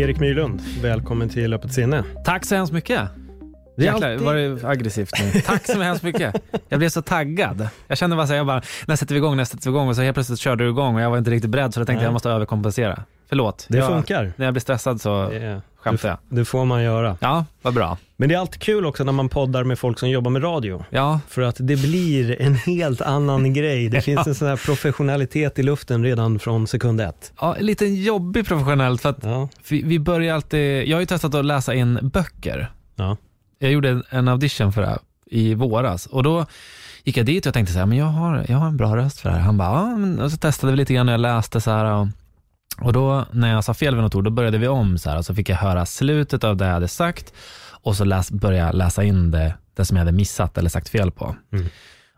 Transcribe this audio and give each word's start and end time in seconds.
Erik 0.00 0.20
Myrlund, 0.20 0.60
välkommen 0.82 1.28
till 1.28 1.54
Öppet 1.54 1.72
sinne. 1.72 2.04
Tack 2.24 2.44
så 2.46 2.54
hemskt 2.54 2.72
mycket. 2.72 3.00
Det 3.76 3.84
Jäklar, 3.84 4.10
alltid- 4.10 4.26
var 4.26 4.34
det 4.34 4.68
aggressivt 4.68 5.10
nu? 5.34 5.40
Tack 5.40 5.66
så 5.66 5.80
hemskt 5.80 6.02
mycket. 6.04 6.34
Jag 6.68 6.78
blev 6.78 6.88
så 6.88 7.02
taggad. 7.02 7.68
Jag 7.86 7.98
kände 7.98 8.16
bara 8.16 8.26
så 8.26 8.32
här, 8.32 8.36
jag 8.38 8.46
bara, 8.46 8.62
när 8.86 8.96
sätter 8.96 9.14
vi 9.14 9.18
igång, 9.18 9.36
när 9.36 9.44
sätter 9.44 9.64
vi 9.64 9.70
igång? 9.70 9.88
Och 9.88 9.96
så 9.96 10.02
helt 10.02 10.14
plötsligt 10.14 10.38
körde 10.38 10.64
du 10.64 10.70
igång 10.70 10.94
och 10.94 11.00
jag 11.00 11.10
var 11.10 11.18
inte 11.18 11.30
riktigt 11.30 11.50
beredd 11.50 11.74
så 11.74 11.80
jag 11.80 11.86
tänkte 11.86 12.00
Nej. 12.00 12.04
jag 12.06 12.12
måste 12.12 12.30
överkompensera. 12.30 13.04
Förlåt. 13.28 13.66
Det 13.68 13.78
jag, 13.78 13.88
funkar. 13.88 14.32
När 14.36 14.46
jag 14.46 14.54
blir 14.54 14.60
stressad 14.60 15.00
så 15.00 15.28
Det, 15.28 15.60
skämtar 15.80 16.08
jag. 16.08 16.18
det 16.28 16.44
får 16.44 16.64
man 16.64 16.82
göra. 16.82 17.16
Ja, 17.20 17.44
vad 17.62 17.74
bra. 17.74 17.98
Men 18.16 18.28
det 18.28 18.34
är 18.34 18.38
alltid 18.38 18.60
kul 18.62 18.86
också 18.86 19.04
när 19.04 19.12
man 19.12 19.28
poddar 19.28 19.64
med 19.64 19.78
folk 19.78 19.98
som 19.98 20.10
jobbar 20.10 20.30
med 20.30 20.42
radio. 20.44 20.84
Ja, 20.90 21.20
För 21.28 21.42
att 21.42 21.56
det 21.58 21.76
blir 21.76 22.42
en 22.42 22.54
helt 22.54 23.00
annan 23.00 23.54
grej. 23.54 23.88
Det 23.88 24.00
finns 24.00 24.26
en 24.26 24.34
sån 24.34 24.48
här 24.48 24.56
professionalitet 24.56 25.58
i 25.58 25.62
luften 25.62 26.04
redan 26.04 26.38
från 26.38 26.66
sekund 26.66 27.00
ett. 27.00 27.32
ja 27.40 27.56
lite 27.60 27.86
jobbig 27.86 28.46
professionellt 28.46 29.02
för 29.02 29.08
att 29.08 29.18
Ja, 29.22 29.48
vi, 29.70 29.82
vi 29.82 29.98
börjar 29.98 30.34
alltid, 30.34 30.88
jag 30.88 30.96
har 30.96 31.00
ju 31.00 31.06
testat 31.06 31.34
att 31.34 31.44
läsa 31.44 31.74
in 31.74 31.98
böcker. 32.02 32.72
ja. 32.96 33.16
Jag 33.58 33.72
gjorde 33.72 34.02
en- 34.10 34.28
audition 34.28 34.72
för 34.72 34.80
det 34.80 34.86
här 34.88 34.98
i 35.30 35.54
våras 35.54 36.06
och 36.06 36.22
då 36.22 36.46
gick 37.04 37.16
jag 37.16 37.26
dit 37.26 37.42
och 37.42 37.46
jag 37.46 37.54
tänkte 37.54 37.72
så 37.72 37.78
här, 37.78 37.86
men 37.86 37.98
jag 37.98 38.06
har, 38.06 38.44
jag 38.48 38.56
har 38.58 38.66
en 38.66 38.76
bra 38.76 38.96
röst 38.96 39.20
för 39.20 39.28
det 39.28 39.34
här. 39.34 39.42
Han 39.42 39.56
bara, 39.58 39.68
ja, 40.18 40.24
och 40.24 40.30
så 40.30 40.36
testade 40.36 40.72
vi 40.72 40.76
lite 40.76 40.94
grann 40.94 41.08
och 41.08 41.12
jag 41.14 41.20
läste 41.20 41.60
så 41.60 41.70
här. 41.70 41.84
Och, 41.84 42.06
och 42.78 42.92
då 42.92 43.26
när 43.32 43.52
jag 43.52 43.64
sa 43.64 43.74
fel 43.74 43.94
vid 43.94 44.04
något 44.04 44.14
ord, 44.14 44.24
då 44.24 44.30
började 44.30 44.58
vi 44.58 44.68
om 44.68 44.98
så 44.98 45.10
här 45.10 45.18
och 45.18 45.24
så 45.24 45.34
fick 45.34 45.48
jag 45.48 45.56
höra 45.56 45.86
slutet 45.86 46.44
av 46.44 46.56
det 46.56 46.64
jag 46.64 46.72
hade 46.72 46.88
sagt 46.88 47.32
och 47.82 47.96
så 47.96 48.04
läs, 48.04 48.30
började 48.30 48.66
jag 48.66 48.74
läsa 48.74 49.04
in 49.04 49.30
det, 49.30 49.54
det 49.76 49.84
som 49.84 49.96
jag 49.96 50.04
hade 50.04 50.16
missat 50.16 50.58
eller 50.58 50.70
sagt 50.70 50.88
fel 50.88 51.10
på. 51.10 51.36
Mm. 51.52 51.66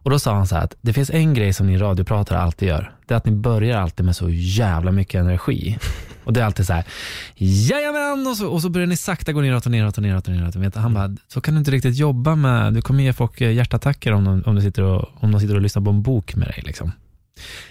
Och 0.03 0.11
då 0.11 0.19
sa 0.19 0.35
han 0.35 0.47
så 0.47 0.55
här 0.55 0.65
att 0.65 0.77
det 0.81 0.93
finns 0.93 1.11
en 1.11 1.35
grej 1.35 1.53
som 1.53 1.67
ni 1.67 1.77
radiopratare 1.79 2.39
alltid 2.39 2.69
gör. 2.69 2.95
Det 3.07 3.15
är 3.15 3.19
att 3.19 3.27
ni 3.27 3.33
börjar 3.33 3.81
alltid 3.81 4.07
med 4.07 4.17
så 4.17 4.29
jävla 4.31 4.93
mycket 4.93 5.21
energi. 5.21 5.79
Och 6.25 6.33
det 6.33 6.41
är 6.41 6.45
alltid 6.45 6.67
så 6.67 6.73
här, 6.73 6.85
jajamän, 7.35 8.27
och 8.27 8.37
så, 8.37 8.49
och 8.49 8.63
så 8.63 8.69
börjar 8.69 8.87
ni 8.87 8.97
sakta 8.97 9.33
gå 9.33 9.41
neråt 9.41 9.67
och 9.67 9.73
neråt 9.73 9.97
och 9.97 10.03
neråt 10.03 10.27
och 10.27 10.33
neråt. 10.33 10.75
Han 10.75 10.95
bara, 10.95 11.17
så 11.29 11.41
kan 11.41 11.55
du 11.55 11.59
inte 11.59 11.71
riktigt 11.71 11.97
jobba 11.97 12.35
med, 12.35 12.75
du 12.75 12.83
kommer 12.83 13.03
ge 13.03 13.13
folk 13.13 13.41
eh, 13.41 13.53
hjärtattacker 13.53 14.13
om 14.13 14.25
de, 14.25 14.43
om 14.47 14.55
du 14.55 14.63
sitter 14.63 14.83
och, 14.83 15.09
om 15.15 15.33
de 15.33 15.41
sitter 15.41 15.55
och 15.55 15.61
lyssnar 15.61 15.83
på 15.83 15.91
en 15.91 16.03
bok 16.03 16.35
med 16.35 16.49
dig. 16.49 16.63
Liksom. 16.67 16.93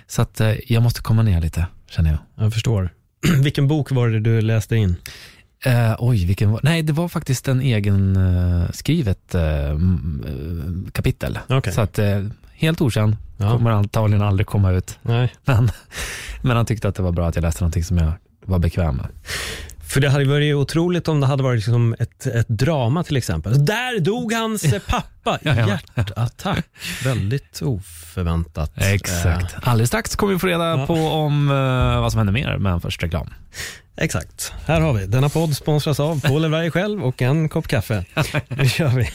Så 0.07 0.21
att 0.21 0.41
eh, 0.41 0.71
jag 0.71 0.83
måste 0.83 1.01
komma 1.01 1.23
ner 1.23 1.41
lite, 1.41 1.65
känner 1.91 2.09
jag. 2.09 2.19
Jag 2.45 2.53
förstår. 2.53 2.89
Vilken 3.43 3.67
bok 3.67 3.91
var 3.91 4.09
det 4.09 4.19
du 4.19 4.41
läste 4.41 4.75
in? 4.75 4.95
Eh, 5.65 5.95
oj, 5.99 6.25
vilken 6.25 6.51
var, 6.51 6.59
nej 6.63 6.81
det 6.83 6.93
var 6.93 7.07
faktiskt 7.07 7.47
en 7.47 7.61
egen 7.61 8.15
eh, 8.15 8.71
skrivet 8.71 9.35
eh, 9.35 9.41
kapitel. 10.91 11.39
Okej. 11.49 11.73
Så 11.73 11.81
att 11.81 11.99
helt 12.53 12.81
okänd, 12.81 13.17
Ja. 13.37 13.51
kommer 13.57 13.71
antagligen 13.71 14.21
aldrig 14.21 14.47
komma 14.47 14.71
ut. 14.71 14.99
Nej. 15.01 15.33
Men, 15.45 15.71
men 16.41 16.57
han 16.57 16.65
tyckte 16.65 16.87
att 16.87 16.95
det 16.95 17.03
var 17.03 17.11
bra 17.11 17.27
att 17.27 17.35
jag 17.35 17.41
läste 17.43 17.63
någonting 17.63 17.83
som 17.83 17.97
jag 17.97 18.11
var 18.45 18.59
bekväm 18.59 18.95
med. 18.95 19.07
För 19.91 20.01
det 20.01 20.09
hade 20.09 20.25
varit 20.25 20.55
otroligt 20.55 21.07
om 21.07 21.21
det 21.21 21.27
hade 21.27 21.43
varit 21.43 21.57
liksom 21.57 21.95
ett, 21.99 22.25
ett 22.25 22.47
drama 22.47 23.03
till 23.03 23.17
exempel. 23.17 23.65
Där 23.65 23.99
dog 23.99 24.33
hans 24.33 24.63
eh, 24.63 24.81
pappa 24.87 25.35
i 25.35 25.39
Ja, 25.41 25.55
ja. 25.55 25.79
hjärtattack. 25.95 26.65
Väldigt 27.03 27.61
oförväntat. 27.61 28.71
Exakt. 28.75 29.55
Alldeles 29.63 29.89
strax 29.89 30.15
kommer 30.15 30.33
vi 30.33 30.39
få 30.39 30.47
reda 30.47 30.87
på 30.87 30.93
om 30.93 31.49
eh, 31.49 32.01
vad 32.01 32.11
som 32.11 32.17
händer 32.17 32.33
mer, 32.33 32.57
men 32.57 32.81
först 32.81 33.03
reklam. 33.03 33.27
Eh, 33.97 34.03
exakt. 34.03 34.53
Här 34.65 34.81
har 34.81 34.93
vi. 34.93 35.05
Denna 35.05 35.29
podd 35.29 35.55
sponsras 35.55 35.99
av 35.99 36.21
Paul 36.21 36.43
Elberg 36.45 36.71
själv 36.71 37.03
och 37.03 37.21
en 37.21 37.49
kopp 37.49 37.67
kaffe. 37.67 38.05
Det 38.47 38.69
kör 38.69 38.89
vi. 38.89 39.09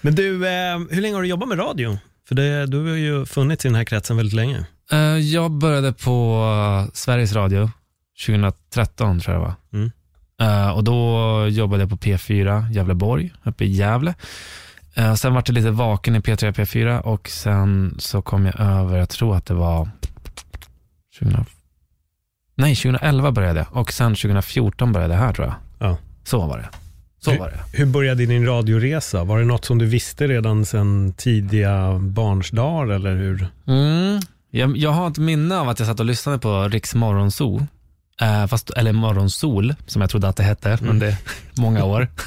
Men 0.00 0.14
du, 0.14 0.46
eh, 0.46 0.78
hur 0.90 1.00
länge 1.00 1.14
har 1.14 1.22
du 1.22 1.28
jobbat 1.28 1.48
med 1.48 1.58
radio? 1.58 1.98
För 2.28 2.34
det, 2.34 2.66
du 2.66 2.88
har 2.88 2.96
ju 2.96 3.26
funnits 3.26 3.64
i 3.64 3.68
den 3.68 3.74
här 3.74 3.84
kretsen 3.84 4.16
väldigt 4.16 4.34
länge. 4.34 4.66
Eh, 4.92 4.98
jag 5.18 5.50
började 5.50 5.92
på 5.92 6.42
eh, 6.86 6.92
Sveriges 6.94 7.32
Radio 7.32 7.70
2013 8.26 9.20
tror 9.20 9.34
jag 9.34 9.42
det 9.42 9.46
var. 9.46 9.54
Mm. 9.72 9.90
Eh, 10.40 10.70
och 10.70 10.84
då 10.84 11.46
jobbade 11.48 11.82
jag 11.82 11.90
på 11.90 11.96
P4 11.96 12.70
Gävleborg, 12.72 13.32
uppe 13.44 13.64
i 13.64 13.68
Gävle. 13.68 14.14
Uh, 14.98 15.14
sen 15.14 15.34
var 15.34 15.42
det 15.46 15.52
lite 15.52 15.70
vaken 15.70 16.16
i 16.16 16.20
P3 16.20 16.52
P4 16.52 17.00
och 17.00 17.28
sen 17.28 17.94
så 17.98 18.22
kom 18.22 18.46
jag 18.46 18.60
över, 18.60 18.98
jag 18.98 19.08
tror 19.08 19.36
att 19.36 19.46
det 19.46 19.54
var 19.54 19.90
2000, 21.18 21.44
nej 22.54 22.76
2011 22.76 23.32
började 23.32 23.60
jag 23.60 23.80
och 23.80 23.92
sen 23.92 24.14
2014 24.14 24.92
började 24.92 25.14
jag 25.14 25.20
här 25.20 25.32
tror 25.32 25.46
jag. 25.46 25.54
Ja. 25.78 25.98
Så 26.24 26.46
var 26.46 26.58
det. 26.58 26.68
Så 27.18 27.30
Hur- 27.30 27.38
var 27.38 27.48
det. 27.48 27.78
Hur 27.78 27.86
började 27.86 28.26
din 28.26 28.46
radioresa? 28.46 29.24
Var 29.24 29.38
det 29.38 29.44
något 29.44 29.64
som 29.64 29.78
du 29.78 29.86
visste 29.86 30.26
redan 30.26 30.66
sedan 30.66 31.14
tidiga 31.16 31.98
barnsdagar 31.98 32.94
eller 32.94 33.16
hur? 33.16 33.48
Mm. 33.66 34.20
Jag, 34.50 34.76
jag 34.76 34.90
har 34.90 35.10
ett 35.10 35.18
minne 35.18 35.56
av 35.58 35.68
att 35.68 35.78
jag 35.78 35.88
satt 35.88 36.00
och 36.00 36.06
lyssnade 36.06 36.38
på 36.38 36.68
Riks 36.68 36.94
Morgonzoo. 36.94 37.66
Eh, 38.20 38.46
fast, 38.46 38.70
eller 38.70 38.92
Morgonsol, 38.92 39.74
som 39.86 40.00
jag 40.00 40.10
trodde 40.10 40.28
att 40.28 40.36
det 40.36 40.42
hette, 40.42 40.78
men 40.80 40.98
det 40.98 41.06
är 41.06 41.16
många 41.56 41.84
år. 41.84 42.08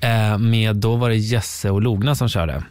Eh, 0.00 0.38
med, 0.38 0.76
då 0.76 0.96
var 0.96 1.08
det 1.08 1.16
Jesse 1.16 1.70
och 1.70 1.82
Logna 1.82 2.14
som 2.14 2.28
körde. 2.28 2.62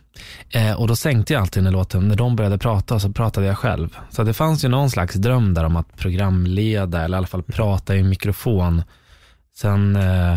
Eh, 0.50 0.74
och 0.74 0.88
då 0.88 0.96
sänkte 0.96 1.34
jag 1.34 1.42
alltid 1.42 1.64
när 1.64 1.72
låten, 1.72 2.08
när 2.08 2.16
de 2.16 2.36
började 2.36 2.58
prata 2.58 3.00
så 3.00 3.12
pratade 3.12 3.48
jag 3.48 3.58
själv. 3.58 3.98
Så 4.10 4.24
det 4.24 4.34
fanns 4.34 4.66
ju 4.66 4.70
någon 4.70 4.90
slags 4.90 5.16
dröm 5.16 5.54
där 5.54 5.64
om 5.64 5.76
att 5.76 5.98
programleda, 5.98 7.04
eller 7.04 7.18
i 7.18 7.20
alla 7.20 7.28
fall 7.28 7.44
prata 7.44 7.96
i 7.96 8.04
mikrofon. 8.04 8.84
Sen, 9.56 9.96
eh, 9.96 10.36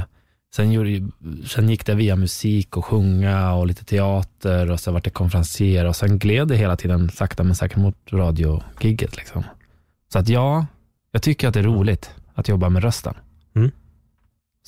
sen, 0.56 0.72
gjorde, 0.72 1.09
sen 1.47 1.69
gick 1.69 1.87
det 1.87 1.94
via 1.94 2.16
musik 2.16 2.76
och 2.76 2.84
sjunga 2.84 3.53
och 3.53 3.66
lite 3.66 3.84
teater 3.84 4.71
och 4.71 4.81
så 4.81 4.93
vart 4.93 5.05
det 5.05 5.10
konferencier 5.10 5.84
och 5.84 5.97
sen 5.97 6.19
gled 6.19 6.49
det 6.49 6.56
hela 6.56 6.76
tiden 6.76 7.10
sakta 7.10 7.43
men 7.43 7.55
säkert 7.55 7.78
mot 7.78 7.97
radiogigget. 8.10 9.16
Liksom. 9.16 9.44
Så 10.12 10.19
att 10.19 10.28
ja, 10.28 10.66
jag 11.16 11.22
tycker 11.22 11.49
att 11.49 11.54
det 11.54 11.60
är 11.60 11.65
roligt 11.65 12.10
att 12.34 12.49
jobba 12.49 12.69
med 12.69 12.82
rösten. 12.82 13.15
Mm. 13.54 13.71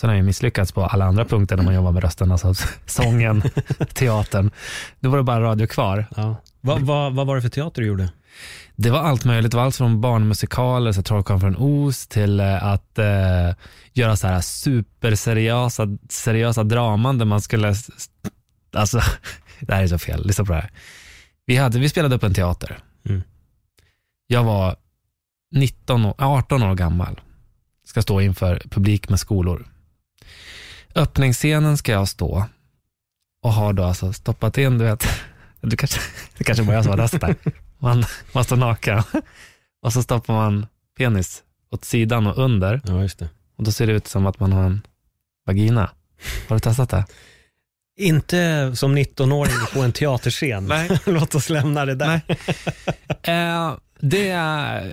Sen 0.01 0.11
har 0.11 0.17
jag 0.17 0.25
misslyckats 0.25 0.73
på 0.73 0.85
alla 0.85 1.05
andra 1.05 1.25
punkter 1.25 1.57
när 1.57 1.65
man 1.65 1.75
jobbar 1.75 1.93
med 1.93 2.03
rösten, 2.03 2.33
alltså 2.33 2.55
sången, 2.87 3.43
teatern. 3.95 4.51
Då 5.01 5.11
var 5.11 5.19
det 5.19 5.25
bara 5.25 5.41
radio 5.41 5.67
kvar. 5.67 6.07
Ja. 6.17 6.37
Vad, 6.61 6.81
vad, 6.81 7.15
vad 7.15 7.27
var 7.27 7.37
det 7.37 7.43
för 7.43 7.49
teater 7.49 7.83
du 7.83 7.89
gjorde? 7.89 8.09
Det 8.77 8.91
var 8.91 8.99
allt 8.99 9.25
möjligt. 9.25 9.51
Det 9.51 9.57
var 9.57 9.65
allt 9.65 9.77
från 9.77 10.01
barnmusikaler, 10.01 10.93
så 10.93 11.03
Trollkarlen 11.03 11.41
från 11.41 11.57
Oz, 11.57 12.07
till 12.07 12.41
eh, 12.41 12.65
att 12.65 12.99
eh, 12.99 13.55
göra 13.93 14.17
så 14.17 14.27
här 14.27 14.41
superseriösa 14.41 15.87
seriösa 16.09 16.65
draman 16.65 17.19
där 17.19 17.27
man 17.27 17.41
skulle... 17.41 17.75
Alltså, 18.73 19.01
det 19.61 19.75
här 19.75 19.83
är 19.83 19.87
så 19.87 19.99
fel. 19.99 20.27
Lyssna 20.27 20.45
på 20.45 20.53
det 20.53 20.61
här. 20.61 20.71
Vi, 21.47 21.57
hade, 21.57 21.79
vi 21.79 21.89
spelade 21.89 22.15
upp 22.15 22.23
en 22.23 22.35
teater. 22.35 22.79
Mm. 23.09 23.23
Jag 24.27 24.45
var 24.45 24.77
19, 25.53 26.05
år- 26.05 26.15
18 26.19 26.63
år 26.63 26.75
gammal. 26.75 27.21
Ska 27.85 28.03
stå 28.03 28.21
inför 28.21 28.63
publik 28.71 29.09
med 29.09 29.21
skolor. 29.21 29.69
Öppningsscenen 30.95 31.77
ska 31.79 31.93
jag 31.93 32.09
stå 32.09 32.45
och 33.43 33.53
har 33.53 33.73
då 33.73 33.85
alltså 33.85 34.13
stoppat 34.13 34.59
in, 34.59 34.79
du 34.79 34.85
vet, 34.85 35.09
du 35.61 35.77
kanske, 35.77 36.01
det 36.39 36.45
kanske 36.45 36.65
var 36.65 36.75
jag 36.75 36.85
som 36.85 36.91
var 36.91 36.97
röst 36.99 37.21
där. 37.21 37.35
Man, 37.79 38.05
man 38.33 38.45
står 38.45 38.57
naken 38.57 39.03
och 39.83 39.93
så 39.93 40.03
stoppar 40.03 40.35
man 40.35 40.67
penis 40.99 41.43
åt 41.71 41.85
sidan 41.85 42.27
och 42.27 42.39
under 42.39 42.81
Ja, 42.85 43.03
just 43.03 43.19
det. 43.19 43.29
och 43.57 43.65
då 43.65 43.73
ser 43.73 43.87
det 43.87 43.93
ut 43.93 44.07
som 44.07 44.27
att 44.27 44.41
man 44.41 44.53
har 44.53 44.63
en 44.65 44.81
vagina. 45.47 45.91
Har 46.49 46.57
du 46.57 46.61
testat 46.61 46.91
det? 46.91 47.05
Inte 48.01 48.73
som 48.77 48.99
19-åring 48.99 49.55
på 49.75 49.81
en 49.81 49.93
teaterscen. 49.93 50.65
Nej. 50.67 51.01
Låt 51.07 51.35
oss 51.35 51.51
lämna 51.51 51.85
det 51.85 51.95
där. 51.95 52.21
Eh, 53.23 53.77
det 54.01 54.29
är 54.29 54.93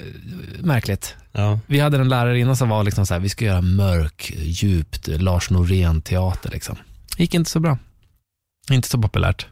märkligt. 0.59 1.15
Ja. 1.31 1.59
Vi 1.67 1.79
hade 1.79 1.97
en 1.97 2.09
lärare 2.09 2.39
innan 2.39 2.55
som 2.55 2.69
var 2.69 2.83
liksom 2.83 3.05
så 3.05 3.13
här, 3.13 3.21
vi 3.21 3.29
ska 3.29 3.45
göra 3.45 3.61
mörk, 3.61 4.33
djupt 4.37 5.07
Lars 5.07 5.49
Norén-teater. 5.49 6.49
Liksom. 6.49 6.75
gick 7.17 7.33
inte 7.33 7.49
så 7.49 7.59
bra. 7.59 7.77
Inte 8.71 8.87
så 8.87 9.01
populärt. 9.01 9.47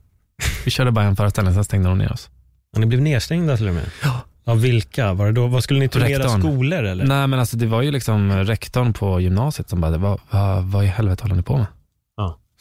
Vi 0.66 0.72
körde 0.72 0.92
bara 0.92 1.06
en 1.06 1.16
föreställning, 1.16 1.54
sen 1.54 1.64
stängde 1.64 1.90
de 1.90 1.98
ner 1.98 2.12
oss. 2.12 2.30
Och 2.74 2.80
ni 2.80 2.86
blev 2.86 3.02
nedstängda 3.02 3.58
till 3.58 3.68
och 3.68 3.74
med? 3.74 3.86
Ja. 4.04 4.22
Av 4.46 4.62
vilka? 4.62 5.14
Var 5.14 5.26
det 5.26 5.32
då, 5.32 5.48
vad 5.48 5.64
skulle 5.64 5.80
ni 5.80 5.90
turnera 5.90 6.24
Rektorn. 6.24 6.42
skolor 6.42 6.84
eller? 6.84 7.06
Nej, 7.06 7.28
men 7.28 7.40
alltså 7.40 7.58
det 7.58 7.66
var 7.66 7.82
ju 7.82 7.92
liksom 7.92 8.32
rektorn 8.32 8.94
på 8.94 9.22
gymnasiet 9.22 9.70
som 9.70 9.82
bara, 9.82 9.98
vad, 9.98 10.20
vad, 10.30 10.64
vad 10.64 10.84
i 10.84 10.88
helvete 10.88 11.24
håller 11.24 11.36
ni 11.36 11.44
på 11.44 11.58
med? 11.58 11.66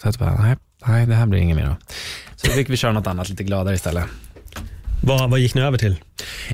Så 0.03 0.09
jag 0.09 0.15
bara, 0.15 0.43
nej, 0.43 0.57
nej, 0.87 1.07
det 1.07 1.15
här 1.15 1.27
blir 1.27 1.41
inget 1.41 1.57
mer 1.57 1.67
då. 1.67 1.77
Så 2.37 2.47
då 2.47 2.53
fick 2.53 2.71
vi 2.71 2.77
köra 2.77 2.93
något 2.93 3.07
annat 3.07 3.29
lite 3.29 3.45
gladare 3.45 3.75
istället. 3.75 4.05
Vad, 5.05 5.31
vad 5.31 5.41
gick 5.41 5.55
ni 5.55 5.61
över 5.61 5.79
till? 5.79 5.97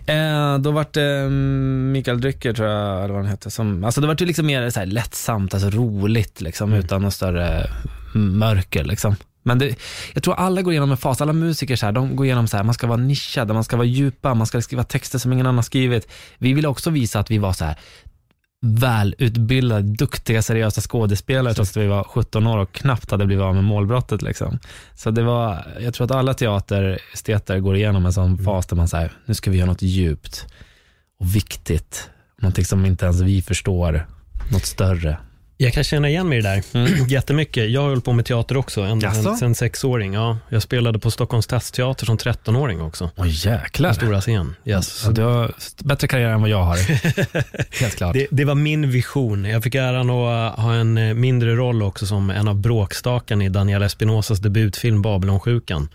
Eh, 0.06 0.58
då 0.58 0.70
vart 0.70 0.92
det 0.92 1.18
mm, 1.18 1.92
Mikael 1.92 2.20
Drycker, 2.20 2.52
tror 2.52 2.68
jag, 2.68 3.04
eller 3.04 3.14
vad 3.14 3.22
han 3.22 3.30
hette. 3.30 3.50
Som, 3.50 3.84
alltså 3.84 4.00
det 4.00 4.06
vart 4.06 4.20
ju 4.20 4.26
liksom 4.26 4.46
mer 4.46 4.70
så 4.70 4.80
här 4.80 4.86
lättsamt, 4.86 5.54
alltså 5.54 5.70
roligt, 5.70 6.40
liksom, 6.40 6.72
utan 6.72 7.02
någon 7.02 7.12
större 7.12 7.70
mörker. 8.14 8.84
Liksom. 8.84 9.16
Men 9.42 9.58
det, 9.58 9.76
jag 10.14 10.22
tror 10.22 10.34
alla 10.34 10.62
går 10.62 10.72
igenom 10.72 10.90
en 10.90 10.96
fas, 10.96 11.20
alla 11.20 11.32
musiker 11.32 11.76
så 11.76 11.86
här, 11.86 11.92
de 11.92 12.16
går 12.16 12.26
igenom 12.26 12.48
så 12.48 12.56
här, 12.56 12.64
man 12.64 12.74
ska 12.74 12.86
vara 12.86 12.96
nischad, 12.96 13.54
man 13.54 13.64
ska 13.64 13.76
vara 13.76 13.86
djupa, 13.86 14.34
man 14.34 14.46
ska 14.46 14.60
skriva 14.60 14.84
texter 14.84 15.18
som 15.18 15.32
ingen 15.32 15.46
annan 15.46 15.64
skrivit. 15.64 16.08
Vi 16.38 16.52
ville 16.52 16.68
också 16.68 16.90
visa 16.90 17.20
att 17.20 17.30
vi 17.30 17.38
var 17.38 17.52
så 17.52 17.64
här 17.64 17.76
välutbildade, 18.60 19.82
duktiga, 19.82 20.43
seriösa 20.43 20.81
skådespelare 20.81 21.55
trots 21.55 21.70
att 21.70 21.76
vi 21.76 21.87
var 21.87 22.05
17 22.05 22.46
år 22.46 22.58
och 22.58 22.72
knappt 22.72 23.10
hade 23.10 23.26
blivit 23.26 23.43
av 23.43 23.55
med 23.55 23.64
målbrottet. 23.64 24.22
Liksom. 24.22 24.58
Så 24.94 25.10
det 25.10 25.22
var, 25.22 25.66
jag 25.81 25.94
tror 25.94 26.05
att 26.05 26.10
alla 26.10 26.34
teateresteter 26.34 27.58
går 27.58 27.76
igenom 27.76 28.06
en 28.06 28.12
sån 28.12 28.38
fas 28.38 28.66
där 28.66 28.76
man 28.76 28.88
säger, 28.88 29.12
nu 29.26 29.34
ska 29.34 29.50
vi 29.50 29.56
göra 29.56 29.70
något 29.70 29.82
djupt 29.82 30.46
och 31.20 31.37
viktigt. 31.37 32.10
Någonting 32.40 32.64
som 32.64 32.87
inte 32.87 33.05
ens 33.05 33.20
vi 33.20 33.43
förstår, 33.43 34.06
något 34.52 34.66
större. 34.66 35.19
Jag 35.60 35.72
kan 35.72 35.84
känna 35.84 36.08
igen 36.08 36.28
mig 36.28 36.38
i 36.38 36.40
det 36.40 36.49
där 36.49 36.62
Mm. 36.72 37.06
jättemycket. 37.08 37.70
Jag 37.70 37.81
har 37.81 37.88
hållit 37.88 38.05
på 38.05 38.12
med 38.12 38.25
teater 38.25 38.56
också, 38.56 38.81
ända 38.81 39.06
Jaså? 39.06 39.37
sen, 39.37 39.55
sexåring. 39.55 40.14
Ja, 40.14 40.38
jag 40.49 40.62
spelade 40.62 40.99
på 40.99 41.10
Stockholms 41.10 41.44
stadsteater 41.44 42.06
som 42.06 42.16
13-åring 42.19 42.81
också. 42.81 43.10
Åh 43.16 43.26
jäklar. 43.28 43.88
På 43.88 43.94
stora 43.94 44.20
scen. 44.20 44.56
Yes. 44.64 44.88
Så 44.88 45.10
du 45.10 45.22
har 45.22 45.52
bättre 45.84 46.08
karriär 46.08 46.28
än 46.28 46.40
vad 46.40 46.50
jag 46.50 46.62
har. 46.64 46.76
Helt 47.81 47.96
klart. 47.96 48.14
Det, 48.14 48.26
det 48.31 48.44
var 48.44 48.55
min 48.55 48.90
vision. 48.90 49.44
Jag 49.44 49.62
fick 49.62 49.75
äran 49.75 50.10
att 50.10 50.58
ha 50.58 50.75
en 50.75 50.99
eh, 50.99 51.14
mindre 51.14 51.55
roll 51.56 51.82
också 51.82 52.06
som 52.06 52.31
en 52.31 52.49
av 52.49 52.54
bråkstakarna 52.56 53.44
i 53.44 53.49
Daniel 53.49 53.82
Espinosas 53.82 54.38
debutfilm 54.38 55.02
Babylonsjukan. 55.02 55.88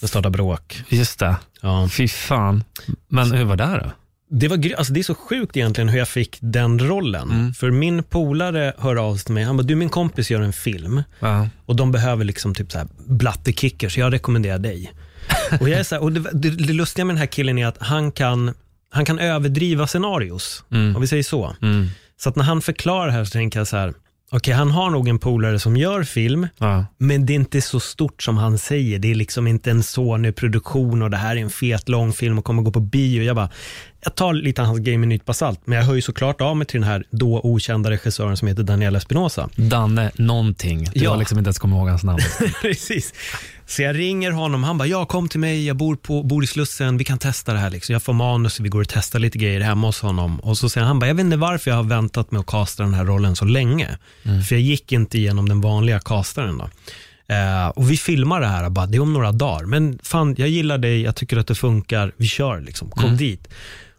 Det 0.00 0.08
startar 0.08 0.30
bråk. 0.30 0.82
Just 0.88 1.18
det. 1.18 1.36
Ja. 1.60 1.88
Fy 1.92 2.08
fan. 2.08 2.64
Men 3.08 3.32
hur 3.32 3.44
var 3.44 3.56
det 3.56 3.80
då? 3.84 3.90
Det, 4.34 4.48
var, 4.48 4.74
alltså 4.76 4.92
det 4.92 5.00
är 5.00 5.04
så 5.04 5.14
sjukt 5.14 5.56
egentligen 5.56 5.88
hur 5.88 5.98
jag 5.98 6.08
fick 6.08 6.38
den 6.40 6.78
rollen. 6.88 7.30
Mm. 7.30 7.54
För 7.54 7.70
min 7.70 8.02
polare 8.02 8.72
hör 8.78 8.96
av 8.96 9.16
sig 9.16 9.24
till 9.24 9.34
mig. 9.34 9.44
Han 9.44 9.56
bara, 9.56 9.62
du 9.62 9.74
min 9.74 9.88
kompis 9.88 10.30
gör 10.30 10.40
en 10.40 10.52
film 10.52 11.02
Ja. 11.20 11.48
och 11.66 11.76
de 11.76 11.92
behöver 11.92 12.24
liksom 12.24 12.54
typ 12.54 12.72
så 12.72 12.78
här 12.78 12.88
blattekickers. 13.06 13.98
Jag 13.98 14.12
rekommenderar 14.12 14.58
dig. 14.58 14.92
och 15.60 15.68
jag 15.68 15.80
är 15.80 15.84
så 15.84 15.94
här, 15.94 16.02
och 16.02 16.12
det, 16.12 16.30
det, 16.32 16.50
det 16.50 16.72
lustiga 16.72 17.04
med 17.04 17.14
den 17.14 17.20
här 17.20 17.26
killen 17.26 17.58
är 17.58 17.66
att 17.66 17.78
han 17.80 18.12
kan, 18.12 18.54
han 18.90 19.04
kan 19.04 19.18
överdriva 19.18 19.86
scenarios. 19.86 20.64
Mm. 20.70 20.96
Om 20.96 21.02
vi 21.02 21.08
säger 21.08 21.22
så. 21.22 21.56
Mm. 21.62 21.88
Så 22.16 22.28
att 22.28 22.36
när 22.36 22.44
han 22.44 22.62
förklarar 22.62 23.10
här 23.10 23.24
så 23.24 23.30
tänker 23.30 23.60
jag 23.60 23.66
så 23.66 23.76
här, 23.76 23.94
okej 24.32 24.54
han 24.54 24.70
har 24.70 24.90
nog 24.90 25.08
en 25.08 25.18
polare 25.18 25.58
som 25.58 25.76
gör 25.76 26.04
film, 26.04 26.46
Ja. 26.58 26.86
men 26.98 27.26
det 27.26 27.32
är 27.32 27.34
inte 27.34 27.60
så 27.60 27.80
stort 27.80 28.22
som 28.22 28.36
han 28.36 28.58
säger. 28.58 28.98
Det 28.98 29.10
är 29.10 29.14
liksom 29.14 29.46
inte 29.46 29.70
en 29.70 29.82
Sony-produktion 29.82 31.02
och 31.02 31.10
det 31.10 31.16
här 31.16 31.36
är 31.36 31.40
en 31.40 31.50
fet 31.50 31.88
lång 31.88 32.12
film 32.12 32.38
och 32.38 32.44
kommer 32.44 32.62
gå 32.62 32.70
på 32.70 32.80
bio. 32.80 33.22
Jag 33.22 33.36
bara, 33.36 33.48
jag 34.04 34.14
tar 34.14 34.32
lite 34.32 34.60
av 34.62 34.66
hans 34.66 34.78
game 34.80 34.98
med 34.98 35.08
nytt 35.08 35.24
basalt, 35.24 35.60
men 35.64 35.78
jag 35.78 35.84
hör 35.84 35.94
ju 35.94 36.02
såklart 36.02 36.40
av 36.40 36.56
mig 36.56 36.66
till 36.66 36.80
den 36.80 36.88
här 36.88 37.04
då 37.10 37.40
okända 37.44 37.90
regissören 37.90 38.36
som 38.36 38.48
heter 38.48 38.62
Daniel 38.62 38.96
Espinosa. 38.96 39.48
Danne 39.56 40.10
någonting. 40.14 40.84
Du 40.94 41.04
Ja. 41.04 41.10
har 41.10 41.16
liksom 41.16 41.38
inte 41.38 41.48
ens 41.48 41.58
kommit 41.58 41.76
ihåg 41.76 41.88
hans 41.88 42.04
namn. 42.04 42.20
Precis. 42.62 43.12
Så 43.66 43.82
jag 43.82 43.98
ringer 43.98 44.30
honom, 44.30 44.64
han 44.64 44.78
bara, 44.78 44.88
ja 44.88 45.04
kom 45.04 45.28
till 45.28 45.40
mig, 45.40 45.66
jag 45.66 45.76
bor, 45.76 45.96
på, 45.96 46.22
bor 46.22 46.44
i 46.44 46.46
Slussen, 46.46 46.96
vi 46.96 47.04
kan 47.04 47.18
testa 47.18 47.52
det 47.52 47.58
här. 47.58 47.70
Liksom. 47.70 47.92
Jag 47.92 48.02
får 48.02 48.12
manus, 48.12 48.60
vi 48.60 48.68
går 48.68 48.80
och 48.80 48.88
testar 48.88 49.18
lite 49.18 49.38
grejer 49.38 49.60
hemma 49.60 49.86
hos 49.86 50.00
honom. 50.00 50.40
Och 50.40 50.58
så 50.58 50.68
säger 50.68 50.84
han, 50.84 50.88
han 50.88 50.98
bara, 50.98 51.06
jag 51.06 51.14
vet 51.14 51.24
inte 51.24 51.36
varför 51.36 51.70
jag 51.70 51.76
har 51.76 51.84
väntat 51.84 52.30
med 52.30 52.40
att 52.40 52.46
kasta 52.46 52.82
den 52.82 52.94
här 52.94 53.04
rollen 53.04 53.36
så 53.36 53.44
länge. 53.44 53.98
För 54.48 54.54
jag 54.54 54.62
gick 54.62 54.92
inte 54.92 55.18
igenom 55.18 55.48
den 55.48 55.60
vanliga 55.60 56.00
castaren 56.00 56.58
då. 56.58 56.70
Eh, 57.34 57.68
och 57.68 57.90
vi 57.90 57.96
filmar 57.96 58.40
det 58.40 58.46
här, 58.46 58.70
bara, 58.70 58.86
det 58.86 58.96
är 58.96 59.00
om 59.00 59.12
några 59.12 59.32
dagar. 59.32 59.64
Men 59.64 59.98
fan, 60.02 60.34
jag 60.38 60.48
gillar 60.48 60.78
dig, 60.78 61.02
jag 61.02 61.16
tycker 61.16 61.36
att 61.36 61.46
det 61.46 61.54
funkar, 61.54 62.12
vi 62.16 62.26
kör 62.26 62.60
liksom, 62.60 62.90
kom 62.90 63.16
dit. 63.16 63.48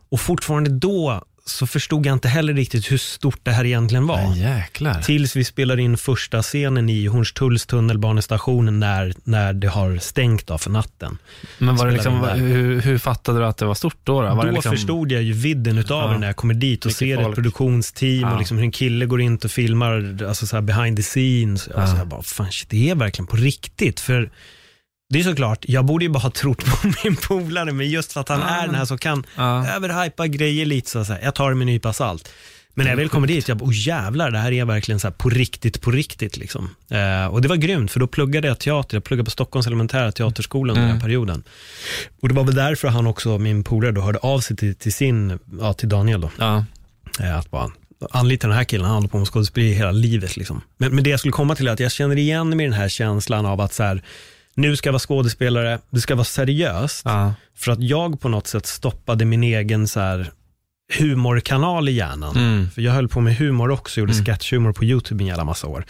Och 0.09 0.19
fortfarande 0.19 0.69
då 0.69 1.23
så 1.45 1.67
förstod 1.67 2.05
jag 2.05 2.13
inte 2.13 2.27
heller 2.27 2.53
riktigt 2.53 2.91
hur 2.91 2.97
stort 2.97 3.39
det 3.43 3.51
här 3.51 3.65
egentligen 3.65 4.07
var. 4.07 4.35
Jäklar. 4.35 5.01
Tills 5.01 5.35
vi 5.35 5.43
spelar 5.43 5.79
in 5.79 5.97
första 5.97 6.41
scenen 6.41 6.89
i 6.89 7.05
Hornstulls 7.07 7.65
tunnelbanestation 7.65 8.79
när, 8.79 9.13
när 9.23 9.53
det 9.53 9.67
har 9.67 9.97
stängt 9.97 10.47
då 10.47 10.57
för 10.57 10.69
natten. 10.69 11.17
Men 11.57 11.75
var 11.75 11.85
det 11.87 11.93
liksom, 11.93 12.23
hur, 12.23 12.81
hur 12.81 12.97
fattade 12.97 13.39
du 13.39 13.45
att 13.45 13.57
det 13.57 13.65
var 13.65 13.73
stort 13.75 13.97
då? 14.03 14.21
Då, 14.21 14.35
då 14.35 14.51
liksom, 14.51 14.71
förstod 14.71 15.11
jag 15.11 15.23
ju 15.23 15.33
vidden 15.33 15.77
utav 15.77 16.03
Ja. 16.07 16.13
det 16.13 16.19
när 16.19 16.27
jag 16.27 16.35
kommer 16.35 16.53
dit 16.53 16.85
och 16.85 16.89
Mycket 16.89 16.97
ser 16.97 17.17
ett 17.17 17.23
folk. 17.23 17.35
produktionsteam 17.35 18.19
Ja. 18.21 18.33
och 18.33 18.39
liksom 18.39 18.57
hur 18.57 18.63
en 18.63 18.71
kille 18.71 19.05
går 19.05 19.21
in 19.21 19.39
och 19.43 19.51
filmar 19.51 20.23
alltså 20.27 20.47
så 20.47 20.61
behind 20.61 20.97
the 20.97 21.03
scenes. 21.03 21.67
Alltså 21.67 21.95
Ja. 21.95 21.99
jag 21.99 22.07
bara, 22.07 22.23
fan 22.23 22.51
shit, 22.51 22.69
det 22.69 22.89
är 22.89 22.95
verkligen 22.95 23.27
på 23.27 23.35
riktigt. 23.35 23.99
För 23.99 24.29
det 25.13 25.19
är 25.19 25.23
såklart, 25.23 25.65
jag 25.67 25.85
borde 25.85 26.05
ju 26.05 26.09
bara 26.09 26.19
ha 26.19 26.29
trott 26.31 26.65
på 26.65 26.87
min 27.03 27.15
polare, 27.15 27.71
men 27.71 27.89
just 27.89 28.13
för 28.13 28.21
att 28.21 28.29
han 28.29 28.41
är 28.41 28.65
den 28.65 28.75
här 28.75 28.85
som 28.85 28.97
kan 28.97 29.25
Ja. 29.35 29.67
överhypa 29.67 30.27
grejer 30.27 30.65
lite 30.65 30.89
så, 30.89 31.05
så 31.05 31.13
här, 31.13 31.21
jag 31.23 31.35
tar 31.35 31.49
det 31.49 31.55
med 31.55 31.61
en 31.61 31.73
nypa 31.73 31.93
salt. 31.93 32.29
Men 32.75 32.83
när 32.83 32.91
jag 32.91 32.97
väl 32.97 33.09
kommer 33.09 33.27
dit, 33.27 33.47
jag 33.47 33.57
bara, 33.57 33.65
oh 33.65 33.73
jävlar, 33.87 34.31
det 34.31 34.37
här 34.37 34.51
är 34.51 34.65
verkligen 34.65 34.99
så 34.99 35.07
här 35.07 35.13
på 35.13 35.29
riktigt, 35.29 35.81
på 35.81 35.91
riktigt. 35.91 36.37
Liksom. 36.37 36.69
Eh, 36.91 37.25
och 37.27 37.41
det 37.41 37.47
var 37.47 37.55
grymt, 37.55 37.91
för 37.91 37.99
då 37.99 38.07
pluggade 38.07 38.47
jag 38.47 38.59
teater. 38.59 38.95
Jag 38.95 39.03
pluggade 39.03 39.25
på 39.25 39.31
Stockholms 39.31 39.67
elementära 39.67 40.11
teaterskola 40.11 40.73
under 40.73 40.87
den 40.87 40.93
här 40.95 41.01
perioden. 41.01 41.43
Och 42.21 42.27
det 42.29 42.33
var 42.35 42.43
väl 42.43 42.55
därför 42.55 42.87
han 42.87 43.07
också, 43.07 43.37
min 43.37 43.63
polare, 43.63 43.91
då, 43.91 44.01
hörde 44.01 44.19
av 44.19 44.39
sig 44.39 44.57
till, 44.57 44.75
till 44.75 44.93
sin, 44.93 45.39
ja, 45.59 45.73
till 45.73 45.89
Daniel 45.89 46.21
då. 46.21 46.29
Ja. 46.39 46.65
Eh, 47.19 47.37
att 47.37 47.51
bara 47.51 47.71
anlita 48.11 48.47
den 48.47 48.57
här 48.57 48.63
killen, 48.63 48.85
han 48.85 48.95
håller 48.95 49.07
på 49.07 49.17
med 49.17 49.27
skådespeleri 49.27 49.73
hela 49.73 49.91
livet. 49.91 50.37
Liksom. 50.37 50.61
Men, 50.77 50.95
men 50.95 51.03
det 51.03 51.09
jag 51.09 51.19
skulle 51.19 51.31
komma 51.31 51.55
till 51.55 51.67
är 51.67 51.71
att 51.71 51.79
jag 51.79 51.91
känner 51.91 52.17
igen 52.17 52.49
mig 52.49 52.65
i 52.65 52.69
den 52.69 52.77
här 52.79 52.89
känslan 52.89 53.45
av 53.45 53.61
att 53.61 53.73
så 53.73 53.83
här, 53.83 54.03
nu 54.55 54.75
ska 54.75 54.87
jag 54.87 54.93
vara 54.93 54.99
skådespelare, 54.99 55.79
det 55.89 56.01
ska 56.01 56.15
vara 56.15 56.25
seriöst. 56.25 57.05
För 57.55 57.71
att 57.71 57.83
jag 57.83 58.19
på 58.19 58.29
något 58.29 58.47
sätt 58.47 58.65
stoppade 58.65 59.25
min 59.25 59.43
egen 59.43 59.87
så 59.87 59.99
här, 59.99 60.31
humorkanal 60.99 61.89
i 61.89 61.91
hjärnan. 61.91 62.37
Mm. 62.37 62.69
För 62.69 62.81
jag 62.81 62.91
höll 62.91 63.07
på 63.07 63.21
med 63.21 63.35
humor 63.35 63.71
också, 63.71 63.99
gjorde 63.99 64.13
sketchhumor 64.13 64.73
på 64.73 64.85
YouTube 64.85 65.23
i 65.23 65.23
en 65.23 65.27
jävla 65.27 65.43
massa 65.43 65.67
år. 65.67 65.85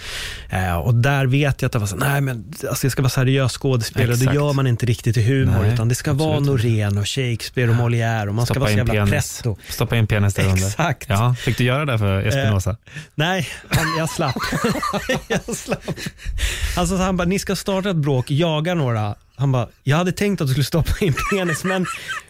Eh, 0.49 0.75
och 0.75 0.95
där 0.95 1.25
vet 1.25 1.61
jag 1.61 1.67
att 1.67 1.73
det 1.73 1.79
var 1.79 1.87
så, 1.87 1.95
nej 1.95 2.21
men 2.21 2.53
alltså 2.69 2.85
jag 2.85 2.91
ska 2.91 3.01
vara 3.01 3.09
seriös 3.09 3.57
skådespelare, 3.57 4.13
Exakt. 4.13 4.31
det 4.31 4.35
gör 4.35 4.53
man 4.53 4.67
inte 4.67 4.85
riktigt 4.85 5.17
i 5.17 5.23
humor, 5.23 5.61
Nej, 5.61 5.73
utan 5.73 5.89
det 5.89 5.95
ska 5.95 6.13
vara 6.13 6.39
Norén 6.39 6.97
och 6.97 7.07
Shakespeare 7.07 7.69
och 7.69 7.75
Molière 7.75 8.27
och 8.27 8.35
man 8.35 8.45
ska 8.45 8.53
Stoppa 8.53 8.59
vara 8.59 8.71
så 8.71 8.77
jävla 8.77 9.05
pretto. 9.05 9.57
Stoppa 9.69 9.95
in 9.95 10.07
penis 10.07 10.33
där 10.33 10.43
under. 10.43 10.67
Exakt. 10.67 11.05
Ja, 11.09 11.35
fick 11.35 11.57
du 11.57 11.63
göra 11.63 11.85
det 11.85 11.97
för 11.97 12.21
Espinosa? 12.21 12.77
Nej, 13.15 13.47
han, 13.69 13.85
jag 13.97 14.09
slapp. 14.09 14.35
jag 15.27 15.55
slapp. 15.55 15.83
Han 16.75 16.87
sa 16.87 16.95
så 16.95 16.97
här, 16.97 17.05
han 17.05 17.17
bara, 17.17 17.27
ni 17.27 17.39
ska 17.39 17.55
starta 17.55 17.89
ett 17.89 17.95
bråk, 17.95 18.31
jaga 18.31 18.73
några. 18.73 19.15
Han 19.35 19.51
bara, 19.51 19.69
jag 19.83 19.97
hade 19.97 20.11
tänkt 20.11 20.41
att 20.41 20.47
du 20.47 20.53
skulle 20.53 20.65
stoppa 20.65 21.05
in 21.05 21.13
penis, 21.31 21.63
men 21.63 21.85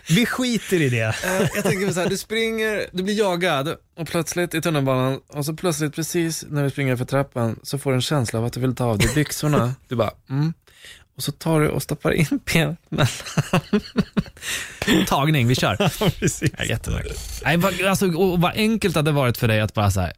vi 0.10 0.26
skiter 0.26 0.82
i 0.82 0.90
det. 0.90 1.16
jag 1.56 1.64
tänker 1.64 1.92
så 1.92 2.00
här, 2.00 2.10
du 2.10 2.18
springer, 2.18 2.86
du 2.92 3.04
blir 3.04 3.20
jagad 3.20 3.76
och 3.98 4.08
plötsligt 4.08 4.54
i 4.54 4.62
tunnelbanan 4.62 5.20
och 5.28 5.46
så 5.46 5.54
plötsligt 5.54 5.96
precis 5.96 6.46
när 6.48 6.64
du 6.64 6.70
springer 6.70 6.96
för 6.96 7.06
trappan 7.06 7.60
så 7.64 7.78
får 7.78 7.92
du 7.92 7.96
en 7.96 8.02
känsla 8.02 8.40
av 8.40 8.46
att 8.46 8.54
du 8.54 8.60
vill 8.60 8.76
ta 8.76 8.86
av 8.86 8.98
dig 8.98 9.10
byxorna. 9.16 9.76
Du 9.88 9.96
bara, 9.96 10.12
mm. 10.30 10.54
Och 11.16 11.24
så 11.24 11.32
tar 11.32 11.60
du 11.60 11.70
och 11.70 11.84
stoppar 11.84 12.12
in 12.12 12.40
penis 12.46 12.78
mellan. 12.90 13.08
Tagning, 15.08 15.48
vi 15.48 15.56
kör. 15.56 15.76
Precis. 16.20 16.52
Ja. 16.58 16.78
Nej, 17.44 17.88
alltså, 17.88 18.12
och 18.12 18.42
vad 18.42 18.52
enkelt 18.56 18.94
det 18.94 19.00
hade 19.00 19.12
varit 19.12 19.38
för 19.38 19.48
dig 19.48 19.62
att 19.62 19.74
bara 19.74 19.92
säga, 19.92 20.12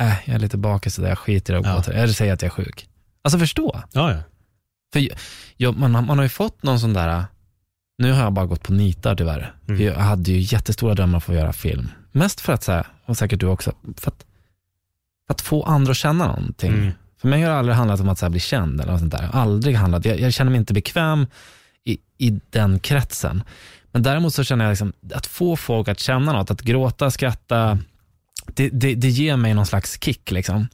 äh, 0.00 0.12
jag 0.24 0.34
är 0.34 0.38
lite 0.38 0.56
bakis 0.56 0.94
så 0.94 1.02
där, 1.02 1.08
jag 1.08 1.18
skiter 1.18 1.54
i 1.54 1.56
att 1.56 1.62
gå 1.62 1.82
Ja. 1.86 1.92
Eller 1.92 2.12
säga 2.12 2.34
att 2.34 2.42
jag 2.42 2.46
är 2.46 2.64
sjuk. 2.64 2.88
Alltså 3.22 3.38
förstå. 3.38 3.82
Ja, 3.92 4.12
ja. 4.12 4.22
För 4.92 5.08
jag, 5.56 5.76
man, 5.78 5.94
har- 5.94 6.02
man 6.02 6.18
har 6.18 6.22
ju 6.22 6.28
fått 6.28 6.62
någon 6.62 6.80
sån 6.80 6.92
där, 6.92 7.24
nu 7.98 8.12
har 8.12 8.22
jag 8.22 8.32
bara 8.32 8.46
gått 8.46 8.62
på 8.62 8.72
nitar 8.72 9.14
tyvärr. 9.16 9.54
Mm. 9.68 9.82
Jag 9.82 9.94
hade 9.94 10.30
ju 10.32 10.38
jättestora 10.40 10.94
drömmar 10.94 11.12
om 11.14 11.18
att 11.18 11.24
få 11.24 11.34
göra 11.34 11.52
film. 11.52 11.88
Mest 12.12 12.40
för 12.40 12.52
att, 12.52 12.62
så 12.62 12.72
här, 12.72 12.86
och 13.06 13.16
säkert 13.16 13.40
du 13.40 13.46
också, 13.46 13.72
för 13.96 14.10
att, 14.10 14.24
för 15.26 15.34
att 15.34 15.40
få 15.40 15.62
andra 15.62 15.90
att 15.90 15.96
känna 15.96 16.26
någonting. 16.26 16.72
Mm. 16.74 16.90
För 17.20 17.28
mig 17.28 17.42
har 17.42 17.50
det 17.50 17.58
aldrig 17.58 17.76
handlat 17.76 18.00
om 18.00 18.08
att 18.08 18.18
så 18.18 18.24
här, 18.24 18.30
bli 18.30 18.40
känd 18.40 18.80
eller 18.80 18.92
något 18.92 19.00
sånt 19.00 19.12
där. 19.12 19.30
Aldrig 19.32 19.76
handlat, 19.76 20.04
jag, 20.04 20.20
jag 20.20 20.32
känner 20.34 20.50
mig 20.50 20.58
inte 20.58 20.74
bekväm 20.74 21.26
i, 21.84 21.98
i 22.18 22.40
den 22.50 22.78
kretsen. 22.80 23.42
Men 23.92 24.02
däremot 24.02 24.34
så 24.34 24.44
känner 24.44 24.64
jag 24.64 24.72
liksom, 24.72 24.92
att 25.14 25.26
få 25.26 25.56
folk 25.56 25.88
att 25.88 26.00
känna 26.00 26.32
något, 26.32 26.50
att 26.50 26.62
gråta, 26.62 27.10
skratta, 27.10 27.78
det, 28.46 28.68
det, 28.68 28.94
det 28.94 29.08
ger 29.08 29.36
mig 29.36 29.54
någon 29.54 29.66
slags 29.66 29.98
kick. 30.02 30.30
Liksom. 30.30 30.68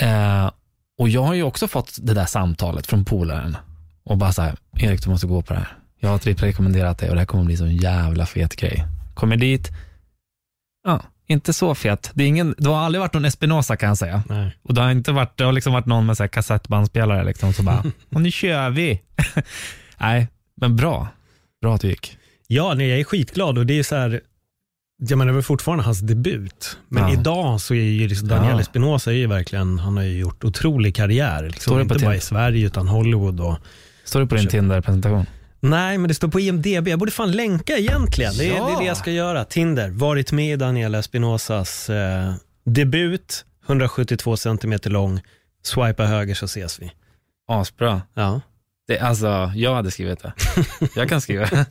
Eh, 0.00 0.50
och 0.98 1.08
jag 1.08 1.22
har 1.22 1.34
ju 1.34 1.42
också 1.42 1.68
fått 1.68 1.98
det 2.02 2.14
där 2.14 2.26
samtalet 2.26 2.86
från 2.86 3.04
polaren 3.04 3.56
och 4.04 4.18
bara 4.18 4.32
så 4.32 4.42
här, 4.42 4.56
Erik 4.76 5.02
du 5.04 5.10
måste 5.10 5.26
gå 5.26 5.42
på 5.42 5.52
det 5.52 5.58
här. 5.58 5.76
Jag 6.00 6.08
har 6.08 6.18
typ 6.18 6.42
rekommenderat 6.42 6.98
det 6.98 7.08
och 7.08 7.14
det 7.14 7.20
här 7.20 7.26
kommer 7.26 7.44
bli 7.44 7.56
så 7.56 7.64
en 7.64 7.76
jävla 7.76 8.26
fet 8.26 8.56
grej. 8.56 8.84
Kommer 9.14 9.36
dit, 9.36 9.68
ja, 10.84 11.02
inte 11.26 11.52
så 11.52 11.74
fet. 11.74 12.10
Det, 12.14 12.24
är 12.24 12.28
ingen, 12.28 12.54
det 12.58 12.68
har 12.68 12.76
aldrig 12.76 13.00
varit 13.00 13.14
någon 13.14 13.24
Espinosa 13.24 13.76
kan 13.76 13.88
jag 13.88 13.98
säga. 13.98 14.22
Nej. 14.28 14.56
Och 14.62 14.74
det 14.74 14.80
har 14.80 14.90
inte 14.90 15.12
varit, 15.12 15.36
det 15.36 15.44
har 15.44 15.52
liksom 15.52 15.72
varit 15.72 15.86
någon 15.86 16.06
med 16.06 16.16
så 16.16 16.22
här 16.22 16.28
kassettbandspelare 16.28 17.24
liksom, 17.24 17.52
så 17.52 17.62
bara, 17.62 17.84
och 18.14 18.20
nu 18.20 18.30
kör 18.30 18.70
vi. 18.70 19.02
Nej, 19.98 20.28
men 20.54 20.76
bra. 20.76 21.08
Bra 21.62 21.74
att 21.74 21.80
det 21.80 21.88
gick. 21.88 22.18
Ja, 22.46 22.74
nej, 22.74 22.88
jag 22.88 23.00
är 23.00 23.04
skitglad 23.04 23.58
och 23.58 23.66
det 23.66 23.78
är 23.78 23.82
så 23.82 23.96
här, 23.96 24.20
jag 24.98 25.18
menar, 25.18 25.32
det 25.32 25.34
var 25.36 25.42
fortfarande 25.42 25.84
hans 25.84 26.00
debut. 26.00 26.78
Men 26.88 27.02
Ja. 27.02 27.12
idag 27.20 27.60
så 27.60 27.74
är 27.74 27.78
ju 27.82 28.08
liksom 28.08 28.28
Daniel 28.28 28.54
Ja. 28.54 28.60
Espinosa 28.60 29.12
ju 29.12 29.26
verkligen, 29.26 29.78
han 29.78 29.96
har 29.96 30.04
ju 30.04 30.18
gjort 30.18 30.44
otrolig 30.44 30.96
karriär. 30.96 31.50
Liksom. 31.50 31.80
Inte 31.80 31.98
bara 32.04 32.16
i 32.16 32.20
Sverige 32.20 32.66
utan 32.66 32.88
Hollywood 32.88 33.40
och 33.40 33.56
Står 34.04 34.20
det 34.20 34.26
på 34.26 34.34
din 34.34 34.48
Tinder-presentation? 34.48 35.26
Nej, 35.60 35.98
men 35.98 36.08
det 36.08 36.14
står 36.14 36.28
på 36.28 36.40
IMDB. 36.40 36.88
Jag 36.88 36.98
borde 36.98 37.12
fan 37.12 37.32
länka 37.32 37.76
egentligen. 37.76 38.32
Det 38.38 38.48
är, 38.50 38.56
Ja. 38.56 38.66
det, 38.66 38.72
är 38.72 38.78
det 38.78 38.84
jag 38.86 38.96
ska 38.96 39.10
göra. 39.10 39.44
Tinder, 39.44 39.90
varit 39.90 40.32
med 40.32 40.52
i 40.52 40.56
Daniel 40.56 40.94
Espinosas 40.94 41.90
eh, 41.90 42.34
debut, 42.64 43.44
172 43.66 44.36
cm 44.36 44.74
lång. 44.84 45.20
Swipa 45.62 46.04
höger 46.04 46.34
så 46.34 46.44
ses 46.44 46.80
vi. 46.82 46.92
Asbra. 47.48 48.02
Ja. 48.14 48.40
Det, 48.88 48.98
alltså, 48.98 49.52
jag 49.54 49.74
hade 49.74 49.90
skrivit 49.90 50.22
det. 50.22 50.32
Jag 50.96 51.08
kan 51.08 51.20
skriva. 51.20 51.48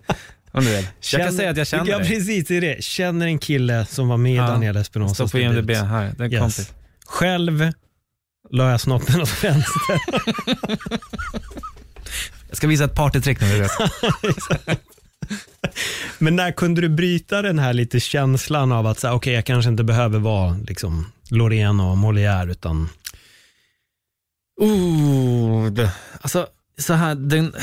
Om 0.52 0.64
du 0.64 0.70
vill. 0.76 0.86
Jag 1.12 1.22
kan 1.22 1.32
säga 1.32 1.50
att 1.50 1.56
jag 1.56 1.66
känner 1.66 1.90
Ja, 1.90 1.98
dig. 1.98 2.08
precis. 2.08 2.46
Det 2.48 2.56
är 2.56 2.60
det. 2.60 2.84
Känner 2.84 3.26
en 3.26 3.38
kille 3.38 3.86
som 3.86 4.08
var 4.08 4.16
med 4.16 4.32
i 4.32 4.36
Ja. 4.36 4.46
Daniel 4.46 4.74
Står 4.74 4.80
Espinosas 4.80 5.32
på 5.32 5.38
IMDB 5.38 5.56
debut. 5.56 5.76
här. 5.76 6.12
Det 6.16 6.22
är 6.22 6.26
en 6.26 6.32
Yes. 6.32 6.40
kompis. 6.40 6.72
Själv 7.06 7.72
la 8.50 8.70
jag 8.70 8.80
snoppen 8.80 9.20
åt 9.20 9.44
vänster. 9.44 10.00
Jag 12.48 12.56
ska 12.56 12.66
visa 12.66 12.84
ett 12.84 12.94
partytrick 12.94 13.40
nu. 13.40 13.58
vet. 13.60 13.70
Men 16.18 16.36
när 16.36 16.52
kunde 16.52 16.80
du 16.80 16.88
bryta 16.88 17.42
den 17.42 17.58
här 17.58 17.72
lite 17.72 18.00
känslan 18.00 18.72
av 18.72 18.86
att 18.86 18.98
säga, 19.00 19.14
okej, 19.14 19.34
jag 19.34 19.44
kanske 19.44 19.70
inte 19.70 19.84
behöver 19.84 20.18
vara 20.18 20.56
liksom 20.68 21.12
Loreen 21.30 21.80
och 21.80 21.96
Molière, 21.96 22.50
utan 22.50 22.88
Oh, 24.60 25.66
det, 25.66 25.90
alltså 26.20 26.46
så 26.78 26.92
här, 26.94 27.14
den, 27.14 27.54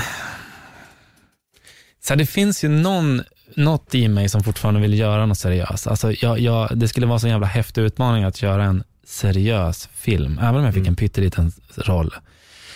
så 2.10 2.14
här, 2.14 2.18
det 2.18 2.26
finns 2.26 2.64
ju 2.64 2.70
någon, 2.70 3.22
något 3.56 3.96
i 3.96 4.08
mig 4.08 4.30
som 4.30 4.44
fortfarande 4.44 4.80
vill 4.80 5.00
göra 5.00 5.26
något 5.26 5.38
seriöst. 5.38 5.88
Alltså, 5.88 6.12
jag, 6.12 6.40
jag, 6.40 6.78
det 6.78 6.88
skulle 6.88 7.06
vara 7.06 7.20
så 7.20 7.28
jävla 7.28 7.48
häftig 7.48 7.82
utmaning 7.82 8.24
att 8.24 8.42
göra 8.42 8.64
en 8.64 8.84
seriös 9.04 9.90
film, 9.94 10.40
även 10.40 10.56
om 10.56 10.66
jag 10.66 10.74
fick 10.74 10.88
en 10.88 10.96
pytteliten 10.96 11.52
roll. 11.78 12.16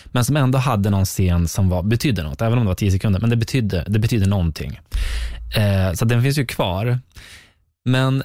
Men 0.05 0.25
som 0.25 0.37
ändå 0.37 0.59
hade 0.59 0.89
någon 0.89 1.05
scen 1.05 1.47
som 1.47 1.69
var, 1.69 1.83
betydde 1.83 2.23
något, 2.23 2.41
även 2.41 2.57
om 2.57 2.63
det 2.63 2.67
var 2.67 2.75
tio 2.75 2.91
sekunder, 2.91 3.19
men 3.19 3.29
det 3.29 3.35
betydde, 3.35 3.85
det 3.87 3.99
betydde 3.99 4.25
någonting. 4.25 4.79
Eh, 5.55 5.93
så 5.93 6.05
den 6.05 6.23
finns 6.23 6.37
ju 6.37 6.45
kvar. 6.45 6.99
Men 7.85 8.23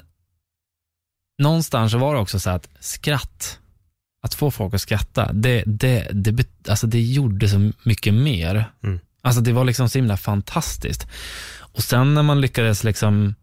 någonstans 1.41 1.93
var 1.93 2.13
det 2.13 2.19
också 2.19 2.39
så 2.39 2.49
att 2.49 2.69
skratt, 2.79 3.59
att 4.23 4.33
få 4.33 4.51
folk 4.51 4.73
att 4.73 4.81
skratta, 4.81 5.33
det, 5.33 5.63
det, 5.65 6.07
det, 6.11 6.47
alltså 6.69 6.87
det 6.87 7.01
gjorde 7.01 7.49
så 7.49 7.71
mycket 7.83 8.13
mer. 8.13 8.71
Mm. 8.83 8.99
Alltså 9.21 9.41
det 9.41 9.53
var 9.53 9.65
liksom 9.65 9.89
så 9.89 9.97
himla 9.97 10.17
fantastiskt. 10.17 11.07
Och 11.57 11.83
sen 11.83 12.13
när 12.13 12.23
man 12.23 12.41
lyckades 12.41 12.83
liksom, 12.83 13.35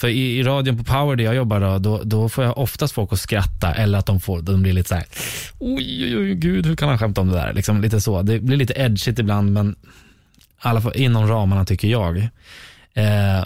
för 0.00 0.08
i, 0.08 0.38
i 0.38 0.42
radion 0.42 0.78
på 0.78 0.84
Power 0.84 1.16
där 1.16 1.24
jag 1.24 1.34
jobbar 1.34 1.60
då, 1.60 1.78
då, 1.78 2.02
då 2.04 2.28
får 2.28 2.44
jag 2.44 2.58
oftast 2.58 2.94
folk 2.94 3.12
att 3.12 3.20
skratta 3.20 3.74
eller 3.74 3.98
att 3.98 4.06
de, 4.06 4.20
får, 4.20 4.42
de 4.42 4.62
blir 4.62 4.72
lite 4.72 4.88
så 4.88 4.94
här, 4.94 5.06
oj, 5.58 6.04
oj, 6.04 6.16
oj, 6.16 6.34
gud, 6.34 6.66
hur 6.66 6.76
kan 6.76 6.88
han 6.88 6.98
skämta 6.98 7.20
om 7.20 7.28
det 7.28 7.34
där? 7.34 7.52
Liksom 7.52 7.80
lite 7.80 8.00
så. 8.00 8.22
Det 8.22 8.40
blir 8.40 8.56
lite 8.56 8.74
edgigt 8.76 9.18
ibland, 9.18 9.52
men 9.52 9.76
alla 10.60 10.80
fall 10.80 10.96
inom 10.96 11.28
ramarna 11.28 11.64
tycker 11.64 11.88
jag. 11.88 12.18
Eh, 12.92 13.44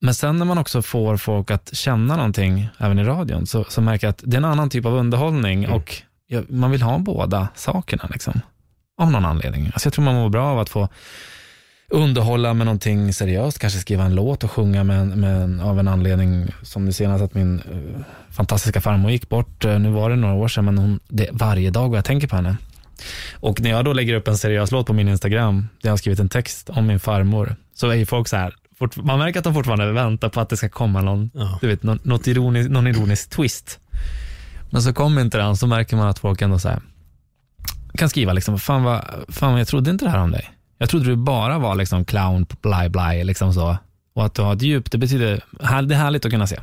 men 0.00 0.14
sen 0.14 0.36
när 0.36 0.44
man 0.46 0.58
också 0.58 0.82
får 0.82 1.16
folk 1.16 1.50
att 1.50 1.76
känna 1.76 2.16
någonting, 2.16 2.68
även 2.78 2.98
i 2.98 3.04
radion, 3.04 3.46
så, 3.46 3.64
så 3.64 3.80
märker 3.80 4.06
jag 4.06 4.12
att 4.12 4.22
det 4.24 4.34
är 4.34 4.38
en 4.38 4.44
annan 4.44 4.70
typ 4.70 4.86
av 4.86 4.94
underhållning 4.94 5.68
och 5.68 6.02
ja, 6.26 6.42
man 6.48 6.70
vill 6.70 6.82
ha 6.82 6.98
båda 6.98 7.48
sakerna. 7.54 8.08
Liksom, 8.12 8.40
av 9.00 9.10
någon 9.10 9.24
anledning. 9.24 9.66
Alltså 9.66 9.86
jag 9.86 9.92
tror 9.92 10.04
man 10.04 10.14
mår 10.14 10.28
bra 10.28 10.46
av 10.46 10.58
att 10.58 10.68
få 10.68 10.88
underhålla 11.90 12.54
med 12.54 12.66
någonting 12.66 13.12
seriöst, 13.12 13.58
kanske 13.58 13.78
skriva 13.78 14.04
en 14.04 14.14
låt 14.14 14.44
och 14.44 14.50
sjunga 14.50 14.84
med, 14.84 15.06
med, 15.18 15.60
av 15.60 15.78
en 15.78 15.88
anledning, 15.88 16.48
som 16.62 16.86
det 16.86 16.92
senast 16.92 17.24
att 17.24 17.34
min 17.34 17.58
eh, 17.58 18.02
fantastiska 18.30 18.80
farmor 18.80 19.10
gick 19.10 19.28
bort. 19.28 19.64
Eh, 19.64 19.78
nu 19.78 19.90
var 19.90 20.10
det 20.10 20.16
några 20.16 20.34
år 20.34 20.48
sedan, 20.48 20.64
men 20.64 20.78
hon, 20.78 21.00
det 21.08 21.28
varje 21.32 21.70
dag 21.70 21.88
vad 21.88 21.98
jag 21.98 22.04
tänker 22.04 22.28
på 22.28 22.36
henne. 22.36 22.56
Och 23.34 23.60
när 23.60 23.70
jag 23.70 23.84
då 23.84 23.92
lägger 23.92 24.14
upp 24.14 24.28
en 24.28 24.38
seriös 24.38 24.70
låt 24.70 24.86
på 24.86 24.92
min 24.92 25.08
Instagram, 25.08 25.68
där 25.82 25.88
jag 25.88 25.92
har 25.92 25.96
skrivit 25.96 26.20
en 26.20 26.28
text 26.28 26.70
om 26.70 26.86
min 26.86 27.00
farmor, 27.00 27.56
så 27.74 27.88
är 27.88 27.94
ju 27.94 28.06
folk 28.06 28.28
så 28.28 28.36
här, 28.36 28.54
fort, 28.78 28.96
man 28.96 29.18
märker 29.18 29.38
att 29.40 29.44
de 29.44 29.54
fortfarande 29.54 29.92
väntar 29.92 30.28
på 30.28 30.40
att 30.40 30.48
det 30.48 30.56
ska 30.56 30.68
komma 30.68 31.00
någon, 31.02 31.30
Ja. 31.34 31.58
du 31.60 31.66
vet, 31.68 31.82
någon, 31.82 31.98
något 32.02 32.26
ironisk, 32.26 32.70
någon 32.70 32.86
ironisk 32.86 33.30
twist. 33.30 33.78
Men 34.70 34.82
så 34.82 34.92
kommer 34.92 35.22
inte 35.22 35.38
den, 35.38 35.56
så 35.56 35.66
märker 35.66 35.96
man 35.96 36.08
att 36.08 36.18
folk 36.18 36.42
ändå 36.42 36.58
så 36.58 36.68
här, 36.68 36.80
kan 37.94 38.08
skriva 38.08 38.32
liksom, 38.32 38.58
fan 38.58 38.82
vad, 38.82 39.04
fan 39.28 39.58
jag 39.58 39.68
trodde 39.68 39.90
inte 39.90 40.04
det 40.04 40.10
här 40.10 40.18
om 40.18 40.30
dig. 40.30 40.50
Jag 40.78 40.88
trodde 40.88 41.04
du 41.04 41.16
bara 41.16 41.58
var 41.58 41.74
liksom 41.74 42.04
clown, 42.04 42.46
blaj 42.62 42.88
blaj, 42.88 43.24
liksom 43.24 43.54
så. 43.54 43.76
Och 44.14 44.24
att 44.24 44.34
du 44.34 44.42
har 44.42 44.54
ett 44.54 44.62
djup, 44.62 44.90
det 44.90 44.98
betyder, 44.98 45.44
det 45.82 45.94
är 45.94 45.98
härligt 45.98 46.24
att 46.24 46.30
kunna 46.30 46.46
se. 46.46 46.60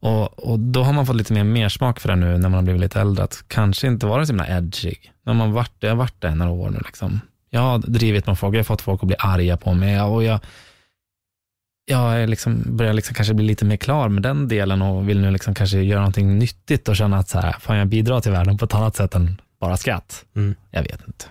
Och, 0.00 0.50
och 0.50 0.58
då 0.58 0.82
har 0.82 0.92
man 0.92 1.06
fått 1.06 1.16
lite 1.16 1.32
mer 1.32 1.44
mersmak 1.44 2.00
för 2.00 2.08
det 2.08 2.16
nu 2.16 2.26
när 2.26 2.48
man 2.48 2.54
har 2.54 2.62
blivit 2.62 2.80
lite 2.80 3.00
äldre, 3.00 3.24
att 3.24 3.44
kanske 3.48 3.86
inte 3.86 4.06
vara 4.06 4.26
så 4.26 4.32
himla 4.32 4.48
edgig. 4.48 5.12
När 5.26 5.34
man 5.34 5.52
varit, 5.52 5.72
jag 5.80 5.90
har 5.90 5.96
varit 5.96 6.20
det 6.20 6.28
i 6.28 6.34
några 6.34 6.52
år 6.52 6.70
nu 6.70 6.78
liksom. 6.84 7.20
Jag 7.50 7.60
har 7.60 7.78
drivit 7.78 8.26
med 8.26 8.38
folk, 8.38 8.54
jag 8.54 8.58
har 8.58 8.64
fått 8.64 8.82
folk 8.82 9.02
att 9.02 9.06
bli 9.06 9.16
arga 9.18 9.56
på 9.56 9.74
mig 9.74 10.00
och 10.02 10.24
jag, 10.24 10.40
jag 11.84 12.22
är 12.22 12.26
liksom, 12.26 12.62
börjar 12.66 12.92
liksom 12.92 13.14
kanske 13.14 13.34
bli 13.34 13.44
lite 13.44 13.64
mer 13.64 13.76
klar 13.76 14.08
med 14.08 14.22
den 14.22 14.48
delen 14.48 14.82
och 14.82 15.08
vill 15.08 15.20
nu 15.20 15.30
liksom 15.30 15.54
kanske 15.54 15.78
göra 15.78 16.00
någonting 16.00 16.38
nyttigt 16.38 16.88
och 16.88 16.96
känna 16.96 17.18
att 17.18 17.28
så 17.28 17.38
här, 17.38 17.52
fan 17.60 17.76
jag 17.76 17.88
bidrar 17.88 18.20
till 18.20 18.32
världen 18.32 18.58
på 18.58 18.64
ett 18.64 18.74
annat 18.74 18.96
sätt 18.96 19.14
än 19.14 19.40
bara 19.64 19.76
skratt. 19.76 20.24
Mm. 20.36 20.54
Jag 20.70 20.82
vet 20.82 21.00
inte. 21.06 21.24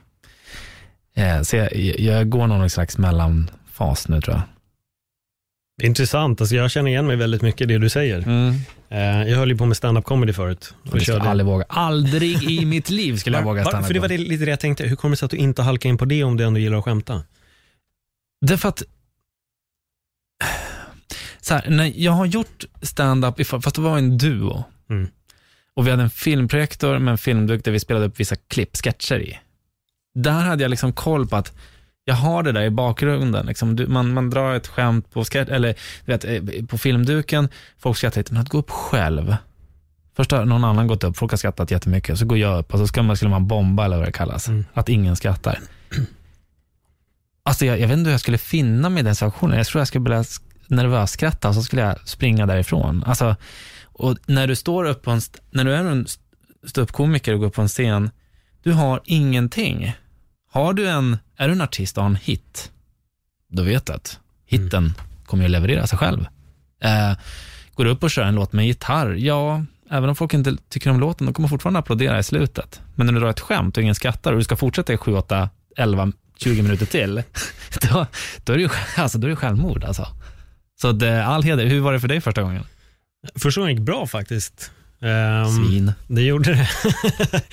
Eh, 1.16 1.42
så 1.42 1.56
jag, 1.56 1.76
jag 2.00 2.30
går 2.30 2.48
någon 2.48 2.70
slags 2.70 2.98
mellanfas 2.98 4.08
nu 4.08 4.22
tror 4.22 4.36
jag. 4.36 4.44
Intressant, 5.88 6.42
alltså 6.42 6.56
jag 6.56 6.72
känner 6.72 6.92
igen 6.92 7.08
mig 7.08 7.16
väldigt 7.16 7.42
mycket 7.42 7.62
i 7.62 7.66
det 7.66 7.78
du 7.78 7.90
säger. 7.90 8.18
Mm. 8.18 8.56
Eh, 8.90 9.30
jag 9.30 9.38
höll 9.38 9.50
ju 9.50 9.58
på 9.58 9.66
med 9.66 9.78
stand-up 9.78 10.06
comedy 10.06 10.34
förut. 10.34 10.74
Och 10.84 10.98
Det 10.98 11.02
skulle 11.02 11.18
jag 11.18 11.28
aldrig 11.28 11.46
våga. 11.48 11.66
Aldrig 11.70 12.44
i 12.44 12.66
mitt 12.76 12.90
liv 12.90 13.18
skulle 13.18 13.38
jag 13.38 13.44
våga 13.44 13.66
stanna 13.66 13.88
För 13.88 13.94
det 13.94 14.00
var 14.00 14.08
det, 14.08 14.18
lite 14.18 14.46
det 14.46 14.50
jag 14.50 14.60
tänkte, 14.60 14.84
hur 14.84 14.96
kommer 14.96 15.12
det 15.12 15.18
sig 15.18 15.26
att 15.26 15.32
du 15.32 15.38
inte 15.38 15.62
halkar 15.62 15.90
in 15.90 15.98
på 15.98 16.06
det 16.06 16.24
om 16.24 16.38
du 16.38 16.44
ändå 16.44 16.60
gillar 16.60 16.78
att 16.78 16.86
skämta? 16.86 17.24
Därför 18.42 18.70
att, 18.70 18.84
så 21.42 21.54
här, 21.54 21.70
när 21.70 21.92
jag 21.96 22.12
har 22.12 22.26
gjort 22.26 22.66
stand-up, 22.82 23.48
fast 23.48 23.76
det 23.76 23.82
var 23.82 23.98
en 23.98 24.18
duo. 24.18 24.64
Mm. 24.90 25.10
Och 25.76 25.88
vi 25.88 25.92
hade 25.92 26.04
en 26.04 26.10
filmprojektor 26.10 27.00
med 27.00 27.12
en 27.12 27.18
filmduk 27.18 27.66
där 27.66 27.72
vi 27.72 27.80
spelade 27.80 28.06
upp 28.06 28.20
vissa 28.20 28.36
klipp, 28.36 28.78
sketcher 28.78 29.20
i. 29.20 29.40
Där 30.16 30.32
hade 30.42 30.64
jag 30.64 30.70
liksom 30.70 30.94
koll 30.94 31.28
på 31.28 31.36
att 31.36 31.54
jag 32.06 32.16
har 32.16 32.44
det 32.44 32.52
där 32.52 32.62
i 32.62 32.70
bakgrunden. 32.70 33.46
Liksom, 33.46 33.76
du, 33.76 33.88
man, 33.88 34.14
man 34.14 34.30
drar 34.30 34.54
ett 34.56 34.68
skämt 34.68 35.12
på, 35.12 35.26
sketch, 35.26 35.50
eller, 35.50 35.76
vet, 36.06 36.26
eh, 36.26 36.42
på 36.70 36.78
filmduken, 36.78 37.50
folk 37.80 37.98
skrattar 37.98 38.20
lite, 38.20 38.34
men 38.34 38.42
att 38.42 38.50
gå 38.50 38.58
upp 38.58 38.70
själv. 38.70 39.36
Först 40.16 40.32
har 40.32 40.46
någon 40.46 40.64
annan 40.64 40.88
gått 40.88 41.04
upp, 41.04 41.18
folk 41.18 41.32
har 41.32 41.38
skrattat 41.38 41.72
jättemycket, 41.72 42.20
så 42.20 42.26
går 42.26 42.38
jag 42.38 42.60
upp 42.60 42.74
och 42.74 42.80
så 42.80 42.88
ska 42.88 43.04
man, 43.04 43.16
skulle 43.16 43.32
man 43.32 43.48
bomba 43.48 43.86
eller 43.86 43.98
vad 43.98 44.06
det 44.06 44.12
kallas. 44.12 44.48
Mm. 44.48 44.66
Att 44.74 44.90
ingen 44.90 45.16
skrattar. 45.16 45.60
Alltså 47.46 47.66
jag, 47.66 47.80
jag 47.80 47.88
vet 47.88 47.98
inte 47.98 48.08
hur 48.08 48.14
jag 48.14 48.22
skulle 48.22 48.38
finna 48.38 48.90
mig 48.90 49.00
i 49.00 49.04
den 49.04 49.16
situationen. 49.16 49.58
Jag 49.58 49.68
tror 49.68 49.80
jag 49.80 49.88
skulle 49.88 50.02
börja 50.02 50.22
sk- 50.22 50.42
nervösskratta 50.68 51.50
och 51.50 51.56
så 51.56 51.64
skulle 51.64 51.82
jag 51.82 52.08
springa 52.08 52.46
därifrån. 52.46 53.04
Alltså, 53.08 53.36
och 53.94 54.18
när 54.26 54.48
du 54.48 54.56
står 54.56 54.84
upp 54.86 55.02
på 55.02 55.12
en, 55.12 55.22
när 55.52 55.64
du 55.64 55.74
är 55.74 55.84
en 55.84 56.02
st- 56.06 56.24
ståuppkomiker 56.68 57.34
och 57.34 57.40
går 57.40 57.50
på 57.50 57.62
en 57.62 57.68
scen, 57.68 58.10
du 58.64 58.72
har 58.72 59.02
ingenting. 59.06 59.94
Har 60.52 60.74
du 60.74 60.88
en, 60.90 61.18
är 61.38 61.48
du 61.48 61.54
en 61.54 61.62
artist 61.62 61.98
och 61.98 62.04
har 62.04 62.10
en 62.10 62.16
hit, 62.16 62.72
då 63.50 63.64
vet 63.64 63.86
du 63.86 63.94
att 63.94 64.20
hitten 64.46 64.94
kommer 65.26 65.44
ju 65.44 65.50
leverera 65.50 65.88
sig 65.88 65.98
själv. 65.98 66.26
Eh, 66.84 67.14
går 67.76 67.86
du 67.86 67.92
upp 67.92 68.04
och 68.04 68.12
kör 68.12 68.24
en 68.24 68.36
låt 68.36 68.54
med 68.54 68.66
gitarr, 68.66 69.14
ja, 69.14 69.66
även 69.90 70.10
om 70.10 70.16
folk 70.16 70.34
inte 70.34 70.58
tycker 70.70 70.90
om 70.90 71.00
låten, 71.00 71.26
de 71.28 71.34
kommer 71.34 71.48
fortfarande 71.50 71.80
applådera 71.80 72.20
i 72.20 72.24
slutet. 72.24 72.82
Men 72.96 73.06
när 73.06 73.14
du 73.14 73.20
drar 73.20 73.30
ett 73.30 73.40
skämt 73.40 73.78
och 73.78 73.84
ingen 73.84 73.96
skrattar 73.96 74.32
och 74.32 74.38
du 74.38 74.44
ska 74.44 74.56
fortsätta 74.56 74.94
i 74.94 74.98
7, 74.98 75.14
8, 75.14 75.50
11, 75.78 76.12
20 76.38 76.62
minuter 76.62 76.86
till, 76.86 77.24
då, 77.82 78.06
då 78.44 78.54
är 78.54 78.58
det 78.58 78.64
ju 78.64 78.70
alltså, 78.98 79.18
då 79.18 79.28
är 79.28 79.30
det 79.30 79.36
självmord. 79.36 79.84
Alltså. 79.84 80.08
Så 80.82 80.92
det, 80.92 81.26
all 81.26 81.44
heder, 81.44 81.66
hur 81.66 81.80
var 81.80 81.94
det 81.94 82.00
för 82.00 82.08
dig 82.08 82.22
första 82.22 82.42
gången? 82.42 82.64
Första 83.36 83.62
gången 83.62 83.76
gick 83.76 83.86
bra 83.86 84.08
faktiskt. 84.08 84.72
Ehm, 85.02 85.66
Svin. 85.68 85.92
det 86.08 86.22
gjorde 86.22 86.54
det. 86.54 86.70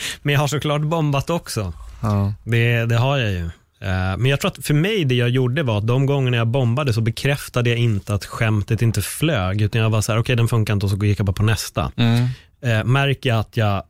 Men 0.22 0.32
jag 0.32 0.40
har 0.40 0.48
såklart 0.48 0.80
bombat 0.82 1.30
också. 1.30 1.72
Ja. 2.02 2.34
Det, 2.44 2.84
det 2.84 2.96
har 2.96 3.18
jag 3.18 3.30
ju. 3.32 3.44
Eh, 3.80 4.16
Men 4.18 4.26
jag 4.26 4.40
tror 4.40 4.50
att 4.50 4.66
för 4.66 4.74
mig 4.74 5.04
det 5.04 5.14
jag 5.14 5.28
gjorde 5.28 5.62
var 5.62 5.78
att 5.78 5.86
de 5.86 6.06
gångerna 6.06 6.36
jag 6.36 6.46
bombade 6.46 6.92
så 6.92 7.00
bekräftade 7.00 7.70
jag 7.70 7.78
inte 7.78 8.14
att 8.14 8.24
skämtet 8.24 8.82
inte 8.82 9.02
flög, 9.02 9.62
utan 9.62 9.80
jag 9.80 9.90
var 9.90 10.00
så 10.00 10.12
här, 10.12 10.18
okej 10.18 10.36
den 10.36 10.48
funkar 10.48 10.74
inte 10.74 10.86
och 10.86 10.90
så 10.90 10.96
gick 11.04 11.18
jag 11.18 11.26
bara 11.26 11.32
på 11.32 11.42
nästa. 11.42 11.92
Mm. 11.96 12.28
Eh, 12.62 12.84
Märker 12.84 13.30
jag 13.30 13.38
att 13.38 13.56
jag 13.56 13.82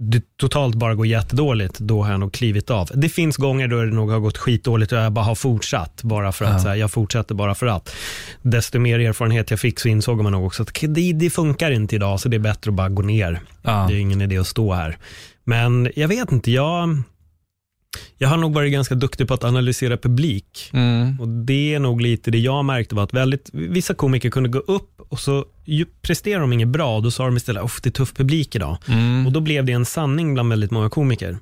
det 0.00 0.22
totalt 0.36 0.74
bara 0.74 0.94
går 0.94 1.06
jättedåligt, 1.06 1.78
då 1.78 2.02
har 2.02 2.10
jag 2.10 2.20
nog 2.20 2.32
klivit 2.32 2.70
av. 2.70 2.88
Det 2.94 3.08
finns 3.08 3.36
gånger 3.36 3.68
då 3.68 3.82
det 3.82 3.90
nog 3.90 4.10
har 4.10 4.18
gått 4.18 4.38
skitdåligt 4.38 4.92
och 4.92 4.98
jag 4.98 5.12
bara 5.12 5.24
har 5.24 5.34
fortsatt, 5.34 6.02
bara 6.02 6.32
för 6.32 6.44
att 6.44 6.52
Ja. 6.52 6.58
så 6.58 6.68
här, 6.68 6.74
jag 6.76 6.90
fortsätter 6.90 7.34
bara 7.34 7.54
för 7.54 7.66
att. 7.66 7.94
Desto 8.42 8.78
mer 8.78 8.98
erfarenhet 8.98 9.50
jag 9.50 9.60
fick 9.60 9.80
så 9.80 9.88
insåg 9.88 10.22
man 10.22 10.32
nog 10.32 10.46
också 10.46 10.62
att 10.62 10.74
det, 10.80 11.12
det 11.12 11.30
funkar 11.30 11.70
inte 11.70 11.96
idag, 11.96 12.20
så 12.20 12.28
det 12.28 12.36
är 12.36 12.38
bättre 12.38 12.70
att 12.70 12.74
bara 12.74 12.88
gå 12.88 13.02
ner. 13.02 13.40
Ja. 13.62 13.86
Det 13.88 13.94
är 13.94 13.98
ingen 14.00 14.20
idé 14.20 14.38
att 14.38 14.46
stå 14.46 14.72
här. 14.72 14.98
Men 15.44 15.92
jag 15.96 16.08
vet 16.08 16.32
inte, 16.32 16.50
jag, 16.50 17.02
Jag 18.18 18.28
har 18.28 18.36
nog 18.36 18.54
varit 18.54 18.72
ganska 18.72 18.94
duktig 18.94 19.28
på 19.28 19.34
att 19.34 19.44
analysera 19.44 19.96
publik. 19.96 20.70
Mm. 20.72 21.20
Och 21.20 21.28
Det 21.28 21.74
är 21.74 21.78
nog 21.78 22.00
lite 22.00 22.30
det 22.30 22.38
jag 22.38 22.64
märkte 22.64 22.94
var 22.94 23.02
att 23.02 23.14
väldigt, 23.14 23.50
vissa 23.52 23.94
komiker 23.94 24.30
kunde 24.30 24.48
gå 24.48 24.58
upp 24.58 25.00
och 25.08 25.20
så 25.20 25.44
ju, 25.64 25.86
presterar 26.02 26.40
de 26.40 26.52
inget 26.52 26.68
bra 26.68 27.00
då 27.00 27.10
sa 27.10 27.24
de 27.24 27.36
istället 27.36 27.64
att 27.64 27.82
det 27.82 27.88
är 27.88 27.92
tuff 27.92 28.14
publik 28.14 28.54
idag. 28.54 28.76
Mm. 28.88 29.26
Och 29.26 29.32
då 29.32 29.40
blev 29.40 29.64
det 29.64 29.72
en 29.72 29.84
sanning 29.84 30.34
bland 30.34 30.48
väldigt 30.48 30.70
många 30.70 30.90
komiker. 30.90 31.38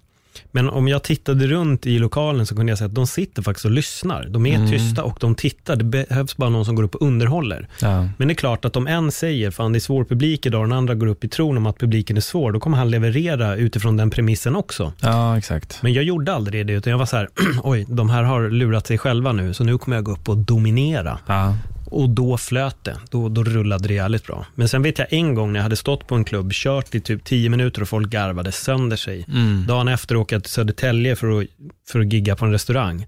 Men 0.53 0.69
om 0.69 0.89
jag 0.89 1.03
tittade 1.03 1.47
runt 1.47 1.87
i 1.87 1.99
lokalen 1.99 2.47
så 2.47 2.57
kunde 2.57 2.71
jag 2.73 2.79
säga 2.79 2.89
att 2.89 2.95
de 2.95 3.07
sitter 3.07 3.43
faktiskt 3.43 3.65
och 3.65 3.71
lyssnar. 3.71 4.27
De 4.29 4.47
är 4.47 4.57
Mm. 4.57 4.71
tysta 4.71 5.03
och 5.05 5.17
de 5.21 5.35
tittar. 5.35 5.77
Det 5.77 5.85
behövs 5.85 6.37
bara 6.37 6.51
någon 6.51 6.65
som 6.65 6.75
går 6.75 6.83
upp 6.83 6.95
och 6.95 7.03
underhåller. 7.07 7.69
Ja. 7.83 8.09
Men 8.19 8.29
det 8.29 8.33
är 8.33 8.37
klart 8.37 8.65
att 8.65 8.77
om 8.77 8.87
en 8.87 9.13
säger, 9.13 9.51
fan 9.51 9.73
det 9.73 9.79
är 9.79 9.81
svår 9.81 10.05
publik 10.05 10.47
idag 10.47 10.61
och 10.63 10.69
den 10.69 10.79
andra 10.79 10.95
går 10.95 11.07
upp 11.07 11.25
i 11.25 11.29
tron 11.29 11.57
om 11.57 11.67
att 11.67 11.79
publiken 11.79 12.17
är 12.17 12.21
svår, 12.21 12.53
då 12.53 12.61
kommer 12.61 12.77
han 12.79 12.91
leverera 12.91 13.57
utifrån 13.57 13.97
den 13.97 14.11
premissen 14.11 14.57
också. 14.57 14.93
ja, 15.03 15.39
exakt. 15.39 15.79
Men 15.83 15.93
jag 15.93 16.05
gjorde 16.05 16.35
aldrig 16.35 16.67
det, 16.67 16.73
utan 16.73 16.91
jag 16.91 16.99
var 16.99 17.07
så 17.07 17.17
här, 17.17 17.29
oj, 17.63 17.85
de 17.89 18.11
här 18.11 18.23
har 18.23 18.51
lurat 18.51 18.87
sig 18.87 18.99
själva 18.99 19.33
nu, 19.33 19.55
så 19.55 19.65
nu 19.65 19.79
kommer 19.79 19.97
jag 19.97 20.05
gå 20.05 20.13
upp 20.13 20.29
och 20.29 20.37
dominera. 20.39 21.19
Ja. 21.27 21.55
Och 21.91 22.11
då 22.11 22.39
flöt 22.39 22.85
det. 22.85 22.97
Då, 23.11 23.29
då 23.29 23.45
rullade 23.45 23.89
det 23.89 23.95
jävligt 23.95 24.27
bra. 24.27 24.47
Men 24.55 24.69
sen 24.69 24.83
vet 24.83 24.99
jag 24.99 25.13
en 25.13 25.35
gång 25.35 25.53
när 25.53 25.59
jag 25.61 25.63
hade 25.63 25.77
stått 25.77 26.07
på 26.07 26.15
en 26.15 26.25
klubb, 26.25 26.53
kört 26.53 26.95
i 26.95 27.01
typ 27.01 27.25
10 27.25 27.49
minuter 27.49 27.83
och 27.83 27.89
folk 27.89 28.09
garvade 28.09 28.53
sönder 28.53 28.97
sig. 28.97 29.25
Mm. 29.29 29.65
Dagen 29.67 29.89
efter 29.89 30.17
åkte 30.17 30.35
jag 30.35 30.43
till 30.43 30.53
Södertälje 30.53 31.17
för 31.17 31.41
att, 31.41 31.47
för 31.89 32.01
att 32.01 32.13
gigga 32.13 32.37
på 32.37 32.45
en 32.45 32.53
restaurang. 32.53 33.07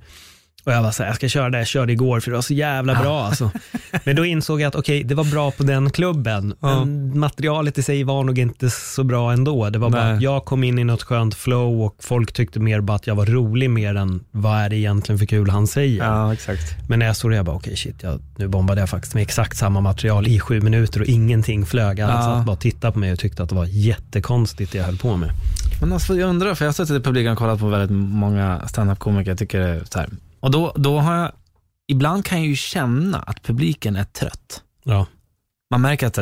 Och 0.69 0.75
jag 0.75 0.83
var 0.83 0.91
så 0.91 1.03
här, 1.03 1.11
jag 1.11 1.17
ska 1.17 1.29
köra 1.29 1.51
det 1.51 1.59
jag 1.59 1.67
körde 1.67 1.93
igår 1.93 2.21
för 2.21 2.31
det 2.31 2.37
var 2.37 2.43
så 2.43 2.55
jävla 2.55 2.95
bra 2.95 3.25
alltså. 3.25 3.51
Men 4.05 4.17
då 4.17 4.25
insåg 4.25 4.61
jag 4.61 4.69
att 4.69 4.75
okej, 4.75 5.05
det 5.05 5.15
var 5.15 5.25
bra 5.25 5.51
på 5.51 5.63
den 5.63 5.91
klubben. 5.91 6.55
Ja. 6.61 6.85
Men 6.85 7.19
materialet 7.19 7.79
i 7.79 7.83
sig 7.83 8.05
var 8.05 8.25
nog 8.25 8.39
inte 8.39 8.71
så 8.71 9.05
bra 9.05 9.33
ändå. 9.33 9.71
Det 9.71 9.79
var 9.79 9.91
bara 9.91 10.05
Nej. 10.05 10.15
att 10.17 10.23
jag 10.23 10.45
kom 10.45 10.65
in 10.65 10.79
i 10.79 10.85
något 10.85 11.03
skönt 11.03 11.35
flow 11.35 11.83
och 11.83 11.97
folk 12.01 12.33
tyckte 12.33 12.61
mer 12.61 12.81
bara 12.81 12.95
att 12.97 13.07
jag 13.07 13.15
var 13.15 13.27
rolig 13.27 13.71
mer 13.71 13.95
än 13.95 14.25
vad 14.31 14.59
är 14.59 14.69
det 14.69 14.77
egentligen 14.77 15.19
för 15.19 15.27
kul 15.27 15.51
han 15.51 15.67
säger. 15.67 16.05
ja. 16.05 16.35
Men 16.89 16.99
när 16.99 17.07
jag 17.07 17.17
stod 17.17 17.31
där, 17.31 17.37
jag 17.37 17.45
bara 17.47 17.57
okej 17.57 17.77
shit, 17.77 18.03
jag, 18.03 18.21
nu 18.37 18.49
bombade 18.49 18.81
jag 18.81 18.89
faktiskt 18.89 19.15
med 19.15 19.23
exakt 19.23 19.57
samma 19.57 19.81
material 19.81 20.29
i 20.29 20.41
sju 20.41 20.61
minuter 20.61 21.01
och 21.01 21.07
ingenting 21.07 21.67
flög. 21.67 22.01
Alla 22.01 22.15
Ja. 22.15 22.23
satt 22.23 22.47
bara 22.47 22.53
och 22.53 22.61
tittade 22.61 22.93
på 22.93 22.99
mig 22.99 23.13
och 23.13 23.19
tyckte 23.19 23.43
att 23.43 23.49
det 23.49 23.55
var 23.55 23.67
jättekonstigt 23.67 24.73
det 24.73 24.79
jag 24.79 24.85
höll 24.85 24.99
på 24.99 25.17
med. 25.17 25.31
Men 25.81 25.93
alltså, 25.93 26.17
jag 26.17 26.29
undrar, 26.29 26.55
för 26.55 26.65
jag 26.65 26.69
har 26.69 26.75
suttit 26.75 26.97
i 27.01 27.01
publiken 27.01 27.33
och 27.33 27.39
kollat 27.39 27.61
på 27.61 27.69
väldigt 27.69 27.91
många 27.99 28.61
standup-komiker. 28.69 29.31
Jag 29.31 29.39
tycker 29.39 29.59
det 29.61 29.69
är 29.69 29.83
så 29.91 29.99
här. 29.99 30.09
Och 30.41 30.51
då, 30.51 30.73
då 30.77 30.99
har 30.99 31.15
jag, 31.15 31.33
ibland 31.89 32.25
kan 32.25 32.39
jag 32.39 32.47
ju 32.47 32.57
känna 32.57 33.19
att 33.19 33.43
publiken 33.43 33.97
är 33.97 34.05
trött. 34.05 34.63
Ja, 34.85 35.07
Man 35.71 35.81
märker 35.81 36.07
att, 36.07 36.19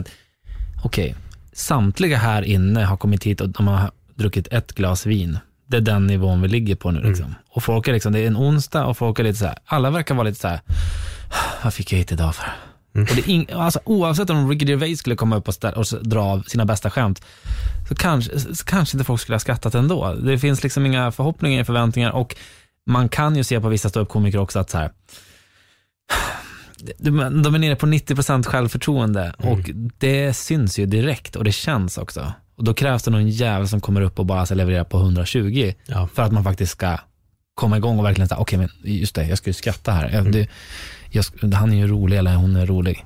okej, 0.84 1.14
samtliga 1.52 2.16
här 2.18 2.42
inne 2.42 2.84
har 2.84 2.96
kommit 2.96 3.24
hit 3.24 3.40
och 3.40 3.48
de 3.48 3.66
har 3.68 3.90
druckit 4.14 4.48
ett 4.50 4.72
glas 4.72 5.06
vin. 5.06 5.38
Det 5.66 5.76
är 5.76 5.80
den 5.80 6.06
nivån 6.06 6.42
vi 6.42 6.48
ligger 6.48 6.74
på 6.74 6.90
nu. 6.90 7.02
Liksom. 7.02 7.34
Och 7.48 7.62
folk 7.62 7.88
är 7.88 7.92
liksom, 7.92 8.12
det 8.12 8.18
är 8.20 8.26
en 8.26 8.36
onsdag 8.36 8.84
och 8.84 8.96
folk 8.96 9.18
är 9.18 9.24
lite 9.24 9.38
så 9.38 9.44
här, 9.46 9.58
alla 9.64 9.90
verkar 9.90 10.14
vara 10.14 10.24
lite 10.28 10.40
så 10.40 10.48
här, 10.48 10.60
vad 11.64 11.74
fick 11.74 11.92
jag 11.92 11.98
hit 11.98 12.12
idag 12.12 12.34
för? 12.34 12.46
Och 12.92 13.16
det 13.16 13.28
ing, 13.28 13.46
alltså, 13.52 13.80
oavsett 13.84 14.30
om 14.30 14.48
Ricky 14.48 14.66
Gervais 14.66 14.98
skulle 14.98 15.16
komma 15.16 15.36
upp 15.36 15.48
och, 15.48 15.54
stä- 15.54 15.72
och 15.72 16.08
dra 16.08 16.20
av 16.22 16.42
sina 16.42 16.64
bästa 16.64 16.90
skämt, 16.90 17.24
så 17.88 17.94
kanske, 17.94 18.40
så 18.40 18.64
kanske 18.64 18.96
inte 18.96 19.04
folk 19.04 19.20
skulle 19.20 19.34
ha 19.34 19.40
skrattat 19.40 19.74
ändå. 19.74 20.14
Det 20.14 20.38
finns 20.38 20.62
liksom 20.62 20.86
inga 20.86 21.12
förhoppningar, 21.12 21.64
förväntningar 21.64 22.10
och 22.10 22.36
man 22.86 23.08
kan 23.08 23.36
ju 23.36 23.44
se 23.44 23.60
på 23.60 23.68
vissa 23.68 23.88
ståuppkomiker 23.88 24.38
också 24.38 24.58
att 24.58 24.70
så 24.70 24.78
här, 24.78 24.90
de 26.98 27.54
är 27.54 27.58
nere 27.58 27.76
på 27.76 27.86
90% 27.86 28.42
självförtroende 28.42 29.34
och 29.38 29.70
det 29.98 30.34
syns 30.34 30.78
ju 30.78 30.86
direkt 30.86 31.36
och 31.36 31.44
det 31.44 31.52
känns 31.52 31.98
också. 31.98 32.32
Och 32.56 32.64
då 32.64 32.74
krävs 32.74 33.02
det 33.02 33.10
någon 33.10 33.28
jävel 33.28 33.68
som 33.68 33.80
kommer 33.80 34.00
upp 34.00 34.18
och 34.18 34.26
bara 34.26 34.46
ska 34.46 34.54
leverera 34.54 34.84
på 34.84 34.98
120 34.98 35.72
ja. 35.86 36.08
för 36.14 36.22
att 36.22 36.32
man 36.32 36.44
faktiskt 36.44 36.72
ska 36.72 36.98
komma 37.54 37.76
igång 37.76 37.98
och 37.98 38.04
verkligen 38.04 38.28
säga, 38.28 38.38
okej 38.38 38.58
men 38.58 38.68
just 38.82 39.14
det, 39.14 39.26
jag 39.26 39.38
ska 39.38 39.50
ju 39.50 39.54
skratta 39.54 39.92
här. 39.92 40.10
Jag, 40.10 40.32
det, 40.32 40.48
jag, 41.10 41.24
han 41.54 41.72
är 41.72 41.76
ju 41.76 41.86
rolig 41.86 42.18
eller 42.18 42.34
hon 42.34 42.56
är 42.56 42.66
rolig. 42.66 43.04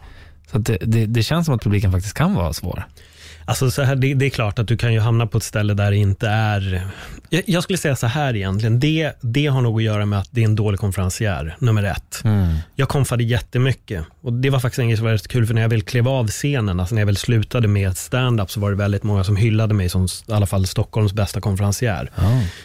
Så 0.50 0.58
det, 0.58 0.78
det, 0.80 1.06
det 1.06 1.22
känns 1.22 1.46
som 1.46 1.54
att 1.54 1.62
publiken 1.62 1.92
faktiskt 1.92 2.14
kan 2.14 2.34
vara 2.34 2.52
svår. 2.52 2.86
Alltså 3.50 3.70
så 3.70 3.82
här, 3.82 3.96
det, 3.96 4.14
det 4.14 4.26
är 4.26 4.30
klart 4.30 4.58
att 4.58 4.68
du 4.68 4.76
kan 4.76 4.92
ju 4.92 5.00
hamna 5.00 5.26
på 5.26 5.38
ett 5.38 5.44
ställe 5.44 5.74
där 5.74 5.90
det 5.90 5.96
inte 5.96 6.28
är... 6.28 6.86
Jag, 7.28 7.42
jag 7.46 7.62
skulle 7.62 7.78
säga 7.78 7.96
så 7.96 8.06
här 8.06 8.36
egentligen, 8.36 8.80
det, 8.80 9.12
det 9.20 9.46
har 9.46 9.60
nog 9.60 9.76
att 9.76 9.82
göra 9.82 10.06
med 10.06 10.18
att 10.18 10.28
det 10.30 10.40
är 10.40 10.44
en 10.44 10.56
dålig 10.56 10.80
konferencier, 10.80 11.56
nummer 11.58 11.82
ett. 11.82 12.20
Jag 12.76 12.88
konfade 12.88 13.24
jättemycket 13.24 14.04
och 14.20 14.32
det 14.32 14.50
var 14.50 14.60
faktiskt 14.60 14.78
en 14.78 14.88
grej 14.88 14.96
som 14.96 15.06
var 15.06 15.12
rätt 15.12 15.28
kul, 15.28 15.46
för 15.46 15.54
när 15.54 15.62
jag 15.62 15.68
väl 15.68 15.82
klev 15.82 16.08
av 16.08 16.28
scenen, 16.28 16.80
alltså 16.80 16.94
när 16.94 17.02
jag 17.02 17.06
väl 17.06 17.16
slutade 17.16 17.68
med 17.68 17.96
stand-up 17.96 18.50
så 18.50 18.60
var 18.60 18.70
det 18.70 18.76
väldigt 18.76 19.02
många 19.02 19.24
som 19.24 19.36
hyllade 19.36 19.74
mig 19.74 19.88
som 19.88 20.04
i 20.28 20.32
alla 20.32 20.46
fall 20.46 20.66
Stockholms 20.66 21.12
bästa 21.12 21.40
konferencier. 21.40 22.10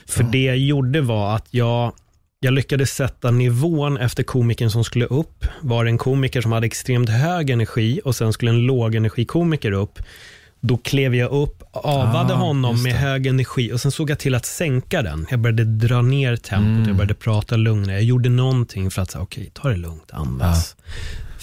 För 0.07 0.23
det 0.23 0.43
jag 0.43 0.57
gjorde 0.57 1.01
var 1.01 1.35
att 1.35 1.47
jag, 1.51 1.93
jag 2.39 2.53
lyckades 2.53 2.91
sätta 2.91 3.31
nivån 3.31 3.97
efter 3.97 4.23
komikern 4.23 4.69
som 4.69 4.83
skulle 4.83 5.05
upp. 5.05 5.45
Var 5.61 5.83
det 5.83 5.89
en 5.89 5.97
komiker 5.97 6.41
som 6.41 6.51
hade 6.51 6.65
extremt 6.67 7.09
hög 7.09 7.49
energi 7.49 8.01
och 8.05 8.15
sen 8.15 8.33
skulle 8.33 8.51
en 8.51 8.59
lågenergikomiker 8.59 9.71
upp. 9.71 9.99
Då 10.67 10.77
klev 10.77 11.15
jag 11.15 11.31
upp, 11.31 11.63
avade 11.71 12.33
Ah, 12.33 12.37
honom 12.37 12.83
med 12.83 12.93
hög 12.93 13.27
energi 13.27 13.73
och 13.73 13.81
sen 13.81 13.91
såg 13.91 14.09
jag 14.09 14.19
till 14.19 14.35
att 14.35 14.45
sänka 14.45 15.01
den. 15.01 15.27
Jag 15.29 15.39
började 15.39 15.63
dra 15.65 16.01
ner 16.01 16.35
tempot, 16.35 16.65
Mm. 16.67 16.87
jag 16.87 16.95
började 16.95 17.13
prata 17.13 17.55
lugnare. 17.55 17.95
Jag 17.95 18.03
gjorde 18.03 18.29
någonting 18.29 18.91
för 18.91 19.01
att 19.01 19.11
säga, 19.11 19.21
okej, 19.21 19.51
ta 19.53 19.69
det 19.69 19.75
lugnt, 19.77 20.11
andas. 20.13 20.75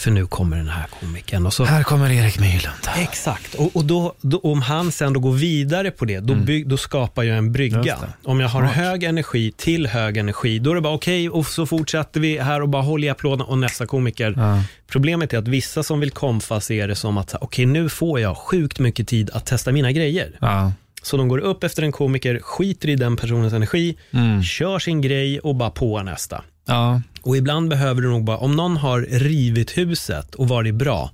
För 0.02 0.10
nu 0.10 0.26
kommer 0.26 0.56
den 0.56 0.68
här 0.68 0.86
komikern. 1.00 1.46
Och 1.46 1.52
så, 1.52 1.64
Här 1.64 1.82
kommer 1.82 2.10
Erik 2.10 2.38
Myrlund. 2.38 2.76
Exakt, 2.96 3.54
och, 3.54 3.76
och 3.76 3.84
då, 3.84 4.14
då, 4.20 4.38
om 4.38 4.62
han 4.62 4.92
sen 4.92 5.12
då 5.12 5.20
går 5.20 5.32
vidare 5.32 5.90
på 5.90 6.04
det, 6.04 6.20
då, 6.20 6.34
bygg, 6.34 6.68
då 6.68 6.76
skapar 6.76 7.22
jag 7.22 7.38
en 7.38 7.52
brygga. 7.52 7.96
Mm. 7.96 8.10
Om 8.24 8.40
jag 8.40 8.48
har 8.48 8.62
hög 8.62 9.04
energi 9.04 9.52
till 9.56 9.86
hög 9.86 10.16
energi, 10.16 10.58
då 10.58 10.70
är 10.70 10.74
det 10.74 10.80
bara 10.80 10.94
okej, 10.94 11.30
och 11.30 11.46
så 11.46 11.66
fortsätter 11.66 12.20
vi 12.20 12.38
här 12.38 12.62
och 12.62 12.68
bara 12.68 12.82
håller 12.82 13.06
i 13.06 13.10
applåden 13.10 13.46
och 13.46 13.58
nästa 13.58 13.86
komiker. 13.86 14.34
Ja. 14.36 14.62
Problemet 14.88 15.32
är 15.32 15.38
att 15.38 15.48
vissa 15.48 15.82
som 15.82 16.00
vill 16.00 16.10
komfa 16.10 16.60
ser 16.60 16.88
det 16.88 16.94
som 16.94 17.18
att 17.18 17.34
okej, 17.40 17.66
nu 17.66 17.88
får 17.88 18.20
jag 18.20 18.36
sjukt 18.36 18.78
mycket 18.78 19.08
tid 19.08 19.30
att 19.30 19.46
testa 19.46 19.72
mina 19.72 19.92
grejer. 19.92 20.32
Ja. 20.40 20.72
Så 21.02 21.16
de 21.16 21.28
går 21.28 21.38
upp 21.38 21.64
efter 21.64 21.82
en 21.82 21.92
komiker, 21.92 22.38
skiter 22.42 22.88
i 22.88 22.96
den 22.96 23.16
personens 23.16 23.52
energi, 23.52 23.96
Mm. 24.10 24.42
kör 24.42 24.78
sin 24.78 25.00
grej 25.00 25.40
och 25.40 25.54
bara 25.54 25.70
på 25.70 26.02
nästa. 26.02 26.42
Ja. 26.66 27.02
Och 27.22 27.36
ibland 27.36 27.68
behöver 27.68 28.02
du 28.02 28.08
nog 28.08 28.24
bara, 28.24 28.36
om 28.36 28.56
någon 28.56 28.76
har 28.76 29.00
rivit 29.00 29.78
huset 29.78 30.34
och 30.34 30.48
varit 30.48 30.74
bra, 30.74 31.10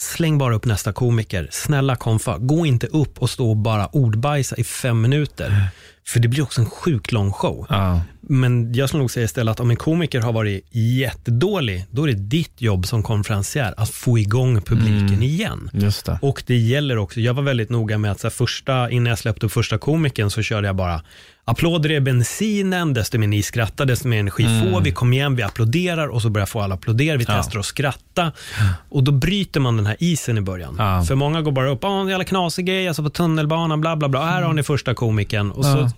släng 0.00 0.38
bara 0.38 0.54
upp 0.54 0.64
nästa 0.64 0.92
komiker. 0.92 1.48
Snälla 1.50 1.96
komfa, 1.96 2.38
gå 2.38 2.66
inte 2.66 2.86
upp 2.86 3.18
och 3.18 3.30
stå 3.30 3.50
och 3.50 3.56
bara 3.56 3.86
ordbajsa 3.86 4.56
i 4.56 4.64
fem 4.64 5.00
minuter. 5.00 5.68
För 6.06 6.20
det 6.20 6.28
blir 6.28 6.42
också 6.42 6.60
en 6.60 6.70
sjukt 6.70 7.12
lång 7.12 7.32
show. 7.32 7.66
Ja. 7.68 8.00
Men 8.20 8.74
jag 8.74 8.88
skulle 8.88 9.00
nog 9.00 9.10
säga 9.10 9.24
istället 9.24 9.52
att 9.52 9.60
om 9.60 9.70
en 9.70 9.76
komiker 9.76 10.20
har 10.20 10.32
varit 10.32 10.66
jättedålig, 10.70 11.86
då 11.90 12.02
är 12.02 12.06
det 12.06 12.14
ditt 12.14 12.60
jobb 12.60 12.86
som 12.86 13.02
konferencier 13.02 13.74
att 13.76 13.90
få 13.90 14.18
igång 14.18 14.62
publiken 14.62 15.22
igen. 15.22 15.70
Just 15.72 16.06
det. 16.06 16.18
Och 16.22 16.42
det 16.46 16.56
gäller 16.56 16.98
också, 16.98 17.20
jag 17.20 17.34
var 17.34 17.42
väldigt 17.42 17.70
noga 17.70 17.98
med 17.98 18.10
att 18.10 18.20
så 18.20 18.26
här, 18.26 18.32
första, 18.32 18.90
innan 18.90 19.06
jag 19.06 19.18
släppte 19.18 19.46
upp 19.46 19.52
första 19.52 19.78
komikern 19.78 20.30
så 20.30 20.42
körde 20.42 20.66
jag 20.66 20.76
bara 20.76 21.02
applåder 21.46 21.90
är 21.90 22.00
bensinen, 22.00 22.94
desto 22.94 23.18
mer 23.18 23.26
ni 23.26 23.42
skrattar, 23.42 23.84
desto 23.84 24.08
mer 24.08 24.18
energi 24.20 24.44
får 24.44 24.80
vi, 24.80 24.90
kom 24.92 25.12
igen, 25.12 25.36
vi 25.36 25.42
applåderar 25.42 26.08
och 26.08 26.22
så 26.22 26.30
börjar 26.30 26.46
få 26.46 26.60
alla 26.60 26.74
applådera, 26.74 27.16
vi 27.16 27.24
Mm. 27.24 27.36
Ja. 27.36 27.42
testar 27.42 27.58
att 27.58 27.66
skratta. 27.66 28.32
Och 28.88 29.02
då 29.04 29.12
bryter 29.12 29.60
man 29.60 29.76
den 29.76 29.86
här 29.86 29.96
isen 29.98 30.38
i 30.38 30.40
början. 30.40 30.74
Ja. 30.78 31.04
För 31.04 31.14
många 31.14 31.42
går 31.42 31.52
bara 31.52 31.70
upp, 31.70 31.84
ah, 31.84 32.00
en 32.00 32.08
jävla 32.08 32.24
knasig 32.24 32.66
grej, 32.66 32.88
alltså 32.88 33.02
på 33.02 33.10
tunnelbanan, 33.10 33.80
bla 33.80 33.96
bla 33.96 34.08
bla, 34.08 34.24
här 34.26 34.42
har 34.42 34.52
ni 34.52 34.62
första 34.62 34.94
komikern. 34.94 35.50
Och 35.50 35.64
så, 35.64 35.90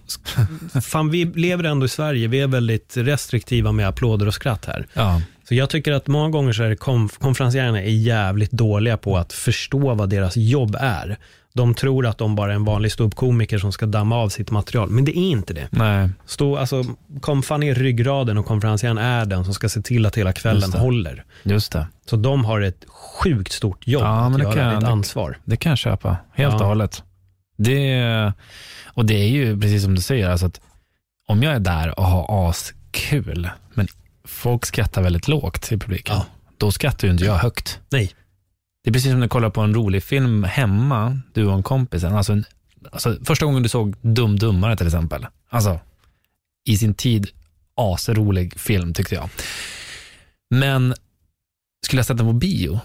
fan 0.81 1.11
vi 1.11 1.25
lever 1.25 1.65
ändå 1.65 1.87
i 1.87 1.89
Sverige, 1.89 2.29
vi 2.29 2.41
är 2.41 2.47
väldigt 2.47 2.97
restriktiva 2.97 3.73
med 3.73 3.89
applåder 3.89 4.27
och 4.27 4.35
skratt 4.35 4.65
här. 4.67 4.87
Ja. 4.93 5.23
Så 5.49 5.55
jag 5.55 5.71
tycker 5.71 5.93
att 5.93 6.07
många 6.07 6.29
gånger 6.31 6.53
så 6.53 6.63
är 6.63 6.75
konf- 6.75 7.19
konferencierna 7.19 7.83
är 7.83 7.91
jävligt 7.91 8.51
dåliga 8.51 8.97
på 8.97 9.17
att 9.17 9.33
förstå 9.33 9.95
vad 9.95 10.09
deras 10.11 10.37
jobb 10.37 10.77
är. 10.81 11.17
De 11.57 11.75
tror 11.75 12.07
att 12.07 12.19
de 12.19 12.35
bara 12.37 12.51
är 12.51 12.55
en 12.55 12.64
vanlig 12.64 12.92
ståuppkomiker 12.92 13.59
som 13.59 13.73
ska 13.73 13.87
damma 13.87 14.16
av 14.16 14.29
sitt 14.29 14.51
material, 14.51 14.90
men 14.90 15.05
det 15.05 15.19
är 15.19 15.31
inte 15.31 15.55
det. 15.55 15.69
Nej. 15.71 16.11
Stå, 16.27 16.57
alltså, 16.57 16.85
konfan 17.21 17.62
är 17.62 17.75
ryggraden 17.75 18.38
och 18.38 18.47
konferencieren 18.47 18.99
är 18.99 19.25
den 19.27 19.45
som 19.45 19.55
ska 19.55 19.69
se 19.69 19.83
till 19.83 20.07
att 20.07 20.16
hela 20.19 20.33
kvällen 20.33 20.61
Just 20.61 20.73
det. 20.73 20.79
håller. 20.79 21.25
Just 21.42 21.73
det. 21.73 21.87
Så 22.11 22.16
de 22.16 22.45
har 22.45 22.61
ett 22.61 22.85
sjukt 23.23 23.53
stort 23.53 23.87
jobb 23.87 24.03
Ja, 24.03 24.29
men 24.29 24.33
att 24.33 24.38
det 24.38 24.42
göra, 24.45 24.55
kan- 24.55 24.69
det 24.71 24.75
ett 24.75 24.81
det- 24.81 24.87
ansvar. 24.88 25.38
Det 25.45 25.57
kan 25.57 25.71
jag 25.71 25.79
köpa, 25.79 26.16
helt 26.35 26.53
Ja. 26.53 26.61
och 26.61 26.66
hållet. 26.66 27.03
Det, 27.59 28.33
och 28.87 29.07
det 29.07 29.14
är 29.14 29.29
ju 29.29 29.61
precis 29.61 29.83
som 29.83 29.95
du 29.95 30.01
säger, 30.03 30.29
alltså 30.31 30.47
att 30.47 30.61
om 31.29 31.42
jag 31.42 31.55
är 31.55 31.61
där 31.61 31.99
och 31.99 32.05
har 32.05 32.49
askul, 32.51 33.51
men 33.75 33.88
folk 34.25 34.66
skrattar 34.66 35.03
väldigt 35.03 35.29
lågt 35.29 35.73
i 35.73 35.79
publiken, 35.79 36.16
Ja. 36.16 36.27
då 36.59 36.71
skrattar 36.73 37.09
ju 37.09 37.12
inte 37.12 37.25
jag 37.25 37.35
högt. 37.35 37.81
Nej. 37.90 38.11
Det 38.87 38.90
är 38.90 38.92
precis 38.92 39.11
som 39.11 39.20
när 39.20 39.27
du 39.27 39.31
kollar 39.31 39.51
på 39.51 39.61
en 39.61 39.75
rolig 39.75 40.03
film 40.03 40.44
hemma, 40.44 41.20
du 41.35 41.44
och 41.44 41.55
en 41.55 41.62
kompis. 41.62 42.05
Alltså, 42.05 42.33
en, 42.33 42.44
alltså 42.92 43.16
första 43.25 43.46
gången 43.46 43.62
du 43.62 43.68
såg 43.68 43.96
Dum 44.03 44.38
Dummare 44.38 44.77
till 44.77 44.87
exempel. 44.87 45.27
Alltså, 45.49 45.81
i 46.68 46.79
sin 46.79 46.94
tid, 46.94 47.29
asrolig 47.77 48.61
film 48.61 48.94
tyckte 48.94 49.14
jag. 49.14 49.29
Men 50.51 50.94
skulle 51.87 51.99
jag 51.99 52.07
sett 52.07 52.16
den 52.16 52.27
på 52.27 52.33
bio, 52.33 52.81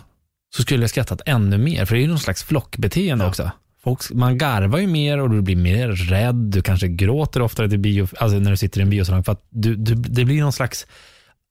så 0.55 0.61
skulle 0.61 0.83
jag 0.83 0.89
skrattat 0.89 1.21
ännu 1.25 1.57
mer, 1.57 1.85
för 1.85 1.95
det 1.95 1.99
är 1.99 2.03
ju 2.03 2.07
någon 2.07 2.19
slags 2.19 2.43
flockbeteende 2.43 3.25
Ja. 3.25 3.29
också. 3.29 3.51
folk, 3.83 4.11
man 4.11 4.37
garvar 4.37 4.79
ju 4.79 4.87
mer 4.87 5.17
och 5.17 5.29
du 5.29 5.41
blir 5.41 5.55
mer 5.55 5.89
rädd. 5.89 6.35
Du 6.35 6.61
kanske 6.61 6.87
gråter 6.87 7.41
oftare 7.41 7.69
till 7.69 7.79
bio, 7.79 8.07
alltså 8.19 8.39
när 8.39 8.51
du 8.51 8.57
sitter 8.57 8.79
i 8.79 8.83
en 8.83 8.89
biosalong 8.89 9.23
för 9.23 9.31
att 9.31 9.45
du, 9.49 9.75
du, 9.75 9.95
det 9.95 10.25
blir 10.25 10.41
någon 10.41 10.53
slags, 10.53 10.87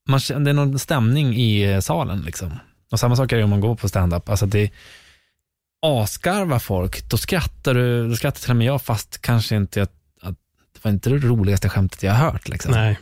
man, 0.08 0.20
det 0.44 0.50
är 0.50 0.54
någon 0.54 0.78
stämning 0.78 1.36
i 1.36 1.82
salen. 1.82 2.20
Liksom. 2.20 2.52
Och 2.90 3.00
samma 3.00 3.16
sak 3.16 3.32
är 3.32 3.36
det 3.36 3.44
om 3.44 3.50
man 3.50 3.60
går 3.60 3.74
på 3.74 3.88
stand-up. 3.88 4.28
Alltså 4.28 4.46
det 4.46 4.70
asgarvar 5.82 6.58
folk, 6.58 7.10
då 7.10 7.16
skrattar 7.16 7.74
du, 7.74 8.08
då 8.08 8.16
skrattar 8.16 8.40
till 8.40 8.50
och 8.50 8.56
med 8.56 8.66
jag 8.66 8.82
fast 8.82 9.20
kanske 9.20 9.56
inte 9.56 9.82
att, 9.82 9.92
att 10.20 10.34
det 10.72 10.84
var 10.84 10.90
inte 10.90 11.10
det 11.10 11.16
roligaste 11.16 11.68
skämtet 11.68 12.02
jag 12.02 12.12
har 12.12 12.30
hört. 12.30 12.48
Liksom. 12.48 12.72
Nej. 12.72 12.98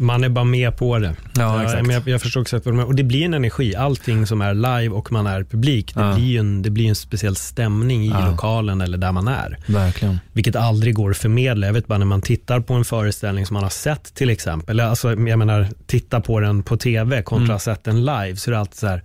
Man 0.00 0.24
är 0.24 0.28
bara 0.28 0.44
med 0.44 0.76
på 0.76 0.98
det. 0.98 1.14
Ja, 1.38 1.62
exakt. 1.62 1.86
men 1.86 1.94
jag, 1.94 2.08
jag 2.08 2.22
förstår 2.22 2.40
exakt 2.42 2.66
vad 2.66 2.72
du 2.74 2.76
menar. 2.76 2.88
Och 2.88 2.94
det 2.94 3.02
blir 3.02 3.24
en 3.24 3.34
energi. 3.34 3.74
Allting 3.76 4.26
som 4.26 4.40
är 4.40 4.54
live 4.54 4.88
och 4.88 5.12
man 5.12 5.26
är 5.26 5.44
publik, 5.44 5.94
det, 5.94 6.00
Ja. 6.00 6.14
blir, 6.14 6.38
en, 6.40 6.62
det 6.62 6.70
blir 6.70 6.88
en 6.88 6.94
speciell 6.94 7.36
stämning 7.36 8.04
i 8.04 8.08
Ja. 8.08 8.30
lokalen 8.30 8.80
eller 8.80 8.98
där 8.98 9.12
man 9.12 9.28
är. 9.28 9.56
Verkligen. 9.66 10.18
Vilket 10.32 10.56
aldrig 10.56 10.94
går 10.94 11.10
att 11.10 11.16
förmedla. 11.16 11.66
Jag 11.66 11.74
vet 11.74 11.86
bara 11.86 11.98
när 11.98 12.06
man 12.06 12.22
tittar 12.22 12.60
på 12.60 12.74
en 12.74 12.84
föreställning 12.84 13.46
som 13.46 13.54
man 13.54 13.62
har 13.62 13.70
sett 13.70 14.14
till 14.14 14.30
exempel, 14.30 14.80
alltså, 14.80 15.08
jag 15.08 15.38
menar 15.38 15.68
titta 15.86 16.20
på 16.20 16.40
den 16.40 16.62
på 16.62 16.76
tv 16.76 17.22
kontra 17.22 17.44
Mm. 17.46 17.58
sett 17.58 17.84
den 17.84 18.04
live, 18.04 18.36
så 18.36 18.50
är 18.50 18.52
det 18.52 18.60
alltid 18.60 18.74
så 18.78 18.86
här, 18.86 19.02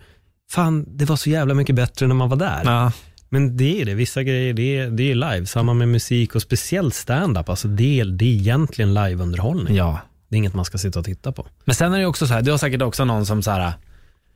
fan 0.51 0.85
det 0.97 1.05
var 1.05 1.15
så 1.15 1.29
jävla 1.29 1.53
mycket 1.53 1.75
bättre 1.75 2.07
när 2.07 2.15
man 2.15 2.29
var 2.29 2.37
där. 2.37 2.61
Ja, 2.63 2.91
Men 3.29 3.57
det 3.57 3.81
är 3.81 3.85
det, 3.85 3.93
vissa 3.93 4.23
grejer 4.23 4.53
det 4.53 4.77
är, 4.77 4.89
det 4.89 5.11
är 5.11 5.15
live, 5.15 5.45
samma 5.45 5.73
med 5.73 5.87
musik 5.87 6.35
och 6.35 6.41
speciellt 6.41 6.93
stand-up, 6.95 7.49
alltså 7.49 7.67
det 7.67 7.99
är, 7.99 8.05
det 8.05 8.25
är 8.25 8.29
egentligen 8.29 8.93
liveunderhållning. 8.93 9.75
ja. 9.75 9.99
Det 10.33 10.37
är 10.37 10.37
inget 10.37 10.53
man 10.53 10.65
ska 10.65 10.77
sitta 10.77 10.99
och 10.99 11.05
titta 11.05 11.31
på. 11.31 11.47
Men 11.65 11.75
sen 11.75 11.93
är 11.93 11.99
det 11.99 12.05
också 12.05 12.27
så 12.27 12.33
här, 12.33 12.41
du 12.41 12.51
har 12.51 12.57
säkert 12.57 12.81
också 12.81 13.05
någon 13.05 13.25
som 13.25 13.43
så 13.43 13.51
här, 13.51 13.73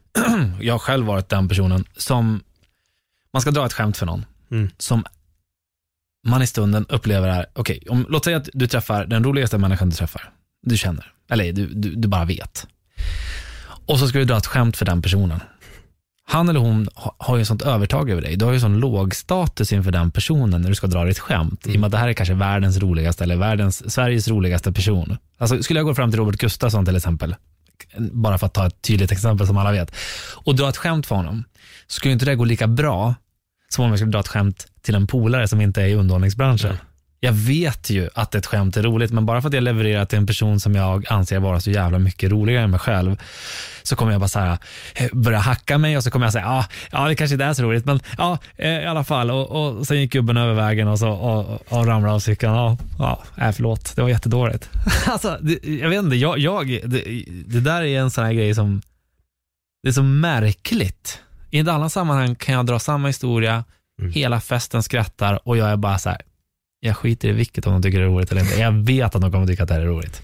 jag 0.61 0.73
har 0.73 0.79
själv 0.79 1.05
varit 1.05 1.29
den 1.29 1.47
personen 1.49 1.85
som, 1.95 2.43
man 3.33 3.41
ska 3.41 3.51
dra 3.51 3.65
ett 3.65 3.73
skämt 3.73 3.97
för 3.97 4.05
någon, 4.05 4.25
Mm. 4.51 4.69
som 4.77 5.05
man 6.27 6.41
i 6.41 6.47
stunden 6.47 6.85
upplever 6.89 7.27
är, 7.27 7.45
okej, 7.53 7.83
om 7.89 8.05
låt 8.09 8.25
säga 8.25 8.37
att 8.37 8.49
du 8.53 8.67
träffar 8.67 9.05
den 9.05 9.23
roligaste 9.23 9.57
människan 9.57 9.89
du 9.89 9.95
träffar, 9.95 10.33
du 10.61 10.77
känner, 10.77 11.13
eller 11.29 11.53
du, 11.53 11.67
du, 11.67 11.95
du 11.95 12.07
bara 12.07 12.25
vet. 12.25 12.67
Och 13.85 13.99
så 13.99 14.07
ska 14.07 14.17
du 14.19 14.25
dra 14.25 14.37
ett 14.37 14.47
skämt 14.47 14.77
för 14.77 14.85
den 14.85 15.01
personen. 15.01 15.39
Han 16.29 16.49
eller 16.49 16.59
hon 16.59 16.87
har 17.17 17.37
ju 17.37 17.45
sånt 17.45 17.61
övertag 17.61 18.09
över 18.09 18.21
dig. 18.21 18.35
Du 18.35 18.45
har 18.45 18.53
ju 18.53 18.59
sån 18.59 18.79
låg 18.79 19.15
status 19.15 19.73
inför 19.73 19.91
den 19.91 20.11
personen 20.11 20.61
när 20.61 20.69
du 20.69 20.75
ska 20.75 20.87
dra 20.87 21.05
ditt 21.05 21.19
skämt. 21.19 21.67
I 21.67 21.75
och 21.75 21.79
med 21.79 21.87
att 21.87 21.91
det 21.91 21.97
här 21.97 22.07
är 22.07 22.13
kanske 22.13 22.33
världens 22.33 22.77
roligaste 22.77 23.23
eller 23.23 23.35
världens, 23.35 23.93
Sveriges 23.93 24.27
roligaste 24.27 24.71
person. 24.71 25.17
Alltså, 25.37 25.63
skulle 25.63 25.79
jag 25.79 25.85
gå 25.85 25.95
fram 25.95 26.11
till 26.11 26.19
Robert 26.19 26.37
Gustafsson 26.37 26.85
till 26.85 26.95
exempel, 26.95 27.35
bara 27.97 28.37
för 28.37 28.45
att 28.45 28.53
ta 28.53 28.67
ett 28.67 28.81
tydligt 28.81 29.11
exempel 29.11 29.47
som 29.47 29.57
alla 29.57 29.71
vet, 29.71 29.95
och 30.33 30.55
dra 30.55 30.69
ett 30.69 30.77
skämt 30.77 31.05
för 31.05 31.15
honom, 31.15 31.43
skulle 31.87 32.13
inte 32.13 32.25
det 32.25 32.35
gå 32.35 32.43
lika 32.43 32.67
bra 32.67 33.15
som 33.69 33.85
om 33.85 33.89
jag 33.89 33.99
skulle 33.99 34.11
dra 34.11 34.19
ett 34.19 34.27
skämt 34.27 34.67
till 34.81 34.95
en 34.95 35.07
polare 35.07 35.47
som 35.47 35.61
inte 35.61 35.81
är 35.81 35.87
i 35.87 35.95
underhållningsbranschen. 35.95 36.77
Jag 37.19 37.33
vet 37.33 37.89
ju 37.89 38.09
att 38.13 38.35
ett 38.35 38.45
skämt 38.45 38.77
är 38.77 38.83
roligt, 38.83 39.11
men 39.11 39.25
bara 39.25 39.41
för 39.41 39.47
att 39.47 39.53
jag 39.53 39.63
levererar 39.63 40.05
till 40.05 40.17
en 40.17 40.27
person 40.27 40.59
som 40.59 40.75
jag 40.75 41.05
anser 41.09 41.39
vara 41.39 41.59
så 41.59 41.71
jävla 41.71 41.99
mycket 41.99 42.31
roligare 42.31 42.63
än 42.63 42.71
mig 42.71 42.79
själv, 42.79 43.17
så 43.83 43.95
kommer 43.95 44.11
jag 44.11 44.21
bara 44.21 44.27
så 44.27 44.39
här, 44.39 44.57
eh, 44.95 45.07
börja 45.13 45.39
hacka 45.39 45.77
mig 45.77 45.97
och 45.97 46.03
så 46.03 46.11
kommer 46.11 46.25
jag 46.25 46.33
säga, 46.33 46.45
ja, 46.45 46.65
ja 46.91 47.07
det 47.07 47.15
kanske 47.15 47.33
inte 47.33 47.45
är 47.45 47.53
så 47.53 47.63
roligt, 47.63 47.85
men 47.85 47.99
ja, 48.17 48.37
eh, 48.55 48.69
i 48.69 48.85
alla 48.85 49.03
fall. 49.03 49.31
Och, 49.31 49.49
och 49.51 49.87
sen 49.87 50.01
gick 50.01 50.11
gubben 50.11 50.37
över 50.37 50.53
vägen 50.53 50.87
och, 50.87 50.99
så, 50.99 51.09
och, 51.09 51.61
och 51.71 51.87
ramlade 51.87 52.13
av 52.13 52.19
cykeln. 52.19 52.53
Ja, 52.53 52.77
ja 52.99 53.23
äh, 53.37 53.51
förlåt, 53.51 53.95
det 53.95 54.01
var 54.01 54.09
jättedåligt. 54.09 54.69
alltså, 55.07 55.37
det, 55.41 55.59
jag 55.63 55.89
vet 55.89 55.99
inte, 56.03 56.15
jag, 56.15 56.39
jag, 56.39 56.67
det, 56.67 57.23
det 57.45 57.59
där 57.59 57.83
är 57.83 57.99
en 57.99 58.11
sån 58.11 58.25
här 58.25 58.33
grej 58.33 58.55
som, 58.55 58.81
det 59.83 59.89
är 59.89 59.93
så 59.93 60.03
märkligt. 60.03 61.19
I 61.49 61.59
ett 61.59 61.67
annat 61.67 61.91
sammanhang 61.91 62.35
kan 62.35 62.55
jag 62.55 62.65
dra 62.65 62.79
samma 62.79 63.07
historia, 63.07 63.63
Mm. 64.01 64.11
hela 64.11 64.39
festen 64.39 64.83
skrattar 64.83 65.47
och 65.47 65.57
jag 65.57 65.69
är 65.69 65.75
bara 65.77 65.97
så 65.97 66.09
här, 66.09 66.21
jag 66.79 66.97
skiter 66.97 67.27
i 67.27 67.31
vilket 67.31 67.67
om 67.67 67.73
de 67.73 67.81
tycker 67.81 67.99
det 67.99 68.05
är 68.05 68.09
roligt 68.09 68.31
eller 68.31 68.41
inte. 68.41 68.55
Jag 68.59 68.71
vet 68.71 69.15
att 69.15 69.21
de 69.21 69.31
kommer 69.31 69.47
tycka 69.47 69.63
att 69.63 69.69
det 69.69 69.75
här 69.75 69.81
är 69.81 69.85
roligt. 69.85 70.21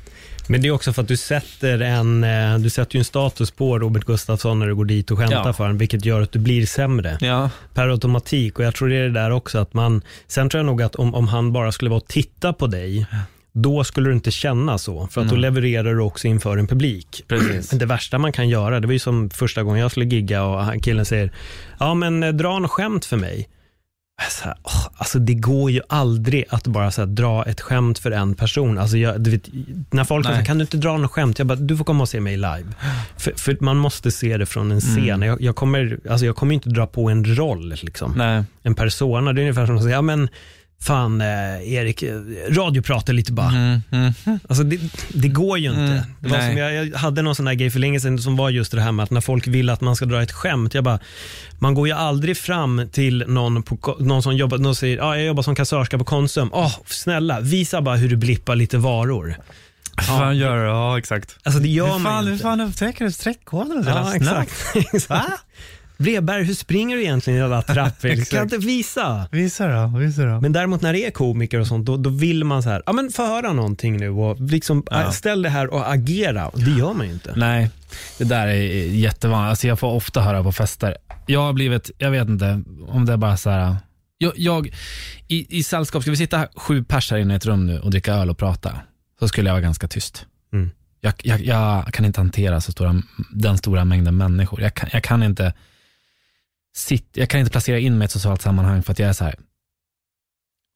Men 0.48 0.62
det 0.62 0.68
är 0.68 0.72
också 0.72 0.94
för 0.94 1.02
att 1.02 1.08
du 1.08 1.18
sätter 1.18 1.80
en, 1.82 2.24
eh, 2.24 2.58
du 2.60 2.70
sätter 2.70 2.96
ju 2.96 3.00
en 3.00 3.06
status 3.06 3.52
på 3.52 3.80
Robert 3.80 4.06
Gustafsson 4.06 4.60
när 4.60 4.68
du 4.68 4.76
går 4.76 4.86
dit 4.86 5.12
och 5.12 5.18
skämtar 5.18 5.46
Ja. 5.46 5.54
för 5.54 5.64
honom, 5.64 5.78
vilket 5.78 6.06
gör 6.06 6.22
att 6.22 6.32
du 6.32 6.40
blir 6.40 6.66
sämre 6.66 7.18
Ja, 7.22 7.50
per 7.74 7.88
automatik. 7.88 8.60
Och 8.60 8.66
jag 8.66 8.76
tror 8.76 8.90
det 8.90 8.96
är 8.96 9.04
det 9.04 9.10
där 9.10 9.32
också 9.32 9.58
att 9.60 9.74
man, 9.74 10.02
sen 10.28 10.50
tror 10.50 10.60
jag 10.60 10.66
nog 10.66 10.82
att 10.82 10.96
om, 10.96 11.16
om 11.16 11.28
han 11.28 11.54
bara 11.54 11.72
skulle 11.72 11.90
vara 11.90 11.98
och 12.02 12.08
titta 12.08 12.54
på 12.54 12.68
dig, 12.68 13.06
då 13.54 13.84
skulle 13.84 14.10
du 14.10 14.14
inte 14.16 14.32
känna 14.32 14.78
så, 14.78 15.08
för 15.08 15.22
att 15.22 15.28
då 15.28 15.36
Mm. 15.36 15.42
levererar 15.42 15.94
du 15.96 16.02
också 16.02 16.28
inför 16.28 16.58
en 16.58 16.68
publik. 16.68 17.24
precis. 17.28 17.70
Det 17.70 17.86
värsta 17.86 18.18
man 18.18 18.32
kan 18.32 18.50
göra, 18.50 18.80
det 18.80 18.88
var 18.88 18.94
ju 18.94 19.00
som 19.00 19.30
första 19.30 19.64
gången 19.64 19.82
jag 19.82 19.92
skulle 19.92 20.06
gigga 20.06 20.44
och 20.44 20.84
killen 20.84 21.06
säger, 21.06 21.32
ja 21.80 21.94
men 21.94 22.24
eh, 22.24 22.32
dra 22.34 22.56
en 22.56 22.68
skämt 22.68 23.06
för 23.06 23.18
mig. 23.18 23.50
Så 24.30 24.44
här, 24.44 24.56
åh, 24.64 24.88
alltså 24.96 25.20
det 25.20 25.34
går 25.34 25.72
ju 25.72 25.82
aldrig 25.90 26.46
att 26.50 26.68
bara 26.68 26.92
så 26.92 27.02
här, 27.02 27.08
dra 27.08 27.46
ett 27.46 27.62
skämt 27.62 28.00
för 28.00 28.12
en 28.12 28.36
person. 28.36 28.78
Alltså 28.78 28.98
jag, 28.98 29.28
vet, 29.28 29.50
när 29.92 30.04
folk 30.04 30.26
säger, 30.26 30.46
kan 30.46 30.58
du 30.58 30.62
inte 30.62 30.78
dra 30.78 30.98
något 30.98 31.12
skämt? 31.12 31.40
Jag 31.40 31.48
bara, 31.48 31.56
du 31.56 31.78
får 31.78 31.86
komma 31.86 32.02
och 32.02 32.10
se 32.10 32.20
mig 32.20 32.36
live. 32.36 32.66
För, 33.18 33.34
för 33.38 33.58
man 33.60 33.78
måste 33.78 34.12
se 34.12 34.38
det 34.38 34.46
från 34.46 34.72
en 34.72 34.82
scen. 34.82 35.10
Mm. 35.10 35.24
Jag, 35.24 35.42
jag, 35.42 35.56
kommer, 35.56 36.00
alltså 36.10 36.26
jag 36.26 36.36
kommer 36.36 36.54
inte 36.54 36.70
dra 36.70 36.88
på 36.88 37.10
en 37.10 37.36
roll, 37.36 37.70
liksom. 37.70 38.14
Nej. 38.18 38.44
en 38.64 38.76
persona. 38.76 39.34
Det 39.34 39.42
är 39.42 39.44
ungefär 39.44 39.66
som 39.66 39.76
att 39.76 39.84
säga, 39.84 39.96
ja 39.96 40.02
men 40.02 40.30
fan 40.84 41.22
eh, 41.22 41.74
Erik, 41.74 42.04
eh, 42.04 42.20
radiopratar 42.50 43.14
lite 43.14 43.32
bara. 43.32 43.50
Mm, 43.50 43.82
mm. 43.92 44.14
Alltså 44.48 44.64
det, 44.64 44.80
det 45.14 45.28
går 45.28 45.58
ju 45.58 45.70
inte. 45.70 45.82
Mm, 45.82 46.04
det 46.20 46.30
var 46.30 46.38
nej. 46.38 46.50
som 46.50 46.58
jag, 46.58 46.74
jag 46.74 46.98
hade 46.98 47.22
någon 47.22 47.36
sån 47.36 47.46
där 47.46 47.54
grej 47.54 47.70
för 47.70 47.80
länge 47.80 48.00
sedan 48.00 48.20
som 48.20 48.36
var 48.36 48.50
just 48.50 48.72
det 48.72 48.82
här 48.82 48.92
med 48.92 49.04
att 49.04 49.12
när 49.12 49.22
folk 49.22 49.48
vill 49.48 49.70
att 49.70 49.82
man 49.82 49.96
ska 49.96 50.06
dra 50.06 50.24
ett 50.24 50.32
skämt. 50.32 50.74
Jag 50.74 50.84
bara, 50.84 51.00
man 51.60 51.74
går 51.74 51.88
ju 51.88 51.94
aldrig 51.94 52.38
fram 52.38 52.90
till 52.92 53.26
någon, 53.28 53.64
på, 53.64 53.98
någon 54.00 54.24
som 54.24 54.36
jobbar, 54.36 54.58
någon 54.58 54.76
säger, 54.76 54.98
ja 54.98 55.18
jag 55.18 55.26
jobbar 55.26 55.44
som 55.44 55.56
kassörska 55.56 55.98
på 55.98 56.04
Konsum. 56.04 56.50
Åh, 56.54 56.76
snälla, 56.86 57.40
visa 57.40 57.82
bara 57.82 57.96
hur 57.96 58.10
du 58.10 58.16
blippar 58.16 58.56
lite 58.56 58.78
varor. 58.78 59.36
fan 60.08 60.38
gör 60.38 60.58
du? 60.58 60.64
Ja, 60.64 60.98
exakt. 60.98 61.38
Alltså 61.44 61.62
det 61.62 61.70
gör 61.70 61.86
hur 61.86 61.94
man 61.94 62.02
fan, 62.02 62.26
hur 62.26 62.32
inte. 62.34 62.44
fan 62.44 62.62
upptäcker 62.62 63.06
du 63.06 63.12
streckkoden 63.12 63.84
Ja, 63.88 64.16
exakt. 64.16 64.52
Brevberg, 66.04 66.44
hur 66.44 66.54
springer 66.54 66.96
du 66.96 67.02
egentligen 67.04 67.40
i 67.40 67.44
alla 67.44 67.62
trappor? 67.62 68.26
Kan 68.32 68.44
inte 68.44 68.58
visa? 68.58 69.28
Visa 69.32 69.68
då, 69.68 69.98
visa 70.00 70.26
då. 70.26 70.42
Men 70.42 70.54
däremot 70.54 70.82
när 70.82 70.94
det 70.94 71.06
är 71.06 71.12
komiker 71.12 71.60
och 71.60 71.68
sånt, 71.68 71.86
då, 71.86 71.98
då 71.98 72.10
vill 72.10 72.44
man 72.44 72.64
så 72.64 72.70
här, 72.70 72.84
ja 72.86 72.94
men 72.94 73.10
få 73.10 73.26
höra 73.26 73.54
någonting 73.54 73.98
nu 73.98 74.10
och 74.10 74.42
liksom 74.42 74.84
Ja. 74.92 75.02
äh, 75.02 75.10
ställ 75.12 75.42
det 75.42 75.50
här 75.50 75.74
och 75.74 75.92
agera. 75.94 76.52
Det 76.54 76.72
gör 76.72 76.94
man 76.94 77.08
ju 77.08 77.14
inte. 77.14 77.34
Nej, 77.36 77.70
det 78.18 78.24
där 78.24 78.48
är 78.48 78.54
jättevanligt. 78.86 79.50
Alltså 79.50 79.68
jag 79.68 79.80
får 79.80 79.88
ofta 79.92 80.22
höra 80.22 80.44
på 80.44 80.52
fester. 80.52 80.98
Jag 81.26 81.40
har 81.40 81.54
blivit, 81.54 81.92
jag 81.98 82.12
vet 82.12 82.30
inte 82.30 82.64
om 82.88 83.06
det 83.06 83.14
är 83.14 83.18
bara 83.18 83.38
så 83.38 83.50
här. 83.50 83.78
Jag, 84.18 84.34
jag, 84.36 84.68
i, 85.28 85.58
I 85.60 85.64
sällskap, 85.64 86.02
ska 86.02 86.12
vi 86.12 86.18
sitta 86.18 86.48
sju 86.56 86.84
pers 86.84 87.12
här 87.12 87.18
inne 87.18 87.34
i 87.34 87.38
ett 87.38 87.46
rum 87.46 87.68
nu 87.68 87.80
och 87.80 87.92
dricka 87.92 88.14
öl 88.14 88.30
och 88.30 88.38
prata, 88.38 88.72
så 89.20 89.28
skulle 89.28 89.50
jag 89.50 89.54
vara 89.54 89.62
ganska 89.62 89.88
tyst. 89.88 90.26
Mm. 90.54 90.72
Jag, 91.02 91.14
jag, 91.24 91.42
jag 91.46 91.94
kan 91.94 92.06
inte 92.06 92.20
hantera 92.20 92.62
så 92.62 92.72
stora, 92.72 93.02
den 93.34 93.58
stora 93.58 93.86
mängden 93.86 94.18
människor. 94.18 94.62
Jag 94.62 94.74
kan, 94.74 94.90
jag 94.94 95.04
kan 95.04 95.24
inte 95.24 95.54
sitt, 96.76 97.10
jag 97.14 97.30
kan 97.30 97.40
inte 97.40 97.52
placera 97.52 97.80
in 97.80 97.98
mig 97.98 98.06
i 98.06 98.06
ett 98.06 98.12
socialt 98.12 98.42
sammanhang 98.42 98.84
för 98.84 98.92
att 98.92 99.00
jag 99.00 99.10
är 99.10 99.14
så 99.14 99.24
här. 99.24 99.36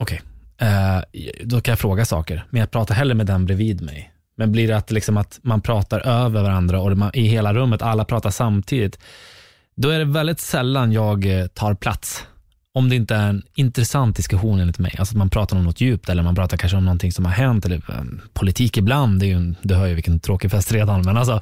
okej, 0.04 0.22
eh, 0.58 1.02
då 1.44 1.62
kan 1.62 1.72
jag 1.72 1.80
fråga 1.80 2.06
saker, 2.06 2.46
men 2.50 2.60
jag 2.60 2.72
pratar 2.72 2.96
hellre 2.96 3.16
med 3.16 3.26
den 3.26 3.46
bredvid 3.46 3.82
mig. 3.82 4.14
Men 4.38 4.52
blir 4.52 4.68
det 4.68 4.78
att, 4.78 4.92
liksom 4.92 5.18
att 5.18 5.40
man 5.42 5.62
pratar 5.62 6.00
över 6.00 6.42
varandra 6.42 6.82
och 6.82 6.98
man, 6.98 7.12
i 7.14 7.28
hela 7.28 7.54
rummet, 7.54 7.82
alla 7.82 8.06
pratar 8.06 8.30
samtidigt, 8.30 9.00
då 9.76 9.90
är 9.90 10.00
det 10.00 10.06
väldigt 10.06 10.40
sällan 10.40 10.92
jag 10.92 11.40
eh, 11.40 11.48
tar 11.48 11.74
plats. 11.74 12.24
Om 12.74 12.90
det 12.90 12.96
inte 12.96 13.16
är 13.16 13.30
en 13.30 13.44
intressant 13.56 14.16
diskussion 14.16 14.60
enligt 14.60 14.80
mig. 14.80 14.96
Alltså 15.00 15.14
att 15.14 15.18
man 15.18 15.30
pratar 15.30 15.58
om 15.58 15.64
något 15.64 15.82
djupt 15.82 16.10
eller 16.10 16.24
man 16.24 16.36
pratar 16.36 16.58
kanske 16.58 16.78
om 16.78 16.86
någonting 16.86 17.12
som 17.12 17.26
har 17.26 17.32
hänt 17.32 17.66
eller 17.66 17.76
eh, 17.76 18.04
politik 18.34 18.78
ibland. 18.78 19.20
Det 19.20 19.26
är 19.26 19.28
ju 19.28 19.54
du 19.62 19.76
hör 19.76 19.88
ju 19.88 19.94
vilken 19.94 20.20
tråkig 20.20 20.52
fest 20.52 20.72
redan. 20.72 21.02
Men, 21.02 21.18
alltså, 21.18 21.42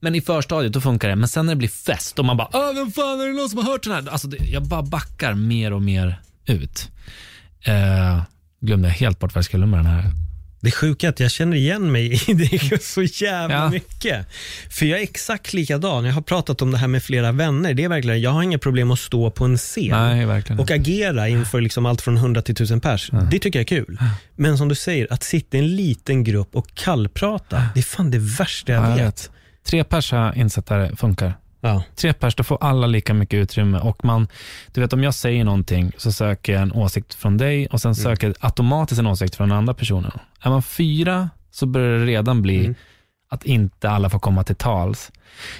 men 0.00 0.14
i 0.14 0.20
förstadiet 0.20 0.72
då 0.72 0.80
funkar 0.80 1.08
det. 1.08 1.16
Men 1.16 1.28
sen 1.28 1.46
när 1.46 1.52
det 1.54 1.58
blir 1.58 1.68
fest 1.68 2.18
och 2.18 2.24
man 2.24 2.36
bara, 2.36 2.48
"Åh, 2.52 2.74
vem 2.74 2.92
fan 2.92 3.20
är 3.20 3.26
det 3.26 3.32
någon 3.32 3.48
som 3.48 3.58
har 3.58 3.72
hört 3.72 3.82
den 3.82 3.92
här? 3.92 4.08
Alltså 4.10 4.28
det, 4.28 4.36
jag 4.44 4.62
bara 4.62 4.82
backar 4.82 5.34
mer 5.34 5.72
och 5.72 5.82
mer 5.82 6.20
ut. 6.46 6.90
Eh, 7.64 8.22
glömde 8.60 8.88
jag 8.88 8.94
helt 8.94 9.18
bort 9.18 9.34
vad 9.34 9.38
jag 9.38 9.44
skulle 9.44 9.66
med 9.66 9.78
den 9.78 9.86
här. 9.86 10.04
Det 10.60 10.70
sjuka 10.70 11.06
är 11.06 11.10
att 11.10 11.20
jag 11.20 11.30
känner 11.30 11.56
igen 11.56 11.92
mig 11.92 12.12
i 12.30 12.32
det 12.34 12.82
så 12.82 13.02
jävla 13.02 13.56
Ja. 13.56 13.68
mycket. 13.70 14.26
För 14.70 14.86
jag 14.86 14.98
är 14.98 15.02
exakt 15.02 15.52
likadan. 15.52 16.04
Jag 16.04 16.12
har 16.14 16.22
pratat 16.22 16.62
om 16.62 16.70
det 16.70 16.78
här 16.78 16.88
med 16.88 17.02
flera 17.02 17.32
vänner. 17.32 17.74
Det 17.74 17.84
är 17.84 17.88
verkligen, 17.88 18.20
jag 18.20 18.30
har 18.30 18.42
inga 18.42 18.58
problem 18.58 18.90
att 18.90 18.98
stå 18.98 19.30
på 19.30 19.44
en 19.44 19.56
scen. 19.58 19.88
Nej, 19.90 20.42
och 20.58 20.70
agera 20.70 21.28
inför 21.28 21.60
liksom 21.60 21.86
allt 21.86 22.00
från 22.00 22.16
100 22.16 22.42
till 22.42 22.52
1000 22.52 22.80
pers. 22.80 23.10
Det 23.30 23.38
tycker 23.38 23.58
jag 23.58 23.72
är 23.72 23.84
kul. 23.84 23.98
Men 24.36 24.58
som 24.58 24.68
du 24.68 24.74
säger, 24.74 25.12
att 25.12 25.22
sitta 25.22 25.56
i 25.56 25.60
en 25.60 25.76
liten 25.76 26.24
grupp 26.24 26.56
och 26.56 26.74
kallprata, 26.74 27.62
det 27.74 27.80
är 27.80 27.84
fan 27.84 28.10
det 28.10 28.18
värsta 28.18 28.72
jag 28.72 28.84
Ja, 28.84 28.98
jag 28.98 29.04
vet. 29.04 29.30
Tre 29.66 29.84
pers 29.84 30.12
har 30.12 30.38
insett 30.38 30.70
att 30.70 30.90
det 30.90 30.96
funkar. 30.96 31.34
Ja. 31.60 31.82
Tre 31.96 32.12
pers, 32.12 32.34
då 32.34 32.42
får 32.44 32.58
alla 32.60 32.86
lika 32.86 33.14
mycket 33.14 33.36
utrymme. 33.36 33.78
Och 33.78 34.04
man, 34.04 34.28
du 34.72 34.80
vet 34.80 34.92
om 34.92 35.02
jag 35.02 35.14
säger 35.14 35.44
någonting 35.44 35.92
så 35.96 36.12
söker 36.12 36.52
jag 36.52 36.62
en 36.62 36.72
åsikt 36.72 37.14
från 37.14 37.36
dig 37.36 37.66
och 37.66 37.80
sen 37.80 37.94
söker 37.94 38.26
jag 38.26 38.36
automatiskt 38.40 38.98
en 38.98 39.06
åsikt 39.06 39.34
från 39.36 39.48
den 39.48 39.58
andra 39.58 39.74
personen. 39.74 40.12
Är 40.40 40.50
man 40.50 40.62
fyra 40.62 41.30
så 41.50 41.66
börjar 41.66 41.98
det 41.98 42.04
redan 42.06 42.42
bli 42.42 42.58
Mm. 42.60 42.74
att 43.30 43.44
inte 43.44 43.90
alla 43.90 44.10
får 44.10 44.18
komma 44.18 44.44
till 44.44 44.56
tals. 44.56 45.12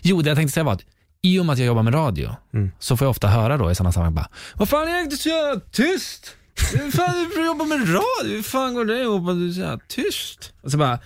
Jo, 0.02 0.22
det 0.22 0.28
jag 0.30 0.36
tänkte 0.36 0.52
säga 0.54 0.64
var 0.64 0.72
att 0.72 0.84
i 1.22 1.38
och 1.40 1.46
med 1.46 1.52
att 1.52 1.58
jag 1.58 1.66
jobbar 1.66 1.82
med 1.82 1.94
radio, 1.94 2.36
Mm. 2.54 2.70
så 2.78 2.96
får 2.96 3.04
jag 3.04 3.10
ofta 3.10 3.28
höra 3.28 3.56
då 3.56 3.70
i 3.70 3.74
sådana 3.74 3.92
sammanhang 3.92 4.14
bara, 4.14 4.28
vad 4.54 4.68
fan 4.68 4.88
är 4.88 5.10
det 5.10 5.16
så 5.16 5.28
jävla 5.28 5.60
tyst? 5.72 6.36
Hur 6.72 6.90
fan 6.90 7.30
du 7.36 7.46
jobbar 7.46 7.66
med 7.66 7.78
radio? 7.78 8.36
Hur 8.36 8.42
fan 8.42 8.74
går 8.74 8.84
det 8.84 9.02
ihop 9.02 9.28
att 9.28 9.36
du 9.36 9.48
är 9.48 9.52
så 9.52 9.80
tyst? 9.88 10.52
Och 10.62 10.70
så 10.70 10.78
bara, 10.78 10.98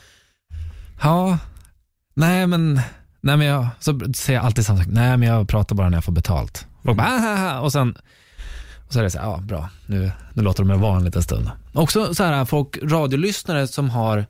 ja, 1.03 1.39
nej 2.15 2.47
men, 2.47 2.81
nej 3.21 3.37
men 3.37 3.47
jag, 3.47 3.67
så 3.81 4.01
säger 4.15 4.39
jag 4.39 4.47
alltid 4.47 4.67
samma 4.67 4.79
sak, 4.79 4.87
nej 4.91 5.17
men 5.17 5.29
jag 5.29 5.49
pratar 5.49 5.77
bara 5.77 5.89
när 5.89 5.97
jag 5.97 6.05
får 6.05 6.13
betalt. 6.13 6.67
Och, 6.83 6.97
bara, 6.97 7.07
"Ahaha." 7.07 7.61
och 7.61 7.73
sen, 7.73 7.97
och 8.87 8.93
så 8.93 8.99
är 8.99 9.03
det 9.03 9.11
så 9.11 9.19
här, 9.19 9.27
ja 9.27 9.39
bra, 9.39 9.69
nu, 9.87 10.13
nu 10.35 10.43
låter 10.43 10.63
de 10.63 10.67
mig 10.69 10.79
vara 10.79 10.97
en 10.97 11.05
liten 11.05 11.23
stund. 11.23 11.51
Också 11.73 12.15
så 12.15 12.25
här, 12.25 12.45
folk, 12.45 12.79
radiolyssnare 12.83 13.67
som 13.69 13.91
har, 13.91 14.27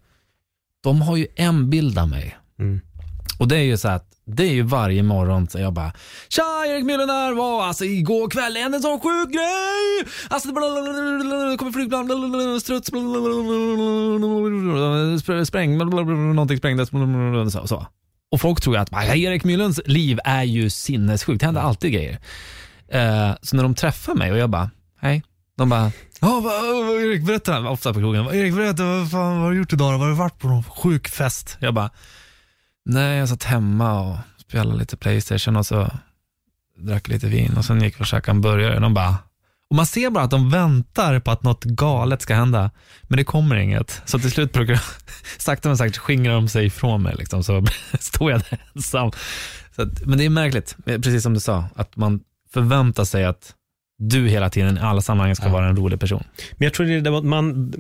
de 0.83 1.03
har 1.03 1.17
ju 1.17 1.27
en 1.37 1.71
bild 1.71 1.99
av 1.99 2.09
mig. 2.09 2.37
Mm. 2.59 2.81
Och 3.39 3.49
det 3.49 3.57
är 3.57 3.63
ju 3.63 3.77
så 3.77 3.89
att 3.89 4.10
det 4.37 4.43
är 4.43 4.53
ju 4.53 4.63
varje 4.63 5.03
morgon 5.03 5.49
så 5.49 5.59
jag 5.59 5.73
bara 5.73 5.93
Tja, 6.29 6.65
Erik 6.67 6.85
Myllenär 6.85 7.33
var 7.33 7.65
alltså 7.65 7.85
igår 7.85 8.31
kväll 8.31 8.57
hände 8.57 8.77
en 8.77 8.83
sån 8.83 9.01
sjuk 9.01 9.33
grej. 9.33 10.05
Alltså 10.29 10.49
det 10.49 10.55
kommer 11.59 11.73
flygplan, 11.73 12.07
blablabla, 12.07 12.61
struts, 12.61 12.91
blablabla, 12.91 15.45
spräng, 15.45 15.79
blablabla, 15.79 16.15
någonting 16.15 16.59
sprängdes. 16.59 16.89
Så, 17.53 17.67
så. 17.67 17.87
Och 18.33 18.41
folk 18.41 18.61
tror 18.61 18.77
ju 18.77 18.83
att 18.83 18.93
Erik 18.93 19.45
Myllens 19.45 19.81
liv 19.87 20.19
är 20.25 20.43
ju 20.43 20.71
sinnessjukt. 20.71 21.41
Det 21.41 21.47
händer 21.47 21.61
alltid 21.61 21.93
grejer. 21.93 22.19
Eh, 22.89 23.31
så 23.43 23.57
när 23.57 23.63
de 23.63 23.75
träffar 23.75 24.15
mig 24.15 24.33
och 24.33 24.39
jag 24.39 24.51
bara, 24.51 24.71
hej. 25.01 25.23
De 25.57 25.69
bara, 25.69 25.93
ja 26.21 26.41
vad, 26.41 27.01
Erik 27.01 27.27
berätta, 27.27 27.69
ofta 27.69 27.95
på 27.95 28.01
krogen. 28.01 28.27
Erik 28.27 28.55
berätta, 28.55 28.85
vad 28.85 29.11
fan 29.11 29.35
vad 29.35 29.41
har 29.41 29.51
du 29.51 29.57
gjort 29.59 29.73
idag? 29.73 29.91
Vad 29.91 30.01
Har 30.01 30.09
du 30.09 30.15
varit 30.15 30.39
på 30.39 30.49
någon 30.49 30.63
sjuk 30.63 31.09
fest? 31.09 31.57
Jag 31.61 31.75
bara, 31.75 31.91
Nej, 32.85 33.19
jag 33.19 33.29
satt 33.29 33.45
hemma 33.45 34.01
och 34.01 34.17
spelade 34.39 34.79
lite 34.79 34.97
Playstation 34.97 35.57
och 35.57 35.67
så 35.67 35.91
drack 36.79 37.09
lite 37.09 37.27
vin 37.27 37.57
och 37.57 37.65
sen 37.65 37.83
gick 37.83 38.01
vi 38.01 38.03
och 38.03 38.07
käkade 38.07 38.37
en 38.37 38.41
burgare. 38.41 38.81
De 38.81 38.95
bara, 38.95 39.15
och 39.71 39.77
man 39.77 39.87
ser 39.87 40.11
bara 40.11 40.25
att 40.25 40.31
de 40.31 40.51
väntar 40.51 41.21
på 41.21 41.31
att 41.31 41.43
något 41.43 41.65
galet 41.65 42.23
ska 42.23 42.35
hända, 42.35 42.71
men 43.03 43.17
det 43.17 43.25
kommer 43.25 43.57
inget. 43.57 44.03
Så 44.05 44.19
till 44.19 44.31
slut 44.31 44.53
brukar 44.53 44.83
sakta 45.39 45.69
men 45.69 45.79
säkert 45.79 45.97
skingrar 45.97 46.35
de 46.35 46.49
sig 46.49 46.67
ifrån 46.67 47.03
mig, 47.03 47.15
liksom, 47.19 47.45
så 47.45 47.65
står 48.01 48.31
jag 48.31 48.41
där 48.51 48.67
ensam. 48.75 49.13
Så 49.77 49.83
att, 49.83 50.07
men 50.07 50.19
det 50.19 50.25
är 50.25 50.31
märkligt, 50.31 50.77
precis 50.85 51.23
som 51.23 51.35
du 51.35 51.41
sa, 51.41 51.65
att 51.75 51.97
man 51.97 52.21
förväntar 52.53 53.05
sig 53.05 53.25
att 53.25 53.55
du 54.03 54.29
hela 54.29 54.51
tiden 54.51 54.77
i 54.79 54.81
alla 54.81 55.01
sammanhang 55.01 55.35
ska 55.37 55.47
Ja. 55.47 55.53
vara 55.53 55.69
en 55.69 55.77
rolig 55.77 56.01
person. 56.01 56.25
Men 56.53 56.67
jag 56.67 56.75
tror 56.75 56.87
det 56.87 57.09
är 57.11 57.19
att 57.19 57.25
man, 57.25 57.73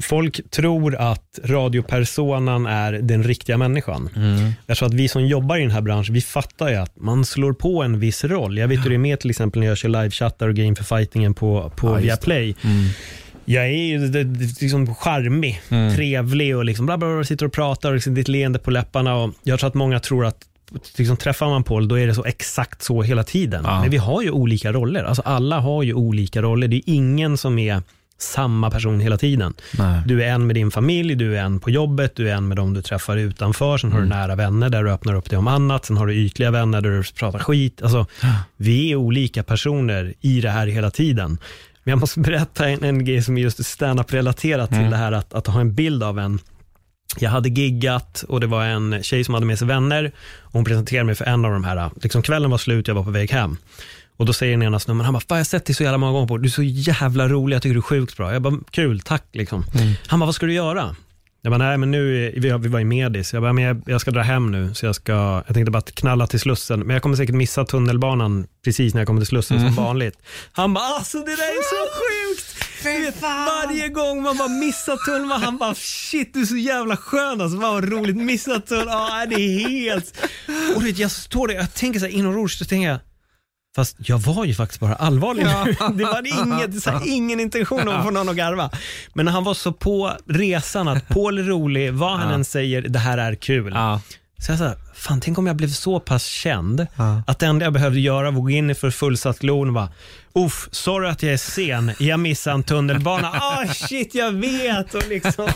folk 0.00 0.50
tror 0.50 0.96
att 0.96 1.38
radiopersonan 1.44 2.66
är 2.66 2.92
den 2.92 3.22
riktiga 3.24 3.56
människan. 3.58 4.08
Jag 4.66 4.76
tror 4.76 4.88
att 4.88 4.94
vi 4.94 5.08
som 5.08 5.26
jobbar 5.26 5.56
i 5.56 5.60
den 5.62 5.70
här 5.70 5.80
branschen, 5.80 6.14
vi 6.14 6.20
fattar 6.20 6.68
ju 6.68 6.74
att 6.76 6.96
man 7.00 7.24
slår 7.24 7.52
på 7.52 7.82
en 7.82 8.00
viss 8.00 8.24
roll. 8.24 8.58
Jag 8.58 8.68
vet 8.68 8.84
hur 8.84 8.90
det 8.90 8.96
är 8.96 8.98
med 8.98 9.20
till 9.20 9.30
exempel 9.30 9.60
när 9.60 9.66
jag 9.66 9.78
kör 9.78 9.88
livechattar 9.88 10.48
och 10.48 10.54
grejer 10.54 10.68
inför 10.68 10.84
fightingen 10.98 11.34
på, 11.34 11.72
på 11.76 11.86
Ja, 11.88 11.94
Viaplay. 11.94 12.54
Jag 13.48 13.64
är 13.64 13.68
ju 13.70 13.98
liksom 14.60 14.94
charmig, 14.94 15.60
Mm. 15.68 15.96
trevlig 15.96 16.56
och 16.56 16.64
liksom 16.64 16.86
bla 16.86 16.98
bla 16.98 17.14
bla, 17.14 17.24
sitter 17.24 17.46
och 17.46 17.52
pratar 17.52 17.88
och 17.88 17.94
liksom 17.94 18.14
ditt 18.14 18.28
leende 18.28 18.58
på 18.58 18.70
läpparna. 18.70 19.14
Och 19.14 19.34
jag 19.42 19.58
tror 19.60 19.68
att 19.68 19.74
många 19.74 20.00
tror 20.00 20.26
att 20.26 20.38
liksom, 20.96 21.16
träffar 21.16 21.48
man 21.48 21.62
Paul, 21.64 21.88
då 21.88 21.98
är 21.98 22.06
det 22.06 22.14
så 22.14 22.24
exakt 22.24 22.82
så 22.82 23.02
hela 23.02 23.24
tiden. 23.24 23.62
Ja. 23.64 23.80
Men 23.80 23.90
vi 23.90 23.96
har 23.96 24.22
ju 24.22 24.30
olika 24.30 24.72
roller. 24.72 25.04
Alltså 25.04 25.22
alla 25.24 25.60
har 25.60 25.82
ju 25.82 25.94
olika 25.94 26.42
roller. 26.42 26.68
Det 26.68 26.76
är 26.76 26.82
ingen 26.86 27.36
som 27.36 27.58
är 27.58 27.82
samma 28.18 28.70
person 28.70 29.00
hela 29.00 29.18
tiden. 29.18 29.54
Nej. 29.78 30.02
Du 30.06 30.22
är 30.24 30.28
en 30.28 30.46
med 30.46 30.56
din 30.56 30.70
familj, 30.70 31.14
du 31.14 31.36
är 31.38 31.42
en 31.42 31.60
på 31.60 31.70
jobbet, 31.70 32.16
du 32.16 32.30
är 32.30 32.34
en 32.34 32.48
med 32.48 32.56
de 32.56 32.74
du 32.74 32.82
träffar 32.82 33.16
utanför, 33.16 33.78
sen 33.78 33.92
har 33.92 33.98
Mm. 33.98 34.10
du 34.10 34.16
nära 34.16 34.34
vänner 34.34 34.68
där 34.70 34.84
du 34.84 34.90
öppnar 34.90 35.14
upp 35.14 35.30
dig 35.30 35.38
om 35.38 35.48
annat, 35.48 35.84
sen 35.84 35.96
har 35.96 36.06
du 36.06 36.14
ytliga 36.14 36.50
vänner 36.50 36.80
där 36.80 36.90
du 36.90 37.02
pratar 37.18 37.38
skit. 37.38 37.82
Alltså, 37.82 38.06
vi 38.56 38.92
är 38.92 38.96
olika 38.96 39.42
personer 39.42 40.14
i 40.20 40.40
det 40.40 40.50
här 40.50 40.66
hela 40.66 40.90
tiden. 40.90 41.38
Men 41.84 41.90
jag 41.92 41.98
måste 42.00 42.20
berätta 42.20 42.68
en, 42.68 42.84
en 42.84 43.04
grej 43.04 43.22
som 43.22 43.38
är 43.38 43.42
just 43.42 43.64
stand-up-relaterat 43.66 44.68
till 44.68 44.78
Mm. 44.78 44.90
det 44.90 44.96
här 44.96 45.12
att, 45.12 45.34
att 45.34 45.46
ha 45.46 45.60
en 45.60 45.74
bild 45.74 46.02
av 46.02 46.18
en 46.18 46.38
jag 47.18 47.30
hade 47.30 47.48
giggat 47.48 48.24
och 48.28 48.40
det 48.40 48.46
var 48.46 48.64
en 48.64 49.02
tjej 49.02 49.24
som 49.24 49.34
hade 49.34 49.46
med 49.46 49.58
sig 49.58 49.68
vänner 49.68 50.12
och 50.40 50.52
hon 50.52 50.64
presenterade 50.64 51.04
mig 51.04 51.14
för 51.14 51.24
en 51.24 51.44
av 51.44 51.52
de 51.52 51.64
här, 51.64 51.90
liksom 52.02 52.22
kvällen 52.22 52.50
var 52.50 52.58
slut, 52.58 52.88
jag 52.88 52.94
var 52.94 53.04
på 53.04 53.10
väg 53.10 53.30
hem. 53.30 53.56
Och 54.16 54.26
då 54.26 54.32
säger 54.32 54.52
den 54.52 54.62
ena 54.62 54.78
snubben, 54.78 55.04
han 55.04 55.14
bara, 55.14 55.20
"Fan, 55.20 55.26
jag 55.28 55.36
har 55.36 55.44
sett 55.44 55.66
dig 55.66 55.74
så 55.74 55.82
jävla 55.82 55.98
många 55.98 56.12
gånger 56.12 56.26
på, 56.28 56.38
du 56.38 56.46
är 56.46 56.50
så 56.50 56.62
jävla 56.62 57.28
rolig, 57.28 57.54
jag 57.56 57.62
tycker 57.62 57.74
du 57.74 57.78
är 57.80 57.82
sjukt 57.82 58.16
bra. 58.16 58.32
Jag 58.32 58.42
bara, 58.42 58.54
kul, 58.70 59.00
tack 59.00 59.24
liksom. 59.32 59.64
Han 60.06 60.20
bara, 60.20 60.26
vad 60.26 60.34
ska 60.34 60.46
du 60.46 60.52
göra? 60.52 60.96
Jag 61.42 61.50
bara, 61.52 61.58
nej 61.58 61.78
men 61.78 61.90
nu, 61.90 62.32
vi, 62.36 62.50
var 62.50 62.80
i 62.80 62.84
Medis. 62.84 63.32
Jag 63.32 63.42
bara, 63.42 63.52
men 63.52 63.64
jag, 63.64 63.82
jag 63.86 64.00
ska 64.00 64.10
dra 64.10 64.20
hem 64.22 64.50
nu, 64.50 64.74
så 64.74 64.86
jag 64.86 64.94
ska, 64.94 65.12
jag 65.46 65.54
tänkte 65.54 65.70
bara 65.70 65.82
knalla 65.82 66.26
till 66.26 66.40
Slussen, 66.40 66.80
men 66.80 66.90
jag 66.94 67.02
kommer 67.02 67.16
säkert 67.16 67.34
missa 67.34 67.64
tunnelbanan 67.64 68.46
precis 68.64 68.94
när 68.94 69.00
jag 69.00 69.06
kommer 69.06 69.20
till 69.20 69.26
Slussen 69.28 69.60
som 69.60 69.74
vanligt. 69.74 70.18
Han 70.52 70.74
bara, 70.74 70.84
alltså 70.84 71.18
det 71.18 71.24
där 71.24 71.30
är 71.30 71.62
så 71.62 71.76
sjukt! 71.98 72.25
Vet, 72.86 73.22
varje 73.22 73.88
gång 73.88 74.22
man 74.22 74.36
bara 74.36 74.48
missar 74.48 74.96
tunnelbanan, 74.96 75.42
han 75.42 75.56
bara, 75.58 75.74
shit 75.74 76.34
du 76.34 76.40
är 76.40 76.44
så 76.46 76.56
jävla 76.56 76.96
skön 76.96 77.40
alltså, 77.40 77.60
Fan, 77.60 77.72
vad 77.74 77.88
roligt, 77.92 78.16
missat 78.16 78.66
tunnelbanan, 78.66 79.20
ja 79.20 79.26
det 79.26 79.34
är 79.34 79.68
helt... 79.68 80.18
Och 80.74 80.80
du 80.80 80.86
vet, 80.86 80.98
jag 80.98 81.10
står 81.10 81.48
där, 81.48 81.54
jag 81.54 81.74
tänker 81.74 82.00
så 82.00 82.06
här 82.06 82.12
inombords, 82.12 82.58
så 82.58 82.64
tänker 82.64 82.88
jag, 82.88 82.98
Fast 83.76 83.96
jag 83.98 84.18
var 84.18 84.44
ju 84.44 84.54
faktiskt 84.54 84.80
bara 84.80 84.94
allvarlig 84.94 85.44
nu. 85.44 85.76
Det 85.94 86.04
var 86.04 86.42
inget, 86.44 86.82
så 86.82 86.90
här, 86.90 87.02
ingen 87.06 87.40
intention 87.40 87.88
att 87.88 88.04
få 88.04 88.10
någon 88.10 88.28
att 88.28 88.36
garva. 88.36 88.70
Men 89.14 89.28
han 89.28 89.44
var 89.44 89.54
så 89.54 89.72
på 89.72 90.12
resan 90.28 90.88
att 90.88 91.08
Paul 91.08 91.38
är 91.38 91.42
rolig, 91.42 91.92
vad 91.92 92.18
han 92.18 92.28
Ja. 92.28 92.34
än 92.34 92.44
säger, 92.44 92.82
det 92.82 92.98
här 92.98 93.18
är 93.18 93.34
kul. 93.34 93.72
Ja. 94.38 94.42
Så 94.44 94.52
jag 94.52 94.58
sa, 94.58 94.74
fan 94.94 95.20
tänk 95.20 95.38
om 95.38 95.46
jag 95.46 95.56
blev 95.56 95.68
så 95.68 96.00
pass 96.00 96.24
känd 96.24 96.86
Ja. 96.96 97.22
att 97.26 97.38
det 97.38 97.46
enda 97.46 97.66
jag 97.66 97.72
behövde 97.72 98.00
göra 98.00 98.30
var 98.30 98.38
att 98.38 98.44
gå 98.44 98.50
in 98.50 98.74
för 98.74 98.90
fullsatt 98.90 99.38
glon 99.38 99.68
och 99.68 99.74
bara, 99.74 99.88
uff, 100.34 100.68
sorry 100.72 101.08
att 101.08 101.22
jag 101.22 101.32
är 101.32 101.36
sen, 101.36 101.92
jag 101.98 102.20
missade 102.20 102.54
en 102.54 102.62
tunnelbana. 102.62 103.28
Ah 103.34 103.66
shit, 103.74 104.14
jag 104.14 104.32
vet! 104.32 104.94
Och 104.94 105.08
liksom, 105.08 105.48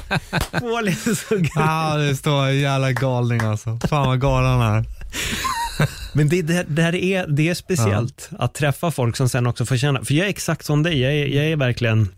Paul 0.53 0.89
är 0.89 1.15
så. 1.15 1.47
Ja, 1.55 1.97
det 1.97 2.17
står 2.17 2.47
en 2.47 2.59
jävla 2.59 2.93
galning 2.93 3.41
alltså. 3.41 3.79
Fan 3.89 4.07
vad 4.07 4.21
galen 4.21 4.51
han 4.61 4.75
är. 4.77 4.85
Men 6.15 6.29
det, 6.29 6.43
det, 6.43 6.65
det, 6.69 6.83
här 6.83 6.95
är, 6.95 7.27
det 7.27 7.49
är 7.49 7.55
speciellt 7.55 8.31
att 8.39 8.55
träffa 8.55 8.91
folk 8.91 9.17
som 9.17 9.29
sen 9.29 9.47
också 9.47 9.67
får 9.67 9.77
känna, 9.77 10.05
för 10.05 10.15
jag 10.15 10.27
är 10.27 10.31
exakt 10.31 10.65
som 10.67 10.83
dig, 10.83 11.01
jag 11.01 11.13
är, 11.13 11.27
jag 11.27 11.45
är 11.45 11.57
verkligen, 11.57 12.09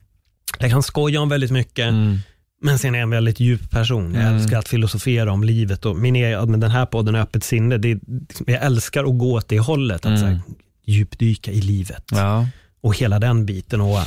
jag 0.59 0.71
kan 0.71 0.83
skoja 0.83 1.21
om 1.21 1.29
väldigt 1.29 1.51
mycket, 1.51 1.89
Mm. 1.89 2.19
Men 2.63 2.79
sen 2.79 2.95
är 2.95 2.99
jag 2.99 3.03
en 3.03 3.11
väldigt 3.11 3.41
djup 3.41 3.71
person. 3.71 4.15
Jag 4.15 4.23
Mm. 4.23 4.35
älskar 4.37 4.59
att 4.59 4.69
filosofera 4.69 5.33
om 5.33 5.45
livet 5.45 5.87
och 5.87 5.97
min, 5.97 6.17
e- 6.17 6.47
med 6.47 6.61
den 6.61 6.71
här 6.71 6.87
podden 6.87 7.15
Öppet 7.15 7.45
sinne, 7.45 7.79
det, 7.79 7.91
är- 7.91 8.01
jag 8.47 8.63
älskar 8.65 9.05
att 9.05 9.19
gå 9.19 9.33
åt 9.35 9.49
det 9.49 9.59
hållet, 9.61 10.07
att 10.07 10.21
Mm. 10.23 10.39
djupdyka 10.87 11.51
i 11.53 11.61
livet 11.61 12.05
Ja. 12.11 12.47
och 12.81 12.97
hela 12.97 13.19
den 13.19 13.47
biten. 13.47 13.81
Och 13.81 13.99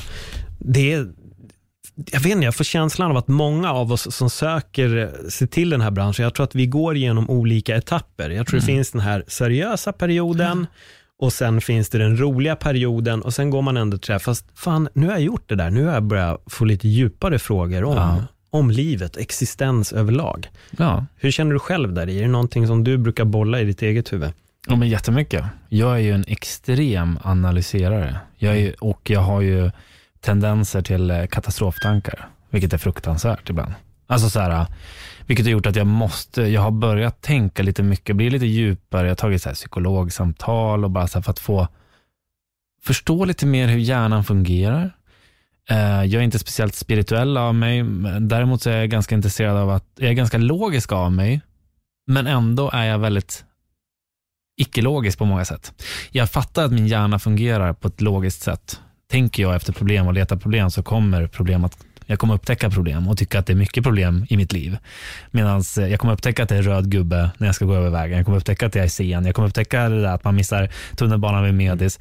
det 0.59 0.93
är, 0.93 1.07
jag 2.11 2.19
vet 2.19 2.31
inte, 2.31 2.45
jag 2.45 2.55
får 2.55 2.63
känslan 2.63 3.11
av 3.11 3.17
att 3.17 3.27
många 3.27 3.71
av 3.71 3.91
oss 3.91 4.15
som 4.15 4.29
söker 4.29 5.11
sig 5.29 5.47
till 5.47 5.69
den 5.69 5.81
här 5.81 5.91
branschen, 5.91 6.23
jag 6.23 6.33
tror 6.33 6.43
att 6.43 6.55
vi 6.55 6.65
går 6.67 6.95
igenom 6.95 7.29
olika 7.29 7.75
etapper. 7.75 8.29
Jag 8.29 8.47
tror 8.47 8.59
det 8.59 8.65
finns 8.65 8.91
den 8.91 9.01
här 9.01 9.23
seriösa 9.27 9.93
perioden 9.93 10.67
och 11.19 11.33
sen 11.33 11.61
finns 11.61 11.89
det 11.89 11.97
den 11.97 12.17
roliga 12.19 12.55
perioden 12.55 13.21
och 13.21 13.33
sen 13.33 13.49
går 13.49 13.61
man 13.61 13.77
ändå 13.77 13.97
till 13.97 14.07
det 14.07 14.13
här, 14.13 14.19
fast 14.19 14.45
fan, 14.55 14.89
nu 14.93 15.05
har 15.05 15.13
jag 15.13 15.21
gjort 15.21 15.49
det 15.49 15.55
där, 15.55 15.69
nu 15.69 15.85
har 15.85 15.93
jag 15.93 16.03
börjat 16.03 16.43
få 16.47 16.65
lite 16.65 16.87
djupare 16.87 17.39
frågor 17.39 17.83
om, 17.83 17.95
Ja. 17.97 18.23
Om 18.55 18.71
livet, 18.71 19.17
existens 19.17 19.93
överlag. 19.93 20.49
ja. 20.77 21.05
Hur 21.15 21.31
känner 21.31 21.53
du 21.53 21.59
själv 21.59 21.93
där 21.93 22.09
i? 22.09 22.17
Är 22.17 22.21
det 22.21 22.27
någonting 22.27 22.67
som 22.67 22.83
du 22.83 22.97
brukar 22.97 23.25
bolla 23.25 23.61
i 23.61 23.65
ditt 23.65 23.81
eget 23.81 24.13
huvud? 24.13 24.33
Ja, 24.67 24.75
men 24.75 24.89
jättemycket. 24.89 25.45
Jag 25.69 25.93
är 25.93 25.99
ju 25.99 26.11
en 26.11 26.25
extrem 26.27 27.19
analyserare. 27.23 28.17
Jag 28.37 28.57
är, 28.57 28.83
och 28.83 29.09
jag 29.09 29.19
har 29.19 29.41
ju 29.41 29.71
tendenser 30.21 30.81
till 30.81 31.11
eh, 31.11 31.25
katastroftankar, 31.25 32.27
vilket 32.49 32.73
är 32.73 32.77
fruktansvärt 32.77 33.49
ibland. 33.49 33.73
Alltså 34.07 34.29
så 34.29 34.39
här, 34.39 34.65
vilket 35.27 35.45
har 35.45 35.51
gjort 35.51 35.65
att 35.65 35.75
jag 35.75 35.87
måste, 35.87 36.41
jag 36.41 36.61
har 36.61 36.71
börjat 36.71 37.21
tänka 37.21 37.63
lite 37.63 37.83
mycket, 37.83 38.15
bli 38.15 38.29
lite 38.29 38.45
djupare. 38.45 39.01
Jag 39.01 39.11
har 39.11 39.15
tagit 39.15 39.41
så 39.41 39.49
här 39.49 39.55
psykologsamtal 39.55 40.83
och 40.83 40.91
bara 40.91 41.07
så 41.07 41.21
för 41.21 41.31
att 41.31 41.39
få 41.39 41.67
förstå 42.83 43.25
lite 43.25 43.45
mer 43.45 43.67
hur 43.67 43.79
hjärnan 43.79 44.23
fungerar. 44.23 44.94
Eh, 45.69 46.03
jag 46.03 46.13
är 46.13 46.21
inte 46.21 46.39
speciellt 46.39 46.75
spirituell 46.75 47.37
av 47.37 47.55
mig, 47.55 47.83
däremot 48.19 48.61
så 48.61 48.69
är 48.69 48.77
jag 48.77 48.89
ganska 48.89 49.15
intresserad 49.15 49.57
av 49.57 49.69
att, 49.69 49.85
jag 49.95 50.09
är 50.09 50.13
ganska 50.13 50.37
logisk 50.37 50.91
av 50.91 51.11
mig, 51.11 51.41
men 52.07 52.27
ändå 52.27 52.69
är 52.73 52.85
jag 52.85 52.99
väldigt 52.99 53.45
icke-logisk 54.57 55.17
på 55.17 55.25
många 55.25 55.45
sätt. 55.45 55.73
Jag 56.11 56.29
fattar 56.29 56.65
att 56.65 56.71
min 56.71 56.87
hjärna 56.87 57.19
fungerar 57.19 57.73
på 57.73 57.87
ett 57.87 58.01
logiskt 58.01 58.41
sätt. 58.41 58.79
Tänker 59.07 59.43
jag 59.43 59.55
efter 59.55 59.73
problem 59.73 60.07
och 60.07 60.13
letar 60.13 60.35
problem 60.35 60.71
så 60.71 60.83
kommer 60.83 61.27
problem 61.27 61.63
att 61.63 61.85
jag 62.05 62.19
kommer 62.19 62.33
upptäcka 62.33 62.69
problem 62.69 63.07
och 63.07 63.17
tycka 63.17 63.39
att 63.39 63.45
det 63.45 63.53
är 63.53 63.57
mycket 63.57 63.83
problem 63.83 64.25
i 64.29 64.37
mitt 64.37 64.53
liv. 64.53 64.77
Medan 65.31 65.63
eh, 65.77 65.87
jag 65.87 65.99
kommer 65.99 66.13
upptäcka 66.13 66.43
att 66.43 66.49
det 66.49 66.55
är 66.55 66.61
röd 66.61 66.91
gubbe 66.91 67.31
när 67.37 67.47
jag 67.47 67.55
ska 67.55 67.65
gå 67.65 67.75
över 67.75 67.89
vägen. 67.89 68.17
Jag 68.17 68.25
kommer 68.25 68.37
upptäcka 68.37 68.65
att 68.65 68.75
jag 68.75 68.85
är 68.85 68.89
sen. 68.89 69.25
Jag 69.25 69.35
kommer 69.35 69.47
upptäcka 69.47 69.89
det 69.89 70.01
där 70.01 70.13
att 70.13 70.23
man 70.23 70.35
missar 70.35 70.69
tunnelbanan 70.95 71.43
vid 71.43 71.53
Medis. 71.53 71.99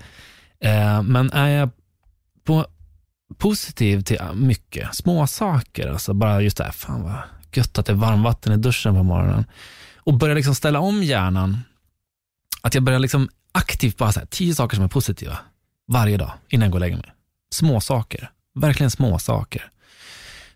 Eh, 0.60 1.02
men 1.02 1.30
är 1.32 1.48
jag 1.48 1.70
på 2.44 2.66
positiv 3.38 4.00
till 4.00 4.16
äh, 4.20 4.32
mycket, 4.34 4.94
små 4.94 5.26
saker, 5.26 5.88
alltså 5.88 6.14
bara 6.14 6.42
just 6.42 6.56
det 6.56 6.64
här, 6.64 6.72
fan 6.72 7.02
vad 7.02 7.18
gött 7.52 7.78
att 7.78 7.86
det 7.86 7.92
är 7.92 7.96
varmvatten 7.96 8.52
i 8.52 8.56
duschen 8.56 8.94
på 8.94 9.02
morgonen. 9.02 9.44
Och 9.96 10.14
börja 10.14 10.34
liksom 10.34 10.54
ställa 10.54 10.80
om 10.80 11.02
hjärnan 11.02 11.58
att 12.62 12.74
jag 12.74 12.82
börjar 12.82 12.98
liksom 12.98 13.28
aktivt 13.52 13.96
bara 13.96 14.12
så 14.12 14.20
här, 14.20 14.26
tio 14.26 14.54
saker 14.54 14.76
som 14.76 14.84
är 14.84 14.88
positiva 14.88 15.38
varje 15.88 16.16
dag 16.16 16.32
innan 16.48 16.64
jag 16.64 16.72
går 16.72 16.76
och 16.76 16.80
lägger 16.80 16.96
mig. 16.96 17.12
Små 17.50 17.80
saker, 17.80 18.30
verkligen 18.54 18.90
små 18.90 19.18
saker. 19.18 19.70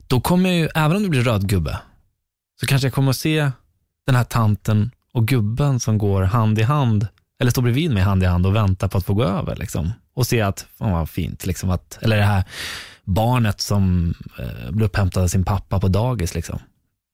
Då 0.07 0.21
kommer 0.21 0.51
jag 0.51 0.59
ju, 0.59 0.69
även 0.75 0.97
om 0.97 1.03
det 1.03 1.09
blir 1.09 1.23
röd 1.23 1.49
gubbe, 1.49 1.79
så 2.61 2.67
kanske 2.67 2.87
jag 2.87 2.95
kommer 2.95 3.11
att 3.11 3.17
se 3.17 3.51
den 4.07 4.15
här 4.15 4.25
tanten 4.25 4.91
och 5.13 5.29
gubben 5.29 5.81
som 5.81 5.99
går 5.99 6.23
hand 6.23 6.59
i 6.59 6.63
hand, 6.63 7.09
eller 7.41 7.51
står 7.51 7.63
bredvid 7.63 7.91
mig 7.91 8.03
hand 8.03 8.23
i 8.23 8.27
hand 8.27 8.47
och 8.47 8.57
väntar 8.57 8.89
på 8.89 8.99
att 8.99 9.05
få 9.05 9.15
gå 9.15 9.25
över. 9.25 9.57
Liksom. 9.57 9.93
Och 10.19 10.27
se 10.27 10.41
att, 10.41 10.67
fan 10.79 10.93
vad 10.93 11.11
fint, 11.11 11.47
liksom, 11.47 11.71
att, 11.71 11.99
eller 12.03 12.17
det 12.17 12.23
här 12.23 12.45
barnet 13.05 13.61
som 13.61 14.15
eh, 14.39 14.71
blir 14.71 14.87
upphämtad 14.87 15.23
av 15.23 15.29
sin 15.29 15.45
pappa 15.45 15.81
på 15.81 15.89
dagis. 15.89 16.35
Liksom. 16.35 16.59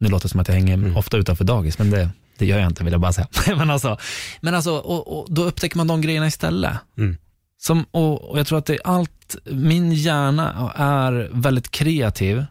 Nu 0.00 0.08
låter 0.08 0.24
det 0.24 0.28
som 0.28 0.40
att 0.40 0.48
jag 0.48 0.54
hänger 0.54 0.98
ofta 0.98 1.16
utanför 1.16 1.44
dagis, 1.44 1.78
men 1.78 1.90
det, 1.90 2.10
det 2.38 2.46
gör 2.46 2.58
jag 2.58 2.66
inte 2.66 2.84
vill 2.84 2.92
jag 2.92 3.00
bara 3.00 3.12
säga. 3.12 3.28
men 3.56 3.70
alltså, 3.70 3.98
men 4.40 4.54
alltså 4.54 4.76
och, 4.76 5.18
och 5.18 5.34
då 5.34 5.44
upptäcker 5.44 5.76
man 5.76 5.86
de 5.86 6.00
grejerna 6.00 6.26
istället. 6.26 6.72
Mm. 6.98 7.16
Som, 7.58 7.84
och, 7.90 8.30
och 8.30 8.38
jag 8.38 8.46
tror 8.46 8.58
att 8.58 8.66
det 8.66 8.74
är 8.74 8.80
allt, 8.84 9.36
min 9.44 9.92
hjärna 9.92 10.72
är 10.76 11.30
väldigt 11.32 11.70
kreativ, 11.70 12.44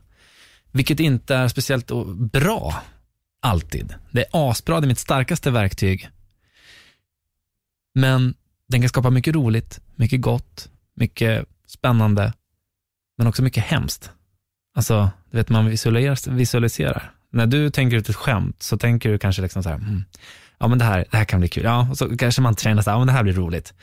vilket 0.71 0.99
inte 0.99 1.35
är 1.35 1.47
speciellt 1.47 1.91
bra 2.31 2.83
alltid. 3.41 3.93
Det 4.11 4.21
är 4.21 4.27
asbra, 4.31 4.79
det 4.79 4.85
är 4.85 4.87
mitt 4.87 4.99
starkaste 4.99 5.51
verktyg. 5.51 6.09
Men 7.95 8.33
den 8.69 8.81
kan 8.81 8.89
skapa 8.89 9.09
mycket 9.09 9.35
roligt, 9.35 9.79
mycket 9.95 10.21
gott, 10.21 10.69
mycket 10.95 11.45
spännande, 11.67 12.33
men 13.17 13.27
också 13.27 13.43
mycket 13.43 13.63
hemskt. 13.63 14.11
Alltså, 14.75 15.11
du 15.31 15.37
vet, 15.37 15.49
man 15.49 15.65
visualiserar, 15.65 16.31
visualiserar. 16.31 17.11
När 17.29 17.47
du 17.47 17.69
tänker 17.69 17.97
ut 17.97 18.09
ett 18.09 18.15
skämt 18.15 18.63
så 18.63 18.77
tänker 18.77 19.09
du 19.09 19.17
kanske 19.17 19.41
liksom 19.41 19.63
så 19.63 19.69
här, 19.69 19.75
mm, 19.75 20.03
ja 20.59 20.67
men 20.67 20.79
det 20.79 20.85
här, 20.85 21.05
det 21.11 21.17
här 21.17 21.25
kan 21.25 21.39
bli 21.39 21.49
kul. 21.49 21.63
Ja, 21.63 21.87
och 21.89 21.97
så 21.97 22.17
kanske 22.17 22.41
man 22.41 22.55
känner 22.55 22.81
så 22.81 22.89
här, 22.89 22.95
ja 22.95 22.99
men 22.99 23.07
det 23.07 23.13
här 23.13 23.23
blir 23.23 23.33
roligt. 23.33 23.73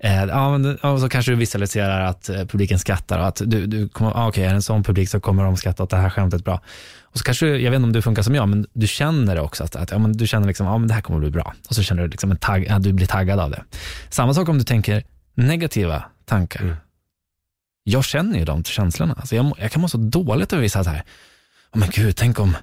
Eh, 0.00 0.24
ja, 0.24 0.58
men, 0.58 0.76
och 0.76 1.00
så 1.00 1.08
kanske 1.08 1.32
du 1.32 1.36
visualiserar 1.36 2.00
att 2.00 2.28
eh, 2.28 2.36
publiken 2.36 2.78
skrattar 2.78 3.18
och 3.18 3.26
att 3.26 3.42
du, 3.44 3.66
du 3.66 3.88
kommer, 3.88 4.10
ah, 4.10 4.28
okej, 4.28 4.44
är 4.44 4.48
det 4.48 4.54
en 4.54 4.62
sån 4.62 4.82
publik 4.82 5.08
så 5.08 5.20
kommer 5.20 5.44
de 5.44 5.56
skratta 5.56 5.82
åt 5.82 5.90
det 5.90 5.96
här 5.96 6.10
skämtet 6.10 6.44
bra. 6.44 6.60
Och 7.02 7.18
så 7.18 7.24
kanske, 7.24 7.46
jag 7.46 7.70
vet 7.70 7.76
inte 7.76 7.86
om 7.86 7.92
du 7.92 8.02
funkar 8.02 8.22
som 8.22 8.34
jag, 8.34 8.48
men 8.48 8.66
du 8.72 8.86
känner 8.86 9.34
det 9.34 9.40
också, 9.40 9.64
att, 9.64 9.76
att 9.76 9.90
ja, 9.90 9.98
men 9.98 10.12
du 10.12 10.26
känner 10.26 10.46
liksom, 10.46 10.66
ja 10.66 10.78
men 10.78 10.88
det 10.88 10.94
här 10.94 11.00
kommer 11.00 11.20
bli 11.20 11.30
bra. 11.30 11.54
Och 11.68 11.74
så 11.74 11.82
känner 11.82 12.02
du 12.02 12.08
liksom 12.08 12.30
en 12.30 12.36
tagg, 12.36 12.66
ja, 12.68 12.78
du 12.78 12.92
blir 12.92 13.06
taggad 13.06 13.40
av 13.40 13.50
det. 13.50 13.64
Samma 14.10 14.34
sak 14.34 14.48
om 14.48 14.58
du 14.58 14.64
tänker 14.64 15.04
negativa 15.34 16.04
tankar. 16.24 16.76
Jag 17.84 18.04
känner 18.04 18.38
ju 18.38 18.44
de 18.44 18.64
känslorna. 18.64 19.14
Alltså 19.14 19.36
jag, 19.36 19.52
jag 19.58 19.72
kan 19.72 19.82
må 19.82 19.88
så 19.88 19.98
dåligt 19.98 20.52
över 20.52 20.62
vissa 20.62 20.84
så 20.84 20.90
här, 20.90 21.02
oh, 21.72 21.78
men 21.78 21.88
gud, 21.92 22.16
tänk 22.16 22.40
om, 22.40 22.56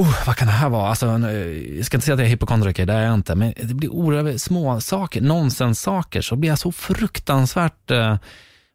oh, 0.00 0.26
vad 0.26 0.36
kan 0.36 0.46
det 0.48 0.52
här 0.54 0.68
vara? 0.68 0.88
Alltså, 0.88 1.06
eh, 1.06 1.76
jag 1.76 1.86
ska 1.86 1.96
inte 1.96 2.04
säga 2.04 2.14
att 2.14 2.20
jag 2.20 2.26
är 2.26 2.30
hypokondriker, 2.30 2.86
det 2.86 2.92
är 2.92 3.04
jag 3.04 3.14
inte, 3.14 3.34
men 3.34 3.54
det 3.62 3.74
blir 3.74 3.88
oerhört 3.92 4.40
små 4.40 4.80
saker, 4.80 5.20
nonsenssaker, 5.20 6.20
så 6.20 6.36
blir 6.36 6.50
jag 6.50 6.58
så 6.58 6.72
fruktansvärt 6.72 7.90
eh, 7.90 8.16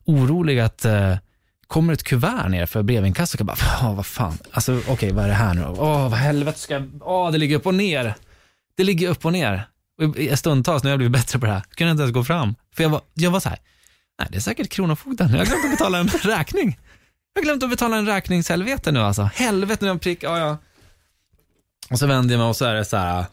orolig 0.06 0.60
att 0.60 0.86
eh, 0.86 1.16
kommer 1.68 1.94
ett 1.94 2.04
kuvert 2.04 2.50
ner 2.50 2.66
för 2.66 2.84
brevinkastet 2.84 3.42
och 3.42 3.48
jag 3.50 3.58
bara, 3.58 3.90
oh, 3.90 3.96
vad 3.96 4.06
fan, 4.06 4.38
alltså 4.52 4.82
okej, 4.88 5.12
vad 5.12 5.24
är 5.24 5.28
det 5.30 5.34
här 5.34 5.54
nu? 5.54 5.66
Åh, 5.68 6.10
vad 6.10 6.20
helvete 6.20 6.60
ska 6.60 6.74
jag, 6.74 6.90
åh, 7.02 7.32
det 7.32 7.38
ligger 7.38 7.56
upp 7.56 7.66
och 7.66 7.76
ner. 7.76 8.14
Det 8.78 8.84
ligger 8.84 9.10
upp 9.10 9.26
och 9.26 9.34
ner. 9.34 9.68
Och 10.02 10.18
i- 10.18 10.38
stundtals 10.38 10.84
har 10.84 10.90
jag 10.90 11.00
blivit 11.00 11.14
bättre 11.14 11.40
på 11.40 11.46
det 11.46 11.52
här, 11.52 11.62
kunde 11.62 11.90
jag 11.90 11.94
inte 11.94 12.02
ens 12.04 12.14
gå 12.14 12.24
fram. 12.24 12.56
För 12.76 12.84
jag 12.84 12.90
var, 12.90 13.02
jag 13.14 13.32
var 13.32 13.40
så 13.40 13.50
här, 13.50 13.58
nej 14.20 14.28
det 14.32 14.38
är 14.38 14.42
säkert 14.42 14.70
Kronofogden, 14.70 15.30
jag 15.32 15.38
har 15.38 15.46
glömt 15.46 15.66
att 15.66 15.72
betala 15.72 15.98
en 15.98 16.08
räkning. 16.38 16.80
Jag 17.34 17.42
har 17.42 17.44
glömt 17.44 17.64
att 17.64 17.70
betala 17.70 17.98
en 17.98 18.06
räkningshelvete 18.06 18.92
nu 18.92 19.00
alltså. 19.00 19.30
Helvete 19.36 19.86
nu 19.86 19.92
en 19.92 20.00
prick, 20.00 20.24
ja 20.24 20.38
ja. 20.40 20.58
Och 21.90 22.00
så 22.00 22.08
vänder 22.08 22.34
jag 22.34 22.40
mig 22.40 22.48
och 22.48 22.56
så 22.56 22.66
är 22.66 22.74
det 22.74 22.86
så 22.86 22.98
här 22.98 23.20
eh, 23.20 23.26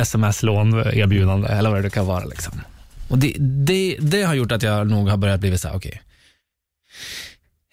sms-lån 0.00 0.80
eh, 0.80 0.98
erbjudande 0.98 1.48
eller 1.48 1.70
vad 1.70 1.82
det 1.82 1.90
kan 1.90 2.06
vara 2.06 2.24
liksom. 2.24 2.60
Och 3.08 3.18
det, 3.18 3.36
det, 3.38 3.96
det 4.00 4.22
har 4.22 4.34
gjort 4.34 4.52
att 4.52 4.62
jag 4.62 4.90
nog 4.90 5.08
har 5.08 5.16
börjat 5.16 5.40
bli 5.40 5.58
så 5.58 5.68
här, 5.68 5.76
okej. 5.76 6.02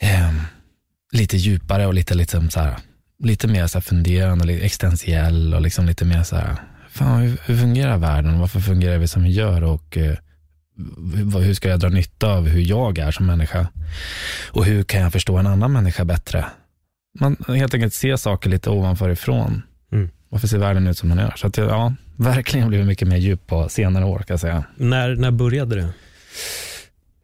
Ehm, 0.01 0.41
lite 1.11 1.37
djupare 1.37 1.87
och 1.87 1.93
lite, 1.93 2.15
liksom 2.15 2.49
så 2.49 2.59
här, 2.59 2.75
lite 3.23 3.47
mer 3.47 3.67
så 3.67 3.77
här 3.77 3.81
funderande 3.83 4.41
och 4.41 4.47
lite 4.47 4.65
existentiell 4.65 5.53
och 5.53 5.61
liksom 5.61 5.85
lite 5.85 6.05
mer 6.05 6.23
så 6.23 6.35
här, 6.35 6.55
fan 6.89 7.21
hur, 7.21 7.37
hur 7.45 7.57
fungerar 7.57 7.97
världen? 7.97 8.39
Varför 8.39 8.59
fungerar 8.59 8.97
vi 8.97 9.07
som 9.07 9.23
vi 9.23 9.29
gör? 9.29 9.63
Och 9.63 9.97
eh, 9.97 10.15
hur, 11.15 11.39
hur 11.39 11.53
ska 11.53 11.69
jag 11.69 11.79
dra 11.79 11.89
nytta 11.89 12.27
av 12.27 12.47
hur 12.47 12.61
jag 12.61 12.97
är 12.97 13.11
som 13.11 13.25
människa? 13.25 13.67
Och 14.51 14.65
hur 14.65 14.83
kan 14.83 15.01
jag 15.01 15.11
förstå 15.11 15.37
en 15.37 15.47
annan 15.47 15.71
människa 15.71 16.05
bättre? 16.05 16.45
Man 17.19 17.37
helt 17.47 17.73
enkelt 17.73 17.93
ser 17.93 18.15
saker 18.15 18.49
lite 18.49 18.69
ovanför 18.69 19.09
ifrån. 19.09 19.61
Mm. 19.91 20.09
Varför 20.29 20.47
ser 20.47 20.57
världen 20.57 20.87
ut 20.87 20.97
som 20.97 21.09
den 21.09 21.17
gör? 21.17 21.33
Så 21.35 21.47
att 21.47 21.57
jag, 21.57 21.69
ja, 21.69 21.93
verkligen 22.15 22.67
blivit 22.67 22.87
mycket 22.87 23.07
mer 23.07 23.17
djup 23.17 23.47
på 23.47 23.69
senare 23.69 24.05
år 24.05 24.17
kan 24.17 24.25
jag 24.33 24.39
säga. 24.39 24.63
När, 24.75 25.15
när 25.15 25.31
började 25.31 25.75
det? 25.75 25.89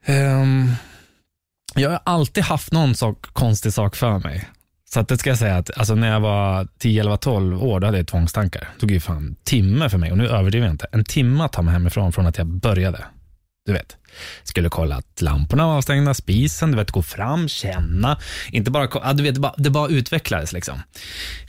Ehm, 0.05 0.71
jag 1.75 1.89
har 1.89 1.99
alltid 2.03 2.43
haft 2.43 2.71
någon 2.71 2.95
sak, 2.95 3.21
konstig 3.21 3.73
sak 3.73 3.95
för 3.95 4.19
mig. 4.19 4.49
Så 4.89 4.99
att 4.99 5.07
det 5.07 5.17
ska 5.17 5.29
jag 5.29 5.39
säga 5.39 5.57
att 5.57 5.77
alltså 5.77 5.95
när 5.95 6.11
jag 6.11 6.19
var 6.19 6.67
10, 6.77 7.01
11, 7.01 7.17
12 7.17 7.63
år, 7.63 7.79
då 7.79 7.87
hade 7.87 7.97
jag 7.97 8.07
tvångstankar. 8.07 8.69
Det 8.73 8.79
tog 8.79 8.91
ju 8.91 8.99
fan 8.99 9.35
timme 9.43 9.89
för 9.89 9.97
mig, 9.97 10.11
och 10.11 10.17
nu 10.17 10.27
överdriver 10.27 10.67
jag 10.67 10.73
inte, 10.73 10.87
en 10.91 11.03
timme 11.03 11.43
att 11.43 11.53
ta 11.53 11.61
mig 11.61 11.73
hemifrån 11.73 12.11
från 12.11 12.27
att 12.27 12.37
jag 12.37 12.47
började. 12.47 13.05
Du 13.65 13.73
vet, 13.73 13.97
skulle 14.43 14.69
kolla 14.69 14.95
att 14.95 15.21
lamporna 15.21 15.67
var 15.67 15.77
avstängda, 15.77 16.13
spisen, 16.13 16.71
du 16.71 16.77
vet, 16.77 16.91
gå 16.91 17.01
fram, 17.01 17.47
känna. 17.47 18.17
Inte 18.51 18.71
bara, 18.71 18.89
ja, 18.93 19.13
du 19.13 19.23
vet, 19.23 19.35
det 19.35 19.41
bara, 19.41 19.53
det 19.57 19.69
bara 19.69 19.89
utvecklades 19.89 20.53
liksom. 20.53 20.81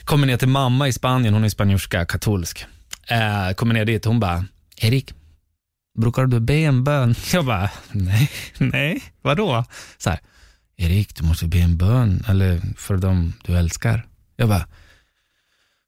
Kommer 0.03 0.27
ner 0.27 0.37
till 0.37 0.47
mamma 0.47 0.87
i 0.87 0.93
Spanien, 0.93 1.33
hon 1.33 1.43
är 1.43 1.49
spanjorska, 1.49 2.05
katolsk. 2.05 2.65
Eh, 3.07 3.53
kommer 3.53 3.73
ner 3.73 3.85
dit, 3.85 4.05
hon 4.05 4.19
bara, 4.19 4.45
Erik, 4.77 5.13
brukar 5.97 6.25
du 6.25 6.39
be 6.39 6.53
en 6.53 6.83
bön? 6.83 7.15
Jag 7.33 7.45
bara, 7.45 7.69
nej, 7.91 8.31
nej, 8.57 9.03
vadå? 9.21 9.65
Så 9.97 10.09
här, 10.09 10.19
Erik, 10.77 11.15
du 11.15 11.23
måste 11.23 11.47
be 11.47 11.59
en 11.59 11.77
bön, 11.77 12.23
eller 12.27 12.61
för 12.77 12.97
dem 12.97 13.33
du 13.45 13.57
älskar. 13.57 14.07
Jag 14.35 14.49
bara, 14.49 14.67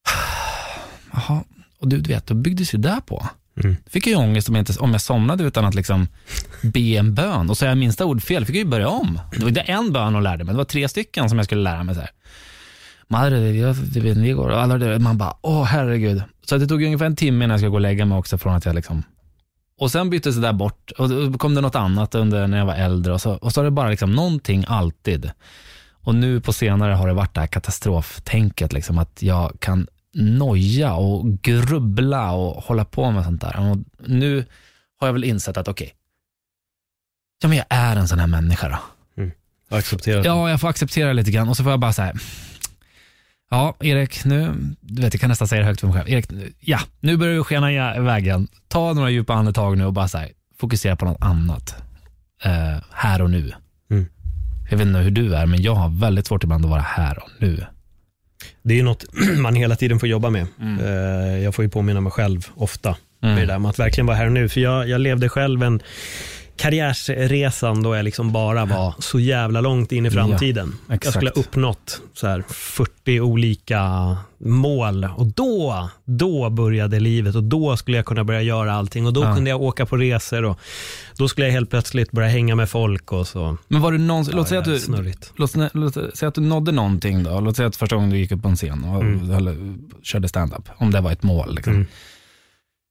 jaha, 1.14 1.44
och 1.80 1.88
du, 1.88 1.98
du 1.98 2.14
vet, 2.14 2.28
då 2.28 2.34
byggdes 2.34 2.74
ju 2.74 2.78
det 2.78 3.02
på. 3.06 3.28
Mm. 3.64 3.76
Då 3.86 3.90
fick 3.90 4.08
jag 4.08 4.12
ju 4.12 4.18
ångest 4.18 4.50
om 4.50 4.56
jag, 4.56 4.62
inte, 4.62 4.80
om 4.80 4.92
jag 4.92 5.02
somnade 5.02 5.44
utan 5.44 5.66
att 5.66 5.76
liksom 5.76 6.08
be 6.62 6.80
en 6.80 7.14
bön. 7.14 7.50
Och 7.50 7.58
så 7.58 7.66
jag 7.66 7.78
minsta 7.78 8.06
ord 8.06 8.24
fel, 8.24 8.46
fick 8.46 8.56
jag 8.56 8.64
ju 8.64 8.70
börja 8.70 8.88
om. 8.88 9.20
Det 9.32 9.40
var 9.42 9.50
inte 9.50 9.62
en 9.62 9.94
bön 9.94 10.14
hon 10.14 10.24
lärde 10.24 10.44
mig, 10.44 10.54
det 10.54 10.58
var 10.58 10.66
tre 10.66 10.90
stycken 10.90 11.30
som 11.30 11.38
jag 11.38 11.46
skulle 11.46 11.62
lära 11.62 11.84
mig. 11.84 11.96
Så 11.96 12.02
här. 12.02 12.10
Madre 13.08 15.00
man 15.00 15.18
bara, 15.18 15.34
åh 15.42 15.64
herregud. 15.64 16.24
Så 16.46 16.58
det 16.58 16.68
tog 16.68 16.84
ungefär 16.84 17.06
en 17.06 17.16
timme 17.16 17.46
innan 17.46 17.50
jag 17.50 17.60
skulle 17.60 17.70
gå 17.70 17.76
och 17.76 17.82
lägga 17.82 18.06
mig 18.06 18.18
också 18.18 18.38
från 18.38 18.54
att 18.54 18.66
jag 18.66 18.76
liksom 18.76 19.04
och 19.80 19.92
sen 19.92 20.10
byttes 20.10 20.36
det 20.36 20.42
där 20.42 20.54
bort 20.54 20.92
och 20.92 21.10
då 21.10 21.38
kom 21.38 21.56
det 21.56 21.62
något 21.62 21.76
annat 21.76 22.16
under 22.16 22.48
när 22.48 22.58
jag 22.58 22.66
var 22.66 22.76
äldre 22.76 23.14
och 23.14 23.22
så, 23.22 23.34
och 23.34 23.54
så 23.54 23.60
har 23.60 23.66
det 23.66 23.72
bara 23.72 23.90
liksom 23.90 24.12
någonting 24.12 24.66
alltid. 24.68 25.32
Och 25.92 26.16
nu 26.16 26.42
på 26.42 26.54
senare 26.54 26.94
har 26.94 27.08
det 27.08 27.14
varit 27.14 27.34
det 27.34 27.40
här 27.40 27.48
katastroftänket, 27.48 28.74
liksom 28.74 28.98
att 28.98 29.22
jag 29.22 29.58
kan 29.60 29.88
noja 30.20 30.94
och 30.94 31.42
grubbla 31.42 32.32
och 32.32 32.64
hålla 32.64 32.86
på 32.86 33.12
med 33.12 33.24
sånt 33.24 33.42
där. 33.42 33.60
Och 33.72 33.78
nu 34.10 34.46
har 35.00 35.08
jag 35.08 35.14
väl 35.14 35.24
insett 35.24 35.58
att 35.58 35.68
okej, 35.68 35.94
ja 37.42 37.48
men 37.50 37.58
jag 37.58 37.66
är 37.70 37.96
en 37.96 38.08
sån 38.08 38.20
här 38.20 38.28
människa 38.28 38.70
då. 38.70 38.78
Accepterat. 39.78 40.26
Ja, 40.26 40.50
jag 40.50 40.62
får 40.62 40.68
acceptera 40.70 41.14
lite 41.14 41.32
grann 41.32 41.50
och 41.50 41.58
så 41.58 41.64
får 41.64 41.72
jag 41.72 41.80
bara 41.80 41.94
säga 41.94 42.14
Ja, 43.52 43.76
Erik, 43.80 44.26
nu, 44.26 44.54
du 44.82 45.02
vet, 45.02 45.14
jag 45.14 45.22
kan 45.22 45.30
nästan 45.30 45.48
säga 45.48 45.60
det 45.62 45.66
högt 45.68 45.80
för 45.80 45.88
mig 45.88 45.96
själv. 45.98 46.10
Erik, 46.10 46.32
nu- 46.32 46.54
ja, 46.60 46.80
nu 47.00 47.18
börjar 47.18 47.34
du 47.36 47.44
skena 47.44 47.96
i 47.96 48.00
vägen. 48.00 48.48
Ta 48.68 48.94
några 48.94 49.10
djupa 49.10 49.34
andetag 49.34 49.78
nu 49.78 49.86
och 49.86 49.94
bara 49.94 50.08
så 50.08 50.18
här, 50.18 50.30
fokusera 50.60 50.96
på 50.96 51.06
något 51.06 51.22
annat. 51.22 51.76
Eh, 52.44 52.84
här 52.92 53.22
och 53.22 53.30
nu. 53.30 53.52
Mm. 53.92 54.06
Jag 54.70 54.78
vet 54.78 54.88
inte 54.88 55.00
hur 55.00 55.12
du 55.12 55.36
är, 55.36 55.46
men 55.46 55.62
jag 55.62 55.76
har 55.76 55.90
väldigt 55.90 56.28
svårt 56.28 56.44
ibland 56.44 56.66
att 56.66 56.72
vara 56.72 56.82
här 56.82 57.24
och 57.24 57.30
nu. 57.40 57.66
Det 58.70 58.74
är 58.74 58.78
ju 58.78 58.84
något 58.84 59.06
man 59.38 59.56
hela 59.56 59.76
tiden 59.76 60.00
får 60.00 60.10
jobba 60.10 60.30
med. 60.30 60.46
Eh, 60.82 61.44
Jag 61.44 61.56
får 61.56 61.66
ju 61.66 61.70
påminna 61.70 62.02
mig 62.02 62.12
själv 62.12 62.48
ofta 62.56 62.96
Mm. 63.24 63.36
med 63.36 63.48
det 63.48 63.54
där 63.54 63.60
med 63.60 63.70
att 63.70 63.80
verkligen 63.80 64.06
vara 64.06 64.18
här 64.18 64.26
och 64.26 64.32
nu. 64.32 64.50
För 64.50 64.62
jag, 64.62 64.90
jag 64.90 65.02
levde 65.02 65.30
själv 65.30 65.64
en 65.64 65.80
karriärsresan 66.60 67.84
då 67.84 67.96
jag 67.96 68.04
liksom 68.04 68.32
bara 68.32 68.66
var 68.66 68.94
så 69.00 69.20
jävla 69.20 69.62
långt 69.62 69.92
in 69.92 70.06
i 70.06 70.12
framtiden. 70.12 70.76
jag 70.88 70.96
exakt. 70.96 71.16
skulle 71.16 71.30
ha 71.36 71.42
uppnått 71.42 72.02
så 72.14 72.28
här 72.28 72.44
40 72.50 73.20
olika 73.20 74.18
mål 74.38 75.08
och 75.18 75.26
då, 75.28 75.90
då 76.06 76.50
började 76.50 77.00
livet 77.00 77.36
och 77.36 77.44
då 77.44 77.78
skulle 77.78 77.98
jag 77.98 78.06
kunna 78.06 78.24
börja 78.24 78.42
göra 78.42 78.74
allting 78.74 79.08
och 79.08 79.14
då 79.14 79.24
Ja. 79.24 79.36
kunde 79.36 79.50
jag 79.50 79.62
åka 79.62 79.86
på 79.86 79.98
resor 79.98 80.46
och 80.46 80.60
då 81.18 81.28
skulle 81.28 81.46
jag 81.48 81.52
helt 81.54 81.70
plötsligt 81.70 82.12
börja 82.12 82.30
hänga 82.30 82.56
med 82.56 82.70
folk 82.70 83.12
och 83.12 83.28
så. 83.28 83.58
Men 83.68 83.82
var 83.82 83.92
du 83.92 83.98
någonsin, 83.98 84.36
låt, 84.36 84.48
säga 84.48 84.60
att 84.60 84.66
du, 84.66 84.80
låt, 85.36 85.56
låt 85.74 85.94
säga 86.18 86.30
att 86.30 86.36
du 86.36 86.42
nådde 86.42 86.72
någonting 86.72 87.24
då. 87.24 87.40
Låt 87.40 87.56
säga 87.56 87.68
att 87.68 87.76
första 87.76 87.96
gången 87.96 88.10
du 88.10 88.18
gick 88.18 88.32
upp 88.32 88.42
på 88.42 88.48
en 88.48 88.56
scen 88.56 88.84
och 88.84 89.02
Mm. 89.02 89.82
körde 90.04 90.28
stand-up, 90.28 90.70
om 90.78 90.92
det 90.92 91.02
var 91.02 91.12
ett 91.12 91.24
mål. 91.24 91.56
Liksom. 91.56 91.74
Mm. 91.74 91.86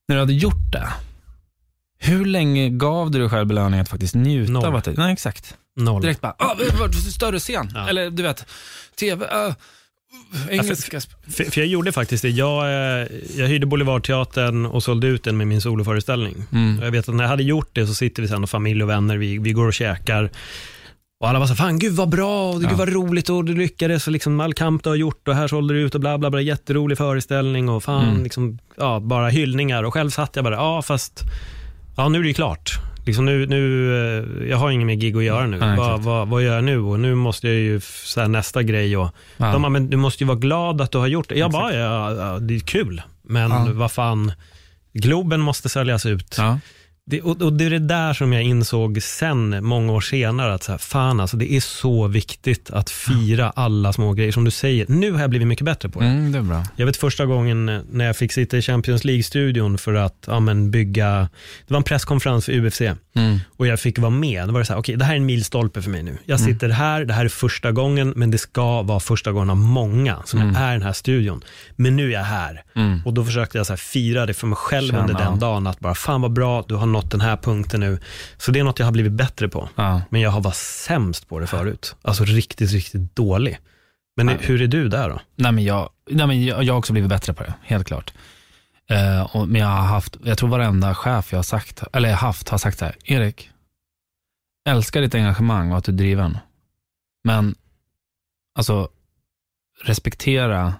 När 0.09 0.17
du 0.17 0.21
hade 0.21 0.33
gjort 0.33 0.73
det, 0.73 0.89
hur 1.99 2.25
länge 2.25 2.69
gav 2.69 3.11
du 3.11 3.19
dig 3.19 3.29
själv 3.29 3.47
belöning 3.47 3.81
att 3.81 3.89
faktiskt 3.89 4.15
njuta 4.15 4.53
Noll. 4.53 4.65
av 4.65 4.77
att 4.77 4.87
Nej, 4.97 5.13
exakt. 5.13 5.55
Noll. 5.77 6.03
Direkt 6.03 6.21
bara, 6.21 6.35
ah, 6.39 6.57
större 7.15 7.39
scen. 7.39 7.71
Ja. 7.75 7.89
Eller 7.89 8.11
du 8.11 8.23
vet, 8.23 8.47
tv, 8.99 9.27
ah, 9.31 9.55
Engelska. 10.51 11.01
För, 11.31 11.45
för 11.45 11.61
jag 11.61 11.67
gjorde 11.69 11.93
faktiskt 11.93 12.23
det. 12.23 12.31
Jag, 12.31 12.65
eh, 12.67 13.07
jag 13.37 13.47
hyrde 13.49 13.67
Boulevardteatern 13.67 14.67
och 14.67 14.83
sålde 14.83 15.07
ut 15.07 15.25
den 15.25 15.37
med 15.37 15.47
min 15.47 15.61
soloföreställning. 15.61 16.45
Mm. 16.53 16.83
Jag 16.83 16.91
vet 16.91 17.09
att 17.09 17.15
när 17.15 17.25
jag 17.25 17.29
hade 17.29 17.43
gjort 17.43 17.71
det 17.73 17.87
så 17.87 17.95
sitter 17.95 18.23
vi 18.23 18.29
sen 18.29 18.43
och 18.43 18.51
familj 18.51 18.83
och 18.83 18.89
vänner, 18.89 19.17
vi, 19.17 19.39
vi 19.39 19.53
går 19.53 19.67
och 19.67 19.75
käkar. 19.75 20.31
Och 21.21 21.29
alla 21.29 21.39
var 21.39 21.47
så 21.47 21.55
fan 21.55 21.79
gud 21.79 21.93
vad 21.93 22.09
bra, 22.09 22.51
och 22.53 22.61
gud 22.61 22.71
Ja. 22.71 22.77
vad 22.77 22.89
roligt 22.89 23.29
och 23.31 23.45
du 23.45 23.55
lyckades 23.55 24.07
och 24.07 24.13
liksom 24.13 24.41
all 24.41 24.55
kamp 24.55 24.83
du 24.85 24.89
har 24.89 24.97
gjort 24.97 25.29
och 25.29 25.35
här 25.35 25.49
sålde 25.49 25.75
du 25.75 25.81
ut 25.81 25.95
och 25.95 26.01
bla 26.01 26.19
bla 26.19 26.31
bla, 26.31 26.41
jätterolig 26.41 26.99
föreställning 26.99 27.69
och 27.69 27.85
fan 27.85 28.09
Mm. 28.09 28.23
liksom, 28.25 28.59
ja, 28.77 29.01
bara 29.01 29.29
hyllningar 29.29 29.83
och 29.83 29.95
själv 29.95 30.11
satt 30.11 30.37
jag 30.37 30.45
bara, 30.45 30.55
ja 30.55 30.83
fast, 30.83 31.23
ja 31.99 32.09
nu 32.09 32.19
är 32.19 32.23
det 32.25 32.35
klart. 32.35 32.71
Liksom 33.07 33.25
nu, 33.25 33.47
nu, 33.47 33.93
eh, 34.43 34.49
jag 34.51 34.57
har 34.57 34.71
ingen 34.71 34.87
mer 34.87 34.95
gig 34.95 35.17
att 35.17 35.25
göra 35.25 35.47
nu. 35.47 35.59
Nej, 35.59 35.77
vad, 35.77 36.01
vad, 36.03 36.29
vad 36.29 36.43
gör 36.43 36.55
jag 36.55 36.65
nu? 36.65 36.79
Och 36.79 37.01
nu 37.01 37.15
måste 37.15 37.47
jag 37.49 37.57
ju, 37.57 37.81
så 38.05 38.21
här, 38.21 38.29
nästa 38.29 38.63
grej 38.63 38.97
och 38.97 39.11
Ja. 39.37 39.53
de 39.53 39.63
bara, 39.63 39.69
men 39.69 39.91
du 39.91 39.97
måste 39.97 40.25
ju 40.25 40.29
vara 40.29 40.39
glad 40.39 40.81
att 40.81 40.93
du 40.93 40.99
har 40.99 41.07
gjort 41.07 41.29
det. 41.29 41.35
Jag 41.39 41.47
Exakt. 41.47 41.63
bara, 41.63 41.75
ja, 41.75 42.13
ja, 42.15 42.39
det 42.39 42.55
är 42.57 42.61
kul, 42.61 43.03
men 43.23 43.51
Ja. 43.51 43.67
vad 43.73 43.93
fan, 43.93 44.33
Globen 44.93 45.41
måste 45.41 45.69
säljas 45.69 46.07
ut. 46.07 46.35
Ja. 46.39 46.59
Det, 47.11 47.21
och, 47.23 47.43
och 47.43 47.53
det 47.53 47.65
är 47.65 47.71
det 47.71 47.79
där 47.79 48.13
som 48.13 48.33
jag 48.33 48.43
insåg 48.43 49.03
sen, 49.03 49.65
många 49.65 49.93
år 49.93 50.01
senare, 50.01 50.55
att 50.55 50.63
så 50.63 50.73
här, 50.73 50.79
fan 50.79 51.21
alltså, 51.21 51.37
det 51.37 51.53
är 51.53 51.61
så 51.61 52.07
viktigt 52.07 52.71
att 52.71 52.91
fira 52.91 53.51
alla 53.57 53.93
små 53.93 54.13
grejer. 54.13 54.33
Som 54.33 54.45
du 54.45 54.51
säger, 54.51 54.87
nu 54.89 55.13
har 55.13 55.21
jag 55.21 55.31
blivit 55.31 55.49
mycket 55.49 55.65
bättre 55.65 55.89
på 55.89 56.01
det. 56.01 56.07
Mm, 56.07 56.33
det 56.33 56.39
är 56.39 56.43
bra. 56.43 56.65
Jag 56.77 56.87
vet 56.87 56.97
första 56.97 57.27
gången 57.27 57.67
när 57.93 58.05
jag 58.05 58.17
fick 58.17 58.33
sitta 58.33 58.57
i 58.59 58.63
Champions 58.63 59.05
League-studion 59.05 59.79
för 59.79 59.95
att 59.95 60.25
ja, 60.27 60.41
men 60.41 60.71
bygga, 60.71 61.29
det 61.67 61.75
var 61.75 61.77
en 61.79 61.83
presskonferens 61.85 62.45
för 62.45 62.53
UFC 62.67 62.81
Mm. 63.15 63.39
och 63.57 63.67
jag 63.67 63.81
fick 63.81 63.99
vara 63.99 64.11
med. 64.11 64.47
Då 64.49 64.53
var 64.53 64.61
det 64.61 64.67
så 64.67 64.73
här, 64.73 64.81
okej 64.81 64.97
det 64.97 65.05
här 65.05 65.13
är 65.13 65.17
en 65.17 65.27
milstolpe 65.27 65.83
för 65.83 65.91
mig 65.91 66.03
nu. 66.03 66.19
Jag 66.25 66.41
sitter 66.41 66.69
här, 66.69 67.05
det 67.05 67.15
här 67.15 67.25
är 67.25 67.29
första 67.29 67.73
gången, 67.73 68.13
men 68.17 68.31
det 68.31 68.39
ska 68.39 68.83
vara 68.83 69.01
första 69.01 69.33
gången 69.33 69.51
av 69.51 69.57
många 69.57 70.17
som 70.25 70.41
Mm. 70.41 70.57
är 70.57 70.71
i 70.71 70.73
den 70.73 70.83
här 70.83 70.93
studion. 70.93 71.41
Men 71.77 71.97
nu 71.97 72.09
är 72.09 72.13
jag 72.13 72.25
här. 72.25 72.63
Mm. 72.77 73.01
Och 73.05 73.15
då 73.15 73.25
försökte 73.25 73.59
jag 73.59 73.67
så 73.67 73.73
här 73.73 73.77
fira 73.79 74.27
det 74.27 74.35
för 74.35 74.47
mig 74.47 74.57
själv 74.57 74.87
Känna. 74.91 75.01
under 75.01 75.15
den 75.15 75.39
dagen, 75.39 75.67
att 75.67 75.81
bara 75.81 75.95
fan 75.95 76.21
vad 76.21 76.33
bra, 76.33 76.65
du 76.69 76.75
har 76.75 76.87
nått 76.99 77.11
den 77.11 77.21
här 77.21 77.37
punkten 77.37 77.81
nu. 77.81 77.99
Så 78.37 78.51
det 78.53 78.59
är 78.61 78.65
något 78.65 78.79
jag 78.79 78.87
har 78.87 78.93
blivit 78.93 79.13
bättre 79.13 79.49
på. 79.49 79.69
Ja. 79.75 80.03
Men 80.11 80.21
jag 80.21 80.31
har 80.31 80.41
varit 80.41 80.57
sämst 80.57 81.29
på 81.29 81.39
det 81.39 81.47
förut. 81.47 81.97
Alltså 82.03 82.25
riktigt, 82.25 82.73
riktigt 82.73 83.17
dålig. 83.17 83.59
Men 84.17 84.29
Ja. 84.29 84.35
hur 84.41 84.63
är 84.63 84.67
du 84.67 84.89
där 84.89 85.09
då? 85.09 85.21
Nej, 85.37 85.53
men 85.53 85.65
jag, 85.65 85.91
nej, 86.11 86.27
men 86.27 86.45
jag, 86.45 86.63
jag 86.65 86.75
har 86.75 86.79
också 86.79 86.93
blivit 86.93 87.11
bättre 87.11 87.35
på 87.35 87.43
det, 87.43 87.55
helt 87.63 87.87
klart. 87.87 88.13
Eh, 88.91 89.37
och, 89.37 89.49
men 89.49 89.61
jag 89.61 89.69
har 89.69 89.83
haft, 89.87 90.17
jag 90.25 90.39
tror 90.39 90.49
varenda 90.49 90.95
chef 90.95 91.33
jag 91.33 91.39
har 91.39 91.43
sagt, 91.43 91.83
eller 91.93 92.13
haft 92.13 92.49
har 92.49 92.59
sagt 92.59 92.79
så 92.79 92.85
här, 92.85 92.95
Erik, 93.05 93.51
älskar 94.69 95.01
ditt 95.01 95.15
engagemang 95.15 95.73
och 95.73 95.79
att 95.79 95.85
du 95.85 95.93
är 95.93 95.97
driven. 95.97 96.39
Men 97.25 97.55
alltså, 98.59 98.89
respektera 99.85 100.75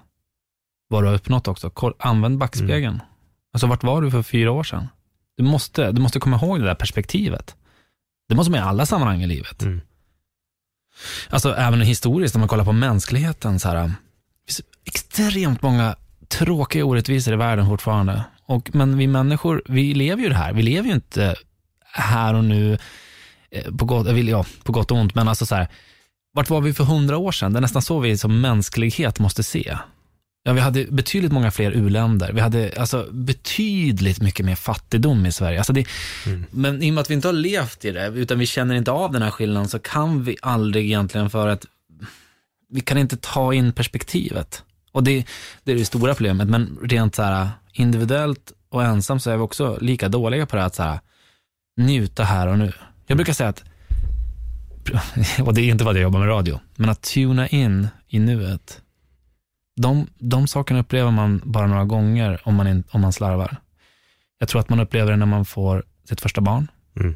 vad 0.87 1.03
du 1.03 1.07
har 1.07 1.15
uppnått 1.15 1.47
också. 1.47 1.71
Använd 1.99 2.37
backspegeln. 2.37 3.01
Alltså 3.53 3.67
vart 3.67 3.83
var 3.83 4.01
du 4.01 4.11
för 4.11 4.23
fyra 4.23 4.51
år 4.51 4.63
sedan? 4.63 4.87
Du 5.39 5.43
måste, 5.43 5.91
du 5.91 6.01
måste 6.01 6.19
komma 6.19 6.35
ihåg 6.37 6.59
det 6.59 6.65
där 6.65 6.75
perspektivet. 6.75 7.55
Det 8.29 8.35
måste 8.35 8.51
man 8.51 8.59
i 8.59 8.63
alla 8.63 8.85
sammanhang 8.85 9.23
i 9.23 9.27
livet. 9.27 9.61
Mm. 9.61 9.81
Alltså 11.29 11.55
även 11.55 11.81
historiskt, 11.81 12.35
om 12.35 12.39
man 12.41 12.47
kollar 12.47 12.65
på 12.65 12.71
mänskligheten, 12.71 13.59
så 13.59 13.67
här, 13.69 13.75
det 13.75 13.93
finns 14.47 14.61
extremt 14.85 15.61
många 15.61 15.95
tråkiga 16.27 16.85
orättvisor 16.85 17.33
i 17.33 17.37
världen 17.37 17.65
fortfarande. 17.67 18.23
Och, 18.45 18.69
men 18.75 18.97
vi 18.97 19.07
människor, 19.07 19.61
vi 19.65 19.93
lever 19.93 20.23
ju 20.23 20.29
det 20.29 20.35
här. 20.35 20.53
Vi 20.53 20.61
lever 20.61 20.87
ju 20.87 20.93
inte 20.95 21.35
här 21.93 22.33
och 22.33 22.43
nu, 22.43 22.77
eh, 23.51 23.75
på 23.75 23.85
gott, 23.85 24.07
vill- 24.07 24.27
ja, 24.27 24.45
på 24.63 24.71
gott 24.71 24.91
och 24.91 24.97
ont, 24.97 25.15
men 25.15 25.27
alltså 25.27 25.45
så 25.45 25.55
här, 25.55 25.67
vart 26.33 26.49
var 26.49 26.61
vi 26.61 26.73
för 26.73 26.83
hundra 26.83 27.17
år 27.17 27.31
sedan? 27.31 27.53
Det 27.53 27.59
är 27.59 27.61
nästan 27.61 27.81
så 27.81 27.99
vi 27.99 28.17
som 28.17 28.41
mänsklighet 28.41 29.19
måste 29.19 29.43
se. 29.43 29.77
Ja, 30.43 30.53
vi 30.53 30.59
hade 30.59 30.85
betydligt 30.85 31.31
många 31.31 31.51
fler 31.51 31.71
uländer. 31.71 32.33
Vi 32.33 32.41
hade 32.41 32.73
alltså, 32.77 33.07
betydligt 33.11 34.21
mycket 34.21 34.45
mer 34.45 34.55
fattigdom 34.55 35.25
i 35.25 35.31
Sverige. 35.31 35.57
Alltså 35.57 35.73
det, 35.73 35.87
Men 36.51 36.83
i 36.83 36.89
och 36.89 36.93
med 36.93 37.01
att 37.01 37.09
vi 37.09 37.13
inte 37.13 37.27
har 37.27 37.33
levt 37.33 37.85
i 37.85 37.91
det, 37.91 38.07
utan 38.07 38.39
vi 38.39 38.45
känner 38.45 38.75
inte 38.75 38.91
av 38.91 39.11
den 39.11 39.21
här 39.21 39.31
skillnaden, 39.31 39.69
så 39.69 39.79
kan 39.79 40.23
vi 40.23 40.37
aldrig 40.41 40.85
egentligen 40.85 41.29
för 41.29 41.47
att 41.47 41.65
vi 42.69 42.81
kan 42.81 42.97
inte 42.97 43.17
ta 43.17 43.53
in 43.53 43.73
perspektivet. 43.73 44.63
Och 44.91 45.03
det, 45.03 45.25
det 45.63 45.71
är 45.71 45.75
det 45.75 45.85
stora 45.85 46.13
problemet, 46.13 46.47
men 46.47 46.77
rent 46.83 47.15
så 47.15 47.23
här 47.23 47.49
individuellt 47.73 48.53
och 48.69 48.83
ensam 48.83 49.19
så 49.19 49.29
är 49.31 49.37
vi 49.37 49.43
också 49.43 49.77
lika 49.81 50.09
dåliga 50.09 50.45
på 50.45 50.55
det 50.55 50.65
att 50.65 50.75
så 50.75 50.83
här, 50.83 50.99
njuta 51.77 52.23
här 52.23 52.47
och 52.47 52.59
nu. 52.59 52.73
Jag 53.07 53.17
brukar 53.17 53.33
säga 53.33 53.49
att, 53.49 53.63
och 55.45 55.53
det 55.53 55.61
är 55.61 55.65
inte 55.65 55.89
att 55.89 55.95
jag 55.95 56.03
jobbar 56.03 56.19
med 56.19 56.29
radio, 56.29 56.59
men 56.75 56.89
att 56.89 57.01
tuna 57.01 57.47
in 57.47 57.87
i 58.07 58.19
nuet. 58.19 58.81
De, 59.81 60.07
de 60.17 60.47
sakerna 60.47 60.79
upplever 60.79 61.11
man 61.11 61.41
bara 61.45 61.67
några 61.67 61.85
gånger 61.85 62.41
om 62.43 62.55
man, 62.55 62.67
in, 62.67 62.83
om 62.91 63.01
man 63.01 63.13
slarvar. 63.13 63.57
Jag 64.39 64.49
tror 64.49 64.61
att 64.61 64.69
man 64.69 64.79
upplever 64.79 65.11
det 65.11 65.17
när 65.17 65.25
man 65.25 65.45
får 65.45 65.83
sitt 66.03 66.21
första 66.21 66.41
barn. 66.41 66.67
Mm. 66.95 67.15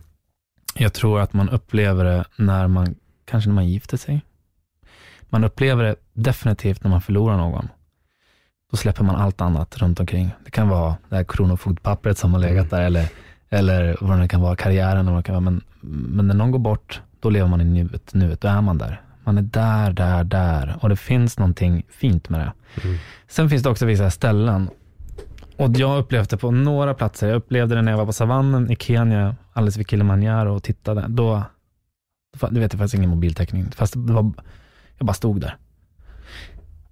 Jag 0.75 0.93
tror 0.93 1.19
att 1.19 1.33
man 1.33 1.49
upplever 1.49 2.05
det 2.05 2.25
när 2.35 2.67
man, 2.67 2.95
kanske 3.25 3.49
när 3.49 3.55
man 3.55 3.67
gifter 3.67 3.97
sig. 3.97 4.21
Man 5.21 5.43
upplever 5.43 5.83
det 5.83 5.95
definitivt 6.13 6.83
när 6.83 6.91
man 6.91 7.01
förlorar 7.01 7.37
någon. 7.37 7.67
Då 8.71 8.77
släpper 8.77 9.03
man 9.03 9.15
allt 9.15 9.41
annat 9.41 9.77
runt 9.77 9.99
omkring. 9.99 10.29
Det 10.45 10.51
kan 10.51 10.69
vara 10.69 10.95
det 11.09 11.15
här 11.15 11.23
kronofogdpappret 11.23 12.17
som 12.17 12.33
har 12.33 12.39
legat 12.39 12.69
där, 12.69 12.81
eller, 12.81 13.09
eller 13.49 13.97
vad 14.01 14.19
det 14.19 14.27
kan 14.27 14.41
vara, 14.41 14.55
karriären. 14.55 14.99
eller 14.99 15.11
vad 15.11 15.19
det 15.19 15.25
kan 15.25 15.35
vara. 15.35 15.41
Men, 15.41 15.61
men 16.15 16.27
när 16.27 16.35
någon 16.35 16.51
går 16.51 16.59
bort, 16.59 17.01
då 17.19 17.29
lever 17.29 17.49
man 17.49 17.61
i 17.61 17.65
nuet, 17.65 18.13
nuet. 18.13 18.41
Då 18.41 18.47
är 18.47 18.61
man 18.61 18.77
där. 18.77 19.01
Man 19.23 19.37
är 19.37 19.41
där, 19.41 19.91
där, 19.91 20.23
där. 20.23 20.77
Och 20.81 20.89
det 20.89 20.95
finns 20.95 21.39
någonting 21.39 21.85
fint 21.89 22.29
med 22.29 22.39
det. 22.39 22.53
Sen 23.27 23.49
finns 23.49 23.63
det 23.63 23.69
också 23.69 23.85
vissa 23.85 24.09
ställen. 24.09 24.69
Och 25.57 25.69
jag 25.77 25.99
det 26.29 26.37
på 26.37 26.51
några 26.51 26.93
platser. 26.93 27.27
Jag 27.27 27.35
upplevde 27.35 27.75
det 27.75 27.81
när 27.81 27.91
jag 27.91 27.97
var 27.97 28.05
på 28.05 28.13
savannen 28.13 28.71
i 28.71 28.75
Kenya, 28.75 29.35
alldeles 29.53 29.77
vid 29.77 29.89
Kilimanjaro 29.89 30.55
och 30.55 30.63
tittade. 30.63 31.05
Då, 31.07 31.43
då 32.39 32.47
du 32.47 32.59
vet, 32.59 32.71
det 32.71 32.77
fanns 32.77 32.93
ingen 32.93 33.09
mobiltäckning. 33.09 33.71
Fast 33.71 33.93
det 33.93 34.13
var, 34.13 34.31
jag 34.97 35.05
bara 35.05 35.13
stod 35.13 35.41
där. 35.41 35.57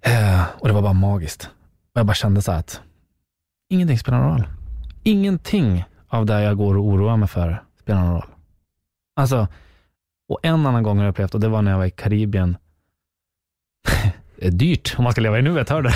Eh, 0.00 0.42
och 0.58 0.68
det 0.68 0.74
var 0.74 0.82
bara 0.82 0.92
magiskt. 0.92 1.50
Och 1.94 1.98
jag 1.98 2.06
bara 2.06 2.14
kände 2.14 2.42
så 2.42 2.52
här 2.52 2.58
att 2.58 2.80
ingenting 3.68 3.98
spelar 3.98 4.20
någon 4.20 4.30
roll. 4.30 4.48
Ingenting 5.02 5.84
av 6.08 6.26
det 6.26 6.42
jag 6.42 6.56
går 6.56 6.76
och 6.76 6.84
oroar 6.84 7.16
mig 7.16 7.28
för 7.28 7.62
spelar 7.80 8.00
någon 8.00 8.14
roll. 8.14 8.30
Alltså, 9.16 9.48
och 10.32 10.38
en 10.42 10.66
annan 10.66 10.82
gång 10.82 10.98
har 10.98 11.04
jag 11.04 11.10
upplevt, 11.10 11.34
och 11.34 11.40
det 11.40 11.48
var 11.48 11.62
när 11.62 11.70
jag 11.70 11.78
var 11.78 11.84
i 11.84 11.90
Karibien. 11.90 12.56
det 14.36 14.46
är 14.46 14.50
dyrt 14.50 14.94
om 14.98 15.04
man 15.04 15.12
ska 15.12 15.20
leva 15.20 15.38
i 15.38 15.42
nuet, 15.42 15.68
hör 15.68 15.82
du? 15.82 15.90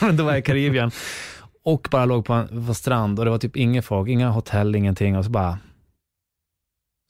Men 0.06 0.16
då 0.16 0.24
var 0.24 0.30
jag 0.30 0.38
i 0.38 0.42
Karibien 0.42 0.90
och 1.64 1.88
bara 1.90 2.04
låg 2.04 2.24
på 2.24 2.32
en 2.32 2.66
på 2.66 2.74
strand 2.74 3.18
och 3.18 3.24
det 3.24 3.30
var 3.30 3.38
typ 3.38 3.56
inget 3.56 3.84
folk, 3.84 4.08
inga 4.08 4.30
hotell, 4.30 4.76
ingenting 4.76 5.16
och 5.16 5.24
så 5.24 5.30
bara, 5.30 5.58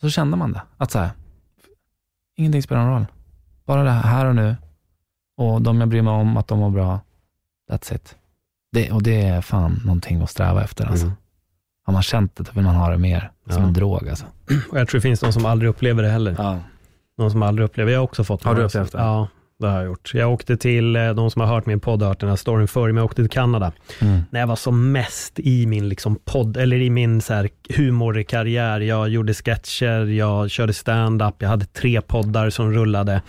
så 0.00 0.10
kände 0.10 0.36
man 0.36 0.52
det. 0.52 0.62
Att 0.76 0.90
så 0.90 0.98
här, 0.98 1.10
ingenting 2.36 2.62
spelar 2.62 2.84
någon 2.84 2.92
roll. 2.92 3.06
Bara 3.64 3.82
det 3.82 3.90
här, 3.90 4.26
och 4.26 4.34
nu 4.34 4.56
och 5.36 5.62
de 5.62 5.80
jag 5.80 5.88
bryr 5.88 6.02
mig 6.02 6.12
om, 6.12 6.36
att 6.36 6.48
de 6.48 6.58
mår 6.58 6.70
bra. 6.70 7.00
That's 7.70 7.94
it. 7.94 8.16
Det, 8.72 8.92
och 8.92 9.02
det 9.02 9.22
är 9.22 9.40
fan 9.40 9.80
någonting 9.84 10.22
att 10.22 10.30
sträva 10.30 10.64
efter 10.64 10.86
alltså. 10.86 11.06
Mm. 11.06 11.16
Har 11.86 11.92
man 11.92 12.02
känt 12.02 12.36
det, 12.36 12.42
då 12.42 12.50
vill 12.54 12.64
man 12.64 12.74
ha 12.74 12.90
det 12.90 12.98
mer. 12.98 13.30
Som 13.50 13.62
Ja. 13.62 13.68
en 13.68 13.72
drog 13.72 14.08
alltså. 14.08 14.24
Och 14.70 14.78
jag 14.80 14.88
tror 14.88 14.98
det 14.98 15.02
finns 15.02 15.20
de 15.20 15.32
som 15.32 15.46
aldrig 15.46 15.68
upplever 15.70 16.02
det 16.02 16.08
heller. 16.08 16.34
Ja. 16.38 16.58
De 17.18 17.30
som 17.30 17.42
aldrig 17.42 17.64
upplever, 17.64 17.92
jag 17.92 17.98
har 17.98 18.04
också 18.04 18.24
fått 18.24 18.42
Har 18.42 18.54
du 18.54 18.62
upplevt 18.62 18.90
som- 18.90 18.98
det? 19.00 19.04
Ja, 19.04 19.28
det 19.60 19.66
har 19.68 19.76
jag 19.76 19.84
gjort. 19.86 20.10
Jag 20.14 20.32
åkte 20.32 20.56
till, 20.56 20.96
eh, 20.96 21.10
de 21.10 21.30
som 21.30 21.40
har 21.40 21.48
hört 21.48 21.66
min 21.66 21.80
podd 21.80 22.02
har 22.02 22.08
hört 22.08 22.20
den 22.20 22.28
här 22.28 22.36
storyn 22.36 22.68
förr, 22.68 22.86
men 22.86 22.96
jag 22.96 23.04
åkte 23.04 23.22
till 23.22 23.30
Kanada. 23.30 23.72
Mm. 24.00 24.20
När 24.30 24.40
jag 24.40 24.46
var 24.46 24.56
som 24.56 24.92
mest 24.92 25.38
i 25.38 25.66
min 25.66 25.88
liksom 25.88 26.16
podd, 26.24 26.56
eller 26.56 26.76
i 26.76 26.90
min 26.90 27.20
så 27.20 27.34
här 27.34 27.48
humorkarriär. 27.76 28.80
Jag 28.80 29.08
gjorde 29.08 29.34
sketcher, 29.34 30.06
jag 30.06 30.50
körde 30.50 30.72
stand-up, 30.72 31.34
jag 31.38 31.48
hade 31.48 31.64
tre 31.66 32.00
poddar 32.00 32.50
som 32.50 32.72
rullade. 32.72 33.22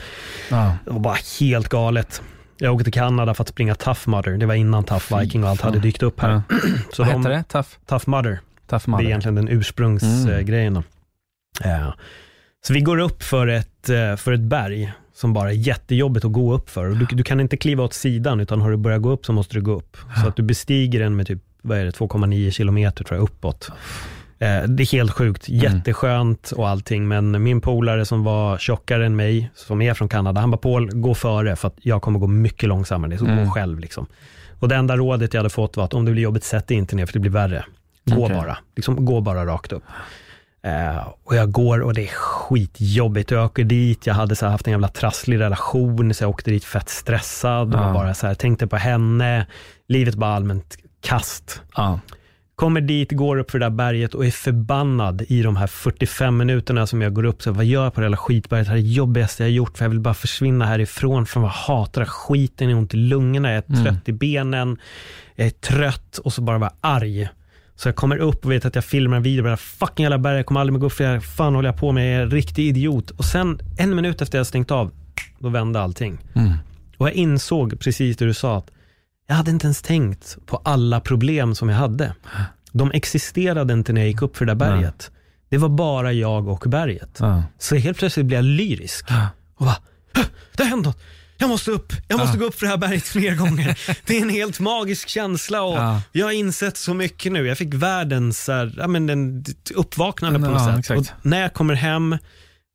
Ja. 0.51 0.73
Det 0.85 0.91
var 0.91 0.99
bara 0.99 1.17
helt 1.39 1.69
galet. 1.69 2.21
Jag 2.57 2.73
åkte 2.73 2.83
till 2.83 2.93
Kanada 2.93 3.33
för 3.33 3.41
att 3.43 3.47
springa 3.49 3.75
Tough 3.75 4.09
Mudder. 4.09 4.37
Det 4.37 4.45
var 4.45 4.53
innan 4.55 4.83
Tough 4.83 5.19
Viking 5.19 5.43
och 5.43 5.49
allt 5.49 5.61
hade 5.61 5.79
dykt 5.79 6.03
upp 6.03 6.19
här. 6.19 6.29
Ja. 6.31 6.41
Så 6.93 7.03
Vad 7.03 7.11
de, 7.13 7.17
hette 7.17 7.29
det? 7.29 7.43
Tough, 7.43 7.67
Tough 7.85 8.09
Mudder. 8.09 8.39
tough 8.69 8.97
Det 8.97 9.03
är 9.03 9.07
egentligen 9.07 9.35
den 9.35 9.47
Mm. 9.47 9.59
ursprungsgrejen. 9.59 10.73
då. 10.73 10.83
Ja. 11.63 11.93
Så 12.67 12.73
vi 12.73 12.81
går 12.81 12.97
upp 12.97 13.23
för 13.23 13.47
ett, 13.47 13.89
eh, 13.89 14.15
för 14.15 14.31
ett 14.33 14.39
berg 14.41 14.93
som 15.15 15.33
bara 15.33 15.49
är 15.49 15.53
jättejobbigt 15.55 16.25
att 16.25 16.31
gå 16.31 16.53
upp 16.53 16.69
för. 16.69 16.89
Du, 16.89 17.05
du 17.05 17.23
kan 17.23 17.39
inte 17.39 17.57
kliva 17.57 17.83
åt 17.83 17.93
sidan, 17.93 18.39
utan 18.39 18.61
har 18.61 18.71
du 18.71 18.77
börjat 18.77 19.01
gå 19.01 19.09
upp 19.09 19.25
så 19.25 19.33
måste 19.33 19.53
du 19.55 19.61
gå 19.61 19.71
upp. 19.71 19.97
Så 20.21 20.27
att 20.27 20.35
du 20.35 20.43
bestiger 20.43 20.99
den 20.99 21.15
med 21.15 21.27
typ, 21.27 21.39
vad 21.61 21.77
är 21.77 21.85
det, 21.85 21.91
2,9 21.91 22.51
kilometer 22.51 23.03
tror 23.03 23.17
jag, 23.19 23.23
uppåt. 23.23 23.69
Eh, 24.39 24.63
Det 24.67 24.83
är 24.83 24.91
helt 24.91 25.11
sjukt, 25.11 25.49
Mm. 25.49 25.59
jätteskönt 25.61 26.51
och 26.51 26.69
allting, 26.69 27.07
men 27.07 27.43
min 27.43 27.61
polare 27.61 28.05
som 28.05 28.23
var 28.23 28.57
tjockare 28.57 29.05
än 29.05 29.15
mig, 29.15 29.51
som 29.55 29.81
är 29.81 29.93
från 29.93 30.09
Kanada, 30.09 30.41
han 30.41 30.51
bara 30.51 30.57
Paul, 30.57 30.89
gå 30.93 31.15
före 31.15 31.55
för 31.55 31.67
att 31.67 31.75
jag 31.81 32.01
kommer 32.01 32.19
gå 32.19 32.27
mycket 32.27 32.69
långsammare. 32.69 33.09
Det 33.09 33.15
är 33.15 33.17
så 33.17 33.25
Mm. 33.25 33.45
gå 33.45 33.51
själv 33.51 33.79
liksom. 33.79 34.05
Och 34.59 34.67
det 34.67 34.75
enda 34.75 34.97
rådet 34.97 35.33
jag 35.33 35.39
hade 35.39 35.49
fått 35.49 35.77
var 35.77 35.83
att 35.85 35.93
om 35.93 36.05
det 36.05 36.11
blir 36.11 36.23
jobbigt, 36.23 36.43
sätt 36.43 36.67
dig 36.67 36.77
inte 36.77 36.95
ner 36.95 37.05
för 37.05 37.13
det 37.13 37.19
blir 37.19 37.31
värre. 37.31 37.65
Gå 38.05 38.25
Okej. 38.25 38.35
bara, 38.37 38.57
liksom, 38.75 39.05
gå 39.05 39.21
bara 39.21 39.45
rakt 39.45 39.71
upp. 39.73 39.83
Eh, 40.65 41.07
och 41.23 41.35
jag 41.35 41.51
går 41.51 41.81
och 41.81 41.93
det 41.93 42.01
är 42.03 42.07
skitjobbigt. 42.15 43.31
Jag 43.31 43.45
åker 43.45 43.63
dit, 43.63 44.07
jag 44.07 44.13
hade 44.13 44.35
så 44.35 44.45
haft 44.47 44.67
en 44.67 44.71
jävla 44.71 44.87
trasslig 44.87 45.39
relation, 45.39 46.13
så 46.13 46.23
jag 46.23 46.29
åkte 46.29 46.51
dit 46.51 46.63
fett 46.65 46.89
stressad 46.89 47.73
Ja. 47.73 47.87
och 47.87 47.93
bara 47.93 48.13
så 48.13 48.27
här, 48.27 48.33
tänkte 48.33 48.67
på 48.67 48.77
henne. 48.77 49.45
Livet 49.87 50.15
bara 50.15 50.35
allmänt 50.35 50.77
kast. 51.01 51.61
Ja. 51.75 51.99
Kommer 52.55 52.81
dit, 52.81 53.11
går 53.11 53.37
upp 53.37 53.51
för 53.51 53.59
det 53.59 53.65
där 53.65 53.69
berget 53.69 54.13
och 54.13 54.25
är 54.25 54.31
förbannad 54.31 55.23
i 55.27 55.41
de 55.41 55.55
här 55.55 55.67
45 55.67 56.37
minuterna 56.37 56.87
som 56.87 57.01
jag 57.01 57.13
går 57.13 57.25
upp. 57.25 57.41
Så 57.41 57.51
vad 57.51 57.65
gör 57.65 57.83
jag 57.83 57.93
på 57.93 58.01
det 58.01 58.05
jävla 58.05 58.17
skitberget? 58.17 58.67
Det 58.67 58.71
här 58.71 58.77
är 58.77 58.81
det 58.81 58.87
jobbigaste 58.87 59.43
jag 59.43 59.49
har 59.49 59.53
gjort, 59.53 59.77
för 59.77 59.85
jag 59.85 59.89
vill 59.89 59.99
bara 59.99 60.13
försvinna 60.13 60.65
härifrån. 60.65 61.25
För 61.25 61.41
jag 61.41 61.47
hatar 61.47 62.01
här 62.01 62.07
skiten, 62.07 62.69
jag 62.69 62.75
har 62.75 62.81
ont 62.81 62.93
i 62.93 62.97
lungorna, 62.97 63.51
jag 63.51 63.63
är 63.69 63.83
trött 63.83 64.09
i 64.09 64.11
benen, 64.11 64.77
jag 65.35 65.47
är 65.47 65.51
trött 65.51 66.17
och 66.17 66.33
så 66.33 66.41
bara 66.41 66.57
vara 66.57 66.73
arg. 66.81 67.29
Så 67.75 67.87
jag 67.87 67.95
kommer 67.95 68.17
upp 68.17 68.45
och 68.45 68.51
vet 68.51 68.65
att 68.65 68.75
jag 68.75 68.85
filmar 68.85 69.17
en 69.17 69.23
video 69.23 69.41
på 69.41 69.45
det 69.45 69.51
här 69.51 69.55
fucking 69.57 70.03
jävla 70.03 70.17
berget, 70.17 70.37
jag 70.37 70.45
kommer 70.45 70.59
aldrig 70.59 70.73
mer 70.73 70.79
gå 70.79 70.85
upp 70.85 70.93
för 70.93 71.03
det 71.03 71.09
här. 71.09 71.19
Fan 71.19 71.55
håller 71.55 71.69
jag 71.69 71.77
på 71.77 71.91
med? 71.91 72.13
Jag 72.13 72.19
är 72.19 72.23
en 72.23 72.31
riktig 72.31 72.67
idiot. 72.67 73.09
Och 73.09 73.25
sen 73.25 73.59
en 73.77 73.95
minut 73.95 74.21
efter 74.21 74.37
jag 74.37 74.47
stängt 74.47 74.71
av, 74.71 74.91
då 75.39 75.49
vände 75.49 75.81
allting. 75.81 76.17
Mm. 76.33 76.53
Och 76.97 77.07
jag 77.07 77.13
insåg 77.13 77.79
precis 77.79 78.17
det 78.17 78.25
du 78.25 78.33
sa, 78.33 78.57
att 78.57 78.71
jag 79.33 79.37
hade 79.37 79.51
inte 79.51 79.65
ens 79.67 79.81
tänkt 79.81 80.37
på 80.45 80.61
alla 80.65 80.99
problem 81.01 81.55
som 81.55 81.69
jag 81.69 81.77
hade. 81.77 82.15
De 82.71 82.91
existerade 82.91 83.73
inte 83.73 83.93
när 83.93 84.01
jag 84.01 84.07
gick 84.07 84.21
upp 84.21 84.37
för 84.37 84.45
det 84.45 84.51
där 84.53 84.55
berget. 84.55 85.11
Det 85.49 85.57
var 85.57 85.69
bara 85.69 86.13
jag 86.13 86.47
och 86.47 86.63
berget. 86.67 87.17
Ja. 87.19 87.43
Så 87.59 87.75
helt 87.75 87.97
plötsligt 87.97 88.25
blev 88.25 88.37
jag 88.37 88.45
lyrisk. 88.45 89.05
Och 89.55 89.65
bara, 89.65 89.77
"Hö, 90.13 90.23
det 90.57 90.63
har 90.63 90.69
hänt 90.69 90.85
något. 90.85 91.01
Jag 91.37 91.49
måste 91.49 91.71
upp. 91.71 91.93
Jag 92.07 92.19
måste 92.19 92.37
gå 92.37 92.45
upp 92.45 92.55
för 92.55 92.65
det 92.65 92.69
här 92.69 92.77
berget 92.77 93.03
fler 93.03 93.35
gånger. 93.35 93.79
Det 94.05 94.17
är 94.17 94.21
en 94.21 94.29
helt 94.29 94.59
magisk 94.59 95.07
känsla 95.09 95.61
och 95.61 95.77
Ja. 95.77 96.01
jag 96.11 96.25
har 96.25 96.31
insett 96.31 96.77
så 96.77 96.93
mycket 96.93 97.31
nu. 97.31 97.47
Jag 97.47 97.57
fick 97.57 97.73
världens 97.73 98.47
här, 98.47 98.73
ja, 98.77 98.87
men 98.87 99.09
en 99.09 99.45
uppvaknande 99.75 100.39
på 100.39 100.45
något 100.45 100.61
Ja, 100.75 100.83
sätt. 100.83 100.97
Och 100.97 101.05
när 101.21 101.41
jag 101.41 101.53
kommer 101.53 101.73
hem 101.73 102.17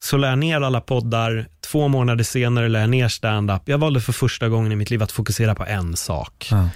så 0.04 0.16
lär 0.16 0.28
jag 0.28 0.38
ner 0.38 0.60
alla 0.60 0.80
poddar. 0.80 1.46
Två 1.60 1.88
månader 1.88 2.24
senare 2.24 2.68
lär 2.68 2.80
jag 2.80 2.90
ner 2.90 3.08
stand-up. 3.08 3.62
Jag 3.64 3.78
valde 3.78 4.00
för 4.00 4.12
första 4.12 4.48
gången 4.48 4.72
i 4.72 4.76
mitt 4.76 4.90
liv 4.90 5.02
att 5.02 5.12
fokusera 5.12 5.54
på 5.54 5.64
en 5.66 5.96
sak. 5.96 6.48
Ja. 6.50 6.68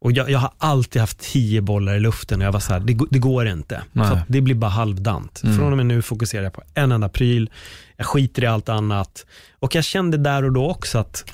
Och 0.00 0.12
jag, 0.12 0.30
jag 0.30 0.38
har 0.38 0.52
alltid 0.58 1.00
haft 1.00 1.18
tio 1.18 1.60
bollar 1.60 1.94
i 1.94 2.00
luften 2.00 2.40
och 2.40 2.46
jag 2.46 2.52
var 2.52 2.60
så 2.60 2.72
här, 2.72 2.80
det, 2.80 2.92
går- 2.92 3.08
det 3.10 3.18
går 3.18 3.48
inte. 3.48 3.82
Nej. 3.92 4.08
Så 4.08 4.18
det 4.28 4.40
blir 4.40 4.54
bara 4.54 4.70
halvdant. 4.70 5.40
Mm. 5.44 5.56
Från 5.56 5.70
och 5.72 5.76
med 5.76 5.86
nu 5.86 6.02
fokuserar 6.02 6.42
jag 6.42 6.52
på 6.52 6.62
en 6.74 6.92
enda 6.92 7.08
pryl. 7.08 7.50
Jag 7.96 8.06
skiter 8.06 8.42
i 8.44 8.46
allt 8.46 8.68
annat. 8.68 9.26
Och 9.58 9.74
jag 9.74 9.84
kände 9.84 10.16
där 10.16 10.44
och 10.44 10.52
då 10.52 10.70
också 10.70 10.98
att 10.98 11.24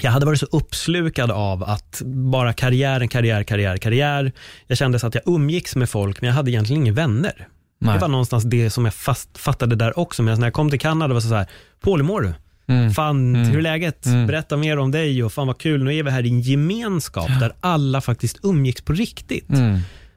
jag 0.00 0.10
hade 0.10 0.26
varit 0.26 0.40
så 0.40 0.46
uppslukad 0.46 1.30
av 1.30 1.64
att 1.64 2.02
bara 2.04 2.52
karriären, 2.52 3.08
karriär, 3.08 3.42
karriär, 3.42 3.76
karriär. 3.76 4.32
Jag 4.66 4.78
kände 4.78 4.98
så 4.98 5.06
att 5.06 5.14
jag 5.14 5.22
umgicks 5.26 5.76
med 5.76 5.90
folk, 5.90 6.20
men 6.20 6.28
jag 6.28 6.34
hade 6.34 6.50
egentligen 6.50 6.82
inga 6.82 6.92
vänner. 6.92 7.48
Nej. 7.80 7.94
Det 7.94 8.00
var 8.00 8.08
någonstans 8.08 8.44
det 8.44 8.70
som 8.70 8.84
jag 8.84 8.94
fast, 8.94 9.38
fattade 9.38 9.76
där 9.76 9.98
också. 9.98 10.22
Men 10.22 10.40
när 10.40 10.46
jag 10.46 10.54
kom 10.54 10.70
till 10.70 10.80
Kanada 10.80 11.14
var 11.14 11.20
det 11.20 11.26
så 11.26 11.34
här, 11.34 11.46
Paul 11.80 11.98
hur 12.00 12.06
mår 12.06 12.20
du? 12.20 12.34
Mm. 12.74 12.90
Fan, 12.90 13.34
Mm. 13.34 13.48
hur 13.48 13.58
är 13.58 13.62
läget? 13.62 14.06
Mm. 14.06 14.26
Berätta 14.26 14.56
mer 14.56 14.76
om 14.78 14.90
dig 14.90 15.24
och 15.24 15.32
fan 15.32 15.46
vad 15.46 15.58
kul, 15.58 15.84
nu 15.84 15.94
är 15.96 16.02
vi 16.02 16.10
här 16.10 16.26
i 16.26 16.28
en 16.28 16.40
gemenskap 16.40 17.28
där 17.40 17.52
alla 17.60 18.00
faktiskt 18.00 18.38
umgicks 18.42 18.82
på 18.82 18.92
riktigt. 18.92 19.48
Mm. 19.50 19.74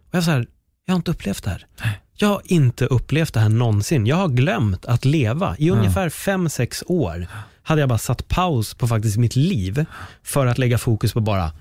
Och 0.09 0.16
jag 0.16 0.24
så 0.24 0.32
här, 0.32 0.45
jag 0.86 0.93
har 0.93 0.95
inte 0.95 1.11
upplevt 1.11 1.43
det 1.43 1.49
här. 1.49 1.66
Jag 2.16 2.28
har 2.28 2.41
inte 2.45 2.86
upplevt 2.86 3.34
det 3.34 3.39
här 3.39 3.49
någonsin. 3.49 4.05
Jag 4.05 4.16
har 4.16 4.28
glömt 4.28 4.86
att 4.86 5.05
leva. 5.05 5.55
I 5.57 5.70
ungefär 5.70 6.09
fem 6.09 6.49
sex 6.49 6.84
år 6.88 7.28
hade 7.64 7.82
jag 7.82 7.89
bara 7.89 7.97
satt 7.99 8.28
paus 8.28 8.74
på 8.74 8.88
faktiskt 8.88 9.18
mitt 9.18 9.36
liv 9.36 9.86
för 10.24 10.45
att 10.45 10.57
lägga 10.57 10.78
fokus 10.78 11.14
på 11.14 11.20
bara 11.20 11.51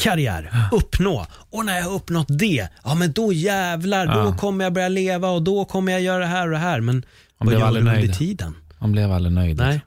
karriär, 0.00 0.50
uppnå. 0.72 1.26
Och 1.50 1.64
när 1.66 1.76
jag 1.76 1.84
har 1.84 1.92
uppnått 1.94 2.26
det, 2.38 2.68
ja 2.84 2.94
men 2.94 3.12
då 3.12 3.32
jävlar, 3.32 4.06
då 4.06 4.12
Ja. 4.12 4.36
kommer 4.36 4.64
jag 4.64 4.72
börja 4.72 4.88
leva 4.88 5.28
och 5.30 5.42
då 5.42 5.64
kommer 5.64 5.92
jag 5.92 6.00
göra 6.00 6.18
det 6.18 6.26
här 6.26 6.44
och 6.46 6.50
det 6.52 6.58
här. 6.58 6.80
Men 6.80 7.02
vad 7.38 7.48
blev 7.48 7.58
gör 7.60 7.66
aldrig 7.66 7.84
du 7.84 7.88
under 7.90 8.00
nöjd. 8.02 8.14
tiden? 8.14 8.54
Han 8.78 8.92
blev 8.92 9.12
aldrig 9.12 9.32
nöjd. 9.32 9.56
Nej, 9.56 9.80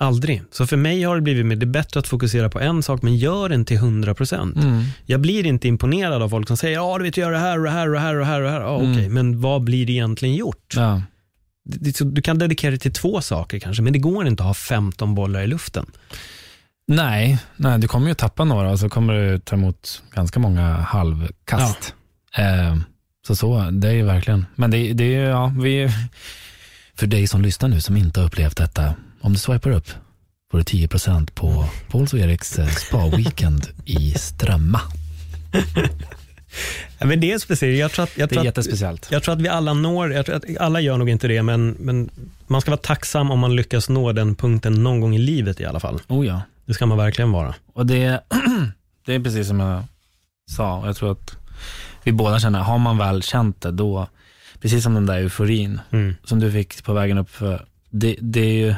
aldrig. 0.00 0.42
Så 0.50 0.66
för 0.66 0.76
mig 0.76 1.02
har 1.02 1.16
det 1.16 1.22
blivit 1.22 1.46
med, 1.46 1.58
det 1.58 1.64
är 1.64 1.68
bättre 1.68 2.00
att 2.00 2.06
fokusera 2.06 2.48
på 2.50 2.60
en 2.60 2.82
sak, 2.82 3.02
men 3.02 3.16
gör 3.16 3.48
den 3.48 3.64
till 3.64 3.78
100%. 3.78 4.56
Mm. 4.62 4.84
Jag 5.06 5.20
blir 5.20 5.46
inte 5.46 5.68
imponerad 5.68 6.22
av 6.22 6.28
folk 6.28 6.48
som 6.48 6.56
säger, 6.56 6.74
ja 6.74 6.98
du 6.98 7.04
vet, 7.04 7.16
gör 7.16 7.32
det 7.32 7.38
här 7.38 7.58
och 7.58 7.64
det 7.64 7.70
här 7.70 7.86
och 7.88 7.92
det 7.94 8.00
här 8.00 8.14
och 8.14 8.20
det 8.20 8.26
här. 8.26 8.40
Och 8.40 8.44
det 8.44 8.50
här. 8.50 8.60
Ja, 8.60 8.78
Mm. 8.80 8.92
Okej, 8.92 9.08
men 9.08 9.40
vad 9.40 9.64
blir 9.64 9.86
det 9.86 9.92
egentligen 9.92 10.34
gjort? 10.34 10.74
Ja. 10.76 11.02
Det- 11.64 11.78
det- 11.78 11.96
så 11.96 12.04
Du 12.04 12.22
kan 12.22 12.38
dedikera 12.38 12.70
det 12.70 12.78
till 12.78 12.92
två 12.92 13.20
saker 13.20 13.58
kanske, 13.58 13.82
men 13.82 13.92
det 13.92 13.98
går 13.98 14.26
inte 14.26 14.42
att 14.42 14.46
ha 14.46 14.54
15 14.54 15.14
bollar 15.14 15.42
i 15.42 15.46
luften. 15.46 15.86
Nej, 16.90 17.38
nej, 17.56 17.78
du 17.78 17.88
kommer 17.88 18.08
ju 18.08 18.14
tappa 18.14 18.44
några 18.44 18.70
och 18.70 18.78
så 18.78 18.88
kommer 18.88 19.14
du 19.14 19.38
ta 19.38 19.56
emot 19.56 20.02
ganska 20.14 20.40
många 20.40 20.72
halvkast. 20.72 21.94
Eh, 22.36 22.76
så 23.26 23.36
så, 23.36 23.70
det 23.70 23.88
är 23.88 23.92
ju 23.92 24.02
verkligen. 24.02 24.46
Men 24.54 24.70
det, 24.70 24.92
det 24.92 25.14
är 25.14 25.28
ja, 25.30 25.52
vi, 25.60 25.88
för 26.94 27.06
dig 27.06 27.26
som 27.26 27.42
lyssnar 27.42 27.68
nu 27.68 27.80
som 27.80 27.96
inte 27.96 28.20
har 28.20 28.26
upplevt 28.26 28.56
detta, 28.56 28.94
om 29.20 29.32
du 29.32 29.38
swipar 29.38 29.70
upp 29.70 29.88
får 30.50 30.58
du 30.58 30.64
10% 30.64 31.30
på 31.34 31.64
Pauls 31.90 32.12
och 32.12 32.18
Eriks 32.18 32.58
eh, 32.58 32.68
spa-weekend 32.68 33.68
i 33.84 34.12
Strömma. 34.12 34.80
Ja, 36.98 37.06
men 37.06 37.20
det 37.20 37.32
är 37.32 37.38
speciellt. 37.38 37.78
Jag 37.78 37.92
tror 37.92 38.02
att, 38.04 38.18
jag 38.18 38.28
Det 38.28 38.34
tror 38.34 38.38
är 38.38 38.48
att, 38.48 38.56
jättespeciellt. 38.56 39.08
jag 39.10 39.22
tror 39.22 39.34
att 39.34 39.40
vi 39.40 39.48
alla 39.48 39.72
når, 39.74 40.12
jag 40.12 40.26
tror 40.26 40.36
att 40.36 40.44
alla 40.60 40.80
gör 40.80 40.96
nog 40.96 41.08
inte 41.10 41.28
det, 41.28 41.42
men, 41.42 41.76
men 41.78 42.10
man 42.46 42.60
ska 42.60 42.70
vara 42.70 42.80
tacksam 42.80 43.30
om 43.30 43.38
man 43.38 43.56
lyckas 43.56 43.88
nå 43.88 44.12
den 44.12 44.34
punkten 44.34 44.82
någon 44.82 45.00
gång 45.00 45.14
i 45.14 45.18
livet 45.18 45.60
i 45.60 45.64
alla 45.64 45.80
fall. 45.80 46.00
Oh 46.08 46.26
ja. 46.26 46.40
Det 46.68 46.74
ska 46.74 46.86
man 46.86 46.98
verkligen 46.98 47.32
vara. 47.32 47.54
Och 47.72 47.86
det, 47.86 48.24
det 49.06 49.14
är 49.14 49.20
precis 49.20 49.48
som 49.48 49.60
jag 49.60 49.82
sa, 50.50 50.86
jag 50.86 50.96
tror 50.96 51.12
att 51.12 51.36
vi 52.04 52.12
båda 52.12 52.40
känner, 52.40 52.60
har 52.60 52.78
man 52.78 52.98
väl 52.98 53.22
känt 53.22 53.60
det 53.60 53.70
då, 53.70 54.08
precis 54.60 54.84
som 54.84 54.94
den 54.94 55.06
där 55.06 55.18
euforin 55.18 55.80
Mm. 55.90 56.14
som 56.24 56.38
du 56.40 56.52
fick 56.52 56.84
på 56.84 56.92
vägen 56.92 57.18
upp 57.18 57.30
för, 57.30 57.66
det, 57.90 58.16
det 58.20 58.40
är 58.40 58.66
ju, 58.66 58.74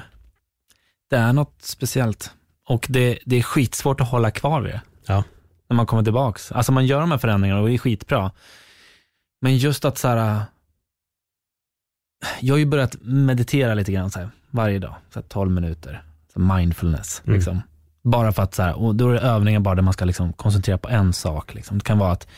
det 1.10 1.16
är 1.16 1.32
något 1.32 1.54
speciellt. 1.62 2.30
Och 2.68 2.86
det, 2.88 3.18
det 3.26 3.36
är 3.36 3.42
skitsvårt 3.42 4.00
att 4.00 4.08
hålla 4.08 4.30
kvar 4.30 4.60
vid 4.60 4.72
det. 4.72 4.80
Ja. 5.06 5.24
När 5.68 5.76
man 5.76 5.86
kommer 5.86 6.02
tillbaks. 6.02 6.52
Alltså 6.52 6.72
man 6.72 6.86
gör 6.86 7.00
de 7.00 7.10
här 7.10 7.18
förändringarna 7.18 7.60
och 7.60 7.68
det 7.68 7.74
är 7.74 7.78
skitbra. 7.78 8.32
Men 9.40 9.56
just 9.56 9.84
att 9.84 9.98
så 9.98 10.08
här, 10.08 10.42
jag 12.40 12.54
har 12.54 12.58
ju 12.58 12.66
börjat 12.66 12.96
meditera 13.00 13.74
lite 13.74 13.92
grann 13.92 14.10
så 14.10 14.18
här, 14.18 14.30
varje 14.50 14.78
dag, 14.78 14.94
så 15.12 15.20
här 15.20 15.26
12 15.28 15.50
minuter. 15.50 16.02
Så 16.32 16.40
mindfulness. 16.40 17.22
Mm. 17.24 17.36
Liksom. 17.36 17.62
Bara 18.10 18.32
för 18.32 18.42
att, 18.42 18.54
så 18.54 18.62
här, 18.62 18.78
och 18.78 18.94
då 18.94 19.08
är 19.08 19.12
det 19.12 19.20
övningar 19.20 19.60
bara 19.60 19.74
där 19.74 19.82
man 19.82 19.92
ska 19.92 20.04
liksom 20.04 20.32
koncentrera 20.32 20.78
på 20.78 20.88
en 20.88 21.12
sak. 21.12 21.54
Liksom. 21.54 21.78
Det 21.78 21.84
kan 21.84 21.98
vara 21.98 22.12
att 22.12 22.28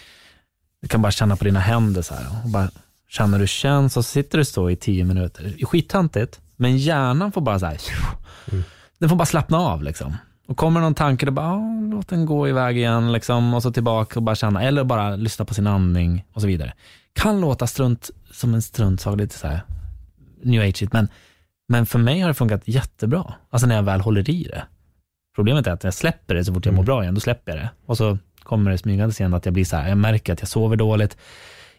du 0.83 0.89
kan 0.89 1.03
bara 1.03 1.13
känna 1.13 1.37
på 1.37 1.45
dina 1.45 1.61
händer 1.61 2.03
så 2.03 2.15
här, 2.15 2.27
och 2.45 2.51
bara 2.51 2.71
känna 3.09 3.37
hur 3.37 3.45
det 3.45 3.49
känns 3.49 3.97
och 3.97 4.05
så 4.05 4.11
sitter 4.11 4.39
du 4.39 4.45
så 4.45 4.71
i 4.71 4.77
tio 4.77 5.05
minuter. 5.05 5.43
Det 5.43 5.63
är 5.63 5.67
skittöntigt, 5.67 6.41
men 6.57 6.79
hjärnan 6.79 7.33
får 7.33 7.41
bara 7.41 7.59
så 7.59 7.67
här, 7.67 7.79
den 8.99 9.09
får 9.09 9.17
bara 9.17 9.27
slappna 9.27 9.59
av 9.59 9.83
liksom. 9.83 10.17
Och 10.49 10.57
kommer 10.57 10.81
någon 10.81 10.95
tanke, 10.95 11.27
då 11.27 11.33
bara, 11.33 11.81
låt 11.91 12.09
den 12.09 12.27
gå 12.27 12.49
iväg 12.49 12.77
igen 12.77 13.13
liksom, 13.13 13.55
och 13.55 13.63
så 13.63 13.73
tillbaka 13.73 14.19
och 14.19 14.23
bara 14.23 14.37
känna, 14.37 14.63
eller 14.63 14.85
bara 14.85 15.17
lyssna 15.17 15.45
på 15.45 15.55
sin 15.55 15.67
andning 15.67 16.25
och 16.33 16.41
så 16.41 16.47
vidare. 16.47 16.73
Kan 17.13 17.41
låta 17.41 17.67
strunt 17.67 18.11
som 18.33 18.55
en 18.55 18.63
struntsak, 18.63 19.19
lite 19.19 19.39
så 19.39 19.47
här 19.47 19.63
new 20.43 20.63
age 20.63 20.89
men, 20.93 21.09
men 21.69 21.87
för 21.87 21.99
mig 21.99 22.21
har 22.21 22.29
det 22.29 22.35
funkat 22.35 22.63
jättebra. 22.65 23.35
Alltså 23.51 23.67
när 23.67 23.75
jag 23.75 23.83
väl 23.83 24.01
håller 24.01 24.31
i 24.31 24.43
det. 24.43 24.65
Problemet 25.35 25.67
är 25.67 25.71
att 25.73 25.85
jag 25.85 25.95
släpper 25.95 26.35
det 26.35 26.45
så 26.45 26.55
fort 26.55 26.67
jag 26.67 26.75
mår 26.75 26.83
bra 26.85 27.03
igen, 27.03 27.15
då 27.15 27.21
släpper 27.21 27.53
jag 27.53 27.61
det. 27.61 27.71
Och 27.87 27.97
så 27.97 28.19
kommer 28.43 28.71
det 28.71 28.79
smygandes 28.79 29.21
igen 29.21 29.35
att 29.35 29.45
jag 29.45 29.55
blir 29.55 29.65
så 29.65 29.77
här, 29.77 29.89
jag 29.89 29.99
märker 29.99 30.33
att 30.33 30.41
jag 30.41 30.49
sover 30.49 30.77
dåligt, 30.77 31.17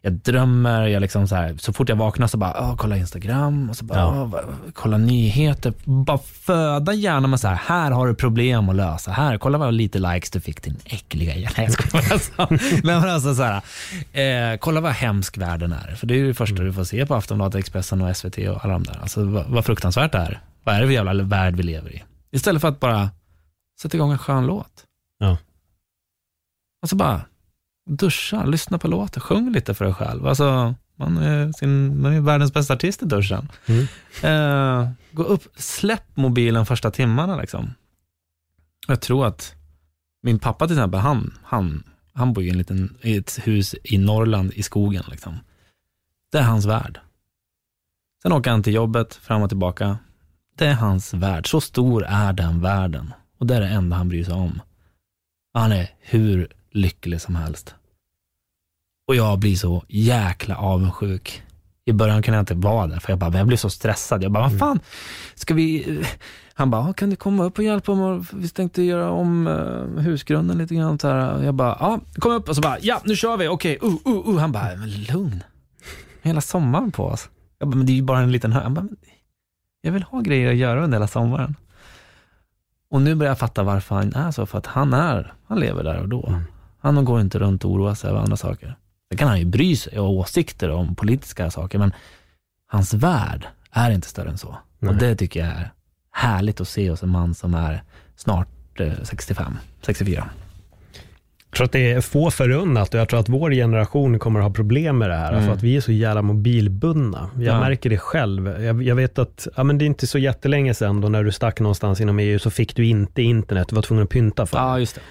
jag 0.02 0.14
drömmer, 0.14 0.88
jag 0.88 1.02
liksom 1.02 1.28
så, 1.28 1.36
här, 1.36 1.56
så 1.60 1.74
fort 1.74 1.90
jag 1.90 1.96
vaknar 1.96 2.28
så 2.28 2.38
bara, 2.38 2.56
åh, 2.60 2.76
kolla 2.76 2.98
Instagram, 2.98 3.70
och 3.70 3.76
så 3.76 3.86
bara, 3.86 4.00
Ja. 4.00 4.30
åh, 4.34 4.40
kolla 4.74 4.98
nyheter. 4.98 5.74
Bara 5.86 6.18
föda 6.18 6.94
hjärnan 6.94 7.30
med 7.30 7.40
så 7.40 7.48
här, 7.48 7.56
här 7.56 7.92
har 7.92 8.08
du 8.08 8.16
problem 8.16 8.70
att 8.70 8.76
lösa, 8.76 9.12
här, 9.12 9.38
kolla 9.38 9.58
vad 9.58 9.74
lite 9.74 10.00
likes 10.00 10.30
du 10.32 10.40
fick 10.40 10.62
din 10.64 10.78
äckliga 10.86 11.36
hjärna. 11.36 11.64
Jag 11.64 11.72
skojar. 11.72 12.12
Alltså. 12.14 12.48
Men 12.84 13.10
alltså 13.10 13.36
så 13.36 13.44
här, 13.44 13.62
eh, 14.54 14.58
kolla 14.58 14.82
vad 14.82 14.92
hemsk 14.92 15.38
världen 15.38 15.72
är. 15.74 15.96
För 15.96 16.08
det 16.08 16.14
är 16.14 16.18
ju 16.18 16.28
det 16.28 16.34
första 16.34 16.56
du 16.64 16.74
får 16.74 16.84
se 16.84 17.06
på 17.06 17.16
Aftonbladet, 17.16 17.56
Expressen 17.60 18.02
och 18.02 18.18
SVT 18.18 18.38
och 18.38 18.66
alla 18.66 18.74
de 18.74 18.84
där. 18.84 19.00
Alltså 19.02 19.24
vad, 19.24 19.46
vad 19.48 19.66
fruktansvärt 19.66 20.12
det 20.12 20.18
är. 20.18 20.40
Vad 20.64 20.76
är 20.76 20.82
det 20.82 20.88
för 20.88 20.94
jävla 20.94 21.14
värld 21.24 21.56
vi 21.56 21.64
lever 21.64 21.96
i? 21.96 22.04
Istället 22.32 22.62
för 22.62 22.68
att 22.68 22.80
bara 22.80 23.10
sätta 23.84 23.98
igång 23.98 24.12
en 24.12 24.18
skön 24.18 24.46
låt. 24.46 24.86
Ja. 25.18 25.38
Och 26.82 26.90
så 26.90 26.96
bara 26.96 27.22
duscha, 27.90 28.46
lyssna 28.46 28.78
på 28.78 28.88
låten, 28.88 29.22
sjung 29.22 29.52
lite 29.52 29.74
för 29.74 29.86
dig 29.86 29.94
själv. 29.94 30.28
Alltså, 30.28 30.76
man 30.96 31.18
är, 31.18 31.52
sin, 31.52 32.02
man 32.02 32.14
är 32.14 32.22
världens 32.22 32.54
bästa 32.54 32.74
artist 32.74 33.02
i 33.02 33.06
duschen. 33.06 33.50
Mm. 33.66 33.88
Eh, 34.24 34.90
gå 35.12 35.24
upp, 35.24 35.44
släpp 35.56 36.18
mobilen 36.18 36.66
första 36.66 36.92
timmarna 36.92 37.36
liksom. 37.36 37.74
Jag 38.88 39.02
tror 39.02 39.26
att 39.26 39.56
min 40.22 40.40
pappa 40.40 40.68
till 40.68 40.78
exempel, 40.78 41.00
han, 41.00 41.38
han, 41.44 41.84
han 42.14 42.34
bor 42.34 42.44
i, 42.44 42.50
en 42.50 42.58
liten, 42.58 42.98
i 43.02 43.18
ett 43.18 43.40
hus 43.44 43.76
i 43.84 43.98
Norrland 43.98 44.54
i 44.54 44.64
skogen. 44.64 45.04
Liksom. 45.08 45.40
Det 46.32 46.38
är 46.38 46.44
hans 46.44 46.66
värld. 46.66 47.00
Sen 48.22 48.32
åker 48.32 48.52
han 48.52 48.64
till 48.64 48.74
jobbet, 48.74 49.16
fram 49.16 49.42
och 49.42 49.50
tillbaka. 49.50 49.98
Det 50.58 50.68
är 50.68 50.74
hans 50.74 51.14
värld. 51.14 51.50
Så 51.50 51.62
stor 51.62 52.06
är 52.06 52.34
den 52.34 52.62
världen. 52.62 53.14
Och 53.44 53.48
det 53.48 53.56
är 53.56 53.62
det 53.62 53.68
enda 53.68 53.96
han 53.96 54.10
bryr 54.10 54.24
sig 54.24 54.34
om. 54.34 54.62
Han 55.54 55.72
är 55.72 55.90
hur 56.00 56.48
lycklig 56.72 57.22
som 57.22 57.36
helst. 57.36 57.76
Och 59.08 59.16
jag 59.16 59.40
blir 59.40 59.56
så 59.56 59.84
jäkla 59.88 60.56
avundsjuk 60.58 61.44
I 61.86 61.94
början 61.94 62.22
kunde 62.22 62.38
jag 62.38 62.42
inte 62.42 62.54
vara 62.54 62.88
där, 62.88 63.00
för 63.00 63.12
jag, 63.12 63.20
bara, 63.20 63.38
jag 63.38 63.48
blev 63.48 63.58
så 63.58 63.70
stressad. 63.70 64.24
Jag 64.24 64.32
bara, 64.32 64.44
vad 64.50 64.60
fan, 64.60 64.80
ska 65.36 65.54
vi... 65.54 66.00
Han 66.54 66.70
bara, 66.72 66.88
"Ja, 66.88 66.94
kan 66.94 67.10
du 67.10 67.16
komma 67.16 67.44
upp 67.44 67.58
och 67.58 67.64
hjälpa 67.64 67.92
om 67.92 68.26
vi 68.34 68.50
tänkte 68.50 68.84
göra 68.84 69.12
om 69.12 69.48
uh, 69.48 70.00
husgrunden 70.00 70.58
lite 70.58 70.76
grann. 70.76 71.00
Så 71.00 71.08
här. 71.08 71.44
Jag 71.44 71.54
bara, 71.56 71.78
ja, 71.80 72.00
kom 72.16 72.32
upp 72.32 72.50
och 72.50 72.56
så 72.56 72.62
bara, 72.62 72.78
ja, 72.82 73.02
nu 73.06 73.16
kör 73.16 73.38
vi, 73.38 73.48
okej, 73.48 73.80
uh, 73.84 73.94
uh, 74.08 74.30
uh. 74.30 74.38
Han 74.40 74.52
bara, 74.52 74.76
men 74.76 74.92
lugn. 75.04 75.44
Hela 76.22 76.42
sommaren 76.42 76.92
på 76.92 77.06
oss. 77.06 77.30
Jag 77.60 77.68
bara, 77.70 77.76
men 77.76 77.86
det 77.86 77.92
är 77.92 77.96
ju 77.96 78.02
bara 78.04 78.20
en 78.20 78.32
liten 78.32 78.54
hö. 78.54 78.62
Han 78.62 78.74
bara, 78.74 78.82
"Men 78.82 78.98
jag 79.82 79.92
vill 79.92 80.04
ha 80.04 80.20
grejer 80.22 80.50
att 80.52 80.58
göra 80.58 80.84
under 80.84 80.98
hela 80.98 81.08
sommaren. 81.08 81.56
Och 82.94 83.02
nu 83.02 83.16
börjar 83.16 83.32
jag 83.32 83.40
fatta 83.40 83.64
varför 83.64 83.96
han 83.96 84.14
är 84.16 84.32
så, 84.32 84.46
för 84.46 84.58
att 84.58 84.66
han 84.66 84.94
är, 84.94 85.34
han 85.48 85.60
lever 85.60 85.84
där 85.84 85.98
och 86.02 86.10
då. 86.10 86.42
Han 86.80 87.06
går 87.06 87.22
inte 87.22 87.40
runt 87.40 87.66
och 87.66 87.72
oroar 87.72 87.94
sig 87.94 88.10
över 88.10 88.20
andra 88.20 88.38
saker. 88.38 88.76
Sen 89.10 89.18
kan 89.18 89.28
han 89.28 89.40
ju 89.40 89.46
bry 89.46 89.76
sig 89.76 90.00
och 90.00 90.06
ha 90.06 90.14
åsikter 90.14 90.70
om 90.70 90.96
politiska 90.96 91.52
saker, 91.52 91.80
men 91.80 91.94
hans 92.68 92.94
värld 92.94 93.48
är 93.72 93.92
inte 93.92 94.08
större 94.08 94.30
än 94.30 94.38
så. 94.38 94.58
Och 94.88 94.96
det 94.96 95.16
tycker 95.16 95.40
jag 95.40 95.50
är 95.50 95.72
härligt 96.12 96.62
att 96.62 96.68
se 96.68 96.90
hos 96.90 97.04
en 97.04 97.10
man 97.10 97.34
som 97.34 97.54
är 97.54 97.84
snart 98.16 98.80
eh, 98.80 98.94
65, 99.04 99.58
64. 99.82 100.30
Jag 101.54 101.58
tror 101.58 101.66
att 101.66 101.72
det 101.72 101.92
är 101.92 102.02
få 102.02 102.32
förunnat 102.32 102.94
och 102.94 103.00
jag 103.00 103.10
tror 103.10 103.20
att 103.20 103.30
vår 103.30 103.52
generation 103.52 104.20
kommer 104.20 104.40
att 104.40 104.46
ha 104.46 104.54
problem 104.54 104.98
med 104.98 105.10
det 105.10 105.16
här, 105.16 105.34
Mm. 105.34 105.46
för 105.46 105.54
att 105.54 105.64
vi 105.64 105.78
är 105.78 105.82
så 105.82 105.92
jävla 105.92 106.22
mobilbundna. 106.22 107.30
Jag 107.36 107.46
Ja. 107.56 107.60
märker 107.60 107.90
det 107.90 107.98
själv. 107.98 108.62
Jag, 108.64 108.84
jag 108.84 108.96
vet 108.96 109.20
att, 109.20 109.48
ja 109.58 109.64
men 109.64 109.78
det 109.78 109.86
är 109.86 109.88
inte 109.88 110.08
så 110.08 110.18
jättelänge 110.18 110.74
sedan 110.74 111.02
då 111.02 111.10
när 111.10 111.24
du 111.24 111.32
stack 111.32 111.60
någonstans 111.60 112.02
inom 112.02 112.20
EU 112.20 112.40
så 112.40 112.50
fick 112.50 112.76
du 112.76 112.86
inte 112.86 113.22
internet, 113.22 113.68
du 113.70 113.76
var 113.76 113.82
tvungen 113.84 114.04
att 114.04 114.10
pynta 114.10 114.46
för 114.46 114.58
Ja, 114.58 114.74
det. 114.74 114.80
just 114.80 114.96
det. 114.96 115.02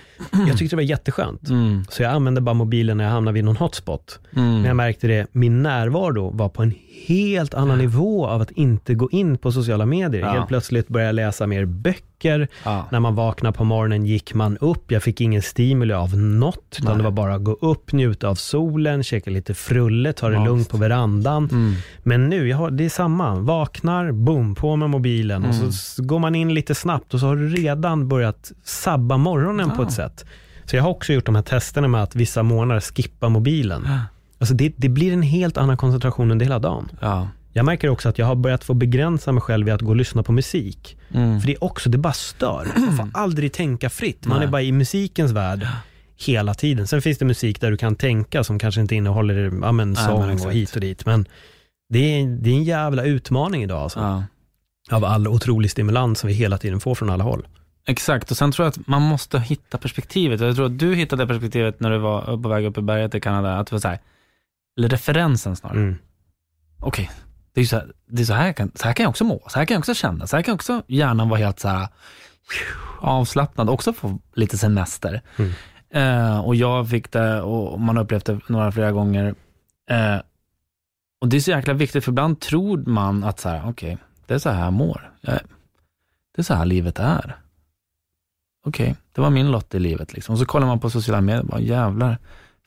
Jag 0.48 0.58
tyckte 0.58 0.76
det 0.76 0.82
var 0.82 0.82
jätteskönt. 0.88 1.48
Mm. 1.48 1.84
Så 1.88 2.02
jag 2.02 2.12
använde 2.12 2.40
bara 2.40 2.54
mobilen 2.54 2.96
när 2.96 3.04
jag 3.04 3.10
hamnade 3.12 3.34
vid 3.34 3.44
någon 3.44 3.56
hotspot. 3.56 4.20
Mm. 4.36 4.52
Men 4.54 4.64
jag 4.64 4.76
märkte 4.76 5.06
det, 5.06 5.26
min 5.32 5.62
närvaro 5.62 6.30
var 6.36 6.48
på 6.48 6.62
en 6.62 6.74
helt 7.06 7.54
annan 7.54 7.78
nivå 7.78 8.26
av 8.26 8.40
att 8.42 8.50
inte 8.50 8.94
gå 8.94 9.10
in 9.10 9.38
på 9.38 9.52
sociala 9.52 9.86
medier. 9.86 10.22
Ja. 10.22 10.30
Helt 10.32 10.48
plötsligt 10.48 10.88
började 10.88 11.08
jag 11.08 11.14
läsa 11.14 11.46
mer 11.46 11.64
böcker. 11.64 12.48
Ja. 12.64 12.86
När 12.90 13.00
man 13.00 13.14
vaknade 13.14 13.56
på 13.58 13.64
morgonen 13.64 14.06
gick 14.06 14.34
man 14.34 14.56
upp. 14.58 14.92
Jag 14.92 15.02
fick 15.02 15.20
ingen 15.20 15.42
stimuli 15.42 15.94
av 15.94 16.16
något, 16.16 16.76
utan 16.78 16.88
Nej. 16.92 16.96
det 16.96 17.02
var 17.04 17.10
bara 17.10 17.34
att 17.34 17.44
gå 17.44 17.52
upp, 17.52 17.92
njuta 17.92 18.28
av 18.28 18.34
solen, 18.34 19.02
käka 19.02 19.30
lite 19.30 19.54
frulle, 19.54 20.12
ta 20.12 20.28
det 20.28 20.34
Ja, 20.34 20.44
lugnt 20.44 20.68
på 20.68 20.76
verandan. 20.76 21.48
Mm. 21.52 21.74
Men 22.02 22.28
nu, 22.28 22.52
har, 22.52 22.70
det 22.70 22.84
är 22.84 22.88
samma. 22.88 23.34
Vaknar, 23.34 24.12
boom, 24.12 24.54
på 24.54 24.76
med 24.76 24.90
mobilen 24.90 25.44
och 25.44 25.54
så 25.54 25.62
Mm. 25.62 26.06
går 26.08 26.18
man 26.18 26.34
in 26.34 26.54
lite 26.54 26.74
snabbt 26.74 27.14
och 27.14 27.20
så 27.20 27.26
har 27.26 27.36
du 27.36 27.48
redan 27.48 28.08
börjat 28.08 28.52
sabba 28.64 29.16
morgonen 29.16 29.70
på 29.70 29.82
Ja. 29.82 29.86
ett 29.86 29.92
sätt. 29.92 30.01
Så 30.64 30.76
jag 30.76 30.82
har 30.82 30.90
också 30.90 31.12
gjort 31.12 31.26
de 31.26 31.34
här 31.34 31.42
testerna 31.42 31.88
med 31.88 32.02
att 32.02 32.16
vissa 32.16 32.42
månader 32.42 32.80
skippa 32.80 33.28
mobilen. 33.28 33.88
Alltså 34.38 34.54
det, 34.54 34.72
det 34.76 34.88
blir 34.88 35.12
en 35.12 35.22
helt 35.22 35.56
annan 35.56 35.76
koncentration 35.76 36.30
under 36.30 36.46
hela 36.46 36.58
dagen. 36.58 36.88
Ja. 37.00 37.28
Jag 37.52 37.64
märker 37.64 37.88
också 37.88 38.08
att 38.08 38.18
jag 38.18 38.26
har 38.26 38.34
börjat 38.34 38.64
få 38.64 38.74
begränsa 38.74 39.32
mig 39.32 39.40
själv 39.40 39.68
i 39.68 39.70
att 39.70 39.80
gå 39.80 39.88
och 39.88 39.96
lyssna 39.96 40.22
på 40.22 40.32
musik. 40.32 40.98
Mm. 41.14 41.40
För 41.40 41.46
det 41.46 41.52
är 41.52 41.64
också, 41.64 41.90
det 41.90 41.98
bara 41.98 42.12
stör. 42.12 42.68
Man 42.76 42.96
får 42.96 43.08
aldrig 43.14 43.52
tänka 43.52 43.90
fritt. 43.90 44.26
Man 44.26 44.38
Nej. 44.38 44.46
är 44.46 44.50
bara 44.50 44.62
i 44.62 44.72
musikens 44.72 45.32
värld 45.32 45.66
hela 46.26 46.54
tiden. 46.54 46.86
Sen 46.88 47.02
finns 47.02 47.18
det 47.18 47.24
musik 47.24 47.60
där 47.60 47.70
du 47.70 47.76
kan 47.76 47.96
tänka 47.96 48.44
som 48.44 48.58
kanske 48.58 48.80
inte 48.80 48.94
innehåller 48.94 49.52
ja, 49.62 49.72
men, 49.72 49.92
Nej, 49.92 50.04
sång 50.04 50.26
men 50.26 50.46
och 50.46 50.52
hit 50.52 50.74
och 50.74 50.80
dit. 50.80 51.06
Men 51.06 51.26
det 51.88 51.98
är, 51.98 52.26
det 52.26 52.50
är 52.50 52.54
en 52.54 52.64
jävla 52.64 53.04
utmaning 53.04 53.62
idag 53.62 53.82
alltså. 53.82 54.00
Ja. 54.00 54.24
Av 54.90 55.04
all 55.04 55.28
otrolig 55.28 55.70
stimulans 55.70 56.18
som 56.18 56.28
vi 56.28 56.34
hela 56.34 56.58
tiden 56.58 56.80
får 56.80 56.94
från 56.94 57.10
alla 57.10 57.24
håll. 57.24 57.46
Exakt, 57.86 58.30
och 58.30 58.36
sen 58.36 58.52
tror 58.52 58.64
jag 58.64 58.70
att 58.70 58.86
man 58.86 59.02
måste 59.02 59.38
hitta 59.38 59.78
perspektivet. 59.78 60.40
Jag 60.40 60.56
tror 60.56 60.66
att 60.66 60.78
du 60.78 60.94
hittade 60.94 61.26
perspektivet 61.26 61.80
när 61.80 61.90
du 61.90 61.98
var 61.98 62.42
på 62.42 62.48
väg 62.48 62.64
upp 62.64 62.78
i 62.78 62.82
berget 62.82 63.14
i 63.14 63.20
Kanada, 63.20 63.58
att 63.58 63.66
det 63.66 63.74
var 63.74 63.80
så 63.80 63.88
här, 63.88 63.98
eller 64.78 64.88
referensen 64.88 65.56
snarare. 65.56 65.78
Mm. 65.78 65.98
Okej, 66.80 67.10
det 67.52 67.60
är 67.60 67.62
ju 67.62 67.68
så 67.68 67.76
här, 67.76 67.92
det 68.06 68.22
är 68.22 68.26
så 68.26 68.32
här, 68.34 68.46
jag 68.46 68.56
kan, 68.56 68.72
så 68.74 68.86
här 68.86 68.94
kan 68.94 69.04
jag 69.04 69.10
också 69.10 69.24
må, 69.24 69.42
så 69.48 69.58
här 69.58 69.66
kan 69.66 69.74
jag 69.74 69.78
också 69.78 69.94
känna, 69.94 70.26
så 70.26 70.36
här 70.36 70.42
kan 70.42 70.54
också 70.54 70.82
hjärnan 70.86 71.28
vara 71.28 71.40
helt 71.40 71.60
så 71.60 71.68
här 71.68 71.88
avslappnad, 73.00 73.70
också 73.70 73.92
få 73.92 74.18
lite 74.34 74.58
semester. 74.58 75.22
Mm. 75.36 75.52
Eh, 75.90 76.40
och 76.40 76.54
jag 76.54 76.88
fick 76.88 77.12
det, 77.12 77.42
och 77.42 77.80
man 77.80 77.96
har 77.96 78.04
upplevt 78.04 78.24
det 78.24 78.40
några 78.46 78.72
flera 78.72 78.92
gånger. 78.92 79.34
Eh, 79.90 80.16
och 81.20 81.28
det 81.28 81.36
är 81.36 81.40
så 81.40 81.50
jäkla 81.50 81.74
viktigt, 81.74 82.04
för 82.04 82.12
ibland 82.12 82.40
tror 82.40 82.78
man 82.86 83.24
att 83.24 83.40
så 83.40 83.48
här, 83.48 83.68
okej, 83.68 83.98
det 84.26 84.34
är 84.34 84.38
så 84.38 84.50
här 84.50 84.64
jag 84.64 84.72
mår. 84.72 85.12
Jag, 85.20 85.34
det 86.34 86.40
är 86.40 86.42
så 86.42 86.54
här 86.54 86.64
livet 86.64 86.98
är. 86.98 87.41
Okej, 88.64 88.96
det 89.12 89.20
var 89.20 89.30
min 89.30 89.50
lott 89.50 89.74
i 89.74 89.78
livet. 89.78 90.12
Liksom. 90.12 90.32
Och 90.32 90.38
så 90.38 90.46
kollar 90.46 90.66
man 90.66 90.80
på 90.80 90.90
sociala 90.90 91.20
medier, 91.20 91.42
bara 91.42 91.60
jävlar, 91.60 92.18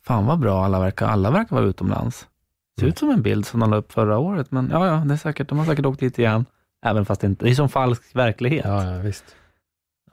fan 0.03 0.25
vad 0.25 0.39
bra 0.39 0.65
alla 0.65 0.79
verkar, 0.79 1.07
alla 1.07 1.31
verkar 1.31 1.55
vara 1.55 1.65
utomlands. 1.65 2.27
Ser 2.79 2.87
ut 2.87 2.97
som 2.97 3.09
en 3.09 3.21
bild 3.21 3.45
som 3.45 3.59
de 3.59 3.69
la 3.69 3.77
upp 3.77 3.91
förra 3.91 4.17
året, 4.17 4.51
men 4.51 4.69
ja, 4.71 4.87
ja, 4.87 4.93
det 4.93 5.13
är 5.13 5.17
säkert, 5.17 5.49
de 5.49 5.57
har 5.57 5.65
säkert 5.65 5.85
åkt 5.85 5.99
dit 5.99 6.19
igen. 6.19 6.45
Även 6.85 7.05
fast 7.05 7.21
det 7.21 7.27
inte, 7.27 7.45
det 7.45 7.51
är 7.51 7.55
som 7.55 7.69
falsk 7.69 8.03
verklighet. 8.15 8.65
Ja, 8.65 8.93
ja, 8.93 8.99
visst. 8.99 9.23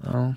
Ja. 0.05 0.35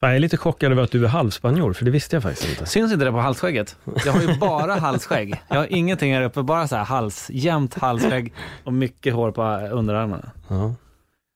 Jag 0.00 0.16
är 0.16 0.18
lite 0.18 0.36
chockad 0.36 0.72
över 0.72 0.82
att 0.82 0.90
du 0.90 1.04
är 1.04 1.08
halvspanjor, 1.08 1.72
för 1.72 1.84
det 1.84 1.90
visste 1.90 2.16
jag 2.16 2.22
faktiskt 2.22 2.48
inte. 2.48 2.66
Syns 2.66 2.92
inte 2.92 3.04
det 3.04 3.10
på 3.10 3.18
halsskägget? 3.18 3.76
Jag 4.04 4.12
har 4.12 4.20
ju 4.20 4.38
bara 4.38 4.74
halsskägg. 4.74 5.42
Jag 5.48 5.56
har 5.56 5.66
ingenting 5.72 6.14
här 6.14 6.22
uppe, 6.22 6.42
bara 6.42 6.68
så 6.68 6.76
här 6.76 6.84
hals, 6.84 7.30
jämnt 7.30 7.74
halsskägg 7.74 8.32
och 8.64 8.72
mycket 8.72 9.14
hår 9.14 9.30
på 9.30 9.42
underarmarna. 9.72 10.30
Ja. 10.48 10.74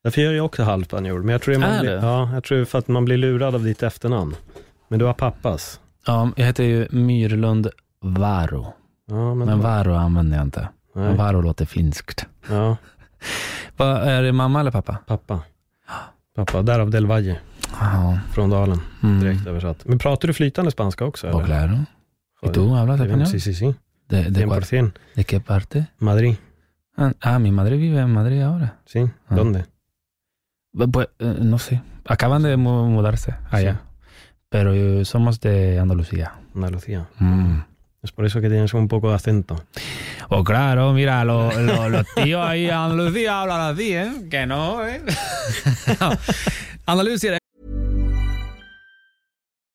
Därför 0.05 0.21
är 0.23 0.33
jag 0.33 0.45
också 0.45 0.63
halvspanjor, 0.63 1.19
men 1.23 1.29
jag 1.29 1.43
tror, 1.43 1.59
man 1.59 1.71
Är 1.71 1.81
blir, 1.81 1.93
ja, 1.93 2.31
jag 2.33 2.45
tror 2.45 2.65
för 2.65 2.79
att 2.79 2.89
man 2.89 3.05
blir 3.05 3.17
lurad 3.17 3.55
av 3.55 3.65
ditt 3.65 3.83
efternamn. 3.83 4.35
Men 4.89 4.99
du 4.99 5.05
har 5.05 5.13
pappas. 5.15 5.81
Ja, 6.07 6.31
jag 6.37 6.47
heter 6.47 6.65
ju 6.65 6.89
Myrlund 6.91 7.69
Varo, 8.01 8.75
Ja, 9.07 9.35
men, 9.35 9.47
men 9.49 9.61
Varo 9.61 9.95
använder 9.95 10.37
jag 10.37 10.47
inte. 10.47 10.69
Nej. 10.95 11.17
Varo 11.17 11.41
låter 11.41 11.65
finskt. 11.67 12.27
Ja, 12.51 12.77
Vad 13.77 13.97
Är 14.09 14.23
det 14.23 14.33
mamma 14.33 14.61
eller 14.61 14.71
pappa? 14.71 14.97
pappa. 15.07 15.41
Pappa, 16.37 16.63
därav 16.63 16.91
Del 16.91 17.07
Valle, 17.07 17.39
Ja. 17.81 18.19
från 18.33 18.51
Dalen, 18.51 18.81
Mm. 19.03 19.21
direkt 19.21 19.47
översatt. 19.47 19.85
Men 19.85 19.99
pratar 19.99 20.29
du 20.29 20.35
flytande 20.35 20.71
spanska 20.71 21.05
också? 21.05 21.31
Och 21.31 21.45
claro. 21.45 21.79
¿Y 22.43 22.49
tú 22.49 22.75
hablas 22.75 23.01
español? 23.01 23.27
Sí, 23.27 23.41
sí, 23.41 23.55
sí. 23.55 23.75
¿De, 24.09 24.31
de, 24.31 24.47
cuál- 24.47 24.61
100%. 24.63 24.93
¿De 25.15 25.25
qué 25.25 25.41
parte? 25.41 25.87
Madrid, 25.99 26.37
Ah, 26.97 27.13
Ah, 27.21 27.39
mi 27.39 27.51
madre 27.51 27.77
vive 27.77 28.01
en 28.01 28.13
Madrid 28.13 28.43
ahora. 28.43 28.69
sí. 28.87 29.09
Ah. 29.29 29.35
¿Dónde? 29.37 29.65
Pues, 30.91 31.09
eh, 31.19 31.37
no 31.41 31.59
sé. 31.59 31.83
Acaban 32.07 32.43
de 32.43 32.57
mu- 32.57 32.87
mudarse 32.89 33.35
allá. 33.51 33.73
Sí. 33.75 33.79
Pero 34.49 34.73
eh, 34.75 35.05
somos 35.05 35.41
de 35.41 35.79
Andalucía. 35.79 36.33
Andalucía. 36.55 37.07
Mm. 37.19 37.61
Es 38.03 38.11
por 38.13 38.25
eso 38.27 38.41
que 38.41 38.49
tienes 38.49 38.75
un 38.75 38.89
poco 38.89 39.11
de 39.11 39.15
acento. 39.15 39.65
Oh, 40.29 40.43
claro, 40.45 40.93
mira, 40.93 41.25
lo- 41.25 41.53
lo- 41.61 41.89
los 41.89 42.07
tíos 42.15 42.45
ahí 42.45 42.67
en 42.67 42.73
Andalucía 42.75 43.43
hablan 43.43 43.61
así, 43.75 43.93
¿eh? 43.95 44.13
Que 44.31 44.45
no, 44.47 44.85
¿eh? 44.87 45.03
Andalucía 46.87 47.39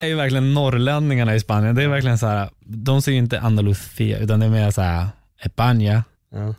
är 0.00 0.08
ju 0.08 0.14
verkligen 0.14 0.54
norrlänningarna 0.54 1.34
i 1.34 1.40
Spanien. 1.40 1.74
Det 1.74 1.82
är 1.82 1.88
verkligen 1.88 2.18
så 2.18 2.26
här, 2.26 2.50
de 2.60 3.02
säger 3.02 3.18
inte 3.18 3.40
Andalucía, 3.40 4.18
utan 4.18 4.40
det 4.40 4.46
är 4.46 4.50
mer 4.50 4.70
så 4.70 4.82
här, 4.82 5.06
España, 5.42 6.02
Ja. 6.30 6.54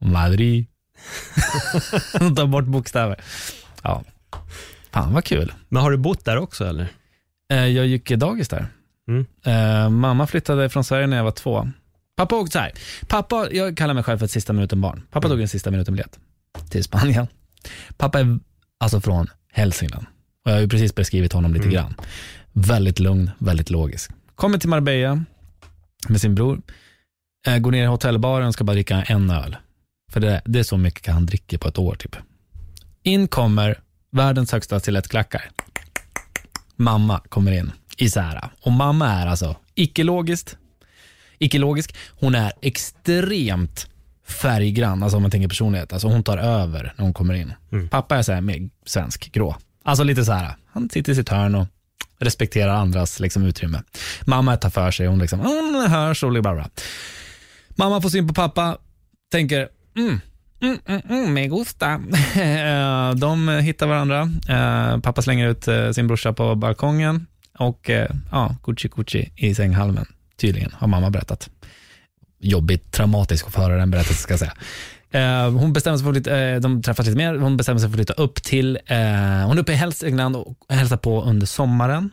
Madrid. 0.00 0.66
de 2.18 2.34
tar 2.36 2.46
bort 2.46 2.64
bokstäver. 2.64 3.20
Ja. 3.82 4.02
Fan 4.90 5.12
vad 5.14 5.24
kul. 5.24 5.52
Men 5.68 5.82
har 5.82 5.90
du 5.90 5.96
bott 5.96 6.24
där 6.24 6.36
också 6.36 6.64
eller? 6.66 6.88
Eh, 7.50 7.66
Jag 7.66 7.86
gick 7.86 8.10
i 8.10 8.16
dagis 8.16 8.48
där. 8.48 8.66
Mm. 9.08 9.26
Eh, 9.44 9.90
mamma 9.90 10.26
flyttade 10.26 10.68
från 10.68 10.84
Sverige 10.84 11.06
när 11.06 11.16
jag 11.16 11.24
var 11.24 11.30
två. 11.30 11.68
Pappa 12.16 12.36
åkte 12.36 12.52
så 12.52 12.58
här. 12.58 12.72
Pappa, 13.08 13.48
jag 13.50 13.76
kallar 13.76 13.94
mig 13.94 14.02
själv 14.02 14.18
för 14.18 14.24
ett 14.24 14.30
sista 14.30 14.52
minuten-barn. 14.52 15.02
Pappa 15.10 15.28
tog 15.28 15.40
en 15.40 15.48
sista 15.48 15.70
minuten-biljett 15.70 16.18
till 16.70 16.84
Spanien. 16.84 17.26
Pappa 17.96 18.20
är 18.20 18.38
alltså 18.80 19.00
från 19.00 19.26
Hälsingland. 19.52 20.06
Och 20.44 20.50
jag 20.50 20.54
har 20.56 20.60
ju 20.60 20.68
precis 20.68 20.94
beskrivit 20.94 21.32
honom 21.32 21.54
lite 21.54 21.68
grann. 21.68 21.94
Väldigt 22.52 22.98
lugn, 23.00 23.30
väldigt 23.38 23.70
logisk. 23.70 24.10
Kommer 24.34 24.58
till 24.58 24.68
Marbella. 24.68 25.24
med 26.08 26.20
sin 26.20 26.34
bror. 26.34 26.62
Eh, 27.46 27.58
går 27.58 27.70
ner 27.70 27.82
i 27.82 27.86
hotellbaren 27.86 28.46
och 28.48 28.54
ska 28.54 28.64
bara 28.64 28.72
dricka 28.72 29.02
en 29.02 29.30
öl. 29.30 29.56
För 30.12 30.20
det, 30.20 30.42
det 30.44 30.58
är 30.58 30.62
så 30.62 30.76
mycket 30.76 31.14
han 31.14 31.26
dricker 31.26 31.58
på 31.58 31.68
ett 31.68 31.78
år. 31.78 31.94
typ. 31.94 32.16
In 33.02 33.28
kommer 33.28 33.80
världens 34.12 34.52
högsta 34.52 34.80
stilettklackar. 34.80 35.50
Mamma 36.76 37.20
kommer 37.28 37.52
in 37.52 37.72
i 37.98 38.10
Sära. 38.10 38.50
Och 38.60 38.72
mamma 38.72 39.08
är 39.08 39.26
alltså 39.26 39.56
icke-logiskt, 39.74 40.56
icke-logisk. 41.38 41.96
Hon 42.10 42.34
är 42.34 42.52
extremt 42.62 43.86
färggrann, 44.26 45.02
alltså 45.02 45.16
om 45.16 45.22
man 45.22 45.30
tänker 45.30 45.48
personlighet. 45.48 45.92
Alltså 45.92 46.08
hon 46.08 46.22
tar 46.22 46.38
över 46.38 46.94
när 46.96 47.04
hon 47.04 47.14
kommer 47.14 47.34
in. 47.34 47.52
Pappa 47.90 48.16
är 48.16 48.22
så 48.22 48.32
här 48.32 48.40
mer 48.40 48.70
svensk, 48.86 49.32
grå. 49.32 49.56
Alltså 49.84 50.04
lite 50.04 50.24
så 50.24 50.32
här, 50.32 50.56
han 50.72 50.90
sitter 50.90 51.12
i 51.12 51.14
sitt 51.14 51.28
hörn 51.28 51.54
och 51.54 51.66
respekterar 52.18 52.74
andras 52.74 53.20
liksom, 53.20 53.44
utrymme. 53.44 53.82
Mamma 54.26 54.56
tar 54.56 54.70
för 54.70 54.90
sig, 54.90 55.06
hon 55.06 55.18
liksom, 55.18 55.40
mm, 55.40 55.74
hon 55.74 55.90
hörs 55.90 56.22
och 56.22 56.30
bla 56.30 56.42
bla. 56.42 56.70
Mamma 57.68 58.00
får 58.00 58.08
syn 58.08 58.28
på 58.28 58.34
pappa, 58.34 58.78
tänker, 59.30 59.68
mm, 59.96 60.20
mm, 60.62 60.78
mm, 60.86 61.02
mm, 61.08 61.34
me 61.34 61.46
gusta. 61.48 62.00
De 63.16 63.48
hittar 63.48 63.86
varandra. 63.86 64.30
Eh, 64.48 65.00
pappa 65.00 65.22
slänger 65.22 65.48
ut 65.48 65.68
eh, 65.68 65.90
sin 65.90 66.06
brorsa 66.06 66.32
på 66.32 66.54
balkongen 66.54 67.26
och 67.58 67.90
eh, 67.90 68.10
ja, 68.30 68.56
Gucci 68.64 68.88
Gucci 68.88 69.32
i 69.36 69.54
sänghalmen. 69.54 70.06
Tydligen, 70.36 70.72
har 70.72 70.88
mamma 70.88 71.10
berättat. 71.10 71.50
Jobbigt, 72.40 72.92
traumatiskt 72.92 73.46
att 73.46 73.52
få 73.52 73.60
höra 73.60 73.76
den 73.76 73.90
berättelsen 73.90 74.22
ska 74.22 74.32
jag 74.32 74.38
säga. 74.38 74.54
Eh, 75.14 75.50
hon 75.50 75.72
bestämmer 75.72 75.96
sig 75.96 76.04
för 76.04 76.10
att 76.10 76.16
flytta, 76.16 76.40
eh, 76.40 76.60
de 76.60 76.82
träffas 76.82 77.06
lite 77.06 77.18
mer, 77.18 77.34
hon 77.34 77.56
bestämmer 77.56 77.80
sig 77.80 77.88
för 77.88 77.94
att 77.94 77.98
flytta 77.98 78.12
upp 78.12 78.42
till, 78.42 78.78
eh, 78.86 78.96
hon 79.46 79.58
är 79.58 79.58
uppe 79.58 79.72
i 79.72 79.74
Hälsingland 79.74 80.36
och 80.36 80.56
hälsar 80.68 80.96
på 80.96 81.22
under 81.22 81.46
sommaren. 81.46 82.10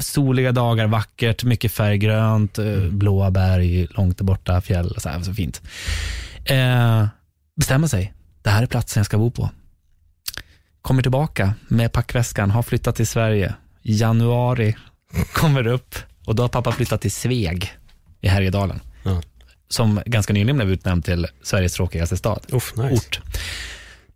Soliga 0.00 0.52
dagar, 0.52 0.86
vackert, 0.86 1.44
mycket 1.44 1.72
färggrönt, 1.72 2.58
eh, 2.58 2.82
blåa 2.90 3.30
berg, 3.30 3.86
långt 3.90 4.20
borta, 4.20 4.60
fjäll, 4.60 4.94
så, 4.98 5.08
här, 5.08 5.20
så 5.20 5.34
fint. 5.34 5.62
Bestämmer 7.56 7.86
sig, 7.86 8.12
det 8.42 8.50
här 8.50 8.62
är 8.62 8.66
platsen 8.66 9.00
jag 9.00 9.06
ska 9.06 9.18
bo 9.18 9.30
på. 9.30 9.50
Kommer 10.82 11.02
tillbaka 11.02 11.54
med 11.68 11.92
packväskan, 11.92 12.50
har 12.50 12.62
flyttat 12.62 12.96
till 12.96 13.06
Sverige. 13.06 13.54
Januari 13.82 14.76
kommer 15.32 15.66
upp 15.66 15.94
och 16.24 16.34
då 16.34 16.42
har 16.42 16.48
pappa 16.48 16.72
flyttat 16.72 17.00
till 17.00 17.12
Sveg 17.12 17.72
i 18.20 18.28
Härjedalen. 18.28 18.80
Som 19.68 20.02
ganska 20.06 20.32
nyligen 20.32 20.56
blev 20.56 20.70
utnämnd 20.70 21.04
till 21.04 21.26
Sveriges 21.42 21.74
tråkigaste 21.74 22.16
stad. 22.16 22.46
Uff, 22.52 22.76
nice. 22.76 22.94
Ort. 22.94 23.20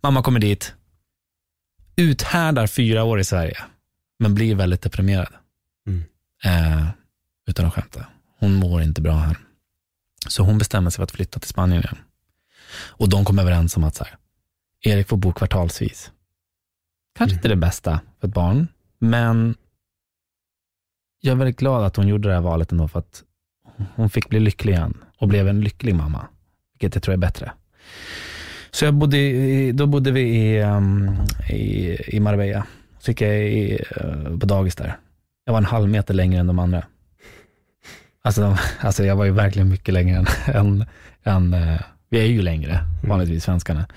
Mamma 0.01 0.23
kommer 0.23 0.39
dit, 0.39 0.73
uthärdar 1.95 2.67
fyra 2.67 3.03
år 3.03 3.19
i 3.19 3.23
Sverige, 3.23 3.57
men 4.19 4.35
blir 4.35 4.55
väldigt 4.55 4.81
deprimerad. 4.81 5.33
Mm. 5.87 6.03
Eh, 6.43 6.87
utan 7.47 7.65
att 7.65 7.73
skämta. 7.73 8.05
Hon 8.39 8.53
mår 8.53 8.81
inte 8.81 9.01
bra 9.01 9.15
här. 9.15 9.37
Så 10.27 10.43
hon 10.43 10.57
bestämmer 10.57 10.89
sig 10.89 10.95
för 10.95 11.03
att 11.03 11.11
flytta 11.11 11.39
till 11.39 11.49
Spanien 11.49 11.83
igen. 11.83 11.97
Och 12.75 13.09
de 13.09 13.25
kom 13.25 13.39
överens 13.39 13.77
om 13.77 13.83
att 13.83 13.95
så 13.95 14.03
här, 14.03 14.17
Erik 14.81 15.07
får 15.07 15.17
bo 15.17 15.33
kvartalsvis. 15.33 16.11
Kanske 17.15 17.35
inte 17.35 17.47
det 17.47 17.55
bästa 17.55 17.99
för 18.19 18.27
ett 18.27 18.33
barn, 18.33 18.67
men 18.99 19.55
jag 21.21 21.31
är 21.31 21.35
väldigt 21.35 21.59
glad 21.59 21.85
att 21.85 21.95
hon 21.95 22.07
gjorde 22.07 22.27
det 22.27 22.33
här 22.33 22.41
valet 22.41 22.71
ändå, 22.71 22.87
för 22.87 22.99
att 22.99 23.23
hon 23.95 24.09
fick 24.09 24.29
bli 24.29 24.39
lycklig 24.39 24.73
igen 24.73 24.97
och 25.23 25.29
blev 25.29 25.47
en 25.47 25.61
lycklig 25.61 25.95
mamma, 25.95 26.27
vilket 26.73 26.95
jag 26.95 27.03
tror 27.03 27.13
är 27.13 27.17
bättre. 27.17 27.51
Så 28.71 28.85
jag 28.85 28.93
bodde, 28.93 29.17
i- 29.17 29.71
då 29.71 29.85
bodde 29.85 30.11
vi 30.11 30.21
i, 30.21 30.61
um, 30.63 31.11
i, 31.49 31.97
i 32.15 32.19
Marbella. 32.19 32.65
Så 32.99 33.11
gick 33.11 33.21
jag 33.21 33.35
i, 33.47 33.79
eh, 33.95 34.37
på 34.39 34.45
dagis 34.45 34.75
där. 34.75 34.97
Jag 35.45 35.53
var 35.53 35.57
en 35.57 35.65
halv 35.65 35.89
meter 35.89 36.13
längre 36.13 36.39
än 36.39 36.47
de 36.47 36.59
andra. 36.59 36.83
Alltså, 38.23 38.41
de, 38.41 38.57
alltså 38.79 39.03
jag 39.03 39.15
var 39.15 39.25
ju 39.25 39.31
verkligen 39.31 39.69
mycket 39.69 39.93
längre 39.93 40.17
än, 40.17 40.25
än, 40.55 40.85
än 41.23 41.53
eh, 41.53 41.81
vi 42.09 42.19
är 42.19 42.25
ju 42.25 42.41
längre, 42.41 42.79
vanligtvis 43.07 43.43
svenskarna. 43.43 43.87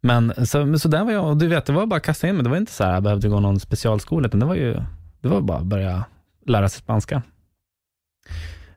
Men 0.00 0.46
så, 0.46 0.78
så 0.78 0.88
där 0.88 1.04
var 1.04 1.12
jag, 1.12 1.24
och 1.24 1.36
du 1.36 1.46
vet, 1.48 1.66
det 1.66 1.72
var 1.72 1.86
bara 1.86 1.96
att 1.96 2.02
kasta 2.02 2.28
in 2.28 2.34
mig. 2.34 2.44
Det 2.44 2.50
var 2.50 2.56
inte 2.56 2.72
så 2.72 2.84
här, 2.84 2.94
jag 2.94 3.02
behövde 3.02 3.28
gå 3.28 3.40
någon 3.40 3.60
specialskola, 3.60 4.26
utan 4.28 4.40
det 4.40 4.46
var 4.46 4.54
ju, 4.54 4.74
det 5.20 5.28
var 5.28 5.40
bara 5.40 5.58
att 5.58 5.64
börja 5.66 6.04
lära 6.46 6.68
sig 6.68 6.78
spanska. 6.80 7.22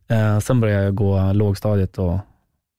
Eh, 0.10 0.40
sen 0.40 0.60
började 0.60 0.84
jag 0.84 0.96
gå 0.96 1.34
lågstadiet 1.34 1.98
och, 1.98 2.20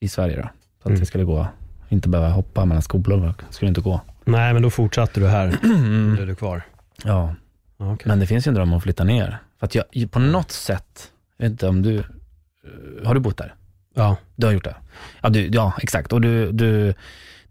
i 0.01 0.09
Sverige 0.09 0.37
då. 0.37 0.43
Så 0.43 0.49
att 0.83 0.87
Mm. 0.87 0.99
jag 0.99 1.07
skulle 1.09 1.25
gå, 1.25 1.47
inte 1.89 2.09
behöva 2.09 2.31
hoppa 2.31 2.65
mellan 2.65 2.83
skolor, 2.83 3.25
jag 3.25 3.55
skulle 3.55 3.69
inte 3.69 3.81
gå. 3.81 4.01
Nej, 4.25 4.53
men 4.53 4.63
då 4.63 4.71
fortsatte 4.71 5.21
du 5.21 5.27
här. 5.29 5.47
Då 6.11 6.15
blev 6.15 6.27
du 6.27 6.35
kvar. 6.35 6.63
Ja, 7.05 7.35
okej. 7.77 8.09
men 8.09 8.19
det 8.21 8.27
finns 8.27 8.47
ju 8.47 8.49
en 8.49 8.55
dröm 8.55 8.73
om 8.73 8.77
att 8.77 8.83
flytta 8.83 9.05
ner. 9.05 9.39
För 9.59 9.67
att 9.67 9.75
jag, 9.75 9.85
på 10.11 10.19
något 10.19 10.51
sätt, 10.51 11.11
jag 11.37 11.45
vet 11.45 11.51
inte 11.53 11.69
om 11.69 11.83
du, 11.83 11.99
eh, 11.99 13.07
har 13.07 13.15
du 13.15 13.21
bott 13.21 13.37
där? 13.37 13.55
Ja. 13.95 14.17
Du 14.37 14.47
har 14.47 14.55
gjort 14.55 14.65
det? 14.65 14.77
Ja, 15.23 15.29
du, 15.29 15.47
ja 15.47 15.73
exakt. 15.83 16.13
Och 16.13 16.21
du, 16.21 16.53
du, 16.53 16.95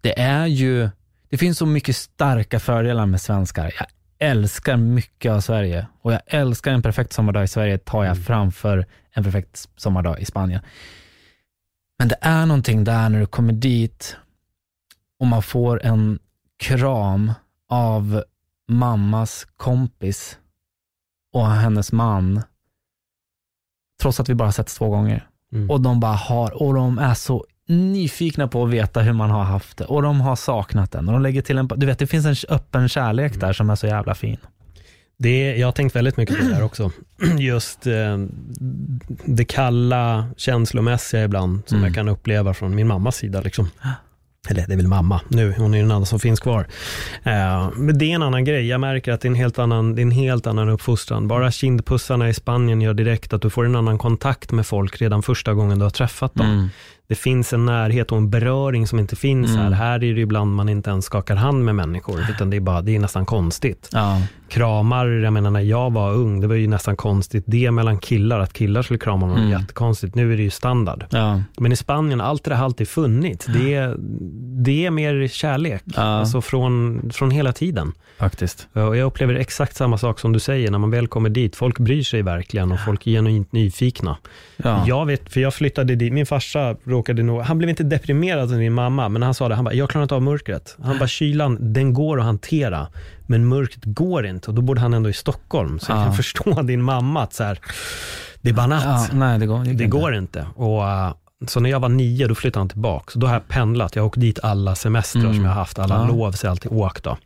det 0.02 0.20
är 0.20 0.46
ju, 0.46 0.90
det 1.30 1.38
finns 1.38 1.58
så 1.58 1.66
mycket 1.66 1.96
starka 1.96 2.60
fördelar 2.60 3.06
med 3.06 3.22
svenskar. 3.22 3.64
Jag 3.80 3.88
älskar 4.20 4.78
mycket 4.78 5.32
av 5.32 5.41
Sverige 5.41 5.88
och 6.01 6.13
jag 6.13 6.22
älskar 6.26 6.72
en 6.72 6.82
perfekt 6.82 7.13
sommardag 7.13 7.43
i 7.43 7.47
Sverige 7.47 7.78
tar 7.78 8.03
jag 8.03 8.26
framför 8.26 8.86
en 9.11 9.24
perfekt 9.24 9.70
sommardag 9.76 10.20
i 10.20 10.26
Spanien. 10.26 10.61
Men 11.99 12.07
det 12.07 12.17
är 12.22 12.45
någonting 12.45 12.84
där 12.84 13.09
när 13.09 13.20
du 13.20 13.26
kommer 13.26 13.53
dit 13.53 14.17
och 15.20 15.28
man 15.28 15.43
får 15.43 15.84
en 15.84 16.20
kram 16.57 17.34
av 17.70 18.24
mammas 18.67 19.47
kompis 19.57 20.38
och 21.34 21.47
hennes 21.47 21.91
man, 21.91 22.41
trots 24.01 24.20
att 24.20 24.30
vi 24.30 24.36
bara 24.36 24.51
setts 24.51 24.76
två 24.76 24.89
gånger. 24.89 25.30
Mm. 25.53 25.70
Och 25.70 25.82
de 25.82 25.99
bara 25.99 26.15
har, 26.15 26.63
och 26.63 26.74
de 26.74 26.99
är 26.99 27.13
så 27.13 27.45
nyfikna 27.70 28.47
på 28.47 28.63
att 28.65 28.70
veta 28.72 29.01
hur 29.01 29.13
man 29.13 29.30
har 29.30 29.43
haft 29.43 29.78
det. 29.78 29.86
Och 29.86 30.01
de 30.01 30.22
har 30.22 30.36
saknat 30.36 30.91
den. 30.91 31.07
Och 31.07 31.13
de 31.13 31.22
lägger 31.22 31.41
till 31.41 31.57
en, 31.57 31.67
du 31.76 31.86
vet 31.86 31.99
det 31.99 32.07
finns 32.07 32.26
en 32.26 32.36
öppen 32.55 32.89
kärlek 32.89 33.39
där 33.39 33.53
som 33.53 33.70
är 33.70 33.76
så 33.76 33.88
jävla 33.88 34.15
fin. 34.15 34.38
Det, 35.17 35.55
jag 35.57 35.67
har 35.67 35.72
tänkt 35.72 35.95
väldigt 35.95 36.17
mycket 36.17 36.38
på 36.39 36.43
det 36.45 36.53
där 36.53 36.63
också. 36.63 36.91
Just 37.39 37.88
eh, 37.88 38.17
det 39.26 39.45
kalla, 39.45 40.26
känslomässiga 40.38 41.24
ibland, 41.24 41.61
som 41.65 41.78
Mm. 41.78 41.88
jag 41.88 41.95
kan 41.95 42.07
uppleva 42.09 42.53
från 42.53 42.76
min 42.76 42.88
mammas 42.88 43.15
sida. 43.15 43.41
Liksom. 43.41 43.70
Eller 44.49 44.67
det 44.67 44.74
är 44.74 44.78
väl 44.78 44.88
mamma 44.88 45.22
nu, 45.28 45.53
hon 45.57 45.74
är 45.74 45.82
den 45.82 45.91
enda 45.91 46.05
som 46.05 46.20
finns 46.20 46.39
kvar. 46.39 46.67
Eh, 47.24 47.70
men 47.76 47.97
det 47.97 48.05
är 48.11 48.15
en 48.15 48.24
annan 48.24 48.45
grej, 48.45 48.67
jag 48.67 48.82
märker 48.82 49.11
att 49.11 49.22
det 49.22 49.28
är 49.28 49.30
en 49.30 49.36
helt 49.36 49.59
annan, 49.59 49.95
det 49.95 50.01
är 50.01 50.03
en 50.03 50.11
helt 50.11 50.47
annan 50.47 50.70
uppfostran. 50.70 51.28
Bara 51.28 51.51
kindpussarna 51.51 52.30
i 52.30 52.34
Spanien 52.34 52.82
gör 52.82 52.93
direkt 52.93 53.34
att 53.34 53.41
du 53.41 53.49
får 53.49 53.65
en 53.65 53.76
annan 53.76 53.97
kontakt 53.97 54.51
med 54.51 54.65
folk 54.65 55.01
redan 55.01 55.24
första 55.24 55.53
gången 55.53 55.80
du 55.80 55.86
har 55.86 55.89
träffat 55.89 56.36
dem. 56.36 56.47
Mm. 56.47 56.70
Det 57.10 57.16
finns 57.16 57.53
en 57.53 57.66
närhet 57.66 58.12
och 58.12 58.18
en 58.18 58.30
beröring 58.30 58.88
som 58.88 58.99
inte 58.99 59.16
finns 59.16 59.49
här. 59.55 59.62
Mm. 59.68 59.74
Här 59.74 60.03
är 60.03 60.14
det 60.14 60.22
ibland 60.22 60.55
man 60.55 60.70
inte 60.70 60.89
ens 60.89 61.05
skakar 61.05 61.36
hand 61.36 61.66
med 61.66 61.76
människor, 61.76 62.20
utan 62.30 62.49
det 62.49 62.55
är, 62.57 62.62
bara, 62.62 62.82
det 62.82 62.95
är 62.95 62.99
nästan 62.99 63.26
konstigt 63.26 63.89
Ja. 63.91 64.22
kramar, 64.49 65.07
jag 65.07 65.34
menar 65.34 65.51
när 65.51 65.60
jag 65.60 65.93
var 65.93 66.14
ung, 66.14 66.39
det 66.41 66.47
var 66.47 66.55
ju 66.55 66.68
nästan 66.68 66.95
konstigt 66.95 67.43
det 67.47 67.72
mellan 67.72 67.99
killar, 67.99 68.39
att 68.39 68.53
killar 68.53 68.82
skulle 68.82 68.99
krama 68.99 69.26
varandra, 69.28 69.45
Mm. 69.47 69.62
jättekonstigt. 69.62 70.16
Nu 70.16 70.34
är 70.34 70.38
det 70.38 70.43
ju 70.43 70.49
standard. 70.49 71.05
Ja. 71.10 71.41
Men 71.57 71.72
i 71.72 71.76
Spanien, 71.76 72.22
allt 72.22 72.43
det 72.43 72.49
där 72.49 72.57
har 72.57 72.66
alltid 72.66 72.88
funnits. 72.88 73.45
Det 73.45 73.74
är, 73.74 73.95
det 74.64 74.86
är 74.86 74.91
mer 74.91 75.28
kärlek, 75.28 75.84
Ja. 75.86 76.01
alltså 76.01 76.41
från, 76.41 77.01
från 77.14 77.32
hela 77.32 77.51
tiden. 77.53 77.91
Faktiskt. 78.20 78.68
Och 78.74 78.97
jag 78.97 79.05
upplever 79.05 79.36
exakt 79.36 79.76
samma 79.76 79.97
sak 79.97 80.20
som 80.20 80.34
du 80.34 80.39
säger, 80.39 80.72
när 80.72 80.78
man 80.80 80.91
väl 80.91 81.07
kommer 81.07 81.30
dit, 81.30 81.55
folk 81.55 81.80
bryr 81.80 82.03
sig 82.03 82.22
verkligen 82.22 82.72
och 82.72 82.80
folk 82.80 83.07
är 83.07 83.12
genuint 83.12 83.51
nyfikna. 83.51 84.18
Ja. 84.57 84.84
Jag 84.88 85.05
vet, 85.05 85.34
för 85.34 85.39
jag 85.39 85.53
flyttade 85.53 85.95
dit, 85.95 86.14
min 86.14 86.26
farsa 86.26 86.76
råkade 87.00 87.24
nog, 87.24 87.41
han 87.41 87.58
blev 87.58 87.70
inte 87.70 87.84
deprimerad 87.84 88.50
som 88.50 88.58
min 88.58 88.74
mamma, 88.74 89.10
men 89.10 89.22
han 89.24 89.34
sa 89.34 89.47
det, 89.50 89.56
han 89.56 89.66
bara, 89.66 89.74
jag 89.74 89.89
klarar 89.89 90.04
inte 90.04 90.16
av 90.16 90.22
mörkret. 90.22 90.78
Han 90.84 90.97
bara, 91.00 91.08
kylan, 91.08 91.74
den 91.74 91.93
går 91.93 92.20
att 92.20 92.26
hantera, 92.26 92.88
men 93.28 93.47
mörkret 93.47 93.84
går 93.86 94.26
inte. 94.26 94.47
Och 94.52 94.56
då 94.56 94.62
bodde 94.62 94.82
han 94.82 94.93
ändå 94.93 95.10
i 95.10 95.14
Stockholm, 95.14 95.80
så 95.80 95.91
jag 95.91 96.00
Ja. 96.00 96.04
kan 96.04 96.14
förstå 96.16 96.62
din 96.62 96.82
mamma, 96.84 97.24
att 97.24 97.34
så 97.34 97.43
här, 97.43 97.60
det 98.41 98.50
är 98.50 98.54
bara 98.54 98.68
natt. 98.68 99.10
Nej, 99.14 99.39
det 99.39 99.45
går, 99.45 99.64
Det 99.74 99.86
går 99.86 100.16
inte. 100.16 100.45
Och, 100.56 100.82
uh, 100.82 101.14
så 101.47 101.60
när 101.60 101.70
jag 101.70 101.80
var 101.80 101.89
nio, 101.89 102.28
då 102.28 102.36
flyttade 102.36 102.60
han 102.62 102.70
tillbaka. 102.70 103.12
Så 103.12 103.20
då 103.20 103.28
har 103.28 103.34
jag 103.34 103.47
pendlat. 103.47 103.95
Jag 103.95 104.04
har 104.04 104.08
åkt 104.08 104.20
dit 104.20 104.39
alla 104.43 104.76
semestrar 104.76 105.22
Mm. 105.22 105.34
som 105.36 105.43
jag 105.43 105.52
har 105.52 105.60
haft, 105.60 105.80
alla 105.80 105.95
Ja. 105.95 106.08
lov, 106.08 106.32
så 106.32 106.45
jag 106.45 106.50
har 106.50 106.54
alltid 106.54 106.72
åkt. 106.72 107.04
Då. 107.04 107.18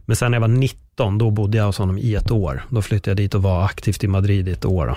Men 0.00 0.16
sen 0.16 0.30
när 0.30 0.36
jag 0.36 0.40
var 0.40 0.48
19, 0.48 1.18
då 1.18 1.30
bodde 1.30 1.58
jag 1.58 1.64
hos 1.66 1.78
honom 1.78 1.98
i 1.98 2.14
ett 2.14 2.30
år. 2.30 2.64
Då 2.68 2.82
flyttade 2.82 3.10
jag 3.10 3.16
dit 3.16 3.34
och 3.34 3.42
var 3.42 3.64
aktivt 3.64 4.04
i 4.04 4.08
Madrid 4.08 4.48
i 4.48 4.52
ett 4.52 4.64
år. 4.64 4.86
Då. 4.86 4.96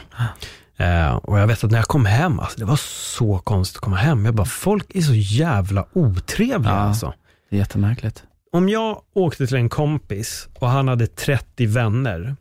Eh, 0.77 1.15
och 1.15 1.39
jag 1.39 1.47
vet 1.47 1.63
att 1.63 1.71
när 1.71 1.77
jag 1.79 1.87
kom 1.87 2.05
hem, 2.05 2.39
alltså, 2.39 2.59
det 2.59 2.65
var 2.65 2.75
så 3.17 3.37
konstigt 3.39 3.77
att 3.77 3.81
komma 3.83 3.95
hem. 3.97 4.25
Jag 4.25 4.35
bara, 4.35 4.45
folk 4.45 4.95
är 4.95 5.01
så 5.01 5.13
jävla 5.13 5.85
otrevliga 5.93 6.71
Ja. 6.73 6.77
alltså. 6.79 7.13
Det 7.49 7.55
är 7.55 7.59
jättemärkligt. 7.59 8.23
Om 8.51 8.69
jag 8.69 9.01
åkte 9.13 9.47
till 9.47 9.55
en 9.57 9.69
kompis 9.69 10.47
och 10.59 10.69
han 10.69 10.87
hade 10.87 11.07
30 11.07 11.65
vänner. 11.65 12.35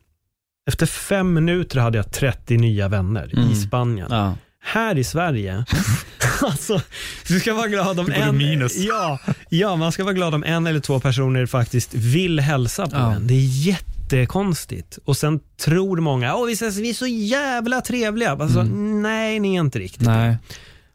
Efter 0.68 0.86
fem 0.86 1.34
minuter 1.34 1.80
hade 1.80 1.98
jag 1.98 2.12
30 2.12 2.56
nya 2.56 2.88
vänner 2.88 3.30
Mm. 3.36 3.50
i 3.50 3.54
Spanien. 3.54 4.08
Ja. 4.10 4.34
Här 4.66 4.98
i 4.98 5.04
Sverige, 5.04 5.64
alltså, 6.42 6.80
du 7.28 7.40
ska 7.40 7.54
vara 7.54 7.68
glad 7.68 8.00
om 8.00 8.10
en... 8.12 8.36
minus. 8.38 8.76
Ja, 8.76 9.18
ja, 9.48 9.76
man 9.76 9.92
ska 9.92 10.04
vara 10.04 10.14
glad 10.14 10.34
om 10.34 10.44
en 10.44 10.66
eller 10.66 10.80
två 10.80 11.00
personer 11.00 11.46
faktiskt 11.46 11.94
vill 11.94 12.40
hälsa 12.40 12.86
på 12.86 12.96
Ja. 12.96 13.12
en. 13.14 13.26
Det 13.26 13.34
är 13.34 13.66
jättekonstigt. 13.66 14.98
Och 15.04 15.16
sen 15.16 15.40
tror 15.64 15.96
många, 16.00 16.34
åh 16.36 16.46
vi 16.46 16.52
är, 16.52 16.80
vi 16.82 16.90
är 16.90 16.94
så 16.94 17.06
jävla 17.06 17.80
trevliga. 17.80 18.30
Alltså, 18.30 18.62
Nej, 18.62 19.40
ni 19.40 19.54
är 19.56 19.60
inte 19.60 19.78
riktigt 19.78 20.06
Nej. 20.06 20.36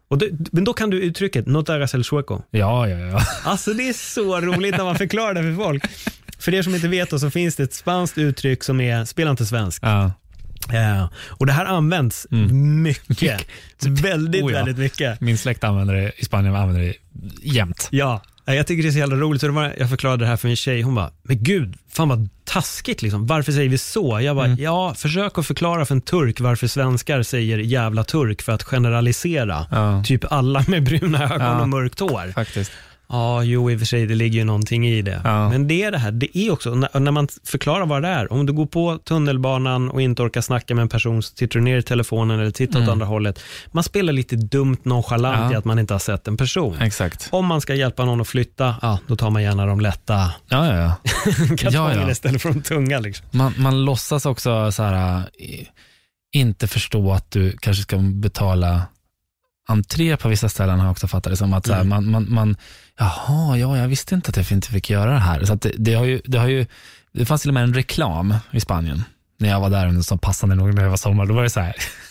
och 0.08 0.18
det, 0.18 0.28
Men 0.52 0.64
då 0.64 0.72
kan 0.72 0.90
du 0.90 1.00
uttrycket, 1.02 1.46
no 1.46 1.62
te 1.62 1.72
hagas 1.72 1.94
el 1.94 2.04
sueco. 2.04 2.42
Ja, 2.50 2.88
ja, 2.88 2.98
ja. 2.98 3.20
Alltså 3.44 3.72
det 3.74 3.88
är 3.88 3.92
så 3.92 4.40
roligt 4.40 4.76
när 4.76 4.84
man 4.84 4.96
förklarar 4.96 5.34
det 5.34 5.42
för 5.42 5.64
folk. 5.64 5.84
För 6.38 6.54
er 6.54 6.62
som 6.62 6.74
inte 6.74 6.88
vet 6.88 7.10
då, 7.10 7.18
så 7.18 7.30
finns 7.30 7.56
det 7.56 7.62
ett 7.62 7.74
spanskt 7.74 8.18
uttryck 8.18 8.64
som 8.64 8.80
är, 8.80 9.04
spela 9.04 9.30
inte 9.30 9.46
svensk. 9.46 9.82
ja. 9.82 10.12
Ja, 10.72 11.08
och 11.28 11.46
det 11.46 11.52
här 11.52 11.64
används 11.64 12.26
mycket. 12.30 13.46
Väldigt, 13.86 14.42
Oh 14.44 14.52
ja. 14.52 14.58
väldigt 14.58 14.78
mycket. 14.78 15.20
Min 15.20 15.38
släkt 15.38 15.64
använder 15.64 15.94
det, 15.94 16.12
i 16.16 16.24
Spanien 16.24 16.56
använder 16.56 16.82
det 16.82 16.94
jämt. 17.42 17.88
Ja, 17.90 18.22
jag 18.44 18.66
tycker 18.66 18.82
det 18.82 18.88
är 18.88 18.92
så 18.92 18.98
jävla 18.98 19.16
roligt. 19.16 19.40
Så 19.40 19.70
jag 19.78 19.88
förklarade 19.90 20.24
det 20.24 20.28
här 20.28 20.36
för 20.36 20.48
min 20.48 20.56
tjej, 20.56 20.82
hon 20.82 20.94
bara, 20.94 21.10
men 21.22 21.42
gud, 21.42 21.74
fan 21.90 22.08
vad 22.08 22.28
taskigt 22.44 23.02
liksom. 23.02 23.26
Varför 23.26 23.52
säger 23.52 23.68
vi 23.68 23.78
så? 23.78 24.20
Jag 24.20 24.36
bara, 24.36 24.48
ja, 24.48 24.94
försök 24.94 25.38
att 25.38 25.46
förklara 25.46 25.84
för 25.86 25.94
en 25.94 26.00
turk 26.00 26.40
varför 26.40 26.66
svenskar 26.66 27.22
säger 27.22 27.58
jävla 27.58 28.04
turk 28.04 28.42
för 28.42 28.52
att 28.52 28.62
generalisera. 28.62 29.66
Ja. 29.70 30.04
Typ 30.06 30.32
alla 30.32 30.64
med 30.68 30.82
bruna 30.82 31.24
ögon 31.24 31.40
Ja. 31.40 31.60
och 31.60 31.68
mörkt 31.68 32.00
hår. 32.00 32.32
Faktiskt. 32.32 32.72
Ja, 33.10 33.42
jo 33.42 33.70
i 33.70 33.74
och 33.74 33.78
för 33.78 33.86
sig, 33.86 34.06
det 34.06 34.14
ligger 34.14 34.38
ju 34.38 34.44
någonting 34.44 34.86
i 34.86 35.02
det. 35.02 35.20
Ja. 35.24 35.48
Men 35.48 35.68
det 35.68 35.82
är 35.82 35.90
det 35.90 35.98
här, 35.98 36.10
det 36.12 36.38
är 36.38 36.50
också, 36.52 36.74
när, 36.74 37.10
man 37.10 37.28
förklarar 37.44 37.86
vad 37.86 38.02
det 38.02 38.08
är, 38.08 38.32
om 38.32 38.46
du 38.46 38.52
går 38.52 38.66
på 38.66 38.98
tunnelbanan 38.98 39.90
och 39.90 40.02
inte 40.02 40.22
orkar 40.22 40.40
snacka 40.40 40.74
med 40.74 40.82
en 40.82 40.88
person, 40.88 41.22
så 41.22 41.34
tittar 41.34 41.58
du 41.60 41.64
ner 41.64 41.78
i 41.78 41.82
telefonen 41.82 42.40
eller 42.40 42.50
tittar 42.50 42.82
åt 42.82 42.88
andra 42.88 43.06
hållet. 43.06 43.40
Man 43.72 43.84
spelar 43.84 44.12
lite 44.12 44.36
dumt 44.36 44.76
nonchalant 44.82 45.36
Mm. 45.36 45.44
Ja. 45.50 45.52
i 45.52 45.56
att 45.56 45.64
man 45.64 45.78
inte 45.78 45.94
har 45.94 45.98
sett 45.98 46.28
en 46.28 46.36
person. 46.36 46.76
Exakt. 46.80 47.28
Om 47.32 47.46
man 47.46 47.60
ska 47.60 47.74
hjälpa 47.74 48.04
någon 48.04 48.20
att 48.20 48.28
flytta, 48.28 48.74
ja, 48.82 48.98
då 49.06 49.16
tar 49.16 49.30
man 49.30 49.42
gärna 49.42 49.66
de 49.66 49.80
lätta 49.80 50.32
Ja, 50.48 50.66
ja, 50.66 50.76
ja. 50.76 50.94
kartongerna 51.56 52.02
Ja, 52.02 52.10
istället 52.10 52.42
för 52.42 52.52
de 52.52 52.62
tunga. 52.62 52.98
Liksom. 53.00 53.26
Man, 53.30 53.54
man 53.56 53.84
låtsas 53.84 54.26
också 54.26 54.72
så 54.72 54.82
här, 54.82 55.18
äh, 55.18 55.24
inte 56.32 56.66
förstå 56.66 57.12
att 57.12 57.30
du 57.30 57.56
kanske 57.60 57.82
ska 57.82 57.98
betala 57.98 58.82
entré 59.70 60.16
på 60.16 60.28
vissa 60.28 60.48
ställen 60.48 60.78
har 60.78 60.86
jag 60.86 60.92
också 60.92 61.08
fattat 61.08 61.32
det 61.32 61.36
som. 61.36 61.52
Att 61.52 61.66
så 61.66 61.72
här, 61.72 61.84
man, 61.84 62.10
man, 62.10 62.26
man, 62.32 62.56
jaha, 62.98 63.58
ja, 63.58 63.76
jag 63.76 63.88
visste 63.88 64.14
inte 64.14 64.28
att 64.28 64.36
jag 64.36 64.52
inte 64.52 64.68
fick 64.68 64.90
göra 64.90 65.12
det 65.12 65.18
här. 65.18 65.44
Så 65.44 65.54
det, 65.54 65.72
det, 65.78 65.94
har 65.94 66.04
ju, 66.04 66.20
det, 66.24 66.38
har 66.38 66.48
ju, 66.48 66.66
det 67.12 67.26
fanns 67.26 67.40
till 67.40 67.50
och 67.50 67.54
med 67.54 67.62
en 67.62 67.74
reklam 67.74 68.34
i 68.50 68.60
Spanien 68.60 69.04
när 69.38 69.48
jag 69.48 69.60
var 69.60 69.70
där 69.70 69.88
under 69.88 70.02
som 70.02 70.18
passande 70.18 70.54
nog 70.54 70.74
när 70.74 70.82
det 70.82 70.88
var 70.88 70.96
sommar. 70.96 71.26
Då 71.26 71.34
var 71.34 71.42
det 71.42 71.50
så 71.50 71.60
här. 71.60 71.74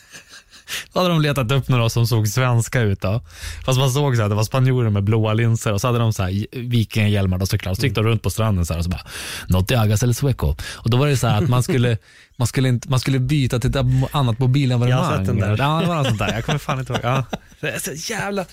Då 0.94 1.00
hade 1.00 1.10
de 1.10 1.22
letat 1.22 1.52
upp 1.52 1.68
några 1.68 1.90
som 1.90 2.08
såg 2.08 2.28
svenska 2.28 2.82
ut. 2.82 3.02
Då. 3.02 3.22
Fast 3.66 3.80
man 3.80 3.92
såg 3.92 4.16
så 4.16 4.22
här, 4.22 4.30
det 4.30 4.36
var 4.36 4.44
spanjorer 4.44 4.90
med 4.90 5.04
blåa 5.04 5.34
linser 5.34 5.74
och 5.74 5.82
så 5.82 5.88
hade 5.88 6.00
de 6.00 6.14
så 6.14 6.24
här 6.24 6.46
vikingahjälmar 6.52 7.38
då 7.38 7.46
såklart. 7.46 7.78
Så 7.78 7.86
gick 7.86 7.96
de 7.96 8.04
runt 8.04 8.22
på 8.22 8.30
stranden 8.30 8.66
så 8.66 8.74
här 8.74 8.78
och 8.78 8.84
så 8.84 8.90
bara, 8.90 9.06
no 9.48 9.62
te 9.62 9.76
hagas 9.76 10.04
el 10.04 10.16
sueco. 10.16 10.56
Och 10.76 10.90
då 10.90 10.98
var 10.98 11.08
det 11.08 11.18
så 11.18 11.28
här 11.28 11.44
att 11.44 11.50
man 11.50 11.64
skulle, 11.64 11.98
man 12.38 12.48
skulle, 12.48 12.70
inte, 12.70 12.90
man 12.90 13.00
skulle 13.00 13.20
byta 13.20 13.60
till 13.60 13.70
ett 13.70 13.86
annat 14.12 14.40
mobilabonnemang. 14.40 15.00
Jag 15.00 15.06
har 15.06 15.18
sett 15.18 15.26
den 15.26 15.40
där. 15.40 15.58
Ja, 15.58 15.82
det 15.82 15.88
var 15.88 15.96
något 15.96 16.08
sånt 16.08 16.20
där. 16.20 16.34
Jag 16.34 16.46
kommer 16.46 16.60
fan 16.60 16.80
inte 16.80 16.94
ihåg. 16.94 17.02
Ja. 17.04 17.26
Det 17.60 17.70
är 17.70 17.80
så 17.80 18.14
jävla... 18.14 18.46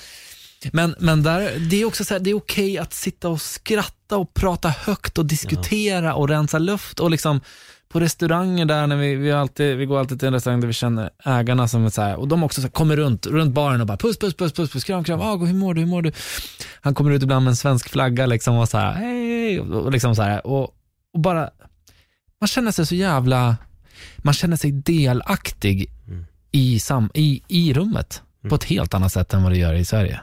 Men, 0.72 0.94
men 0.98 1.22
där, 1.22 1.58
det 1.70 1.82
är 1.82 1.84
också 1.84 2.04
så 2.04 2.14
här, 2.14 2.20
det 2.20 2.30
är 2.30 2.36
okej 2.36 2.78
att 2.78 2.92
sitta 2.92 3.28
och 3.28 3.40
skratta 3.40 4.16
och 4.16 4.34
prata 4.34 4.68
högt 4.68 5.18
och 5.18 5.26
diskutera 5.26 6.14
och 6.14 6.28
rensa 6.28 6.58
luft 6.58 7.00
och 7.00 7.10
liksom 7.10 7.40
på 7.96 8.00
restauranger 8.00 8.64
där, 8.64 8.86
när 8.86 8.96
vi, 8.96 9.14
vi, 9.14 9.32
alltid, 9.32 9.76
vi 9.76 9.86
går 9.86 9.98
alltid 9.98 10.18
till 10.18 10.28
en 10.28 10.34
restaurang 10.34 10.60
där 10.60 10.66
vi 10.66 10.72
känner 10.72 11.10
ägarna 11.24 11.68
som 11.68 11.84
är 11.84 11.90
så 11.90 12.02
här, 12.02 12.16
och 12.16 12.28
de 12.28 12.42
också 12.42 12.60
så 12.60 12.66
här, 12.66 12.72
kommer 12.72 12.96
runt, 12.96 13.26
runt 13.26 13.54
baren 13.54 13.80
och 13.80 13.86
bara 13.86 13.96
puss, 13.96 14.18
puss, 14.18 14.34
puss, 14.34 14.52
puss, 14.52 14.70
puss 14.70 14.84
kram, 14.84 15.04
kram, 15.04 15.20
ah, 15.20 15.36
hur 15.36 15.54
mår 15.54 15.74
du, 15.74 15.80
hur 15.80 15.88
mår 15.88 16.02
du? 16.02 16.12
Han 16.80 16.94
kommer 16.94 17.10
ut 17.10 17.22
ibland 17.22 17.44
med 17.44 17.50
en 17.50 17.56
svensk 17.56 17.88
flagga 17.88 18.26
liksom 18.26 18.56
och 18.56 18.68
så 18.68 18.78
här, 18.78 18.92
hej, 18.92 19.60
och, 19.60 19.84
och 19.84 19.92
liksom 19.92 20.16
så 20.16 20.22
här, 20.22 20.46
och, 20.46 20.62
och 21.12 21.20
bara, 21.20 21.50
man 22.40 22.48
känner 22.48 22.70
sig 22.70 22.86
så 22.86 22.94
jävla, 22.94 23.56
man 24.16 24.34
känner 24.34 24.56
sig 24.56 24.72
delaktig 24.72 25.90
i, 26.52 26.78
sam, 26.78 27.10
i, 27.14 27.42
i 27.48 27.72
rummet 27.72 28.22
på 28.48 28.54
ett 28.54 28.64
helt 28.64 28.94
annat 28.94 29.12
sätt 29.12 29.34
än 29.34 29.42
vad 29.42 29.52
det 29.52 29.58
gör 29.58 29.74
i 29.74 29.84
Sverige. 29.84 30.20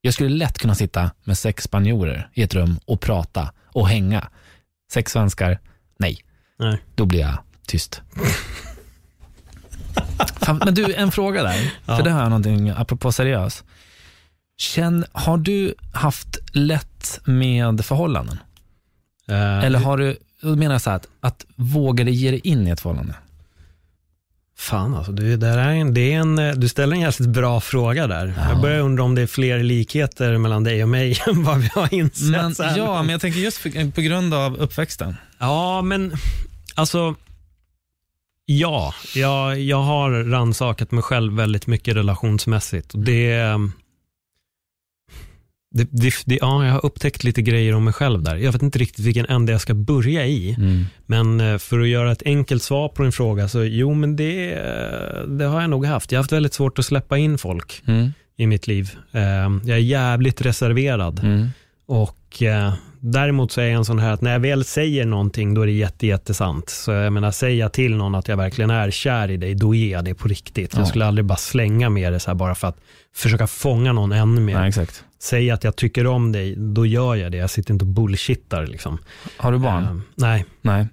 Jag 0.00 0.14
skulle 0.14 0.28
lätt 0.28 0.58
kunna 0.58 0.74
sitta 0.74 1.10
med 1.24 1.38
sex 1.38 1.64
spanjorer 1.64 2.30
i 2.34 2.42
ett 2.42 2.54
rum 2.54 2.78
och 2.84 3.00
prata 3.00 3.52
och 3.66 3.88
hänga. 3.88 4.28
Sex 4.92 5.12
svenskar, 5.12 5.58
nej. 5.98 6.24
Nej. 6.62 6.82
Då 6.94 7.04
blir 7.04 7.20
jag 7.20 7.38
tyst. 7.66 8.00
Fan, 10.40 10.62
men 10.64 10.74
du, 10.74 10.94
en 10.94 11.12
fråga 11.12 11.42
där. 11.42 11.72
För 11.86 12.02
det 12.02 12.10
har 12.10 12.20
jag 12.20 12.28
någonting, 12.28 12.70
apropå 12.70 13.12
seriös. 13.12 13.64
Känn, 14.56 15.04
har 15.12 15.38
du 15.38 15.74
haft 15.92 16.38
lätt 16.52 17.20
med 17.24 17.84
förhållanden? 17.84 18.38
Eh, 19.28 19.64
Eller 19.64 19.78
har 19.78 19.96
du, 19.98 20.16
då 20.42 20.56
menar 20.56 20.74
jag 20.74 20.82
så 20.82 20.90
här, 20.90 20.96
att, 20.96 21.06
att 21.20 21.46
våga 21.56 22.04
dig 22.04 22.14
ge 22.14 22.30
dig 22.30 22.40
in 22.44 22.66
i 22.66 22.70
ett 22.70 22.80
förhållande? 22.80 23.14
Fan 24.58 24.94
alltså, 24.94 25.12
du, 25.12 25.36
det 25.36 25.48
är 25.48 25.58
en, 25.58 25.94
det 25.94 26.12
är 26.12 26.18
en, 26.18 26.38
eh, 26.38 26.54
du 26.54 26.68
ställer 26.68 26.96
en 26.96 27.00
jävligt 27.02 27.28
bra 27.28 27.60
fråga 27.60 28.06
där. 28.06 28.34
Jag 28.48 28.60
börjar 28.60 28.80
undra 28.80 29.02
om 29.02 29.14
det 29.14 29.22
är 29.22 29.26
fler 29.26 29.62
likheter 29.62 30.38
mellan 30.38 30.64
dig 30.64 30.82
och 30.82 30.88
mig 30.88 31.18
än 31.28 31.44
vad 31.44 31.58
vi 31.58 31.70
har 31.74 31.94
insett. 31.94 32.58
Men, 32.58 32.76
ja, 32.76 33.02
men 33.02 33.08
jag 33.10 33.20
tänker 33.20 33.40
just 33.40 33.56
för, 33.58 33.90
på 33.90 34.00
grund 34.00 34.34
av 34.34 34.56
uppväxten. 34.56 35.16
Ja, 35.38 35.82
men 35.82 36.12
alltså, 36.74 37.14
ja, 38.46 38.94
jag, 39.14 39.60
jag 39.60 39.82
har 39.82 40.10
rannsakat 40.24 40.90
mig 40.90 41.02
själv 41.02 41.32
väldigt 41.32 41.66
mycket 41.66 41.96
relationsmässigt. 41.96 42.90
Det, 42.94 43.36
det, 45.74 45.88
det, 45.90 46.12
det, 46.26 46.38
ja, 46.40 46.64
jag 46.64 46.72
har 46.72 46.86
upptäckt 46.86 47.24
lite 47.24 47.42
grejer 47.42 47.74
om 47.74 47.84
mig 47.84 47.92
själv 47.92 48.22
där. 48.22 48.36
Jag 48.36 48.52
vet 48.52 48.62
inte 48.62 48.78
riktigt 48.78 49.04
vilken 49.06 49.26
ände 49.26 49.52
jag 49.52 49.60
ska 49.60 49.74
börja 49.74 50.26
i. 50.26 50.56
Men 51.06 51.40
eh, 51.40 51.58
för 51.58 51.80
att 51.80 51.88
göra 51.88 52.12
ett 52.12 52.22
enkelt 52.26 52.62
svar 52.62 52.88
på 52.88 53.02
din 53.02 53.12
fråga, 53.12 53.48
så 53.48 53.64
jo, 53.64 53.94
men 53.94 54.16
det, 54.16 54.54
det 55.38 55.44
har 55.44 55.60
jag 55.60 55.70
nog 55.70 55.86
haft. 55.86 56.12
Jag 56.12 56.18
har 56.18 56.22
haft 56.22 56.32
väldigt 56.32 56.54
svårt 56.54 56.78
att 56.78 56.84
släppa 56.86 57.18
in 57.18 57.38
folk 57.38 57.82
Mm. 57.86 58.12
i 58.36 58.46
mitt 58.46 58.66
liv. 58.66 58.90
Eh, 59.12 59.20
Jag 59.64 59.68
är 59.68 59.76
jävligt 59.76 60.40
reserverad. 60.40 61.18
Mm. 61.24 61.48
Och 61.86 62.42
eh, 62.42 62.72
däremot 63.02 63.52
så 63.52 63.60
är 63.60 63.64
jag 63.64 63.74
en 63.74 63.84
sån 63.84 63.98
här 63.98 64.12
att 64.12 64.20
när 64.20 64.32
jag 64.32 64.40
väl 64.40 64.64
säger 64.64 65.06
någonting, 65.06 65.54
då 65.54 65.62
är 65.62 65.66
det 65.66 65.72
jätte, 65.72 66.06
jättesant. 66.06 66.70
Så 66.70 66.90
jag 66.92 67.12
menar, 67.12 67.30
säga 67.30 67.68
till 67.68 67.96
någon 67.96 68.14
att 68.14 68.28
jag 68.28 68.36
verkligen 68.36 68.70
är 68.70 68.90
kär 68.90 69.30
i 69.30 69.36
dig, 69.36 69.54
då 69.54 69.74
är 69.74 69.92
jag 69.92 70.04
det 70.04 70.14
på 70.14 70.28
riktigt. 70.28 70.72
Ja. 70.72 70.78
Jag 70.78 70.88
skulle 70.88 71.06
aldrig 71.06 71.24
bara 71.24 71.38
slänga 71.38 71.90
med 71.90 72.12
det 72.12 72.20
så 72.20 72.30
här 72.30 72.34
bara 72.34 72.54
för 72.54 72.68
att 72.68 72.76
försöka 73.14 73.46
fånga 73.46 73.92
någon 73.92 74.12
ännu 74.12 74.40
mer. 74.40 74.54
Nej, 74.54 74.68
exakt. 74.68 75.04
Säga 75.18 75.54
att 75.54 75.64
jag 75.64 75.76
tycker 75.76 76.06
om 76.06 76.32
dig, 76.32 76.56
då 76.56 76.86
gör 76.86 77.14
jag 77.14 77.32
det. 77.32 77.38
Jag 77.38 77.50
sitter 77.50 77.72
inte 77.72 77.84
och 77.84 77.90
bullshittar 77.90 78.66
liksom. 78.66 78.98
Har 79.36 79.52
du 79.52 79.58
barn? 79.58 79.84
Eh, 79.84 79.96
nej. 80.14 80.44
Nej. 80.62 80.86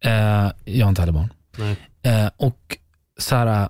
Eh, 0.00 0.50
jag 0.64 0.86
har 0.86 0.88
inte 0.88 1.02
heller 1.02 1.12
barn. 1.12 1.32
nej. 1.56 1.76
Eh, 2.02 2.30
och 2.36 2.78
så 3.18 3.36
här, 3.36 3.68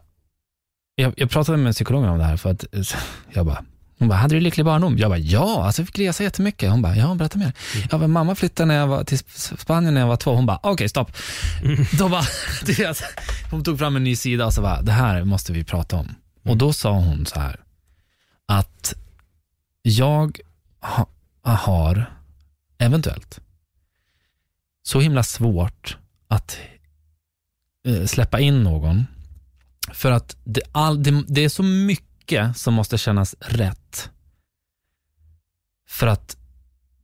jag, 0.94 1.14
jag 1.16 1.30
pratade 1.30 1.58
med 1.58 1.74
psykologen 1.74 2.10
om 2.10 2.18
det 2.18 2.24
här 2.24 2.36
för 2.36 2.50
att 2.50 2.74
eh, 2.74 2.80
jag 3.32 3.46
bara, 3.46 3.64
hon 3.98 4.08
bara, 4.08 4.18
hade 4.18 4.34
du 4.34 4.40
lycklig 4.40 4.66
barndom? 4.66 4.98
Jag 4.98 5.10
bara, 5.10 5.18
ja, 5.18 5.64
alltså 5.64 5.82
jag 5.82 5.86
fick 5.88 5.98
resa 5.98 6.22
jättemycket. 6.22 6.70
Hon 6.70 6.82
bara, 6.82 6.96
ja, 6.96 7.14
berätta 7.14 7.38
mer. 7.38 7.52
Jag 7.90 8.00
bara, 8.00 8.08
mamma 8.08 8.34
flyttade 8.34 8.66
när 8.66 8.74
jag 8.74 8.86
var 8.86 9.04
till 9.04 9.18
Sp- 9.18 9.56
Spanien 9.60 9.94
när 9.94 10.00
jag 10.00 10.08
var 10.08 10.16
två. 10.16 10.34
Hon 10.34 10.46
bara, 10.46 10.60
okej, 10.62 10.88
stopp. 10.88 11.12
Då 11.98 12.08
bara, 12.08 12.24
vet, 12.78 13.02
hon 13.50 13.64
tog 13.64 13.78
fram 13.78 13.96
en 13.96 14.04
ny 14.04 14.16
sida 14.16 14.46
och 14.46 14.52
så 14.54 14.62
bara, 14.62 14.82
det 14.82 14.92
här 14.92 15.24
måste 15.24 15.52
vi 15.52 15.64
prata 15.64 15.96
om. 15.96 16.14
Och 16.42 16.56
då 16.56 16.72
sa 16.72 16.90
hon 16.90 17.26
så 17.26 17.40
här, 17.40 17.60
att 18.46 18.94
jag 19.82 20.40
ha, 20.80 21.06
har, 21.42 22.10
eventuellt, 22.78 23.40
så 24.82 25.00
himla 25.00 25.22
svårt 25.22 25.96
att 26.28 26.58
eh, 27.88 28.06
släppa 28.06 28.40
in 28.40 28.62
någon. 28.62 29.06
För 29.92 30.10
att 30.10 30.36
det, 30.44 30.60
all, 30.72 31.02
det, 31.02 31.24
det 31.28 31.44
är 31.44 31.48
så 31.48 31.62
mycket 31.62 32.05
som 32.56 32.74
måste 32.74 32.98
kännas 32.98 33.34
rätt. 33.40 34.10
För 35.88 36.06
att 36.06 36.36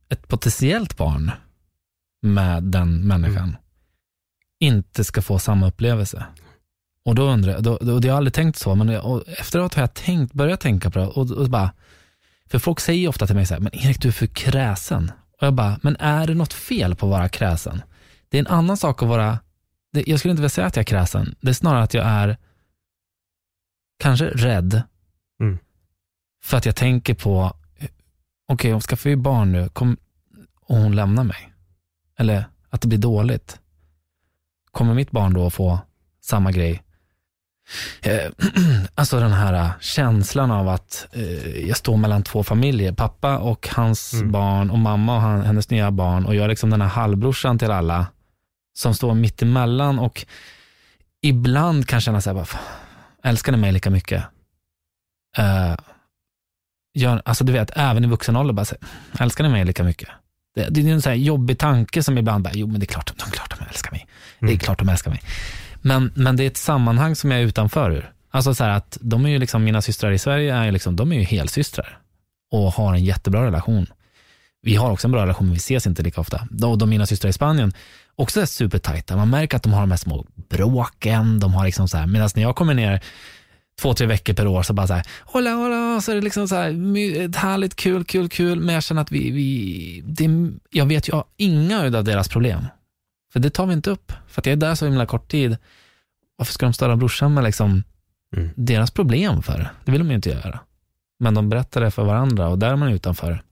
ett 0.09 0.27
potentiellt 0.27 0.97
barn 0.97 1.31
med 2.21 2.63
den 2.63 3.07
människan 3.07 3.57
inte 4.59 5.03
ska 5.03 5.21
få 5.21 5.39
samma 5.39 5.67
upplevelse. 5.67 6.25
Och 7.05 7.15
då 7.15 7.23
undrar 7.23 7.51
jag, 7.51 7.63
då, 7.63 7.77
då, 7.81 7.99
det 7.99 8.07
har 8.07 8.13
jag 8.13 8.17
aldrig 8.17 8.33
tänkt 8.33 8.59
så, 8.59 8.75
men 8.75 8.89
jag, 8.89 9.05
och 9.05 9.23
efteråt 9.27 9.73
har 9.73 9.83
jag 9.83 9.93
tänkt, 9.93 10.33
börjat 10.33 10.59
tänka 10.59 10.91
på 10.91 10.99
det 10.99 11.05
och, 11.05 11.31
och 11.31 11.49
bara, 11.49 11.71
för 12.45 12.59
folk 12.59 12.79
säger 12.79 13.07
ofta 13.07 13.27
till 13.27 13.35
mig 13.35 13.45
så 13.45 13.53
här, 13.53 13.61
men 13.61 13.75
Erik 13.75 14.01
du 14.01 14.07
är 14.07 14.11
för 14.11 14.27
kräsen. 14.27 15.11
Och 15.39 15.47
jag 15.47 15.53
bara, 15.53 15.79
men 15.81 15.95
är 15.99 16.27
det 16.27 16.33
något 16.33 16.53
fel 16.53 16.95
på 16.95 17.05
att 17.05 17.09
vara 17.09 17.29
kräsen? 17.29 17.81
Det 18.29 18.37
är 18.37 18.39
en 18.39 18.47
annan 18.47 18.77
sak 18.77 19.03
att 19.03 19.09
vara, 19.09 19.39
det, 19.93 20.03
jag 20.07 20.19
skulle 20.19 20.31
inte 20.31 20.41
vilja 20.41 20.49
säga 20.49 20.67
att 20.67 20.75
jag 20.75 20.83
är 20.83 20.87
kräsen, 20.87 21.35
det 21.41 21.49
är 21.49 21.53
snarare 21.53 21.83
att 21.83 21.93
jag 21.93 22.05
är 22.05 22.37
kanske 23.99 24.25
rädd. 24.25 24.81
Mm. 25.41 25.57
För 26.43 26.57
att 26.57 26.65
jag 26.65 26.75
tänker 26.75 27.13
på, 27.13 27.53
okej 28.47 28.73
om 28.73 28.81
skaffar 28.81 29.09
vi 29.09 29.15
barn 29.15 29.51
nu 29.51 29.69
kom, 29.69 29.97
och 30.61 30.77
hon 30.77 30.95
lämnar 30.95 31.23
mig. 31.23 31.53
Eller 32.19 32.45
att 32.69 32.81
det 32.81 32.87
blir 32.87 32.99
dåligt. 32.99 33.59
Kommer 34.71 34.93
mitt 34.93 35.11
barn 35.11 35.33
då 35.33 35.49
få 35.49 35.79
samma 36.21 36.51
grej? 36.51 36.83
Eh, 38.01 38.31
alltså 38.95 39.19
den 39.19 39.31
här 39.31 39.53
eh, 39.53 39.71
känslan 39.79 40.51
av 40.51 40.69
att 40.69 41.07
eh, 41.11 41.67
jag 41.67 41.77
står 41.77 41.97
mellan 41.97 42.23
två 42.23 42.43
familjer. 42.43 42.91
Pappa 42.93 43.37
och 43.37 43.67
hans 43.71 44.13
Mm. 44.13 44.31
barn 44.31 44.69
och 44.69 44.79
mamma 44.79 45.15
och 45.15 45.21
han, 45.21 45.41
hennes 45.41 45.69
nya 45.69 45.91
barn 45.91 46.25
och 46.25 46.35
jag 46.35 46.43
är 46.45 46.49
liksom 46.49 46.69
den 46.69 46.81
här 46.81 46.87
halvbrorsan 46.89 47.59
till 47.59 47.71
alla. 47.71 48.07
som 48.75 48.93
står 48.93 49.13
mitt 49.13 49.41
emellan 49.41 49.99
och 49.99 50.25
ibland 51.21 51.87
kan 51.87 52.01
känna 52.01 52.21
så 52.21 52.29
här, 52.29 52.35
bara, 52.35 52.45
"Fan, 52.45 52.61
älskar 53.23 53.51
ni 53.51 53.57
mig 53.57 53.71
lika 53.71 53.89
mycket? 53.89 54.23
Uh, 55.39 55.75
gör, 56.93 57.21
alltså 57.25 57.43
du 57.43 57.53
vet, 57.53 57.71
även 57.75 58.03
i 58.03 58.07
vuxen 58.07 58.35
ålder, 58.35 58.53
bara 58.53 58.65
så 58.65 58.75
älskar 59.19 59.43
ni 59.43 59.49
mig 59.49 59.65
lika 59.65 59.83
mycket? 59.83 60.09
Det, 60.55 60.67
det 60.69 60.81
är 60.81 60.93
en 60.93 61.01
så 61.01 61.09
här 61.09 61.15
jobbig 61.15 61.59
tanke 61.59 62.03
som 62.03 62.17
ibland 62.17 62.43
bara, 62.43 62.53
jo 62.53 62.67
men 62.67 62.79
det 62.79 62.83
är 62.83 62.87
klart, 62.87 63.07
de, 63.07 63.13
de, 63.25 63.31
klart 63.31 63.59
de 63.59 63.65
älskar 63.65 63.91
mig. 63.91 64.07
Det 64.39 64.53
är 64.53 64.57
klart 64.57 64.79
de 64.79 64.89
älskar 64.89 65.11
mig. 65.11 65.21
Men, 65.81 66.11
men 66.15 66.35
det 66.35 66.43
är 66.43 66.47
ett 66.47 66.57
sammanhang 66.57 67.15
som 67.15 67.31
jag 67.31 67.39
är 67.39 67.43
utanför 67.45 67.91
ur. 67.91 68.11
Alltså 68.31 68.55
så 68.55 68.63
här 68.63 68.71
att 68.71 68.97
de 69.01 69.25
är 69.25 69.29
ju 69.29 69.39
liksom, 69.39 69.63
mina 69.63 69.81
systrar 69.81 70.11
i 70.11 70.17
Sverige 70.17 70.55
är 70.55 70.65
ju 70.65 70.71
liksom, 70.71 70.95
de 70.95 71.11
är 71.11 71.15
ju 71.15 71.23
helsystrar 71.23 71.97
och 72.51 72.73
har 72.73 72.93
en 72.93 73.03
jättebra 73.03 73.45
relation. 73.45 73.87
Vi 74.61 74.75
har 74.75 74.91
också 74.91 75.07
en 75.07 75.11
bra 75.11 75.21
relation, 75.21 75.47
men 75.47 75.53
vi 75.53 75.57
ses 75.57 75.87
inte 75.87 76.03
lika 76.03 76.21
ofta. 76.21 76.47
Och 76.63 76.77
de 76.77 76.89
mina 76.89 77.05
systrar 77.05 77.29
i 77.29 77.33
Spanien, 77.33 77.73
också 78.15 78.41
är 78.41 78.45
supertajta. 78.45 79.15
Man 79.15 79.29
märker 79.29 79.57
att 79.57 79.63
de 79.63 79.73
har 79.73 79.81
de 79.81 79.91
här 79.91 79.97
små 79.97 80.25
bråken, 80.49 81.39
de 81.39 81.53
har 81.53 81.65
liksom 81.65 81.87
så 81.87 81.97
här, 81.97 82.07
medan 82.07 82.29
när 82.35 82.41
jag 82.41 82.55
kommer 82.55 82.73
ner 82.73 83.03
två, 83.81 83.93
tre 83.93 84.07
veckor 84.07 84.33
per 84.33 84.47
år 84.47 84.63
så 84.63 84.73
bara 84.73 84.87
så 84.87 84.93
här, 84.93 85.07
hola, 85.25 85.51
hola, 85.51 86.01
så 86.01 86.11
är 86.11 86.15
det 86.15 86.21
liksom 86.21 86.47
så 86.47 86.55
här, 86.55 87.37
härligt, 87.37 87.75
kul, 87.75 88.03
kul, 88.05 88.29
kul, 88.29 88.59
men 88.59 88.75
jag 88.75 88.83
känner 88.83 89.01
att 89.01 89.11
vi, 89.11 89.31
vi 89.31 90.03
det, 90.05 90.29
jag 90.69 90.85
vet 90.85 91.09
ju 91.09 91.23
inga 91.37 91.85
av 91.97 92.03
deras 92.03 92.29
problem. 92.29 92.65
För 93.33 93.39
det 93.39 93.49
tar 93.49 93.65
vi 93.65 93.73
inte 93.73 93.89
upp, 93.89 94.11
för 94.27 94.41
att 94.41 94.45
jag 94.45 94.53
är 94.53 94.57
där 94.57 94.75
så 94.75 94.85
himla 94.85 95.05
kort 95.05 95.31
tid. 95.31 95.57
Varför 96.37 96.53
ska 96.53 96.65
de 96.65 96.73
störa 96.73 96.95
brorsan 96.95 97.33
med 97.33 97.43
liksom 97.43 97.83
Mm. 98.35 98.49
deras 98.55 98.91
problem 98.91 99.41
för? 99.43 99.69
Det 99.85 99.91
vill 99.91 100.01
de 100.01 100.09
ju 100.09 100.15
inte 100.15 100.29
göra. 100.29 100.59
Men 101.19 101.33
de 101.33 101.49
berättar 101.49 101.81
det 101.81 101.91
för 101.91 102.03
varandra 102.03 102.47
och 102.47 102.59
där 102.59 102.71
är 102.71 102.75
man 102.75 102.89
utanför. 102.91 103.43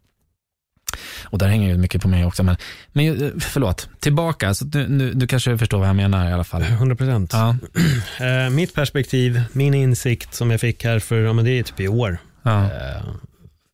Och 1.24 1.38
där 1.38 1.48
hänger 1.48 1.70
ju 1.70 1.78
mycket 1.78 2.02
på 2.02 2.08
mig 2.08 2.26
också. 2.26 2.44
Men, 2.44 2.56
men 2.94 3.24
eh, 3.24 3.30
förlåt, 3.40 3.90
tillbaka. 4.00 4.54
Så 4.54 4.66
nu, 4.66 4.88
nu, 4.88 5.14
du 5.14 5.28
kanske 5.28 5.58
förstår 5.58 5.80
vad 5.80 5.88
jag 5.88 5.96
menar 5.96 6.30
i 6.30 6.34
alla 6.34 6.44
fall. 6.44 6.62
100 6.62 6.96
procent. 6.96 7.34
Ja, 7.34 7.56
Eh, 8.26 8.50
mitt 8.50 8.74
perspektiv, 8.76 9.42
min 9.54 9.74
insikt 9.74 10.34
som 10.34 10.52
jag 10.52 10.60
fick 10.62 10.84
här 10.84 11.00
för, 11.00 11.16
ja 11.22 11.34
men 11.34 11.46
det 11.46 11.60
är 11.60 11.64
typ 11.64 11.80
i 11.80 11.88
år. 11.88 12.18
ja, 12.44 12.64
Eh, 12.64 13.04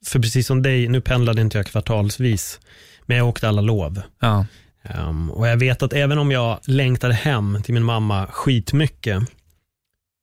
för 0.06 0.20
precis 0.20 0.48
som 0.48 0.62
dig, 0.62 0.88
nu 0.88 1.02
pendlade 1.02 1.42
inte 1.42 1.58
jag 1.58 1.68
kvartalsvis, 1.68 2.60
men 3.06 3.18
jag 3.18 3.28
åkte 3.28 3.48
alla 3.48 3.62
lov. 3.62 4.02
ja. 4.22 4.46
Ehm, 4.84 5.32
och 5.32 5.48
jag 5.48 5.58
vet 5.58 5.84
att 5.84 5.94
även 5.94 6.18
om 6.18 6.32
jag 6.32 6.60
längtade 6.66 7.14
hem 7.14 7.62
till 7.64 7.74
min 7.74 7.84
mamma 7.84 8.28
skitmycket 8.28 9.24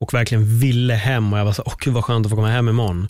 och 0.01 0.15
verkligen 0.15 0.59
ville 0.59 0.95
hem 0.95 1.33
och 1.33 1.39
jag 1.39 1.45
var 1.45 1.53
så, 1.53 1.63
åh 1.67 1.75
gud 1.81 1.95
vad 1.95 2.05
skönt 2.05 2.27
att 2.27 2.31
få 2.31 2.37
komma 2.37 2.49
hem 2.51 2.69
imorgon. 2.69 3.09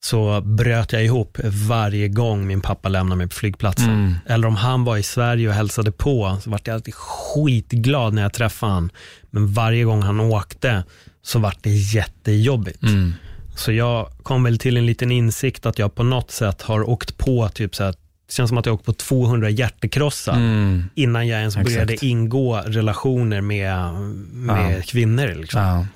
Så 0.00 0.40
bröt 0.40 0.92
jag 0.92 1.04
ihop 1.04 1.38
varje 1.68 2.08
gång 2.08 2.46
min 2.46 2.60
pappa 2.60 2.88
lämnade 2.88 3.16
mig 3.18 3.28
på 3.28 3.34
flygplatsen. 3.34 3.90
Mm. 3.90 4.14
Eller 4.26 4.48
om 4.48 4.56
han 4.56 4.84
var 4.84 4.96
i 4.96 5.02
Sverige 5.02 5.48
och 5.48 5.54
hälsade 5.54 5.92
på 5.92 6.38
så 6.42 6.50
vart 6.50 6.66
jag 6.66 6.74
alltid 6.74 6.94
skitglad 6.94 8.14
när 8.14 8.22
jag 8.22 8.32
träffade 8.32 8.72
han. 8.72 8.90
Men 9.30 9.52
varje 9.52 9.84
gång 9.84 10.02
han 10.02 10.20
åkte 10.20 10.84
så 11.22 11.38
vart 11.38 11.58
det 11.62 11.70
jättejobbigt. 11.70 12.82
Mm. 12.82 13.14
Så 13.56 13.72
jag 13.72 14.08
kom 14.22 14.42
väl 14.44 14.58
till 14.58 14.76
en 14.76 14.86
liten 14.86 15.12
insikt 15.12 15.66
att 15.66 15.78
jag 15.78 15.94
på 15.94 16.02
något 16.02 16.30
sätt 16.30 16.62
har 16.62 16.88
åkt 16.90 17.18
på 17.18 17.48
typ 17.48 17.74
så 17.74 17.84
här, 17.84 17.92
det 18.26 18.32
känns 18.34 18.48
som 18.48 18.58
att 18.58 18.66
jag 18.66 18.74
åkt 18.74 18.84
på 18.84 18.92
200 18.92 19.50
hjärtekrossar 19.50 20.34
Mm. 20.36 20.84
innan 20.94 21.26
jag 21.28 21.38
ens 21.40 21.56
Exakt. 21.56 21.74
började 21.74 22.06
ingå 22.06 22.56
relationer 22.66 23.40
med, 23.40 23.94
med 24.32 24.76
Ja. 24.78 24.82
kvinnor. 24.82 25.34
Liksom. 25.40 25.60
Ja. 25.62 25.86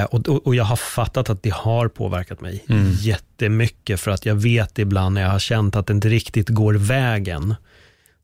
Eh, 0.00 0.04
och, 0.04 0.46
och, 0.46 0.54
jag 0.54 0.64
har 0.64 0.76
fattat 0.76 1.30
att 1.30 1.42
det 1.42 1.52
har 1.54 1.88
påverkat 1.88 2.40
mig 2.40 2.64
Mm. 2.68 2.92
jättemycket 2.92 4.00
för 4.00 4.10
att 4.10 4.26
jag 4.26 4.34
vet 4.34 4.78
ibland 4.78 5.14
när 5.14 5.22
jag 5.22 5.30
har 5.30 5.38
känt 5.38 5.76
att 5.76 5.86
det 5.86 5.92
inte 5.92 6.08
riktigt 6.08 6.48
går 6.48 6.74
vägen, 6.74 7.54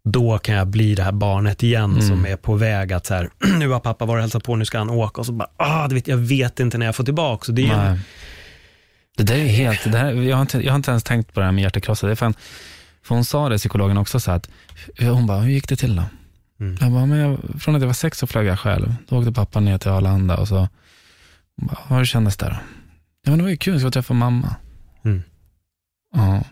då 0.04 0.38
kan 0.38 0.54
jag 0.54 0.66
bli 0.66 0.94
det 0.94 1.02
här 1.02 1.12
barnet 1.12 1.62
igen 1.62 1.90
Mm. 1.92 2.02
som 2.08 2.26
är 2.26 2.36
på 2.36 2.54
väg 2.54 2.92
att 2.92 3.06
så 3.06 3.14
här, 3.14 3.30
nu 3.58 3.68
har 3.68 3.80
pappa 3.80 4.04
varit 4.04 4.18
och 4.18 4.22
hälsat 4.22 4.44
på, 4.44 4.56
nu 4.56 4.64
ska 4.64 4.78
han 4.78 4.90
åka 4.90 5.20
och 5.20 5.26
så 5.26 5.32
bara, 5.32 5.48
ah, 5.56 5.88
du 5.88 5.94
vet, 5.94 6.08
jag 6.08 6.16
vet 6.16 6.60
inte 6.60 6.78
när 6.78 6.86
jag 6.86 6.96
får 6.96 7.04
tillbaka. 7.04 7.44
Så 7.44 7.52
det 7.52 7.66
är 7.66 7.76
Nej. 7.90 8.00
Det 9.16 9.24
där 9.24 9.34
är 9.36 9.46
helt, 9.48 9.92
det 9.92 9.98
här, 9.98 10.12
jag, 10.12 10.36
har 10.36 10.42
inte, 10.42 10.58
jag 10.58 10.72
har 10.72 10.76
inte 10.76 10.90
ens 10.90 11.02
tänkt 11.04 11.34
på 11.34 11.40
det 11.40 11.46
här 11.46 11.52
med 11.52 11.62
hjärtekrossar. 11.62 12.08
Det 12.08 12.16
fan, 12.16 12.34
för 13.02 13.14
hon 13.14 13.24
sa 13.24 13.48
det, 13.48 13.58
psykologen 13.58 13.98
också, 13.98 14.20
så 14.20 14.30
att, 14.30 14.48
hon 15.00 15.26
bara, 15.26 15.38
hur 15.40 15.50
gick 15.50 15.68
det 15.68 15.76
till 15.76 15.96
då? 15.96 16.02
Mm. 16.60 16.76
Jag 16.80 16.92
bara, 16.92 17.06
men 17.06 17.18
jag, 17.18 17.38
från 17.62 17.74
att 17.74 17.80
jag 17.82 17.86
var 17.86 17.94
sex 17.94 18.18
så 18.18 18.26
flög 18.26 18.46
jag 18.46 18.58
själv. 18.58 18.94
Då 19.08 19.16
åkte 19.18 19.32
pappa 19.32 19.60
ner 19.60 19.78
till 19.78 19.90
Arlanda 19.90 20.36
och 20.36 20.48
så, 20.48 20.68
bara, 21.66 21.96
hur 21.96 22.04
kändes 22.04 22.36
det 22.36 22.46
då? 22.48 22.56
Ja 23.22 23.30
men 23.30 23.38
det 23.38 23.42
var 23.42 23.50
ju 23.50 23.56
kul, 23.56 23.72
jag 23.74 23.80
skulle 23.80 23.90
träffa 23.90 24.14
mamma. 24.14 24.56
Mm. 25.04 25.22
Ja. 26.14 26.44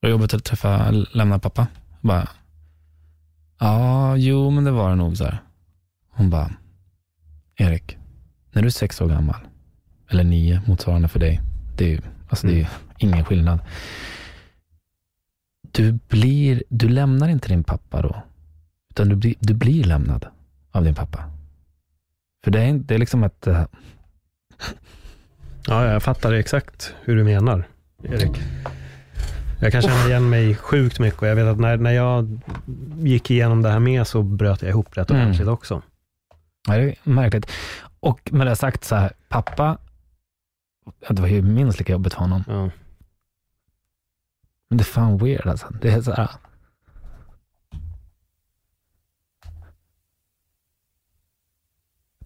Var 0.00 0.08
det 0.08 0.10
jobbigt 0.10 0.34
att 0.34 0.44
träffa, 0.44 0.90
lämna 0.90 1.38
pappa? 1.38 1.66
Jag 2.00 2.08
bara, 2.08 2.28
ja, 3.60 4.16
jo 4.16 4.50
men 4.50 4.64
det 4.64 4.70
var 4.70 4.90
det 4.90 4.96
nog 4.96 5.16
så 5.16 5.24
här. 5.24 5.42
Hon 6.10 6.30
bara, 6.30 6.50
Erik, 7.56 7.96
när 8.52 8.62
du 8.62 8.66
är 8.66 8.70
sex 8.70 9.00
år 9.00 9.08
gammal, 9.08 9.40
eller 10.08 10.24
nio, 10.24 10.62
motsvarande 10.66 11.08
för 11.08 11.20
dig, 11.20 11.40
det 11.76 11.84
är 11.84 11.88
ju 11.88 12.00
alltså 12.28 12.46
det 12.46 12.52
är 12.52 12.56
ju 12.56 12.66
ingen 12.98 13.24
skillnad. 13.24 13.60
Du, 15.72 15.92
blir, 15.92 16.62
du 16.68 16.88
lämnar 16.88 17.28
inte 17.28 17.48
din 17.48 17.64
pappa 17.64 18.02
då, 18.02 18.22
utan 18.90 19.08
du 19.08 19.16
blir, 19.16 19.34
du 19.40 19.54
blir 19.54 19.84
lämnad 19.84 20.26
av 20.70 20.84
din 20.84 20.94
pappa. 20.94 21.30
För 22.44 22.50
det 22.50 22.62
är, 22.62 22.74
det 22.74 22.94
är 22.94 22.98
liksom 22.98 23.24
ett, 23.24 23.46
eh, 23.46 23.64
Ja, 25.66 25.86
jag 25.92 26.02
fattar 26.02 26.32
exakt 26.32 26.94
hur 27.02 27.16
du 27.16 27.24
menar, 27.24 27.68
Erik. 28.02 28.40
Jag 29.60 29.72
kan 29.72 29.82
känna 29.82 30.06
igen 30.06 30.30
mig 30.30 30.54
sjukt 30.56 30.98
mycket 31.00 31.22
och 31.22 31.28
jag 31.28 31.36
vet 31.36 31.46
att 31.46 31.60
när, 31.60 31.76
när 31.76 31.90
jag 31.92 32.40
gick 32.98 33.30
igenom 33.30 33.62
det 33.62 33.68
här 33.68 33.78
med 33.78 34.06
så 34.06 34.22
bröt 34.22 34.62
jag 34.62 34.68
ihop 34.70 34.96
rätt 34.96 35.10
Mm. 35.10 35.22
ordentligt 35.22 35.48
också. 35.48 35.82
Ja, 36.68 36.76
det 36.76 36.82
är 36.82 36.96
märkligt. 37.02 37.50
Och 38.00 38.32
med 38.32 38.46
det 38.46 38.56
sagt 38.56 38.84
så 38.84 38.94
här, 38.96 39.12
pappa, 39.28 39.78
det 41.08 41.22
var 41.22 41.28
ju 41.28 41.42
minst 41.42 41.78
lika 41.78 41.92
jobbigt 41.92 42.14
för 42.14 42.20
honom. 42.20 42.44
Ja. 42.48 42.70
Men 44.68 44.78
det 44.78 44.82
är 44.82 44.84
fan 44.84 45.18
weird 45.18 45.46
alltså. 45.46 45.66
Det 45.82 45.90
är 45.92 46.02
så 46.02 46.12
här, 46.12 46.30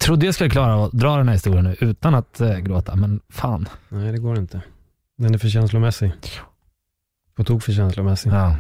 trodde 0.09 0.27
jag 0.27 0.35
skulle 0.35 0.51
klara 0.51 0.85
att 0.85 0.93
dra 0.93 1.17
den 1.17 1.29
här 1.29 1.35
historien 1.35 1.65
nu 1.65 1.77
utan 1.81 2.15
att 2.15 2.41
eh, 2.41 2.59
gråta, 2.59 2.97
men 2.97 3.21
fan. 3.29 3.69
Nej, 3.89 4.13
det 4.13 4.19
går 4.19 4.39
inte. 4.39 4.61
Den 5.17 5.35
är 5.35 5.39
för 5.39 5.49
känslomässig. 5.49 6.13
På 7.35 7.45
tok 7.45 7.63
för 7.63 7.73
känslomässig. 7.73 8.31
Ja. 8.31 8.57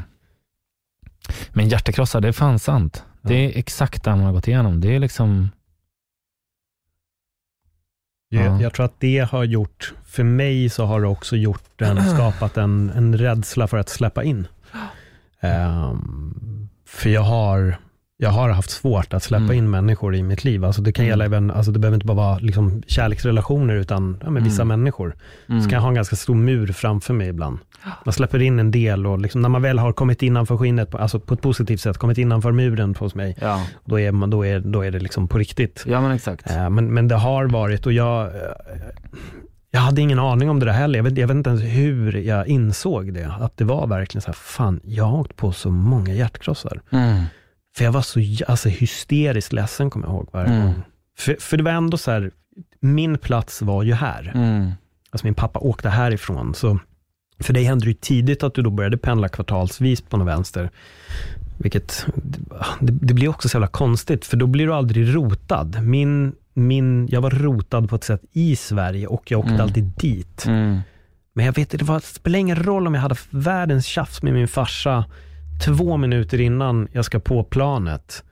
Men 1.52 1.68
hjärtekrossar, 1.68 2.20
det 2.20 2.28
är 2.28 2.32
fan 2.32 2.58
sant. 2.58 3.04
Det 3.22 3.34
är 3.34 3.58
exakt 3.58 4.04
det 4.04 4.10
man 4.10 4.20
har 4.20 4.32
gått 4.32 4.48
igenom. 4.48 4.80
Det 4.80 4.94
är 4.96 4.98
liksom, 4.98 5.48
Ja. 8.28 8.40
Jag, 8.40 8.62
jag 8.62 8.74
tror 8.74 8.86
att 8.86 9.00
det 9.00 9.18
har 9.30 9.44
gjort, 9.44 9.94
för 10.04 10.24
mig 10.24 10.68
så 10.68 10.84
har 10.84 11.00
det 11.00 11.08
också 11.08 11.36
gjort 11.36 11.82
en, 11.82 12.10
skapat 12.14 12.56
en, 12.56 12.90
en 12.90 13.18
rädsla 13.18 13.66
för 13.66 13.76
att 13.76 13.88
släppa 13.88 14.24
in. 14.24 14.46
Ehm, 15.40 16.68
för 16.86 17.10
jag 17.10 17.22
har, 17.22 17.78
jag 18.20 18.30
har 18.30 18.50
haft 18.50 18.70
svårt 18.70 19.14
att 19.14 19.22
släppa 19.22 19.44
Mm. 19.44 19.56
in 19.56 19.70
människor 19.70 20.14
i 20.14 20.22
mitt 20.22 20.44
liv. 20.44 20.64
Alltså 20.64 20.82
det 20.82 20.92
kan 20.92 21.04
Mm. 21.04 21.10
gälla 21.10 21.24
även, 21.24 21.50
alltså 21.50 21.72
det 21.72 21.78
behöver 21.78 21.94
inte 21.96 22.06
bara 22.06 22.16
vara 22.16 22.38
liksom 22.38 22.82
kärleksrelationer, 22.86 23.74
utan 23.74 24.20
ja, 24.24 24.30
men 24.30 24.44
vissa 24.44 24.62
Mm. 24.62 24.80
människor. 24.80 25.16
mm. 25.48 25.62
Så 25.62 25.68
kan 25.68 25.76
jag 25.76 25.80
ha 25.82 25.88
en 25.88 25.94
ganska 25.94 26.16
stor 26.16 26.34
mur 26.34 26.66
framför 26.72 27.14
mig 27.14 27.28
ibland. 27.28 27.58
Man 28.04 28.12
släpper 28.12 28.42
in 28.42 28.58
en 28.58 28.70
del 28.70 29.06
och 29.06 29.18
liksom, 29.18 29.40
när 29.42 29.48
man 29.48 29.62
väl 29.62 29.78
har 29.78 29.92
kommit 29.92 30.22
innanför 30.22 30.56
skinnet, 30.56 30.90
på- 30.90 30.98
alltså 30.98 31.20
på 31.20 31.34
ett 31.34 31.40
positivt 31.42 31.80
sätt, 31.80 31.98
kommit 31.98 32.18
innanför 32.18 32.52
muren 32.52 32.94
hos 32.98 33.14
mig, 33.14 33.36
ja. 33.40 33.62
då 33.84 34.00
är, 34.00 34.12
man, 34.12 34.30
då 34.30 34.46
är, 34.46 34.60
då 34.60 34.84
är 34.84 34.90
det 34.90 34.98
liksom 35.00 35.28
på 35.28 35.38
riktigt. 35.38 35.84
ja, 35.86 36.00
men 36.00 36.10
exakt. 36.12 36.50
Eh, 36.50 36.70
Men, 36.70 36.94
men 36.94 37.08
det 37.08 37.14
har 37.14 37.46
varit 37.46 37.86
och 37.86 37.92
jag, 37.92 38.26
eh, 38.26 38.32
jag 39.70 39.80
hade 39.80 40.00
ingen 40.00 40.18
aning 40.18 40.50
om 40.50 40.60
det 40.60 40.66
där 40.66 40.72
heller. 40.72 40.98
Jag 40.98 41.04
vet, 41.04 41.18
jag 41.18 41.28
vet 41.28 41.34
inte 41.34 41.50
ens 41.50 41.62
hur 41.62 42.12
jag 42.16 42.46
insåg 42.48 43.12
det. 43.14 43.32
Att 43.40 43.56
det 43.56 43.64
var 43.64 43.86
verkligen 43.86 44.22
så 44.22 44.26
här, 44.26 44.32
fan, 44.34 44.80
jag 44.84 45.04
har 45.04 45.18
åkt 45.20 45.36
på 45.36 45.52
så 45.52 45.70
många 45.70 46.14
hjärtkrossar. 46.14 46.80
För 47.76 47.84
jag 47.84 47.92
var 47.92 48.02
så 48.02 48.20
alltså, 48.48 48.68
hysteriskt 48.68 49.52
ledsen, 49.52 49.90
kommer 49.90 50.06
jag 50.06 50.14
ihåg 50.14 50.28
varje 50.32 50.50
Mm. 50.52 50.62
gång. 50.66 50.82
För, 51.18 51.36
för 51.40 51.56
det 51.56 51.62
var 51.62 51.70
ändå 51.70 51.96
så 51.98 52.10
här, 52.10 52.30
min 52.80 53.18
plats 53.18 53.62
var 53.62 53.82
ju 53.82 53.92
här. 53.94 54.32
Mm. 54.34 54.70
Alltså 55.10 55.26
min 55.26 55.34
pappa 55.34 55.58
åkte 55.58 55.88
härifrån. 55.88 56.54
Så 56.54 56.78
för 57.40 57.52
dig 57.52 57.64
hände 57.64 57.84
det 57.84 57.88
ju 57.88 57.94
tidigt 57.94 58.42
att 58.42 58.54
du 58.54 58.62
då 58.62 58.70
började 58.70 58.96
pendla 58.98 59.28
kvartalsvis 59.28 60.00
på 60.00 60.16
något 60.16 60.28
vänster. 60.28 60.70
Vilket, 61.58 62.06
det, 62.80 62.92
det 62.92 63.14
blir 63.14 63.28
också 63.28 63.48
så 63.48 63.56
jävla 63.56 63.66
konstigt, 63.66 64.24
för 64.24 64.36
då 64.36 64.46
blir 64.46 64.66
du 64.66 64.74
aldrig 64.74 65.14
rotad. 65.14 65.82
Min, 65.82 66.32
min, 66.54 67.08
jag 67.10 67.20
var 67.20 67.30
rotad 67.30 67.88
på 67.88 67.96
ett 67.96 68.04
sätt 68.04 68.22
i 68.32 68.56
Sverige 68.56 69.06
och 69.06 69.30
jag 69.30 69.40
åkte 69.40 69.50
Mm. 69.52 69.62
alltid 69.62 69.84
dit. 69.84 70.44
Mm. 70.46 70.78
Men 71.32 71.46
jag 71.46 71.52
vet, 71.52 71.70
det, 71.70 71.82
var, 71.82 71.94
det 71.94 72.06
spelar 72.06 72.38
ingen 72.38 72.62
roll 72.62 72.86
om 72.86 72.94
jag 72.94 73.00
hade 73.02 73.16
världens 73.30 73.86
tjafs 73.86 74.22
med 74.22 74.32
min 74.32 74.48
farsa 74.48 75.04
två 75.64 75.96
minuter 75.96 76.40
innan 76.40 76.88
jag 76.92 77.04
ska 77.04 77.18
på 77.20 77.44
planet. 77.44 78.24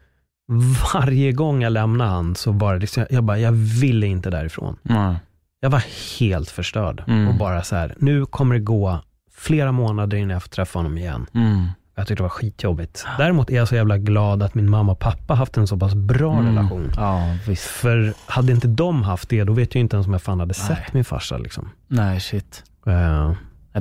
Varje 0.94 1.32
gång 1.32 1.62
jag 1.62 1.72
lämnade 1.72 2.10
han 2.10 2.34
så 2.34 2.52
det 2.52 2.78
liksom, 2.78 3.06
jag 3.10 3.24
bara, 3.24 3.38
jag 3.38 3.52
ville 3.52 4.06
inte 4.06 4.30
därifrån. 4.30 4.76
Nej. 4.82 5.14
Jag 5.60 5.70
var 5.70 5.84
helt 6.20 6.50
förstörd 6.50 7.02
Mm. 7.06 7.28
och 7.28 7.34
bara 7.34 7.62
så 7.62 7.76
här, 7.76 7.94
nu 7.98 8.26
kommer 8.26 8.54
det 8.54 8.60
gå 8.60 8.98
flera 9.36 9.72
månader 9.72 10.16
innan 10.16 10.30
jag 10.30 10.42
får 10.42 10.48
träffa 10.48 10.78
honom 10.78 10.98
igen. 10.98 11.26
Mm. 11.34 11.66
Jag 11.96 12.06
tyckte 12.06 12.18
det 12.22 12.22
var 12.22 12.28
skitjobbigt. 12.30 13.06
Däremot 13.18 13.50
är 13.50 13.56
jag 13.56 13.68
så 13.68 13.74
jävla 13.76 13.98
glad 13.98 14.42
att 14.42 14.54
min 14.54 14.70
mamma 14.70 14.92
och 14.92 14.98
pappa 14.98 15.34
haft 15.34 15.56
en 15.56 15.66
så 15.66 15.76
pass 15.76 15.94
bra 15.94 16.32
Mm. 16.38 16.46
relation. 16.56 16.92
Ja. 16.96 17.22
För 17.56 18.14
hade 18.26 18.52
inte 18.52 18.68
de 18.68 19.02
haft 19.02 19.28
det, 19.28 19.44
då 19.44 19.52
vet 19.52 19.74
jag 19.74 19.80
inte 19.80 19.96
ens 19.96 20.06
om 20.06 20.12
jag 20.12 20.22
fan 20.22 20.40
hade 20.40 20.54
Nej. 20.58 20.66
sett 20.76 20.92
min 20.94 21.04
farsa. 21.04 21.38
Liksom. 21.38 21.68
Nej, 21.88 22.20
shit. 22.20 22.64
Nej, 22.86 23.34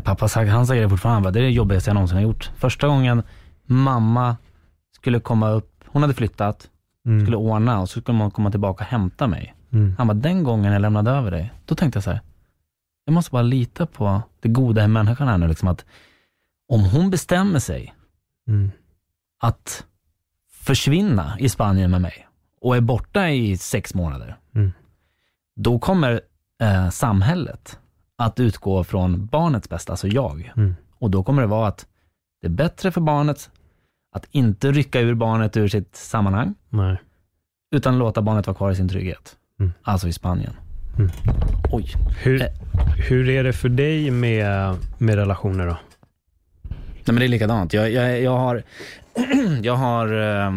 Pappa 0.04 0.28
sa- 0.28 0.46
han 0.46 0.68
säger 0.68 0.84
det 0.84 0.90
fortfarande, 0.90 1.16
han 1.16 1.24
bara, 1.24 1.32
det 1.32 1.40
är 1.40 1.44
det 1.44 1.50
jobbigaste 1.50 1.90
jag 1.90 1.94
någonsin 1.96 2.16
har 2.18 2.24
gjort. 2.24 2.52
Första 2.56 2.88
gången 2.88 3.24
mamma 3.66 4.38
skulle 4.96 5.20
komma 5.20 5.50
upp, 5.50 5.84
hon 5.88 6.02
hade 6.02 6.14
flyttat, 6.14 6.70
mm, 7.06 7.22
skulle 7.26 7.38
ordna 7.38 7.80
och 7.80 7.90
så 7.90 8.02
skulle 8.02 8.18
man 8.18 8.32
komma 8.32 8.52
tillbaka 8.52 8.84
och 8.84 8.90
hämta 8.90 9.28
mig. 9.28 9.56
mm, 9.72 9.96
Han 9.98 10.08
bara, 10.08 10.14
den 10.14 10.44
gången 10.44 10.74
jag 10.74 10.82
lämnade 10.82 11.12
över 11.12 11.32
dig, 11.32 11.54
då 11.66 11.76
tänkte 11.76 11.98
jag 11.98 12.04
så 12.04 12.12
här, 12.12 12.22
jag 13.06 13.14
måste 13.14 13.32
bara 13.32 13.42
lita 13.42 13.86
på 13.86 14.22
det 14.40 14.50
goda 14.50 14.84
i 14.84 14.88
människan 14.88 15.28
här 15.28 15.38
nu, 15.38 15.48
liksom 15.48 15.68
att 15.68 15.86
om 16.70 16.84
hon 16.90 17.10
bestämmer 17.10 17.60
sig 17.60 17.94
mm, 18.48 18.72
att 19.40 19.86
försvinna 20.52 21.36
i 21.40 21.50
Spanien 21.50 21.92
med 21.92 22.02
mig 22.02 22.28
och 22.62 22.76
är 22.78 22.82
borta 22.82 23.30
i 23.30 23.58
sex 23.58 23.94
månader, 23.94 24.38
Mm. 24.56 24.72
då 25.56 25.80
kommer 25.80 26.22
eh, 26.62 26.90
samhället 26.90 27.80
att 28.18 28.40
utgå 28.40 28.84
från 28.84 29.26
barnets 29.26 29.70
bästa, 29.70 29.94
alltså 29.94 30.08
jag. 30.08 30.52
Mm. 30.58 30.76
Och 31.00 31.12
då 31.12 31.24
kommer 31.24 31.42
det 31.42 31.48
vara 31.48 31.68
att 31.68 31.88
det 32.42 32.48
är 32.48 32.52
bättre 32.52 32.92
för 32.92 33.02
barnet 33.02 33.50
att 34.12 34.26
inte 34.32 34.72
rycka 34.72 35.00
ur 35.00 35.14
barnet 35.14 35.58
ur 35.58 35.68
sitt 35.68 35.96
sammanhang, 35.96 36.56
nej. 36.70 36.98
utan 37.76 37.98
låta 37.98 38.22
barnet 38.22 38.48
vara 38.48 38.58
kvar 38.58 38.72
i 38.72 38.76
sin 38.76 38.90
trygghet. 38.90 39.36
Mm. 39.60 39.74
Alltså 39.82 40.08
i 40.08 40.14
Spanien. 40.14 40.54
Mm. 40.98 41.12
Oj. 41.72 41.94
Hur, 42.24 42.42
Eh. 42.42 42.48
hur 43.10 43.30
är 43.30 43.44
det 43.44 43.54
för 43.54 43.70
dig 43.70 44.12
med, 44.12 44.76
med 44.98 45.16
relationer 45.16 45.68
då? 45.68 45.78
Nej 46.64 47.14
men 47.14 47.16
det 47.16 47.26
är 47.26 47.28
likadant. 47.28 47.74
Jag, 47.74 47.92
jag, 47.92 48.22
jag 48.22 48.38
har, 48.38 48.64
jag 49.62 49.76
har 49.76 50.08
eh, 50.46 50.52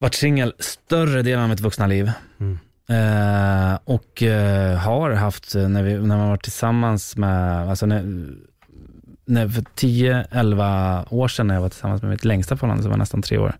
varit 0.00 0.14
singel 0.14 0.52
större 0.58 1.22
delen 1.22 1.42
av 1.42 1.48
mitt 1.48 1.60
vuxna 1.60 1.86
liv. 1.86 2.10
Mm. 2.40 2.58
Eh, 2.88 3.78
och 3.84 4.22
eh, 4.22 4.78
har 4.78 5.10
haft, 5.10 5.54
eh, 5.54 5.68
när, 5.68 5.82
vi, 5.82 5.92
när 5.94 6.16
man 6.16 6.28
varit 6.28 6.42
tillsammans 6.42 7.16
med, 7.16 7.68
alltså 7.70 7.86
när, 7.86 8.26
när 9.24 9.48
för 9.48 9.62
10-11 9.62 11.06
år 11.10 11.28
sedan 11.28 11.46
när 11.46 11.54
jag 11.54 11.62
var 11.62 11.68
tillsammans 11.68 12.02
med 12.02 12.10
mitt 12.10 12.24
längsta 12.24 12.56
förhållande, 12.56 12.82
som 12.82 12.90
var 12.90 12.98
nästan 12.98 13.22
tre 13.22 13.38
år, 13.38 13.58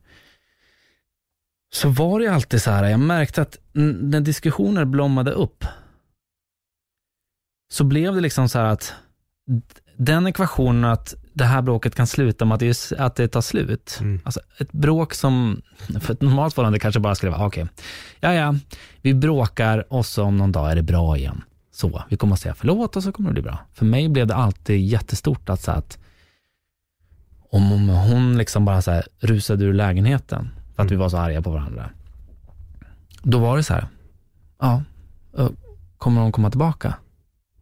så 1.75 1.89
var 1.89 2.21
det 2.21 2.29
alltid 2.29 2.63
så 2.63 2.71
här, 2.71 2.85
jag 2.85 3.01
märkte 3.01 3.43
att 3.43 3.59
när 3.73 4.21
diskussioner 4.21 4.85
blommade 4.85 5.31
upp, 5.33 5.65
så 7.73 7.85
blev 7.85 8.15
det 8.15 8.21
liksom 8.21 8.49
så 8.49 8.59
här 8.59 8.65
att 8.65 8.95
den 9.97 10.27
ekvationen 10.27 10.85
att 10.85 11.15
det 11.37 11.45
här 11.45 11.63
bråket 11.63 11.95
kan 11.95 12.07
sluta 12.07 12.45
med 12.45 12.55
att 12.55 12.61
det, 12.61 12.93
att 12.99 13.17
det 13.17 13.29
tar 13.29 13.41
slut. 13.41 13.99
Mm. 14.01 14.21
Alltså 14.25 14.41
ett 14.59 14.73
bråk 14.73 15.15
som, 15.15 15.63
för 16.01 16.13
ett 16.13 16.21
normalt 16.21 16.55
förhållande 16.55 16.79
kanske 16.79 17.01
bara 17.01 17.15
skulle 17.15 17.33
vara, 17.33 17.47
okej, 17.47 17.67
ja 18.21 18.35
ja, 18.35 18.55
vi 19.03 19.15
bråkar 19.15 19.93
och 19.93 20.07
så 20.07 20.25
om 20.25 20.37
någon 20.37 20.53
dag 20.53 20.71
är 20.71 20.77
det 20.77 20.83
bra 20.83 21.17
igen. 21.17 21.43
Så, 21.73 22.03
vi 22.09 22.17
kommer 22.17 22.35
att 22.35 22.41
säga 22.41 22.55
förlåt 22.55 22.97
och 22.97 23.03
så 23.03 23.13
kommer 23.13 23.29
det 23.29 23.33
bli 23.33 23.43
bra. 23.43 23.59
För 23.75 23.85
mig 23.85 24.09
blev 24.09 24.27
det 24.27 24.35
alltid 24.35 24.81
jättestort 24.87 25.49
att, 25.49 25.61
så 25.61 25.71
att 25.71 25.99
om 27.51 27.73
om 27.73 27.89
hon 27.89 28.39
liksom 28.39 28.65
bara 28.65 28.83
så 28.83 28.91
här 28.91 29.07
rusade 29.21 29.65
ur 29.65 29.75
lägenheten 29.75 30.49
för 30.77 30.83
att 30.83 30.91
vi 30.91 30.97
var 30.97 31.09
så 31.09 31.17
arga 31.17 31.43
på 31.43 31.51
varandra. 31.51 31.91
Då 33.23 33.39
var 33.39 33.57
det 33.57 33.63
så 33.63 33.75
här, 33.75 33.87
ja, 34.61 34.83
kommer 35.99 36.21
hon 36.21 36.33
komma 36.33 36.51
tillbaka? 36.51 36.95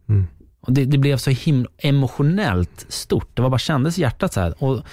Mm. 0.08 0.26
Och 0.66 0.72
det, 0.72 0.84
det 0.84 0.98
blev 0.98 1.16
så 1.16 1.30
himla 1.30 1.70
emotionellt 1.78 2.86
stort. 2.88 3.36
Det 3.36 3.42
var 3.42 3.50
bara 3.50 3.58
kändes 3.58 3.98
i 3.98 4.00
hjärtat 4.00 4.32
så 4.32 4.40
här. 4.40 4.64
Och, 4.64 4.84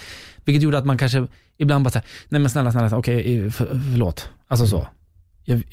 vilket 0.45 0.63
gjorde 0.63 0.77
att 0.77 0.85
man 0.85 0.97
kanske 0.97 1.27
ibland 1.57 1.83
bara 1.83 1.89
så 1.89 1.97
här, 1.97 2.07
nej 2.29 2.41
men 2.41 2.49
snälla, 2.49 2.71
snälla, 2.71 2.97
okej, 2.97 3.37
eh, 3.37 3.51
för, 3.51 3.65
förlåt. 3.65 4.29
Alltså 4.47 4.67
så. 4.67 4.87
Jag, 5.43 5.63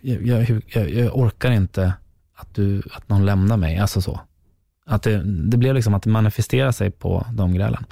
jag, 0.00 0.26
jag, 0.26 0.62
jag, 0.66 0.90
jag 0.90 1.16
orkar 1.18 1.50
inte 1.50 1.92
att, 2.34 2.54
du, 2.54 2.82
att 2.92 3.08
någon 3.08 3.26
lämnar 3.26 3.56
mig. 3.56 3.78
Alltså 3.78 4.00
så. 4.00 4.20
Att 4.86 5.02
det, 5.02 5.22
det 5.24 5.56
blev 5.56 5.74
liksom 5.74 5.94
att 5.94 6.02
det 6.02 6.10
manifesterade 6.10 6.72
sig 6.72 6.90
på 6.90 7.26
de 7.32 7.54
grälen. 7.54 7.84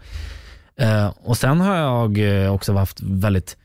Eh, 0.77 1.07
och 1.07 1.37
sen 1.37 1.61
har 1.61 1.77
jag 1.77 2.55
också 2.55 2.73
haft 2.73 3.01
väldigt, 3.03 3.57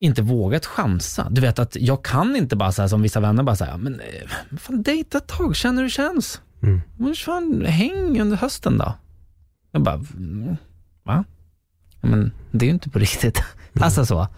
inte 0.00 0.22
vågat 0.22 0.66
chansa. 0.66 1.26
Du 1.30 1.40
vet 1.40 1.58
att 1.58 1.76
jag 1.76 2.04
kan 2.04 2.36
inte 2.36 2.56
bara 2.56 2.72
säga 2.72 2.88
som 2.88 3.02
vissa 3.02 3.20
vänner 3.20 3.42
bara 3.42 3.56
säga, 3.56 3.76
men 3.76 4.00
eh, 4.00 4.58
fan 4.58 4.82
dejta 4.82 5.18
ett 5.18 5.26
tag, 5.26 5.56
känn 5.56 5.76
hur 5.76 5.84
det 5.84 5.90
känns. 5.90 6.40
Mm. 6.62 6.80
Men 6.96 7.14
fan, 7.14 7.64
häng 7.64 8.20
under 8.20 8.36
hösten 8.36 8.78
då. 8.78 8.94
Jag 9.70 9.82
bara, 9.82 9.94
mm, 9.94 10.56
va? 11.02 11.24
Men 12.00 12.32
det 12.50 12.64
är 12.64 12.66
ju 12.66 12.72
inte 12.74 12.90
på 12.90 12.98
riktigt. 12.98 13.42
Alltså 13.80 14.06
så. 14.06 14.28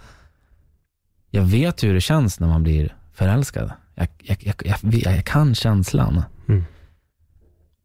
Jag 1.31 1.43
vet 1.43 1.83
ju 1.83 1.87
hur 1.87 1.95
det 1.95 2.01
känns 2.01 2.41
när 2.41 2.49
man 2.49 2.63
blir 2.63 2.95
förälskad. 3.13 3.73
Jag, 3.95 4.09
jag, 4.23 4.39
jag, 4.41 4.55
jag, 4.65 4.95
jag 5.15 5.25
kan 5.25 5.55
känslan. 5.55 6.23
Mm. 6.49 6.65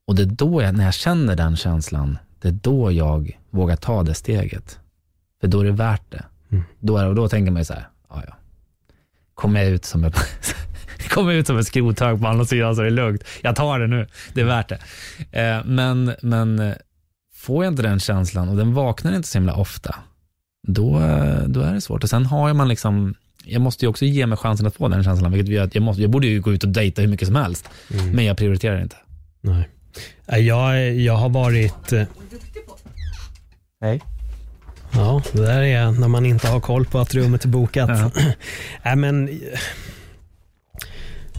Och 0.05 0.15
det 0.15 0.21
är 0.21 0.25
då, 0.25 0.61
jag, 0.61 0.77
när 0.77 0.85
jag 0.85 0.93
känner 0.93 1.35
den 1.35 1.55
känslan, 1.55 2.17
det 2.41 2.47
är 2.47 2.51
då 2.51 2.91
jag 2.91 3.39
vågar 3.49 3.75
ta 3.75 4.03
det 4.03 4.13
steget. 4.13 4.79
För 5.41 5.47
då 5.47 5.59
är 5.59 5.65
det 5.65 5.71
värt 5.71 6.11
det. 6.11 6.25
Mm. 6.51 6.63
Då, 6.79 6.97
är, 6.97 7.05
och 7.05 7.15
då 7.15 7.29
tänker 7.29 7.51
man 7.51 7.61
ju 7.61 7.65
så 7.65 7.73
här, 7.73 7.89
ja 8.09 8.23
ja. 8.27 8.33
Kommer 9.33 9.59
jag 9.63 9.69
ut 9.69 9.85
som 9.85 10.03
ett 10.03 10.15
kommer 11.09 11.31
jag 11.31 11.39
ut 11.39 11.47
som 11.47 11.57
en 11.57 11.65
skrothög 11.65 12.21
på 12.21 12.27
andra 12.27 12.45
sidan 12.45 12.75
så 12.75 12.81
är 12.81 12.85
det 12.85 12.91
lugnt. 12.91 13.23
Jag 13.41 13.55
tar 13.55 13.79
det 13.79 13.87
nu, 13.87 14.07
det 14.33 14.41
är 14.41 14.45
värt 14.45 14.69
det. 14.69 14.79
Eh, 15.41 15.65
men, 15.65 16.13
men 16.21 16.59
eh, 16.59 16.73
får 17.35 17.63
jag 17.65 17.71
inte 17.73 17.83
den 17.83 17.99
känslan 17.99 18.49
och 18.49 18.55
den 18.57 18.73
vaknar 18.73 19.15
inte 19.15 19.27
så 19.27 19.37
himla 19.37 19.53
ofta, 19.55 19.95
då, 20.67 20.99
eh, 20.99 21.43
då 21.47 21.61
är 21.61 21.73
det 21.73 21.81
svårt. 21.81 22.03
Och 22.03 22.09
sen 22.09 22.25
har 22.25 22.53
man 22.53 22.67
liksom, 22.67 23.15
jag 23.43 23.61
måste 23.61 23.85
ju 23.85 23.89
också 23.89 24.05
ge 24.05 24.25
mig 24.25 24.37
chansen 24.37 24.67
att 24.67 24.75
få 24.75 24.87
den 24.87 25.03
känslan, 25.03 25.31
vilket 25.31 25.53
gör 25.53 25.63
att 25.63 25.75
jag, 25.75 25.81
måste, 25.81 26.01
jag 26.01 26.11
borde 26.11 26.27
ju 26.27 26.41
gå 26.41 26.53
ut 26.53 26.63
och 26.63 26.69
dejta 26.69 27.01
hur 27.01 27.09
mycket 27.09 27.27
som 27.27 27.35
helst, 27.35 27.69
Mm. 27.93 28.11
men 28.11 28.25
jag 28.25 28.37
prioriterar 28.37 28.81
inte. 28.81 28.95
Nej. 29.41 29.69
Jag, 30.45 30.95
jag 30.95 31.15
har 31.15 31.29
varit... 31.29 31.91
Nej. 33.81 34.01
Ja, 34.91 35.21
det 35.31 35.41
där 35.41 35.61
är 35.61 35.91
när 35.91 36.07
man 36.07 36.25
inte 36.25 36.47
har 36.47 36.59
koll 36.59 36.85
på 36.85 36.99
att 36.99 37.13
rummet 37.13 37.45
är 37.45 37.49
bokat. 37.49 37.89
Ja. 37.89 38.11
Nej, 38.83 38.95
men, 38.95 39.39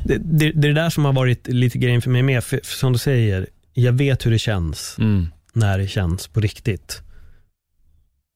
det, 0.05 0.18
det, 0.18 0.53
det 0.53 0.68
är 0.68 0.72
det 0.74 0.80
där 0.80 0.90
som 0.90 1.05
har 1.05 1.12
varit 1.12 1.48
lite 1.48 1.78
grejen 1.78 2.03
för 2.03 2.11
mig 2.11 2.22
med. 2.22 2.44
För, 2.44 2.61
för 2.64 2.76
som 2.76 2.92
du 2.92 2.98
säger, 2.98 3.46
jag 3.74 3.92
vet 3.92 4.26
hur 4.26 4.30
det 4.30 4.38
känns 4.38 4.96
Mm, 4.98 5.26
när 5.53 5.78
det 5.78 5.86
känns 5.88 6.28
på 6.28 6.40
riktigt. 6.40 7.03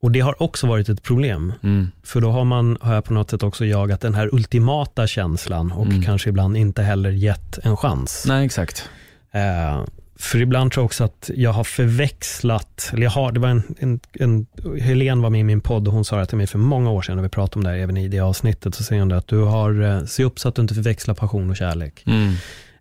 Och 0.02 0.10
det 0.10 0.20
har 0.20 0.42
också 0.42 0.66
varit 0.66 0.88
ett 0.88 1.02
problem. 1.02 1.52
mm, 1.62 1.90
För 2.02 2.20
då 2.20 2.30
har 2.30 2.44
man, 2.44 2.78
har 2.80 2.94
jag 2.94 3.04
på 3.04 3.12
något 3.12 3.30
sätt 3.30 3.42
också 3.42 3.64
jagat 3.66 4.00
den 4.00 4.14
här 4.14 4.34
ultimata 4.34 5.06
känslan 5.06 5.72
och 5.72 5.86
Mm. 5.86 6.02
kanske 6.02 6.28
ibland 6.30 6.56
inte 6.56 6.82
heller 6.82 7.10
gett 7.10 7.58
en 7.58 7.76
chans. 7.76 8.24
nej 8.28 8.46
exakt. 8.46 8.88
Eh, 9.32 9.84
för 10.24 10.40
ibland 10.40 10.72
tror 10.72 10.82
jag 10.82 10.86
också 10.86 11.04
att 11.04 11.30
jag 11.34 11.52
har 11.52 11.64
förväxlat, 11.64 12.90
eller 12.92 13.02
jag 13.02 13.10
har, 13.10 13.32
det 13.32 13.40
var 13.40 13.48
en, 13.48 13.62
en, 13.78 14.00
en 14.12 14.46
Helene 14.80 15.22
var 15.22 15.30
med 15.30 15.40
i 15.40 15.44
min 15.44 15.60
podd 15.60 15.88
och 15.88 15.94
hon 15.94 16.04
sa 16.04 16.18
det 16.18 16.26
till 16.26 16.36
mig 16.38 16.46
för 16.46 16.58
många 16.58 16.90
år 16.90 17.02
sedan 17.02 17.16
när 17.16 17.22
vi 17.22 17.28
pratade 17.28 17.58
om 17.58 17.64
det 17.64 17.70
här, 17.70 17.76
även 17.76 17.96
i 17.96 18.08
det 18.08 18.20
avsnittet, 18.20 18.74
så 18.74 18.82
säger 18.84 19.00
hon 19.02 19.08
det 19.08 19.16
att 19.16 19.28
du 19.28 19.38
har, 19.38 19.82
eh, 19.82 20.04
se 20.04 20.24
upp 20.24 20.38
så 20.38 20.48
att 20.48 20.54
du 20.54 20.62
inte 20.62 20.74
förväxlar 20.74 21.14
passion 21.14 21.50
och 21.50 21.56
kärlek. 21.56 22.02
Mm, 22.06 22.34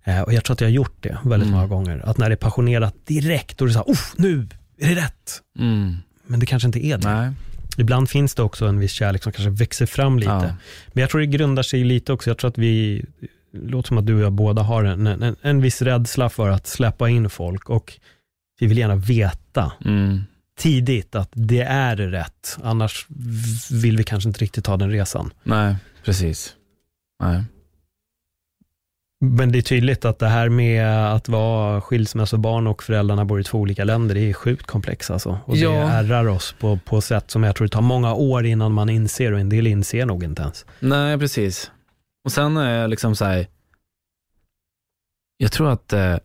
Eh, 0.05 0.21
och 0.21 0.33
jag 0.33 0.43
tror 0.43 0.53
att 0.53 0.61
jag 0.61 0.67
har 0.67 0.73
gjort 0.73 0.97
det 1.03 1.17
väldigt 1.23 1.47
Mm. 1.47 1.51
många 1.59 1.67
gånger. 1.67 2.01
Att 2.09 2.17
när 2.17 2.29
det 2.29 2.33
är 2.33 2.37
passionerat 2.37 2.95
direkt, 3.05 3.61
är 3.61 3.65
det 3.65 3.71
så 3.73 3.79
här, 3.87 3.97
nu 4.17 4.47
är 4.79 4.95
det 4.95 5.01
rätt. 5.01 5.41
mm, 5.59 5.95
Men 6.27 6.39
det 6.39 6.45
kanske 6.45 6.65
inte 6.67 6.85
är 6.85 6.97
det. 6.97 7.13
nej. 7.13 7.31
Ibland 7.77 8.09
finns 8.09 8.35
det 8.35 8.43
också 8.43 8.65
en 8.65 8.79
viss 8.79 8.91
kärlek 8.91 9.23
som 9.23 9.31
kanske 9.31 9.49
växer 9.49 9.85
fram 9.85 10.19
lite. 10.19 10.31
Ja. 10.31 10.55
Men 10.93 11.01
jag 11.01 11.09
tror 11.09 11.21
det 11.21 11.27
grundar 11.27 11.63
sig 11.63 11.83
lite 11.83 12.13
också, 12.13 12.29
jag 12.29 12.37
tror 12.37 12.49
att 12.49 12.57
vi, 12.57 13.05
låter 13.53 13.87
som 13.87 13.97
att 13.97 14.05
du 14.05 14.15
och 14.15 14.21
jag 14.21 14.33
båda 14.33 14.61
har 14.61 14.83
en, 14.83 15.07
en, 15.07 15.35
en 15.41 15.61
viss 15.61 15.81
rädsla 15.81 16.29
för 16.29 16.49
att 16.49 16.67
släppa 16.67 17.09
in 17.09 17.29
folk 17.29 17.69
och 17.69 17.93
vi 18.59 18.67
vill 18.67 18.77
gärna 18.77 18.95
veta 18.95 19.71
Mm, 19.85 20.21
tidigt 20.57 21.15
att 21.15 21.29
det 21.33 21.61
är 21.61 21.95
rätt. 21.97 22.57
Annars 22.63 23.07
vill 23.71 23.97
vi 23.97 24.03
kanske 24.03 24.29
inte 24.29 24.39
riktigt 24.39 24.65
ta 24.65 24.77
den 24.77 24.91
resan. 24.91 25.33
nej, 25.43 25.75
precis. 26.05 26.55
Nej. 27.23 27.43
Men 29.25 29.51
det 29.51 29.57
är 29.57 29.61
tydligt 29.61 30.05
att 30.05 30.19
det 30.19 30.27
här 30.27 30.49
med 30.49 30.87
att 31.13 31.29
vara 31.29 31.81
skilsmässobarn 31.81 32.67
och 32.67 32.83
föräldrarna 32.83 33.25
bor 33.25 33.39
i 33.39 33.43
två 33.43 33.57
olika 33.59 33.83
länder, 33.83 34.15
det 34.15 34.29
är 34.29 34.33
sjukt 34.33 34.65
komplext 34.67 35.11
alltså. 35.11 35.37
Och 35.45 35.53
det 35.53 35.59
Ja. 35.59 35.71
ärrar 35.89 36.27
oss 36.27 36.55
på, 36.59 36.79
på 36.85 37.01
sätt 37.01 37.31
som 37.31 37.43
jag 37.43 37.55
tror 37.55 37.67
det 37.67 37.71
tar 37.71 37.81
många 37.81 38.13
år 38.13 38.45
innan 38.45 38.71
man 38.73 38.89
inser 38.89 39.31
och 39.33 39.39
en 39.39 39.49
del 39.49 39.67
inser 39.67 40.05
nog 40.05 40.23
inte 40.23 40.41
ens. 40.41 40.65
Nej, 40.79 41.17
precis. 41.19 41.71
Och 42.23 42.31
sen 42.31 42.57
är 42.57 42.79
jag 42.81 42.89
liksom 42.89 43.15
så 43.15 43.25
här, 43.25 43.47
jag 45.37 45.51
tror 45.51 45.69
att 45.71 45.93
eh, 45.93 46.17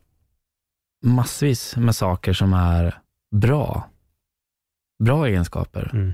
massvis 1.04 1.76
med 1.76 1.96
saker 1.96 2.32
som 2.32 2.52
är 2.52 2.98
bra, 3.30 3.90
bra 5.04 5.26
egenskaper, 5.26 5.90
Mm. 5.92 6.12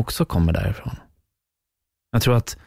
också 0.00 0.24
kommer 0.24 0.52
därifrån. 0.52 0.96
Jag 2.10 2.22
tror 2.22 2.36
att 2.36 2.58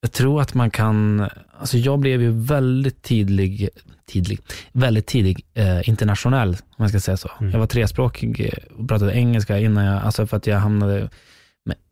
Jag 0.00 0.12
tror 0.12 0.40
att 0.40 0.54
man 0.54 0.70
kan, 0.70 1.28
alltså 1.58 1.78
jag 1.78 1.98
blev 1.98 2.22
ju 2.22 2.30
väldigt 2.30 3.02
tidig, 3.02 3.68
tidig 4.04 4.40
väldigt 4.72 5.06
tidig 5.06 5.46
eh, 5.54 5.88
internationell, 5.88 6.50
om 6.50 6.74
man 6.76 6.88
ska 6.88 7.00
säga 7.00 7.16
så. 7.16 7.30
Jag 7.40 7.58
var 7.58 7.66
trespråkig 7.66 8.54
och 8.78 8.88
pratade 8.88 9.14
engelska 9.16 9.58
innan 9.58 9.84
jag, 9.84 10.02
alltså 10.02 10.26
för 10.26 10.36
att 10.36 10.46
jag 10.46 10.58
hamnade 10.58 11.10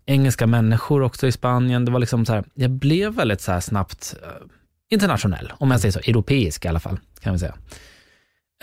engelska 0.06 0.46
människor 0.46 1.02
också 1.02 1.26
i 1.26 1.32
Spanien. 1.32 1.84
Det 1.84 1.90
var 1.90 2.00
liksom 2.00 2.26
så 2.26 2.32
här, 2.32 2.44
jag 2.54 2.70
blev 2.70 3.14
väldigt 3.14 3.40
så 3.40 3.52
här 3.52 3.60
snabbt 3.60 4.14
eh, 4.22 4.28
internationell, 4.90 5.52
om 5.58 5.70
jag 5.70 5.80
säger 5.80 5.92
så, 5.92 5.98
europeisk 5.98 6.64
i 6.64 6.68
alla 6.68 6.80
fall, 6.80 6.98
kan 7.20 7.32
vi 7.32 7.38
säga. 7.38 7.54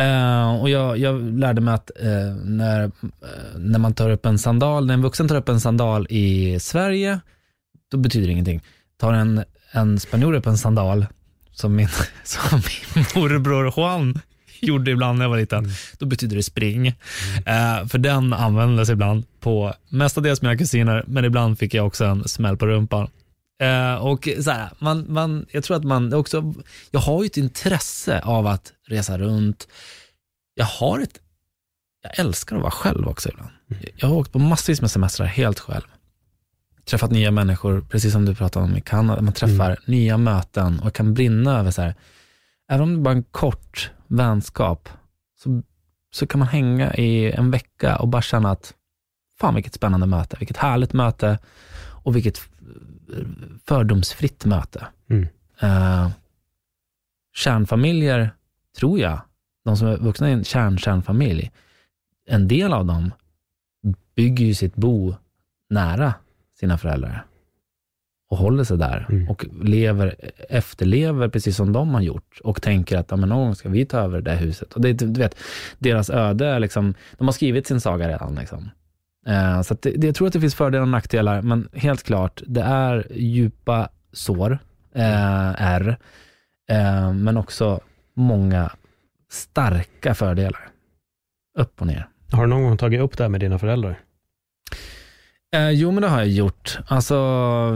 Uh, 0.01 0.61
och 0.61 0.69
jag, 0.69 0.97
jag 0.97 1.39
lärde 1.39 1.61
mig 1.61 1.73
att 1.73 1.91
uh, 2.03 2.35
när, 2.43 2.83
uh, 2.83 2.91
när 3.57 3.79
man 3.79 3.93
tar 3.93 4.09
upp 4.09 4.25
en 4.25 4.39
sandal, 4.39 4.85
när 4.85 4.93
en 4.93 5.01
vuxen 5.01 5.27
tar 5.27 5.35
upp 5.35 5.49
en 5.49 5.59
sandal 5.59 6.07
i 6.09 6.59
Sverige, 6.59 7.19
då 7.91 7.97
betyder 7.97 8.27
det 8.27 8.33
ingenting. 8.33 8.61
Tar 8.97 9.13
en, 9.13 9.43
en 9.71 9.99
spanjor 9.99 10.33
upp 10.33 10.45
en 10.45 10.57
sandal, 10.57 11.05
som 11.51 11.75
min, 11.75 11.87
som 12.23 12.61
min 12.95 13.05
morbror 13.15 13.73
Juan 13.77 14.19
gjorde 14.67 14.91
ibland 14.91 15.17
när 15.17 15.25
jag 15.25 15.29
var 15.29 15.37
liten, 15.37 15.69
då 15.97 16.05
betyder 16.05 16.35
det 16.35 16.43
spring. 16.43 16.87
Eh, 17.45 17.87
för 17.87 17.97
den 17.97 18.33
användes 18.33 18.89
ibland 18.89 19.23
på 19.39 19.73
mestadels 19.89 20.41
mina 20.41 20.57
kusiner, 20.57 21.03
men 21.07 21.25
ibland 21.25 21.59
fick 21.59 21.73
jag 21.73 21.87
också 21.87 22.05
en 22.05 22.27
smäll 22.27 22.57
på 22.57 22.67
rumpan. 22.67 23.07
Eh, 23.61 23.95
och 23.95 24.29
så 24.41 24.51
här, 24.51 24.69
man, 24.79 25.05
man, 25.09 25.45
jag 25.51 25.63
tror 25.63 25.77
att 25.77 25.83
man 25.83 26.13
också, 26.13 26.53
jag 26.91 26.99
har 26.99 27.23
ju 27.23 27.27
ett 27.27 27.37
intresse 27.37 28.21
av 28.21 28.47
att 28.47 28.73
resa 28.87 29.17
runt. 29.17 29.67
Jag 30.53 30.65
har 30.65 30.99
ett, 30.99 31.19
jag 32.03 32.19
älskar 32.19 32.55
att 32.55 32.61
vara 32.61 32.71
själv 32.71 33.07
också 33.07 33.29
ibland. 33.29 33.51
Jag 33.95 34.07
har 34.07 34.15
åkt 34.15 34.31
på 34.31 34.39
massvis 34.39 34.81
med 34.81 34.91
semestrar 34.91 35.27
helt 35.27 35.59
själv. 35.59 35.83
Träffat 36.85 37.11
nya 37.11 37.31
människor, 37.31 37.81
precis 37.81 38.11
som 38.11 38.25
du 38.25 38.35
pratade 38.35 38.65
om 38.65 38.77
i 38.77 38.81
Kanada. 38.81 39.21
Man 39.21 39.33
träffar 39.33 39.79
nya 39.85 40.17
möten 40.17 40.79
och 40.79 40.93
kan 40.93 41.13
brinna 41.13 41.59
över 41.59 41.71
så 41.71 41.81
här, 41.81 41.95
även 42.69 42.81
om 42.83 42.93
det 42.93 42.99
bara 42.99 43.11
är 43.11 43.17
en 43.17 43.23
kort 43.23 43.91
vänskap, 44.07 44.89
så, 45.43 45.61
så 46.11 46.27
kan 46.27 46.39
man 46.39 46.47
hänga 46.47 46.93
i 46.93 47.31
en 47.31 47.51
vecka 47.51 47.95
och 47.95 48.07
bara 48.07 48.21
känna 48.21 48.51
att, 48.51 48.73
fan 49.39 49.55
vilket 49.55 49.73
spännande 49.73 50.07
möte, 50.07 50.35
vilket 50.39 50.57
härligt 50.57 50.93
möte 50.93 51.39
och 52.03 52.15
vilket 52.15 52.37
eh, 53.17 53.27
fördomsfritt 53.65 54.45
möte. 54.45 54.87
Mm. 55.09 55.27
Eh, 55.61 56.09
kärnfamiljer, 57.35 58.31
tror 58.77 58.99
jag, 58.99 59.21
de 59.65 59.77
som 59.77 59.87
är 59.87 59.97
vuxna 59.97 60.29
i 60.29 60.33
en 60.33 60.43
kärn-kärnfamilj, 60.43 61.51
en 62.25 62.47
del 62.47 62.73
av 62.73 62.85
dem 62.85 63.11
bygger 64.15 64.45
ju 64.45 64.53
sitt 64.53 64.75
bo 64.75 65.15
nära 65.69 66.13
sina 66.59 66.77
föräldrar 66.77 67.28
och 68.29 68.37
håller 68.37 68.63
sig 68.63 68.77
där 68.77 69.05
Mm. 69.09 69.29
och 69.29 69.45
lever, 69.63 70.15
efterlever 70.49 71.29
precis 71.29 71.55
som 71.55 71.73
de 71.73 71.89
har 71.93 72.01
gjort 72.01 72.39
och 72.43 72.61
tänker 72.61 72.97
att 72.97 73.11
ja, 73.11 73.17
men 73.17 73.29
någon 73.29 73.45
gång 73.45 73.55
ska 73.55 73.69
vi 73.69 73.85
ta 73.85 73.97
över 73.99 74.21
det 74.21 74.31
här 74.31 74.37
huset. 74.37 74.73
Och 74.73 74.81
det, 74.81 74.93
du 74.93 75.19
vet, 75.19 75.37
deras 75.77 76.09
öde, 76.09 76.45
är 76.47 76.59
liksom, 76.59 76.93
de 77.17 77.27
har 77.27 77.31
skrivit 77.31 77.67
sin 77.67 77.81
saga 77.81 78.07
redan. 78.09 78.35
Liksom. 78.35 78.69
Eh, 79.27 79.61
så 79.61 79.75
det, 79.81 79.91
det, 79.91 80.07
jag 80.07 80.15
tror 80.15 80.27
att 80.27 80.33
det 80.33 80.39
finns 80.41 80.55
fördelar 80.55 80.81
och 80.81 80.87
nackdelar, 80.89 81.41
men 81.41 81.69
helt 81.73 82.03
klart, 82.03 82.41
det 82.47 82.61
är 82.61 83.07
djupa 83.15 83.89
sår, 84.13 84.51
eh, 84.95 85.61
är, 85.61 85.97
eh, 86.69 87.13
men 87.13 87.37
också 87.37 87.79
många 88.13 88.71
starka 89.31 90.13
fördelar. 90.13 90.67
Upp 91.57 91.81
och 91.81 91.87
ner. 91.87 92.07
Har 92.31 92.41
du 92.43 92.47
någon 92.49 92.63
gång 92.63 92.77
tagit 92.77 93.01
upp 93.01 93.17
det 93.17 93.23
här 93.23 93.29
med 93.29 93.39
dina 93.39 93.59
föräldrar? 93.59 93.99
Eh, 95.51 95.69
jo, 95.69 95.91
men 95.91 96.01
det 96.01 96.07
har 96.07 96.19
jag 96.19 96.27
gjort. 96.27 96.79
Alltså, 96.87 97.15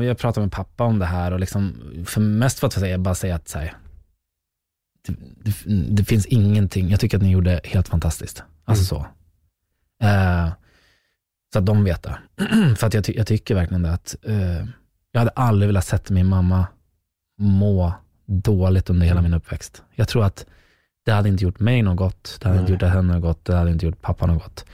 jag 0.04 0.18
pratar 0.18 0.42
med 0.42 0.52
pappa 0.52 0.84
om 0.84 1.00
det 1.00 1.06
här 1.06 1.32
och 1.32 1.40
liksom, 1.40 1.76
för 2.06 2.22
mest 2.22 2.60
för 2.60 2.68
att 2.68 2.74
säga, 2.74 2.98
bara 2.98 3.16
säga 3.16 3.36
att 3.36 3.48
så 3.48 3.60
här, 3.60 3.74
det, 5.08 5.16
det, 5.44 5.56
det 5.90 6.04
finns 6.04 6.26
ingenting. 6.26 6.90
Jag 6.90 7.00
tycker 7.00 7.18
att 7.18 7.24
ni 7.24 7.32
gjorde 7.32 7.62
helt 7.64 7.88
fantastiskt. 7.88 8.44
Alltså 8.66 8.86
så. 8.86 9.08
Eh, 10.04 10.50
så 11.54 11.60
att 11.60 11.66
de 11.66 11.84
vet 11.84 12.04
det. 12.04 12.18
för 12.78 12.88
att 12.88 12.94
jag, 12.94 13.10
jag 13.10 13.28
tycker 13.28 13.56
verkligen 13.56 13.84
det 13.84 13.92
att 13.92 14.16
eh, 14.24 14.66
jag 15.12 15.20
hade 15.20 15.32
aldrig 15.32 15.68
velat 15.68 15.86
sett 15.86 16.10
min 16.10 16.26
mamma 16.28 16.68
må 17.38 17.94
dåligt 18.26 18.90
under 18.90 19.06
hela 19.06 19.22
min 19.22 19.34
uppväxt. 19.34 19.84
Jag 19.96 20.08
tror 20.08 20.26
att 20.26 20.46
det 21.06 21.12
hade 21.12 21.30
inte 21.30 21.44
gjort 21.44 21.60
mig 21.60 21.82
något 21.82 21.98
gott, 21.98 22.38
det 22.42 22.48
hade 22.48 22.60
inte 22.60 22.72
Nej. 22.72 22.82
gjort 22.82 22.94
henne 22.94 23.14
något 23.14 23.22
gott, 23.22 23.46
det 23.46 23.56
hade 23.56 23.72
inte 23.72 23.86
gjort 23.86 24.02
pappa 24.02 24.26
något 24.26 24.44
gott. 24.44 24.66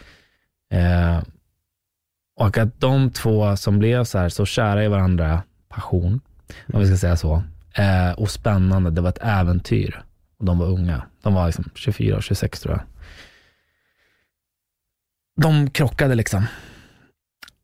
Och 2.40 2.58
att 2.58 2.80
de 2.82 3.12
två 3.12 3.56
som 3.58 3.80
blev 3.80 4.04
så 4.04 4.18
här 4.18 4.30
så 4.30 4.46
kära 4.46 4.84
i 4.84 4.88
varandra, 4.88 5.44
passion, 5.70 6.22
om 6.74 6.80
vi 6.80 6.88
ska 6.88 6.98
säga 6.98 7.16
så, 7.16 7.44
eh, 7.74 8.12
och 8.12 8.30
spännande, 8.32 8.92
det 8.92 9.02
var 9.02 9.10
ett 9.10 9.20
äventyr. 9.22 10.04
Och 10.38 10.46
de 10.46 10.60
var 10.60 10.66
unga, 10.66 11.02
de 11.22 11.34
var 11.34 11.46
liksom 11.46 11.70
24 11.76 12.16
och 12.16 12.24
26 12.24 12.60
tror 12.60 12.74
jag. 12.76 12.82
De 15.44 15.70
krockade 15.70 16.16
liksom. 16.16 16.46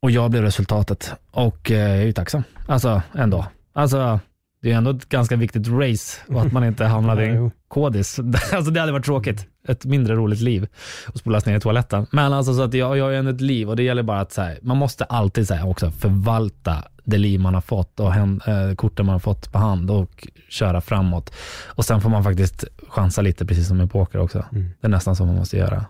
Och 0.00 0.10
jag 0.10 0.30
blev 0.30 0.42
resultatet. 0.42 1.14
Och 1.30 1.70
eh, 1.70 1.78
jag 1.78 1.98
är 1.98 2.06
ju 2.06 2.12
tacksam. 2.12 2.42
Alltså 2.66 3.02
ändå. 3.14 3.46
Alltså, 3.72 4.20
det 4.66 4.72
är 4.72 4.76
ändå 4.76 4.90
ett 4.90 5.08
ganska 5.08 5.36
viktigt 5.36 5.68
race 5.68 6.20
och 6.28 6.40
att 6.42 6.52
man 6.52 6.64
inte 6.64 6.84
hamnade 6.94 7.26
i 7.26 7.28
en 7.28 7.50
kodis. 7.68 8.18
Alltså 8.52 8.70
det 8.70 8.80
hade 8.80 8.92
varit 8.92 9.04
tråkigt. 9.04 9.46
Ett 9.68 9.84
mindre 9.84 10.14
roligt 10.14 10.40
liv 10.40 10.68
och 11.08 11.18
spolas 11.18 11.46
ner 11.46 11.56
i 11.56 11.60
toaletten. 11.60 12.06
Men 12.12 12.32
alltså 12.32 12.54
så 12.54 12.62
att 12.62 12.74
jag, 12.74 12.96
jag 12.98 13.04
har 13.04 13.10
ju 13.10 13.16
ändå 13.16 13.30
ett 13.30 13.40
liv 13.40 13.68
och 13.70 13.76
det 13.76 13.82
gäller 13.82 14.02
bara 14.02 14.20
att 14.20 14.32
så 14.32 14.42
här, 14.42 14.58
man 14.62 14.76
måste 14.76 15.04
alltid 15.04 15.48
så 15.48 15.54
här, 15.54 15.68
också 15.68 15.90
förvalta 15.90 16.84
det 17.04 17.18
liv 17.18 17.40
man 17.40 17.54
har 17.54 17.60
fått 17.60 18.00
och 18.00 18.12
hän, 18.12 18.40
eh, 18.46 18.74
korten 18.74 19.06
man 19.06 19.12
har 19.12 19.18
fått 19.20 19.52
på 19.52 19.58
hand 19.58 19.90
och 19.90 20.28
köra 20.48 20.80
framåt. 20.80 21.34
Och 21.66 21.84
sen 21.84 22.00
får 22.00 22.10
man 22.10 22.24
faktiskt 22.24 22.64
chansa 22.88 23.22
lite, 23.22 23.46
precis 23.46 23.68
som 23.68 23.80
i 23.80 23.86
poker 23.86 24.18
också. 24.18 24.44
Mm. 24.52 24.70
Det 24.80 24.86
är 24.86 24.90
nästan 24.90 25.16
så 25.16 25.24
man 25.24 25.34
måste 25.34 25.56
göra. 25.56 25.84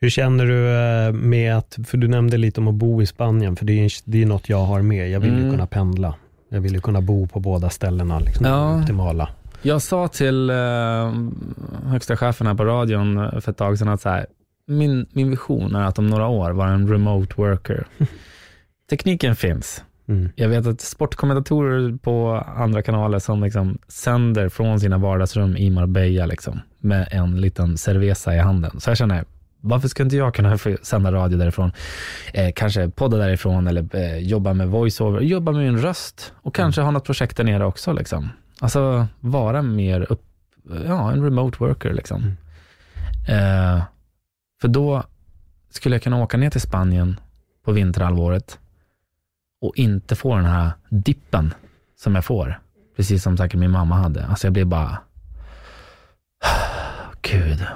Hur 0.00 0.10
känner 0.10 0.46
du 0.46 0.68
eh, 0.68 1.12
med 1.12 1.56
att, 1.56 1.78
för 1.86 1.98
du 1.98 2.08
nämnde 2.08 2.36
lite 2.36 2.60
om 2.60 2.68
att 2.68 2.74
bo 2.74 3.02
i 3.02 3.06
Spanien, 3.06 3.56
för 3.56 3.64
det 3.64 3.72
är 3.72 3.82
ju 3.82 3.88
det 4.04 4.22
är 4.22 4.26
något 4.26 4.48
jag 4.48 4.64
har 4.64 4.82
med. 4.82 5.10
Jag 5.10 5.20
vill 5.20 5.32
ju 5.32 5.38
Mm. 5.38 5.50
kunna 5.50 5.66
pendla. 5.66 6.14
Jag 6.52 6.60
vill 6.60 6.72
ju 6.74 6.80
kunna 6.80 7.00
bo 7.00 7.26
på 7.26 7.40
båda 7.40 7.70
ställena, 7.70 8.18
liksom, 8.18 8.46
Ja. 8.46 8.80
optimala. 8.80 9.28
Jag 9.62 9.82
sa 9.82 10.08
till 10.08 10.50
eh, 10.50 10.56
högsta 11.86 12.16
chefen 12.16 12.46
här 12.46 12.54
på 12.54 12.64
radion 12.64 13.16
eh, 13.18 13.40
för 13.40 13.50
ett 13.50 13.56
tag 13.58 13.78
sedan 13.78 13.88
att 13.88 14.00
så 14.00 14.08
här, 14.08 14.26
min, 14.66 15.06
min 15.12 15.30
vision 15.30 15.74
är 15.74 15.82
att 15.84 15.98
om 15.98 16.06
några 16.06 16.26
år 16.28 16.50
vara 16.50 16.70
en 16.70 16.88
remote 16.88 17.34
worker. 17.36 17.86
Tekniken 18.90 19.36
finns. 19.36 19.84
Mm. 20.08 20.30
Jag 20.36 20.48
vet 20.48 20.66
att 20.66 20.80
sportkommentatorer 20.80 21.96
på 21.96 22.44
andra 22.56 22.82
kanaler 22.82 23.18
som 23.18 23.42
liksom 23.42 23.78
sänder 23.88 24.48
från 24.48 24.80
sina 24.80 24.98
vardagsrum 24.98 25.56
i 25.56 25.70
Marbella 25.70 26.26
liksom, 26.26 26.60
med 26.78 27.08
en 27.10 27.40
liten 27.40 27.78
cerveza 27.78 28.34
i 28.34 28.38
handen. 28.38 28.80
Så 28.80 28.90
jag 28.90 28.96
känner, 28.96 29.24
varför 29.62 29.88
ska 29.88 30.02
inte 30.02 30.16
jag 30.16 30.34
kunna 30.34 30.58
få 30.58 30.76
sända 30.82 31.12
radio 31.12 31.38
därifrån? 31.38 31.72
Eh, 32.34 32.52
kanske 32.54 32.88
podda 32.88 33.16
därifrån 33.16 33.66
eller 33.66 33.96
eh, 33.96 34.18
jobba 34.18 34.52
med 34.52 34.68
voiceover, 34.68 35.20
jobba 35.20 35.52
med 35.52 35.64
min 35.64 35.78
röst 35.78 36.32
och 36.36 36.54
kanske 36.54 36.80
ha 36.82 36.90
något 36.90 37.04
projekt 37.04 37.36
där 37.36 37.44
nere 37.44 37.64
också. 37.64 37.92
Liksom. 37.92 38.28
Alltså 38.60 39.06
vara 39.20 39.62
mer 39.62 40.12
upp, 40.12 40.22
ja, 40.86 41.12
en 41.12 41.24
remote 41.24 41.56
worker. 41.60 41.92
Liksom. 41.92 42.36
Eh, 43.28 43.82
för 44.60 44.68
då 44.68 45.02
skulle 45.70 45.94
jag 45.94 46.02
kunna 46.02 46.22
åka 46.22 46.36
ner 46.36 46.50
till 46.50 46.60
Spanien 46.60 47.20
på 47.64 47.72
vinterhalvåret 47.72 48.58
och 49.60 49.76
inte 49.76 50.16
få 50.16 50.36
den 50.36 50.44
här 50.44 50.70
dippen 50.88 51.54
som 51.96 52.14
jag 52.14 52.24
får. 52.24 52.60
Precis 52.96 53.22
som 53.22 53.36
säkert 53.36 53.60
min 53.60 53.70
mamma 53.70 53.94
hade. 53.94 54.26
Alltså 54.26 54.46
jag 54.46 54.52
blir 54.52 54.64
bara, 54.64 54.98
gud. 57.22 57.66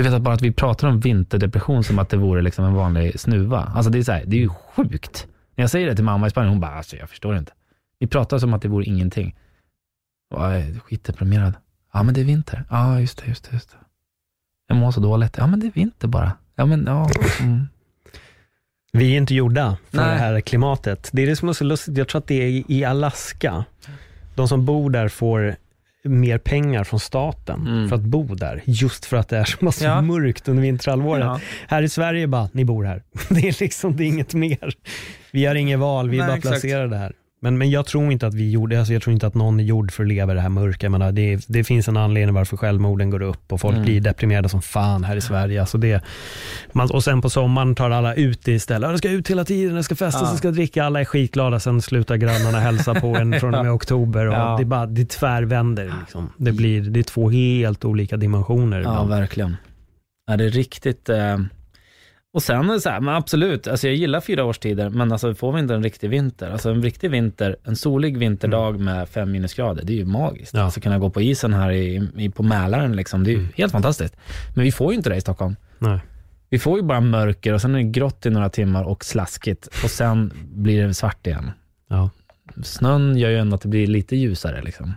Du 0.00 0.04
vet 0.04 0.12
att 0.12 0.22
bara 0.22 0.34
att 0.34 0.42
vi 0.42 0.52
pratar 0.52 0.88
om 0.88 1.00
vinterdepression 1.00 1.84
som 1.84 1.98
att 1.98 2.08
det 2.08 2.16
vore 2.16 2.42
liksom 2.42 2.64
en 2.64 2.74
vanlig 2.74 3.20
snuva. 3.20 3.72
Alltså 3.74 3.90
det 3.90 3.98
är, 3.98 4.02
så 4.02 4.12
här, 4.12 4.24
det 4.26 4.36
är 4.36 4.40
ju 4.40 4.48
sjukt. 4.48 5.26
När 5.54 5.62
jag 5.62 5.70
säger 5.70 5.86
det 5.86 5.94
till 5.94 6.04
mamma 6.04 6.26
i 6.26 6.30
Spanien, 6.30 6.50
hon 6.50 6.60
bara, 6.60 6.70
alltså 6.70 6.96
jag 6.96 7.08
förstår 7.08 7.36
inte. 7.36 7.52
Vi 7.98 8.06
pratar 8.06 8.38
som 8.38 8.54
att 8.54 8.62
det 8.62 8.68
vore 8.68 8.84
ingenting. 8.84 9.36
Och 10.34 10.44
jag 10.44 10.56
är 10.56 10.78
skitdeprimerad. 10.78 11.54
Ja 11.92 12.02
men 12.02 12.14
det 12.14 12.20
är 12.20 12.24
vinter. 12.24 12.64
Ja 12.70 13.00
just 13.00 13.18
det, 13.18 13.28
just 13.28 13.50
det, 13.50 13.54
just 13.54 13.70
det. 13.70 13.76
Jag 14.68 14.76
mår 14.76 14.90
så 14.90 15.00
dåligt. 15.00 15.36
Ja 15.38 15.46
men 15.46 15.60
det 15.60 15.66
är 15.66 15.72
vinter 15.72 16.08
bara. 16.08 16.32
Ja 16.54 16.66
men 16.66 16.84
ja. 16.86 17.10
Mm. 17.40 17.68
Vi 18.92 19.12
är 19.12 19.16
inte 19.16 19.34
gjorda 19.34 19.76
för 19.90 19.96
Nej. 19.96 20.06
det 20.06 20.18
här 20.18 20.40
klimatet. 20.40 21.10
Det 21.12 21.22
är 21.22 21.26
det 21.26 21.36
som 21.36 21.48
är 21.48 21.52
så 21.52 21.64
lustigt. 21.64 21.98
Jag 21.98 22.08
tror 22.08 22.18
att 22.18 22.26
det 22.26 22.42
är 22.42 22.70
i 22.70 22.84
Alaska. 22.84 23.64
De 24.34 24.48
som 24.48 24.64
bor 24.64 24.90
där 24.90 25.08
får 25.08 25.56
mer 26.04 26.38
pengar 26.38 26.84
från 26.84 27.00
staten 27.00 27.66
Mm. 27.66 27.88
för 27.88 27.96
att 27.96 28.02
bo 28.02 28.34
där. 28.34 28.62
Just 28.64 29.04
för 29.04 29.16
att 29.16 29.28
det 29.28 29.36
är 29.38 29.44
så 29.44 29.64
massa 29.64 29.84
Ja. 29.84 30.00
mörkt 30.02 30.48
under 30.48 30.62
vinterhalvåret. 30.62 31.24
Ja. 31.24 31.40
Här 31.68 31.82
i 31.82 31.88
Sverige 31.88 32.26
bara, 32.26 32.48
ni 32.52 32.64
bor 32.64 32.84
här. 32.84 33.02
Det 33.28 33.48
är 33.48 33.60
liksom 33.60 33.96
det 33.96 34.04
är 34.04 34.06
inget 34.08 34.34
mer. 34.34 34.74
Vi 35.32 35.46
har 35.46 35.54
inget 35.54 35.78
val, 35.78 36.10
vi 36.10 36.18
är 36.18 36.26
bara 36.26 36.36
exakt. 36.36 36.52
placerade 36.52 36.96
här. 36.96 37.12
Men, 37.42 37.58
men 37.58 37.70
jag 37.70 37.86
tror 37.86 38.12
inte 38.12 38.26
att 38.26 38.34
vi 38.34 38.50
gjorde, 38.50 38.78
alltså 38.78 38.92
jag 38.92 39.02
tror 39.02 39.14
inte 39.14 39.26
att 39.26 39.34
någon 39.34 39.60
är 39.60 39.64
gjord 39.64 39.92
för 39.92 40.02
att 40.02 40.08
leva 40.08 40.32
i 40.32 40.34
det 40.34 40.40
här 40.40 40.48
mörka. 40.48 40.84
Jag 40.86 40.90
menar, 40.92 41.12
det, 41.12 41.44
det 41.48 41.64
finns 41.64 41.88
en 41.88 41.96
anledning 41.96 42.34
varför 42.34 42.56
självmorden 42.56 43.10
går 43.10 43.22
upp 43.22 43.52
och 43.52 43.60
folk 43.60 43.74
Mm. 43.74 43.84
blir 43.84 44.00
deprimerade 44.00 44.48
som 44.48 44.62
fan 44.62 45.04
här 45.04 45.16
i 45.16 45.20
Sverige. 45.20 45.60
Alltså 45.60 45.78
det, 45.78 46.04
man, 46.72 46.90
och 46.90 47.04
sen 47.04 47.22
på 47.22 47.30
sommaren 47.30 47.74
tar 47.74 47.90
alla 47.90 48.14
ut 48.14 48.44
det 48.44 48.52
istället. 48.52 48.86
"Ja, 48.88 48.92
Det 48.92 48.98
ska 48.98 49.10
ut 49.10 49.30
hela 49.30 49.44
tiden, 49.44 49.74
det 49.74 49.82
ska 49.82 49.94
festas, 49.94 50.22
Ja. 50.24 50.30
det 50.32 50.38
ska 50.38 50.50
dricka. 50.50 50.84
Alla 50.84 51.00
är 51.00 51.04
skitglada, 51.04 51.60
sen 51.60 51.82
slutar 51.82 52.16
grannarna 52.16 52.60
hälsa 52.60 52.94
på 52.94 53.06
en 53.16 53.32
från 53.40 53.54
och 53.54 53.64
med 53.64 53.72
oktober. 53.72 54.26
Och 54.26 54.34
Ja. 54.34 54.56
det, 54.56 54.62
är 54.62 54.64
bara, 54.64 54.86
det 54.86 55.08
tvärvänder. 55.10 55.92
Liksom. 56.00 56.32
Det, 56.36 56.52
blir, 56.52 56.80
det 56.82 57.00
är 57.00 57.04
två 57.04 57.30
helt 57.30 57.84
olika 57.84 58.16
dimensioner. 58.16 58.76
Ja, 58.76 58.90
ibland. 58.90 59.10
verkligen. 59.10 59.56
Ja, 60.26 60.36
det 60.36 60.44
är 60.44 60.50
riktigt... 60.50 61.08
Eh... 61.08 61.38
Och 62.32 62.42
sen 62.42 62.70
är 62.70 62.74
det 62.74 62.80
så 62.80 62.90
här, 62.90 63.00
men 63.00 63.14
absolut, 63.14 63.66
alltså 63.66 63.86
jag 63.86 63.96
gillar 63.96 64.20
fyra 64.20 64.44
årstider, 64.44 64.88
men 64.88 65.12
alltså 65.12 65.34
får 65.34 65.52
vi 65.52 65.60
inte 65.60 65.74
en 65.74 65.82
riktig 65.82 66.10
vinter, 66.10 66.50
alltså 66.50 66.70
en 66.70 66.82
riktig 66.82 67.10
vinter, 67.10 67.56
en 67.64 67.76
solig 67.76 68.18
vinterdag 68.18 68.80
med 68.80 69.08
fem 69.08 69.30
minusgrader, 69.30 69.84
det 69.84 69.92
är 69.92 69.96
ju 69.96 70.04
magiskt. 70.04 70.54
Ja. 70.54 70.62
Alltså 70.62 70.80
kunna 70.80 70.98
gå 70.98 71.10
på 71.10 71.20
isen 71.20 71.54
här 71.54 71.70
i, 71.70 72.08
i, 72.16 72.30
på 72.30 72.42
Mälaren, 72.42 72.96
liksom, 72.96 73.24
det 73.24 73.30
är 73.30 73.32
ju 73.32 73.46
helt 73.54 73.72
fantastiskt. 73.72 74.16
Men 74.54 74.64
vi 74.64 74.72
får 74.72 74.92
ju 74.92 74.96
inte 74.96 75.10
det 75.10 75.16
i 75.16 75.20
Stockholm. 75.20 75.56
Nej. 75.78 76.00
Vi 76.48 76.58
får 76.58 76.76
ju 76.76 76.82
bara 76.82 77.00
mörker 77.00 77.52
och 77.52 77.60
sen 77.60 77.74
är 77.74 77.78
det 77.78 77.84
grått 77.84 78.26
i 78.26 78.30
några 78.30 78.48
timmar 78.48 78.84
och 78.84 79.04
slaskigt 79.04 79.66
och 79.84 79.90
sen 79.90 80.32
blir 80.52 80.86
det 80.86 80.94
svart 80.94 81.26
igen. 81.26 81.50
Ja. 81.88 82.10
Snön 82.62 83.16
gör 83.16 83.30
ju 83.30 83.38
ändå 83.38 83.54
att 83.54 83.62
det 83.62 83.68
blir 83.68 83.86
lite 83.86 84.16
ljusare. 84.16 84.62
Liksom. 84.62 84.94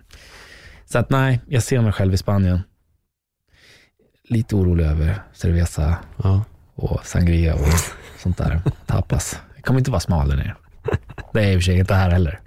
Så 0.86 1.00
att 1.00 1.10
nej, 1.10 1.40
jag 1.48 1.64
ser 1.64 1.82
mig 1.82 1.92
själv 1.92 2.14
i 2.14 2.18
Spanien. 2.18 2.62
Lite 4.30 4.56
orolig 4.56 4.86
över 4.86 5.16
cerveza 5.34 5.98
Ja. 6.24 6.44
Och 6.76 7.06
sangria 7.06 7.56
och 7.56 7.68
sånt 8.18 8.38
där. 8.38 8.62
Tapas. 8.86 9.40
Det 9.56 9.62
kommer 9.62 9.80
inte 9.80 9.92
vara 9.92 10.00
smal 10.00 10.30
där 10.30 10.36
nere. 10.36 10.56
Det 11.34 11.44
är 11.44 11.52
i 11.52 11.56
och 11.56 11.62
för 11.62 11.66
sig 11.66 11.80
inte 11.80 11.94
här 11.94 12.10
heller. 12.10 12.40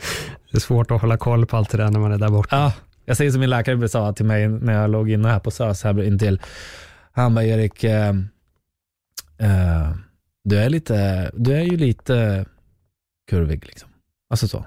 Det 0.51 0.59
är 0.59 0.61
svårt 0.61 0.91
att 0.91 1.01
hålla 1.01 1.17
koll 1.17 1.47
på 1.47 1.57
allt 1.57 1.71
det 1.71 1.79
där 1.79 1.91
när 1.91 2.01
man 2.01 2.13
är 2.13 2.19
där 2.19 2.29
borta. 2.29 2.57
Ja, 2.57 2.73
jag 3.05 3.17
säger 3.17 3.31
som 3.31 3.41
min 3.41 3.51
läkare 3.51 3.89
sa 3.89 4.13
till 4.13 4.27
mig 4.27 4.49
när 4.49 4.73
jag 4.73 4.91
låg 4.91 5.11
inne 5.11 5.29
här 5.29 5.39
på 5.39 5.51
SÖS 5.51 5.85
här 5.85 6.03
intill. 6.03 6.41
Han 7.13 7.35
bara, 7.35 7.45
Erik, 7.45 7.85
eh, 7.85 8.15
eh, 9.39 9.91
du, 10.45 10.59
är 10.59 10.71
lite, 10.71 11.31
du 11.35 11.53
är 11.55 11.63
ju 11.63 11.77
lite 11.77 12.47
kurvig 13.31 13.67
liksom. 13.67 13.89
Alltså 14.31 14.49
så. 14.49 14.67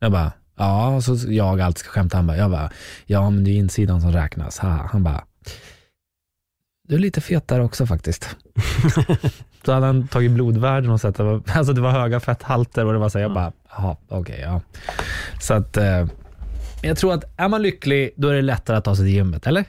Jag 0.00 0.12
bara, 0.12 0.32
ja, 0.56 1.00
så 1.00 1.16
jag 1.28 1.60
alltid 1.60 1.78
ska 1.78 1.90
skämta. 1.90 2.16
Han 2.16 2.26
bara, 2.26 2.36
jag 2.36 2.50
bara, 2.50 2.70
ja 3.06 3.30
men 3.30 3.44
det 3.44 3.50
är 3.50 3.56
insidan 3.56 4.00
som 4.00 4.12
räknas. 4.12 4.58
Ha. 4.58 4.88
Han 4.92 5.02
bara, 5.02 5.24
du 6.90 6.96
är 6.96 7.00
lite 7.00 7.20
fet 7.20 7.48
där 7.48 7.60
också 7.60 7.86
faktiskt. 7.86 8.36
så 9.64 9.72
hade 9.72 9.86
han 9.86 10.08
tagit 10.08 10.30
blodvärden 10.30 10.90
och 10.90 11.00
sett 11.00 11.08
att 11.08 11.16
det 11.16 11.22
var, 11.22 11.42
alltså 11.54 11.72
det 11.72 11.80
var 11.80 11.90
höga 11.90 12.20
fetthalter 12.20 12.84
och 12.86 12.92
det 12.92 12.98
var 12.98 13.08
så 13.08 13.18
här, 13.18 13.22
jag 13.22 13.34
bara, 13.34 13.52
jaha, 13.70 13.96
okej, 14.08 14.40
ja. 14.42 14.60
Så 15.40 15.54
att, 15.54 15.76
eh, 15.76 16.06
jag 16.82 16.96
tror 16.96 17.14
att 17.14 17.24
är 17.36 17.48
man 17.48 17.62
lycklig, 17.62 18.10
då 18.16 18.28
är 18.28 18.34
det 18.34 18.42
lättare 18.42 18.76
att 18.76 18.84
ta 18.84 18.96
sig 18.96 19.04
till 19.04 19.14
gymmet, 19.14 19.46
eller? 19.46 19.64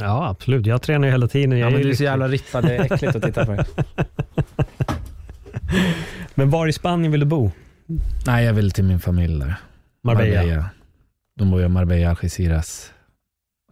Ja, 0.00 0.28
absolut. 0.28 0.66
Jag 0.66 0.82
tränar 0.82 1.06
ju 1.06 1.12
hela 1.12 1.28
tiden. 1.28 1.58
Jag 1.58 1.66
Ja, 1.66 1.70
men 1.70 1.80
är 1.80 1.84
du 1.84 1.90
är 1.90 1.94
så 1.94 2.04
jävla 2.04 2.28
rippad, 2.28 2.64
det 2.64 2.76
är 2.76 2.92
äckligt 2.92 3.16
att 3.16 3.22
titta 3.22 3.46
på 3.46 3.52
det. 3.52 3.66
Men 6.34 6.50
var 6.50 6.66
i 6.68 6.72
Spanien 6.72 7.12
vill 7.12 7.20
du 7.20 7.26
bo? 7.26 7.50
Nej, 8.26 8.44
jag 8.44 8.52
vill 8.52 8.70
till 8.70 8.84
min 8.84 9.00
familj 9.00 9.40
där. 9.40 9.54
Marbella? 10.02 10.70
De 11.36 11.50
bor 11.50 11.62
i 11.62 11.68
Marbella, 11.68 12.10
Algeciras. 12.10 12.92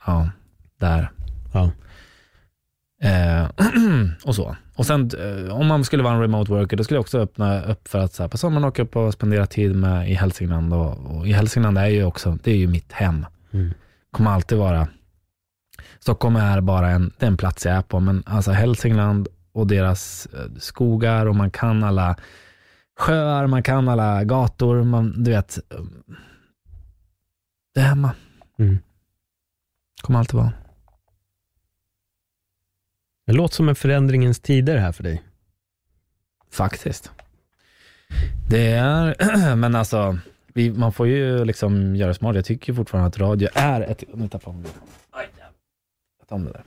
Ja, 0.06 0.30
där. 0.78 1.10
Ja. 1.52 1.70
Eh, 3.02 3.50
och 4.24 4.34
så. 4.34 4.56
Och 4.74 4.86
sen 4.86 5.10
eh, 5.18 5.56
om 5.56 5.66
man 5.66 5.84
skulle 5.84 6.02
vara 6.02 6.14
en 6.14 6.20
remote 6.20 6.52
worker, 6.52 6.76
då 6.76 6.84
skulle 6.84 6.96
jag 6.96 7.00
också 7.02 7.18
öppna 7.18 7.62
upp 7.64 7.88
för 7.88 7.98
att 7.98 8.14
så 8.14 8.22
här, 8.22 8.28
på 8.28 8.38
sommaren 8.38 8.64
åka 8.64 8.82
upp 8.82 8.96
och 8.96 9.12
spendera 9.12 9.46
tid 9.46 9.76
med 9.76 10.10
i 10.10 10.14
Hälsingland. 10.14 10.74
Och, 10.74 10.96
och 11.16 11.26
i 11.28 11.32
Hälsingland 11.32 11.78
är 11.78 11.86
ju 11.86 12.04
också, 12.04 12.38
det 12.42 12.50
är 12.50 12.56
ju 12.56 12.66
mitt 12.68 12.92
hem. 12.92 13.26
Mm. 13.50 13.72
Kommer 14.10 14.30
alltid 14.30 14.58
vara, 14.58 14.88
Stockholm 15.98 16.36
är 16.36 16.60
bara 16.60 16.90
en, 16.90 17.12
det 17.18 17.26
är 17.26 17.30
en 17.30 17.36
plats 17.36 17.66
jag 17.66 17.74
är 17.76 17.82
på, 17.82 18.00
men 18.00 18.22
alltså 18.26 18.50
Hälsingland 18.50 19.28
och 19.52 19.66
deras 19.66 20.26
eh, 20.26 20.50
skogar 20.58 21.26
och 21.26 21.36
man 21.36 21.50
kan 21.50 21.84
alla 21.84 22.16
sjöar, 22.98 23.46
man 23.46 23.62
kan 23.62 23.88
alla 23.88 24.24
gator, 24.24 24.84
man, 24.84 25.24
du 25.24 25.30
vet. 25.30 25.58
eh, 25.72 25.80
Det 27.74 27.80
är 27.80 27.84
hemma. 27.84 28.12
Mm. 28.58 28.78
Kommer 30.02 30.18
alltid 30.18 30.34
vara. 30.34 30.52
Det 33.28 33.34
låter 33.34 33.54
som 33.54 33.68
en 33.68 33.74
förändringens 33.74 34.40
tider 34.40 34.76
här 34.76 34.92
för 34.92 35.02
dig. 35.02 35.22
Faktiskt. 36.50 37.10
Det 38.50 38.72
är, 38.72 39.54
men 39.56 39.74
alltså, 39.74 40.18
vi, 40.54 40.70
man 40.70 40.92
får 40.92 41.06
ju 41.06 41.44
liksom 41.44 41.96
göra 41.96 42.14
smart. 42.14 42.36
Jag 42.36 42.44
tycker 42.44 42.72
fortfarande 42.72 43.08
att 43.08 43.18
radio 43.18 43.48
är 43.54 43.80
ett... 43.80 44.04
Nu 44.14 44.28
tappade 44.28 44.56
jag 46.18 46.28
tar 46.28 46.36
om 46.36 46.44
det 46.44 46.52
där. 46.52 46.64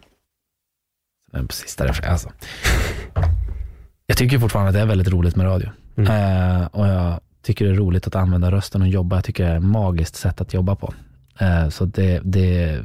Den 1.31 1.47
på 1.47 1.53
sista 1.53 1.87
refrängen, 1.87 2.11
alltså. 2.11 2.31
Jag 4.05 4.17
tycker 4.17 4.39
fortfarande 4.39 4.69
att 4.69 4.75
det 4.75 4.81
är 4.81 4.85
väldigt 4.85 5.09
roligt 5.09 5.35
med 5.35 5.45
radio. 5.45 5.69
Mm. 5.95 6.11
Eh, 6.11 6.65
och 6.65 6.87
jag 6.87 7.19
tycker 7.41 7.65
det 7.65 7.71
är 7.71 7.75
roligt 7.75 8.07
att 8.07 8.15
använda 8.15 8.51
rösten 8.51 8.81
och 8.81 8.87
jobba. 8.87 9.15
Jag 9.15 9.23
tycker 9.23 9.43
det 9.43 9.51
är 9.51 9.57
ett 9.57 9.63
magiskt 9.63 10.15
sätt 10.15 10.41
att 10.41 10.53
jobba 10.53 10.75
på. 10.75 10.93
Eh, 11.39 11.69
så 11.69 11.85
det, 11.85 12.21
det, 12.23 12.79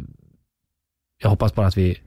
jag 1.22 1.30
hoppas 1.30 1.54
bara 1.54 1.66
att 1.66 1.76
vi 1.76 2.00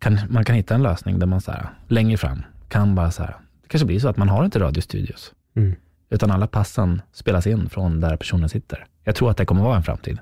kan, 0.00 0.18
man 0.28 0.44
kan 0.44 0.56
hitta 0.56 0.74
en 0.74 0.82
lösning 0.82 1.18
där 1.18 1.26
man 1.26 1.40
så 1.40 1.50
här, 1.52 1.68
längre 1.88 2.16
fram 2.16 2.42
kan 2.68 2.94
bara 2.94 3.10
så 3.10 3.22
här, 3.22 3.36
det 3.62 3.68
kanske 3.68 3.86
blir 3.86 4.00
så 4.00 4.08
att 4.08 4.16
man 4.16 4.28
har 4.28 4.44
inte 4.44 4.58
radiostudios, 4.60 5.32
Mm. 5.54 5.74
utan 6.10 6.30
alla 6.30 6.46
passen 6.46 7.02
spelas 7.12 7.46
in 7.46 7.68
från 7.68 8.00
där 8.00 8.16
personen 8.16 8.48
sitter. 8.48 8.86
Jag 9.04 9.14
tror 9.14 9.30
att 9.30 9.36
det 9.36 9.44
kommer 9.44 9.62
vara 9.62 9.76
en 9.76 9.82
framtid. 9.82 10.18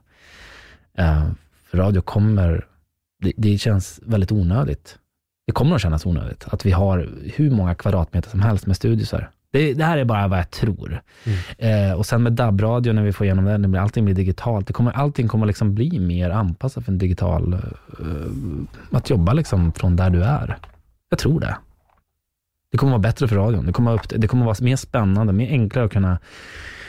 Eh, 0.99 1.25
för 1.71 1.79
radio 1.79 2.01
kommer, 2.01 2.67
det, 3.23 3.33
det 3.37 3.59
känns 3.59 4.01
väldigt 4.07 4.33
onödigt. 4.33 4.99
Det 5.47 5.53
kommer 5.53 5.75
att 5.77 5.83
kännas 5.83 6.07
onödigt 6.07 6.45
att 6.49 6.67
vi 6.67 6.71
har 6.71 7.09
hur 7.35 7.51
många 7.51 7.75
kvadratmeter 7.75 8.31
som 8.31 8.41
helst 8.41 8.67
med 8.67 8.77
studiosar. 8.77 9.31
Det, 9.51 9.75
det 9.75 9.85
här 9.85 9.99
är 9.99 10.05
bara 10.05 10.29
vad 10.29 10.39
jag 10.39 10.51
tror. 10.51 11.03
Eh, 11.59 11.93
och 11.93 12.07
sen 12.07 12.23
med 12.23 12.33
DAB-radio, 12.33 12.93
när 12.93 13.03
vi 13.03 13.13
får 13.13 13.27
igenom 13.27 13.45
den, 13.45 13.75
allting 13.75 14.05
blir 14.05 14.15
digitalt. 14.15 14.67
Det 14.67 14.73
kommer, 14.73 14.93
allting 14.93 15.29
kommer 15.29 15.47
liksom 15.47 15.75
bli 15.75 15.99
mer 15.99 16.31
anpassat 16.31 16.85
för 16.85 16.93
en 16.93 16.99
digital, 16.99 17.53
eh, 17.53 17.59
att 18.91 19.11
jobba 19.11 19.33
liksom 19.33 19.73
från 19.73 19.97
där 19.97 20.11
du 20.11 20.23
är. 20.23 20.59
Jag 21.09 21.19
tror 21.19 21.41
det. 21.41 21.57
Det 22.71 22.79
kommer 22.79 22.93
vara 22.93 23.03
bättre 23.03 23.29
för 23.29 23.37
radion. 23.37 23.67
Det 23.67 23.73
kommer, 23.73 23.95
upp, 23.95 24.09
det 24.09 24.29
kommer 24.29 24.45
vara 24.45 24.57
mer 24.61 24.77
spännande, 24.77 25.33
mer 25.33 25.51
enklare 25.51 25.85
att 25.85 25.93
kunna 25.93 26.19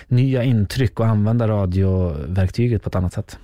nya 0.08 0.44
intryck 0.44 1.00
och 1.00 1.06
använda 1.06 1.48
radioverktyget 1.48 2.84
på 2.84 2.90
ett 2.90 2.96
annat 2.96 3.14
sätt. 3.14 3.40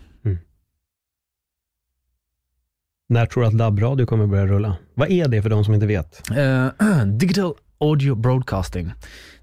När 3.07 3.25
tror 3.25 3.43
du 3.43 3.47
att 3.47 3.57
DAB-radio 3.57 4.05
kommer 4.05 4.27
börja 4.27 4.45
rulla? 4.45 4.77
Vad 4.93 5.11
är 5.11 5.27
det 5.27 5.41
för 5.41 5.49
de 5.49 5.65
som 5.65 5.73
inte 5.73 5.87
vet? 5.87 6.29
Eh, 6.29 7.05
digital 7.05 7.53
audio 7.77 8.15
broadcasting. 8.15 8.91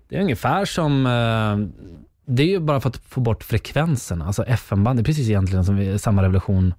Det 0.09 0.17
är 0.17 0.21
ungefär 0.23 0.65
som, 0.65 1.07
eh, 1.07 1.83
det 2.35 2.43
är 2.43 2.47
ju 2.47 2.61
bara 2.61 2.81
för 2.81 2.89
att 2.89 2.97
få 2.97 3.21
bort 3.21 3.45
frekvensen, 3.45 4.23
alltså 4.23 4.45
FM-band. 4.45 4.99
Det 4.99 5.03
är 5.03 5.05
precis 5.05 5.29
egentligen 5.29 5.65
som 5.65 5.77
vi, 5.77 5.99
samma 5.99 6.23
revolution 6.23 6.75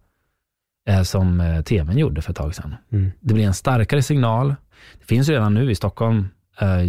eh, 0.90 1.02
som 1.04 1.42
eh, 1.42 1.62
tvn 1.62 1.98
gjorde 1.98 2.22
för 2.22 2.32
ett 2.32 2.38
tag 2.38 2.56
sedan. 2.56 2.76
Mm. 2.92 3.12
Det 3.20 3.34
blir 3.34 3.46
en 3.46 3.54
starkare 3.54 4.02
signal. 4.02 4.56
Det 5.00 5.06
finns 5.06 5.30
ju 5.30 5.34
redan 5.34 5.54
nu 5.54 5.72
i 5.72 5.76
Stockholm, 5.76 6.28
eh, 6.62 6.82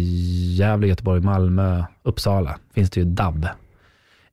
Gävle, 0.57 0.87
Göteborg, 0.87 1.21
Malmö, 1.21 1.83
Uppsala, 2.03 2.57
finns 2.73 2.89
det 2.89 2.99
ju 2.99 3.05
DAB. 3.05 3.47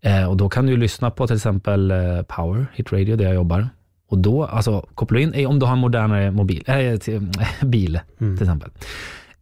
Eh, 0.01 0.25
och 0.31 0.37
då 0.37 0.49
kan 0.49 0.67
du 0.67 0.77
lyssna 0.77 1.11
på 1.11 1.27
till 1.27 1.37
exempel 1.37 1.91
eh, 1.91 2.23
Power, 2.23 2.67
Hit 2.75 2.93
Radio, 2.93 3.17
där 3.17 3.25
jag 3.25 3.35
jobbar. 3.35 3.69
Och 4.09 4.19
då, 4.19 4.45
alltså 4.45 4.87
kopplar 4.95 5.19
du 5.19 5.23
in, 5.41 5.47
om 5.47 5.59
du 5.59 5.67
har 5.67 5.73
en 5.73 5.79
modernare 5.79 6.31
mobil, 6.31 6.65
äh, 6.67 7.21
bil 7.69 8.01
Mm. 8.21 8.37
till 8.37 8.45
exempel. 8.47 8.71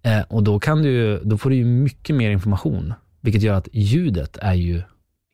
Eh, 0.03 0.23
och 0.29 0.43
då, 0.43 0.59
kan 0.59 0.83
du, 0.83 1.21
då 1.25 1.39
får 1.39 1.51
du 1.51 1.57
ju 1.57 1.65
mycket 1.65 2.17
mer 2.17 2.31
information, 2.31 2.95
vilket 3.21 3.43
gör 3.43 3.55
att 3.55 3.69
ljudet 3.73 4.39
är 4.41 4.55
ju 4.55 4.83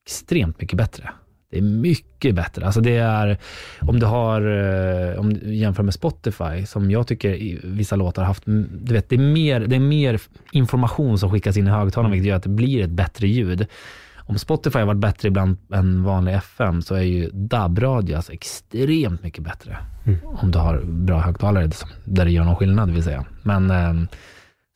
extremt 0.07 0.61
mycket 0.61 0.79
bättre. 0.79 1.11
Det 1.51 1.59
är 1.59 1.63
mycket 1.63 2.35
bättre. 2.35 2.67
Alltså 2.67 2.81
det 2.81 2.97
är, 2.97 3.39
om 3.81 4.01
du 4.01 4.07
har, 4.07 4.41
eh, 4.41 5.21
om 5.21 5.35
du 5.35 5.55
jämför 5.55 5.83
med 5.83 5.95
Spotify, 5.95 6.67
som 6.67 6.91
jag 6.91 7.07
tycker 7.07 7.59
vissa 7.65 7.97
låtar 7.97 8.23
har 8.23 8.27
haft, 8.27 8.47
mm, 8.47 8.69
du 8.83 8.95
vet, 8.95 9.09
det 9.09 9.17
är 9.17 9.33
mer, 9.33 9.61
det 9.61 9.77
är 9.77 9.81
mer 9.81 10.21
information 10.53 11.19
som 11.19 11.31
skickas 11.31 11.57
in 11.57 11.67
i 11.67 11.71
högtalaren, 11.71 12.13
vilket 12.13 12.29
gör 12.29 12.37
att 12.37 12.43
det 12.43 12.49
blir 12.49 12.85
ett 12.85 12.91
bättre 12.91 13.29
ljud. 13.29 13.67
Om 14.29 14.39
Spotify 14.39 14.79
har 14.79 14.87
varit 14.87 15.01
bättre 15.01 15.29
ibland 15.29 15.57
än 15.73 16.05
vanlig 16.05 16.35
FM, 16.35 16.83
så 16.83 16.95
är 16.95 17.03
ju 17.03 17.31
DAB-radio 17.31 18.17
alltså 18.17 18.33
extremt 18.33 19.23
mycket 19.23 19.45
bättre. 19.45 19.77
Om 20.25 20.51
du 20.51 20.59
har 20.59 20.83
bra 20.85 21.21
högtalare 21.21 21.71
där 22.05 22.25
det 22.25 22.31
gör 22.31 22.45
någon 22.45 22.57
skillnad, 22.57 22.91
vill 22.91 23.03
säga. 23.03 23.25
Men, 23.43 23.71
ehm, 23.71 24.09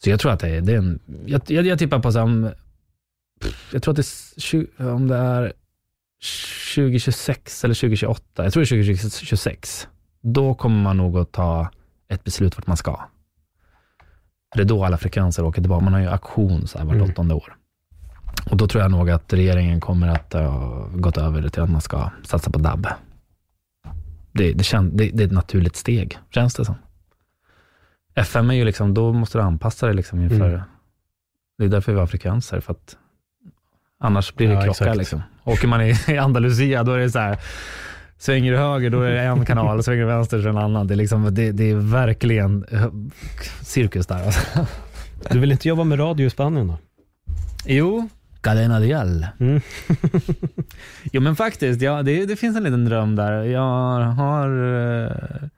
så 0.05 0.11
jag 0.11 0.21
tror 0.21 0.33
att 0.33 0.41
det 0.41 0.49
är, 0.49 0.61
det 0.61 0.73
är 0.73 0.79
en, 0.79 0.99
jag, 1.27 1.43
jag, 1.47 1.67
jag 1.67 1.79
tippar 1.79 1.99
på 1.99 2.13
så 2.13 2.19
här 2.19 2.25
om, 2.25 2.51
pff, 3.41 3.71
jag 3.73 3.83
tror 3.83 3.93
att 3.93 3.97
det 3.97 4.55
är, 4.79 4.93
om 4.93 5.09
det 5.09 5.17
är 5.17 5.53
2026 6.75 7.65
eller 7.65 7.75
2028, 7.75 8.45
jag 8.45 8.53
tror 8.53 8.61
det 8.61 8.67
är 8.67 8.85
2026, 8.85 9.89
då 10.21 10.55
kommer 10.55 10.83
man 10.83 10.97
nog 10.97 11.19
att 11.19 11.33
ta 11.33 11.71
ett 12.09 12.25
beslut 12.25 12.57
vart 12.57 12.67
man 12.67 12.77
ska. 12.77 12.97
För 14.53 14.57
det 14.57 14.63
är 14.63 14.69
då 14.69 14.85
alla 14.85 14.99
frekvenser 14.99 15.45
åker 15.45 15.63
tillbaka. 15.63 15.85
Man 15.85 15.93
har 15.93 16.01
ju 16.01 16.07
auktion 16.07 16.67
så 16.67 16.79
här 16.79 16.85
vart 16.85 16.95
Mm. 16.97 17.11
åttonde 17.11 17.35
år. 17.35 17.57
Och 18.51 18.57
då 18.57 18.69
tror 18.69 18.83
jag 18.83 18.91
nog 18.91 19.11
att 19.11 19.33
regeringen 19.33 19.81
kommer 19.81 20.09
att 20.09 20.33
ha 20.33 20.89
gått 20.95 21.17
över 21.19 21.49
till 21.49 21.63
att 21.63 21.71
man 21.71 21.81
ska 21.81 22.11
satsa 22.23 22.51
på 22.51 22.59
DAB. 22.59 22.87
Det, 24.33 24.53
det, 24.53 24.65
kän, 24.65 24.97
det, 24.97 25.11
det 25.11 25.23
är 25.23 25.27
ett 25.27 25.33
naturligt 25.33 25.77
steg, 25.77 26.19
känns 26.31 26.55
det 26.55 26.65
som. 26.65 26.75
FM 28.21 28.51
är 28.51 28.55
ju 28.55 28.65
liksom, 28.65 28.95
då 28.95 29.13
måste 29.13 29.39
du 29.39 29.43
anpassa 29.43 29.87
dig 29.87 29.95
liksom 29.95 30.21
inför, 30.23 30.49
Mm. 30.49 30.61
det 31.59 31.65
är 31.65 31.69
därför 31.69 31.93
vi 31.93 31.99
har 31.99 32.07
frekvenser, 32.07 32.61
för 32.61 32.73
att 32.73 32.97
annars 34.01 34.35
blir 34.35 34.49
det 34.49 34.55
Ja, 34.55 34.63
krocka. 34.63 34.95
Liksom. 34.95 35.23
Åker 35.45 35.69
man 35.69 35.83
i, 35.83 35.95
i 36.09 36.19
Andalusia, 36.19 36.83
då 36.83 36.93
är 36.93 36.99
det 36.99 37.11
så 37.11 37.19
här, 37.19 37.39
svänger 38.19 38.53
du 38.53 38.59
höger, 38.59 38.91
då 38.91 39.01
är 39.03 39.11
det 39.11 39.21
en 39.21 39.45
kanal, 39.47 39.83
svänger 39.83 40.01
du 40.01 40.07
vänster, 40.07 40.37
så 40.43 40.49
är 40.49 40.53
det 40.53 40.59
en 40.59 40.65
annan. 40.65 40.87
Det 40.87 40.95
är, 40.95 40.97
liksom, 40.97 41.35
det, 41.35 41.53
det 41.53 41.71
är 41.71 41.75
verkligen 41.77 42.65
cirkus 43.61 44.07
där. 44.07 44.25
Alltså. 44.27 44.67
Du 45.31 45.39
vill 45.39 45.53
inte 45.53 45.69
jobba 45.69 45.85
med 45.85 45.99
radio 45.99 46.27
i 46.27 46.31
Spanien 46.31 46.69
då? 46.69 46.79
Jo, 47.67 48.09
Cadena 48.41 48.81
Dial. 48.81 49.27
Mm. 49.41 49.61
jo 51.13 51.21
men 51.21 51.37
faktiskt, 51.37 51.83
ja, 51.83 52.03
det, 52.03 52.27
det 52.27 52.37
finns 52.37 52.57
en 52.57 52.63
liten 52.63 52.85
dröm 52.85 53.17
där. 53.17 53.43
Jag 53.43 54.01
har, 54.01 54.49
eh, 55.05 55.49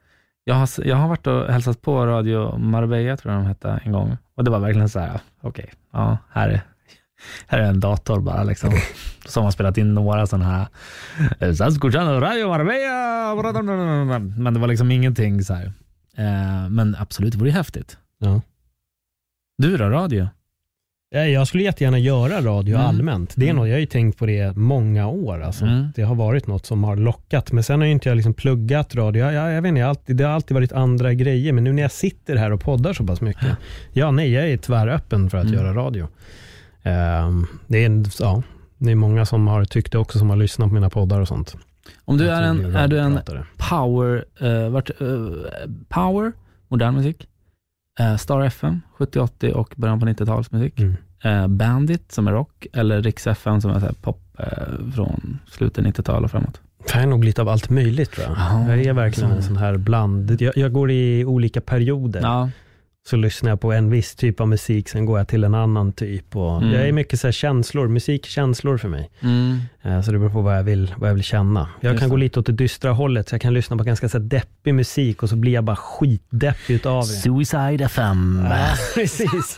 jag 0.44 0.54
har, 0.54 0.68
jag 0.84 0.96
har 0.96 1.08
varit 1.08 1.26
och 1.26 1.46
hälsat 1.52 1.82
på 1.82 2.06
Radio 2.06 2.58
Marbella, 2.58 3.16
tror 3.16 3.34
jag 3.34 3.42
de 3.42 3.46
hette, 3.48 3.80
en 3.84 3.92
gång. 3.92 4.16
Och 4.34 4.44
det 4.44 4.50
var 4.50 4.58
verkligen 4.58 4.88
så 4.88 4.98
här, 4.98 5.20
okej, 5.40 5.72
ja, 5.92 6.18
här 6.30 6.48
är, 6.48 6.60
här 7.46 7.58
är 7.58 7.62
en 7.68 7.80
dator 7.80 8.20
bara 8.20 8.42
liksom. 8.44 8.70
Som 9.26 9.44
har 9.44 9.50
spelat 9.50 9.78
in 9.78 9.94
några 9.94 10.26
sådana 10.26 10.44
här, 10.44 10.66
"Estás 11.40 11.68
escuchando 11.74 12.20
Radio 12.20 12.48
Marbella. 12.48 14.18
Men 14.18 14.54
det 14.54 14.60
var 14.60 14.68
liksom 14.68 14.90
ingenting 14.90 15.42
så 15.44 15.54
här. 15.54 15.72
Eh, 16.16 16.68
Men 16.68 16.96
absolut, 16.98 17.32
det 17.32 17.38
vore 17.38 17.48
ju 17.50 17.56
häftigt. 17.56 17.98
Ja. 18.18 18.40
Du 19.58 19.76
då, 19.76 19.84
radio? 19.84 20.28
Ja, 21.14 21.20
Jag 21.26 21.46
skulle 21.48 21.62
jättegärna 21.62 21.98
göra 21.98 22.40
radio 22.40 22.74
Mm. 22.76 22.86
allmänt. 22.86 23.32
Det 23.36 23.44
är 23.44 23.50
Mm. 23.50 23.56
något, 23.56 23.68
jag 23.68 23.74
har 23.74 23.80
ju 23.80 23.86
tänkt 23.86 24.18
på 24.18 24.26
det 24.26 24.56
många 24.56 25.08
år. 25.08 25.42
Alltså. 25.42 25.64
Mm. 25.64 25.86
Det 25.96 26.02
har 26.02 26.14
varit 26.14 26.46
något 26.46 26.66
som 26.66 26.84
har 26.84 26.96
lockat. 26.96 27.52
Men 27.52 27.64
sen 27.64 27.80
har 27.80 27.86
ju 27.86 27.92
inte 27.92 28.08
jag 28.08 28.16
liksom 28.16 28.34
pluggat 28.34 28.94
radio. 28.94 29.24
Jag, 29.24 29.34
jag, 29.34 29.52
jag 29.52 29.62
vet 29.62 29.68
inte, 29.68 29.80
jag 29.80 29.88
alltid, 29.88 30.16
det 30.16 30.24
har 30.24 30.32
alltid 30.32 30.54
varit 30.54 30.72
andra 30.72 31.14
grejer. 31.14 31.52
Men 31.52 31.64
nu 31.64 31.72
när 31.72 31.82
jag 31.82 31.92
sitter 31.92 32.36
här 32.36 32.52
och 32.52 32.60
poddar 32.60 32.92
så 32.92 33.04
pass 33.06 33.20
mycket. 33.20 33.56
Ja, 33.92 34.10
nej, 34.10 34.32
jag 34.32 34.48
är 34.50 34.56
tväröppen 34.56 35.30
för 35.30 35.38
att 35.38 35.44
Mm. 35.44 35.54
göra 35.54 35.74
radio. 35.74 36.08
Ehm, 36.82 37.46
det, 37.66 37.84
är, 37.84 38.02
ja, 38.20 38.42
det 38.78 38.90
är 38.90 38.94
många 38.94 39.26
som 39.26 39.46
har 39.46 39.64
tyckt 39.64 39.92
det 39.92 39.98
också, 39.98 40.18
som 40.18 40.30
har 40.30 40.36
lyssnat 40.36 40.68
på 40.68 40.74
mina 40.74 40.90
poddar 40.90 41.20
och 41.20 41.28
sånt. 41.28 41.56
Om 42.04 42.18
du 42.18 42.28
är 42.30 42.42
en, 42.42 42.76
är 42.76 42.88
du 42.88 42.98
en 42.98 43.18
power, 43.70 44.24
eh, 44.40 44.68
vart, 44.70 44.90
eh, 44.90 45.06
power, 45.88 46.32
modern 46.68 46.94
musik, 46.94 47.26
eh, 48.00 48.16
Star 48.16 48.40
FM, 48.40 48.80
70-80 48.98 49.50
och 49.52 49.74
början 49.76 50.00
på 50.00 50.06
90-talsmusik, 50.06 50.72
Mm. 50.80 50.96
eh, 51.24 51.48
Bandit 51.48 52.12
som 52.12 52.28
är 52.28 52.32
rock, 52.32 52.66
eller 52.72 53.02
Rix 53.02 53.26
FM 53.26 53.60
som 53.60 53.70
är 53.70 53.80
så 53.80 53.86
pop 54.02 54.20
eh, 54.38 54.46
från 54.94 55.38
slutet 55.50 55.84
90-tal 55.84 56.24
och 56.24 56.30
framåt. 56.30 56.60
Jag 56.94 57.02
är 57.02 57.06
nog 57.06 57.24
lite 57.24 57.42
av 57.42 57.48
allt 57.48 57.70
möjligt 57.70 58.10
tror 58.12 58.26
jag. 58.26 58.36
Jaha, 58.36 58.68
jag 58.76 58.86
är 58.86 58.92
verkligen 58.92 59.30
en 59.30 59.42
sån 59.42 59.56
här 59.56 59.76
bland. 59.76 60.40
Jag, 60.40 60.56
jag 60.56 60.72
går 60.72 60.90
i 60.90 61.24
olika 61.24 61.60
perioder. 61.60 62.20
Ja, 62.20 62.50
så 63.08 63.16
lyssnar 63.16 63.50
jag 63.50 63.60
på 63.60 63.72
en 63.72 63.90
viss 63.90 64.14
typ 64.14 64.40
av 64.40 64.48
musik, 64.48 64.88
sen 64.88 65.06
går 65.06 65.18
jag 65.18 65.28
till 65.28 65.44
en 65.44 65.54
annan 65.54 65.92
typ. 65.92 66.36
Och 66.36 66.56
Mm. 66.56 66.72
Jag 66.74 66.88
är 66.88 66.92
mycket 66.92 67.20
så 67.20 67.26
här 67.26 67.32
känslor, 67.32 67.88
musikkänslor 67.88 68.78
för 68.78 68.88
mig. 68.88 69.10
mm. 69.20 69.58
Eh, 69.82 70.00
Så 70.02 70.12
det 70.12 70.18
beror 70.18 70.30
på 70.30 70.40
vad 70.42 70.56
jag 70.58 70.62
vill, 70.62 70.94
vad 70.96 71.10
jag 71.10 71.14
vill 71.14 71.22
känna. 71.24 71.68
Jag 71.80 71.90
Just 71.92 72.00
kan 72.00 72.08
gå 72.10 72.16
det. 72.16 72.20
lite 72.20 72.40
åt 72.40 72.46
det 72.46 72.52
dystra 72.52 72.92
hållet, 72.92 73.28
så 73.28 73.34
jag 73.34 73.40
kan 73.42 73.54
lyssna 73.54 73.76
på 73.76 73.84
ganska 73.84 74.08
så 74.08 74.18
här 74.18 74.24
deppig 74.24 74.74
musik 74.74 75.22
och 75.22 75.28
så 75.28 75.36
blir 75.36 75.52
jag 75.52 75.64
bara 75.64 75.76
skitdeppig 75.76 76.74
utav 76.74 77.00
det. 77.00 77.06
Suicide 77.06 77.84
FM. 77.84 78.46
Ja, 78.50 78.66
precis. 78.94 79.56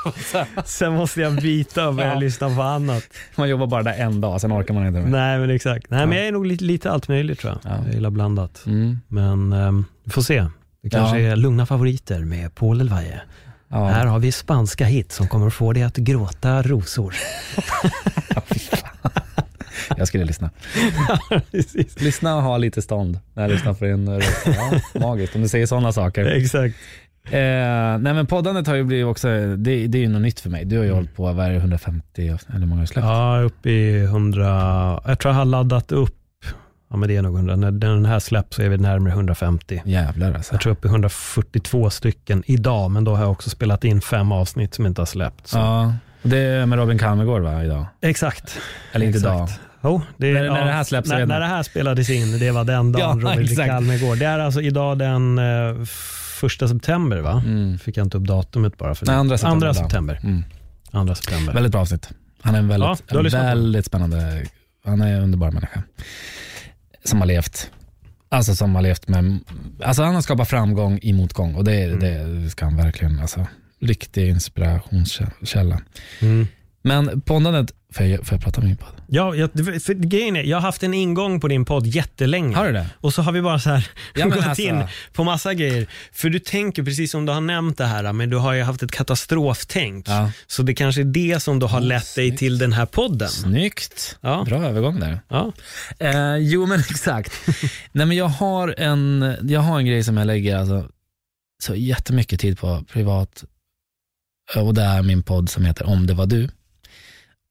Sen 0.64 0.92
måste 0.94 1.20
jag 1.20 1.36
byta 1.36 1.88
och 1.88 1.94
börja 1.94 2.12
Ja. 2.12 2.18
lyssna 2.18 2.56
på 2.56 2.62
annat. 2.62 3.04
Man 3.36 3.48
jobbar 3.48 3.66
bara 3.66 3.82
där 3.82 3.94
en 3.94 4.20
dag, 4.20 4.40
sen 4.40 4.52
orkar 4.52 4.74
man 4.74 4.86
inte 4.86 5.00
mer. 5.00 5.08
Nej 5.08 5.38
men 5.38 5.50
exakt. 5.50 5.90
Nej 5.90 6.06
men 6.06 6.16
Ja. 6.16 6.18
jag 6.18 6.28
är 6.28 6.32
nog 6.32 6.46
lite, 6.46 6.64
lite 6.64 6.90
allt 6.90 7.08
möjligt 7.08 7.38
tror 7.38 7.52
jag. 7.62 7.72
Ja. 7.72 7.78
Jag 7.84 7.94
gillar 7.94 8.10
blandat. 8.10 8.62
Mm. 8.66 8.98
Men 9.08 9.52
ehm, 9.52 9.84
vi 10.04 10.10
får 10.10 10.22
se. 10.22 10.46
Det 10.84 10.90
kanske 10.90 11.18
Ja. 11.20 11.32
är 11.32 11.36
lugna 11.36 11.66
favoriter 11.66 12.20
med 12.20 12.54
Paul 12.54 12.80
Elvaje. 12.80 13.20
Ja. 13.68 13.86
Här 13.86 14.06
har 14.06 14.18
vi 14.18 14.32
spanska 14.32 14.84
hit 14.84 15.12
som 15.12 15.28
kommer 15.28 15.46
att 15.46 15.54
få 15.54 15.72
dig 15.72 15.82
att 15.82 15.96
gråta 15.96 16.62
rosor. 16.62 17.14
Jag 19.96 20.08
skulle 20.08 20.24
lyssna. 20.24 20.50
Lyssna 21.98 22.36
och 22.36 22.42
ha 22.42 22.58
lite 22.58 22.82
stånd 22.82 23.18
när 23.34 23.42
jag 23.42 23.50
lyssnar 23.52 23.74
på 23.74 23.84
din 23.84 24.08
röst. 24.08 24.46
Ja, 24.46 25.00
magiskt 25.00 25.34
om 25.36 25.42
du 25.42 25.48
säger 25.48 25.66
sådana 25.66 25.92
saker. 25.92 26.24
Exakt. 26.24 26.76
Eh, 27.24 27.30
nej 27.98 27.98
men 28.14 28.26
poddandet 28.26 28.66
har 28.66 28.74
ju 28.74 28.84
blivit 28.84 29.06
också, 29.06 29.28
det, 29.56 29.86
det 29.86 29.98
är 29.98 30.02
ju 30.02 30.08
något 30.08 30.22
nytt 30.22 30.40
för 30.40 30.50
mig. 30.50 30.64
Du 30.64 30.78
har 30.78 30.84
ju 30.84 30.92
hållit 30.92 31.16
på, 31.16 31.32
vad 31.32 31.46
är 31.46 31.50
det, 31.50 31.56
150, 31.56 32.22
eller 32.28 32.58
hur 32.58 32.66
många 32.66 32.80
har 32.80 32.86
släppt? 32.86 33.04
Ja, 33.06 33.40
upp 33.44 33.66
i 33.66 33.98
100. 33.98 35.00
Jag 35.06 35.18
tror 35.18 35.32
jag 35.34 35.38
har 35.38 35.44
laddat 35.44 35.92
upp, 35.92 36.16
ja 36.94 36.98
men 36.98 37.08
det 37.08 37.16
är 37.16 37.22
nog 37.22 37.36
100. 37.36 37.56
När 37.56 37.70
den 37.70 38.06
här 38.06 38.18
släpps 38.18 38.56
så 38.56 38.62
är 38.62 38.68
vi 38.68 38.76
närmare 38.78 39.12
150. 39.12 39.82
Jävlar 39.84 40.34
alltså. 40.34 40.54
Jag 40.54 40.60
tror 40.60 40.72
upp 40.72 40.84
i 40.84 40.88
142 40.88 41.90
stycken 41.90 42.42
idag, 42.46 42.90
men 42.90 43.04
då 43.04 43.14
har 43.14 43.22
jag 43.22 43.30
också 43.32 43.50
spelat 43.50 43.84
in 43.84 44.00
fem 44.00 44.32
avsnitt 44.32 44.74
som 44.74 44.86
inte 44.86 45.00
har 45.00 45.06
släppts. 45.06 45.54
Ja, 45.54 45.94
det 46.22 46.38
är 46.38 46.66
med 46.66 46.78
Robin 46.78 46.98
Kalmegård 46.98 47.42
va, 47.42 47.64
idag? 47.64 47.86
Exexakt. 48.00 48.58
Eller 48.92 49.06
inte 49.06 49.18
Exakt. 49.18 49.34
idag. 49.34 49.48
Jo, 49.82 50.02
det 50.16 50.28
är, 50.30 50.34
När- 50.34 50.50
när 50.50 50.64
det 50.64 50.72
här 50.72 50.84
släpps 50.84 51.08
när, 51.08 51.26
när 51.26 51.40
det 51.40 51.46
här 51.46 51.62
spelades 51.62 52.10
in, 52.10 52.38
det 52.38 52.50
var 52.50 52.64
den 52.64 52.92
dagen 52.92 53.20
Ja, 53.24 53.30
Robin 53.32 53.44
exakt. 53.44 53.68
Kalmegård. 53.68 54.18
Det 54.18 54.26
är 54.26 54.38
alltså 54.38 54.60
idag 54.60 54.98
den 54.98 55.38
eh, 55.38 55.84
första 56.40 56.68
september 56.68 57.18
va? 57.18 57.42
Mm. 57.46 57.78
Fick 57.78 57.96
jag 57.96 58.06
inte 58.06 58.16
upp 58.18 58.24
datumet 58.24 58.78
bara 58.78 58.94
för 58.94 59.06
Nej, 59.06 59.14
det. 59.14 59.20
andra 59.20 59.38
september 59.38 59.66
Andra 59.66 59.74
september. 59.82 60.20
Mm. 60.24 60.44
Andra 60.90 61.14
september. 61.14 61.52
Väldigt 61.52 61.72
bra 61.72 61.80
avsnitt. 61.80 62.08
Han 62.42 62.54
är 62.54 62.58
en 62.58 62.64
Ja, 62.70 62.70
väldigt, 62.70 63.24
lyssnat 63.24 63.42
på 63.42 63.46
väldigt 63.48 63.86
spännande, 63.86 64.42
han 64.84 65.00
är 65.00 65.16
en 65.16 65.22
underbar 65.22 65.50
människa. 65.50 65.82
Som 67.04 67.20
har 67.20 67.26
levt, 67.26 67.70
alltså 68.28 68.54
som 68.56 68.74
har 68.74 68.82
levt 68.82 69.08
med, 69.08 69.38
alltså 69.84 70.02
han 70.02 70.14
har 70.14 70.22
skapat 70.22 70.48
framgång 70.48 70.98
i 71.02 71.12
motgång 71.12 71.54
och 71.54 71.64
det, 71.64 71.84
Mm. 71.84 72.42
det 72.44 72.50
ska 72.50 72.64
han 72.64 72.76
verkligen, 72.76 73.20
alltså 73.20 73.46
riktig 73.80 74.28
inspirationskälla. 74.28 75.80
Mm. 76.20 76.46
Men 76.86 77.20
poddandet, 77.20 77.74
får 77.92 78.06
jag, 78.06 78.26
får 78.26 78.34
jag 78.36 78.42
prata 78.44 78.60
med 78.60 78.68
min 78.68 78.76
podd? 78.76 78.88
Ja, 79.08 79.34
jag, 79.34 79.50
för 79.82 79.94
grejen 79.94 80.36
är, 80.36 80.42
jag 80.42 80.56
har 80.56 80.62
haft 80.62 80.82
en 80.82 80.94
ingång 80.94 81.40
på 81.40 81.48
din 81.48 81.64
podd 81.64 81.86
jättelänge. 81.86 82.56
Har 82.56 82.66
du 82.66 82.72
det? 82.72 82.86
Och 83.00 83.14
så 83.14 83.22
har 83.22 83.32
vi 83.32 83.42
bara 83.42 83.58
så 83.58 83.70
här 83.70 83.88
Ja, 84.14 84.24
gått 84.28 84.46
alltså- 84.46 84.62
in 84.62 84.82
på 85.12 85.24
massa 85.24 85.54
grejer. 85.54 85.86
För 86.12 86.30
du 86.30 86.38
tänker, 86.38 86.82
precis 86.82 87.10
som 87.10 87.26
du 87.26 87.32
har 87.32 87.40
nämnt 87.40 87.78
det 87.78 87.84
här, 87.84 88.12
men 88.12 88.30
du 88.30 88.36
har 88.36 88.52
ju 88.52 88.62
haft 88.62 88.82
ett 88.82 88.90
katastroftänk. 88.90 90.08
Ja. 90.08 90.30
Så 90.46 90.62
det 90.62 90.74
kanske 90.74 91.00
är 91.00 91.04
det 91.04 91.42
som 91.42 91.58
då 91.58 91.66
har 91.66 91.80
lett 91.80 92.14
dig 92.14 92.26
snyggt. 92.28 92.38
till 92.38 92.58
den 92.58 92.72
här 92.72 92.86
podden. 92.86 93.28
Snyggt. 93.28 94.18
Ja. 94.20 94.44
Bra 94.48 94.64
övergång 94.64 95.00
där. 95.00 95.20
Ja. 95.28 95.52
Eh, 95.98 96.36
jo 96.36 96.66
men 96.66 96.80
exakt. 96.90 97.32
Nej 97.92 98.06
men 98.06 98.16
jag 98.16 98.28
har 98.28 98.74
en, 98.78 99.36
jag 99.42 99.60
har 99.60 99.78
en 99.78 99.86
grej 99.86 100.04
som 100.04 100.16
jag 100.16 100.26
lägger 100.26 100.56
alltså, 100.56 100.88
så 101.62 101.74
jättemycket 101.74 102.40
tid 102.40 102.58
på 102.58 102.84
privat. 102.92 103.44
Och 104.56 104.74
det 104.74 104.82
är 104.82 105.02
min 105.02 105.22
podd 105.22 105.50
som 105.50 105.64
heter 105.64 105.86
Om 105.86 106.06
det 106.06 106.14
var 106.14 106.26
du. 106.26 106.48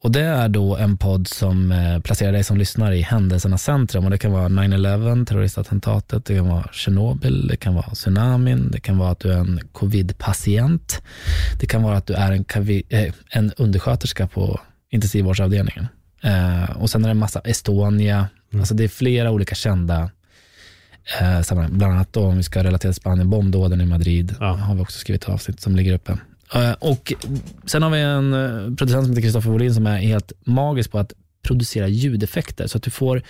Och 0.04 0.12
det 0.12 0.22
är 0.22 0.50
då 0.50 0.78
en 0.78 0.98
podd 0.98 1.28
som 1.28 1.72
eh, 1.72 2.00
placerar 2.00 2.32
dig 2.32 2.44
som 2.44 2.58
lyssnar 2.58 2.92
i 2.92 3.02
händelsernas 3.02 3.64
centrum. 3.64 4.06
Och 4.06 4.12
det 4.12 4.18
kan 4.18 4.32
vara 4.32 4.48
9-11, 4.50 5.26
terroristattentatet, 5.26 6.26
det 6.26 6.36
kan 6.36 6.48
vara 6.48 6.68
Tjernobyl, 6.72 7.48
det 7.48 7.56
kan 7.56 7.76
vara 7.76 7.90
tsunamin, 7.94 8.72
det 8.72 8.80
kan 8.80 8.98
vara 8.98 9.12
att 9.12 9.20
du 9.20 9.32
är 9.32 9.38
en 9.38 9.60
covid-patient. 9.72 11.02
Det 11.60 11.66
kan 11.66 11.84
vara 11.84 11.98
att 11.98 12.06
du 12.06 12.14
är 12.14 12.32
en, 12.32 12.46
eh, 12.90 13.14
en 13.30 13.52
undersköterska 13.58 14.28
på 14.28 14.60
intensivvårdsavdelningen. 14.92 15.88
Eh, 16.24 16.70
och 16.78 16.90
sen 16.90 17.04
är 17.04 17.08
det 17.08 17.12
en 17.12 17.18
massa 17.18 17.40
Estonia, 17.40 18.28
alltså 18.54 18.74
det 18.74 18.84
är 18.84 18.88
flera 18.88 19.32
olika 19.32 19.56
kända 19.56 20.10
eh, 21.22 21.42
sammanhang. 21.42 21.78
Bland 21.78 21.94
annat 21.94 22.14
då 22.14 22.26
om 22.26 22.38
vi 22.38 22.44
ska 22.44 22.60
relatera 22.64 22.92
till 22.92 23.02
Spanien, 23.02 23.30
bombdåden 23.30 23.82
i 23.82 23.86
Madrid 23.86 24.36
Ja. 24.40 24.54
har 24.54 24.76
vi 24.76 24.82
också 24.82 25.00
skrivit 25.00 25.30
avsnitt 25.30 25.60
som 25.62 25.76
ligger 25.76 25.94
uppe. 25.94 26.18
Eh, 26.54 26.72
och 26.72 27.14
sen 27.66 27.84
har 27.84 27.90
vi 27.90 28.02
en 28.02 28.34
eh, 28.34 28.76
producent 28.76 29.06
som 29.06 29.10
heter 29.10 29.22
Kristoffer 29.22 29.50
Wåhlin 29.50 29.74
som 29.74 29.88
är 29.88 29.98
helt 29.98 30.32
magisk 30.46 30.92
på 30.92 31.00
att 31.00 31.14
producera 31.42 31.88
ljudeffekter 31.88 32.68
så 32.68 32.78
att 32.78 32.84
du 32.84 32.92
får 32.92 33.22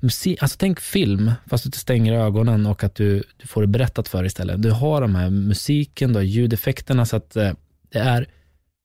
musik, 0.00 0.42
alltså 0.42 0.56
tänk 0.58 0.80
film 0.80 1.32
fast 1.46 1.64
du 1.64 1.68
inte 1.68 1.78
stänger 1.78 2.12
ögonen 2.12 2.66
och 2.66 2.84
att 2.84 2.94
du, 2.94 3.22
du 3.36 3.46
får 3.46 3.60
det 3.60 3.66
berättat 3.66 4.08
för 4.08 4.18
dig 4.18 4.26
istället. 4.26 4.62
Du 4.62 4.70
har 4.70 5.00
de 5.00 5.14
här 5.14 5.30
musiken, 5.30 6.12
du 6.12 6.18
har 6.18 6.24
ljudeffekterna 6.24 7.06
så 7.06 7.16
att 7.16 7.36
eh, 7.36 7.52
det 7.92 7.98
är 7.98 8.26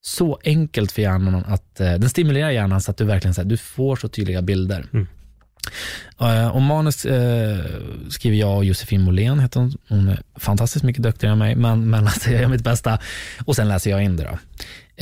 så 0.01 0.39
enkelt 0.43 0.91
för 0.91 1.01
hjärnan 1.01 1.43
att, 1.47 1.75
den 1.75 2.09
stimulerar 2.09 2.51
hjärnan 2.51 2.81
så 2.81 2.91
att 2.91 2.97
du 2.97 3.05
verkligen 3.05 3.33
så 3.33 3.41
här, 3.41 3.49
du 3.49 3.57
får 3.57 3.95
så 3.95 4.07
tydliga 4.07 4.41
bilder. 4.41 4.85
Mm. 4.93 5.07
Eh, 6.21 6.47
och 6.47 6.61
manus 6.61 7.05
eh, 7.05 7.65
skriver 8.09 8.37
jag 8.37 8.57
och 8.57 8.65
Josefin 8.65 9.01
Molén, 9.01 9.39
heter 9.39 9.59
hon. 9.59 9.77
hon 9.89 10.07
är 10.07 10.19
fantastiskt 10.35 10.85
mycket 10.85 11.03
duktigare 11.03 11.31
än 11.31 11.39
mig, 11.39 11.55
men, 11.55 11.89
men 11.89 12.03
alltså, 12.07 12.29
jag 12.31 12.41
gör 12.41 12.49
mitt 12.49 12.63
bästa 12.63 12.99
och 13.45 13.55
sen 13.55 13.67
läser 13.67 13.91
jag 13.91 14.03
in 14.03 14.17
det. 14.17 14.23
Då. 14.23 14.37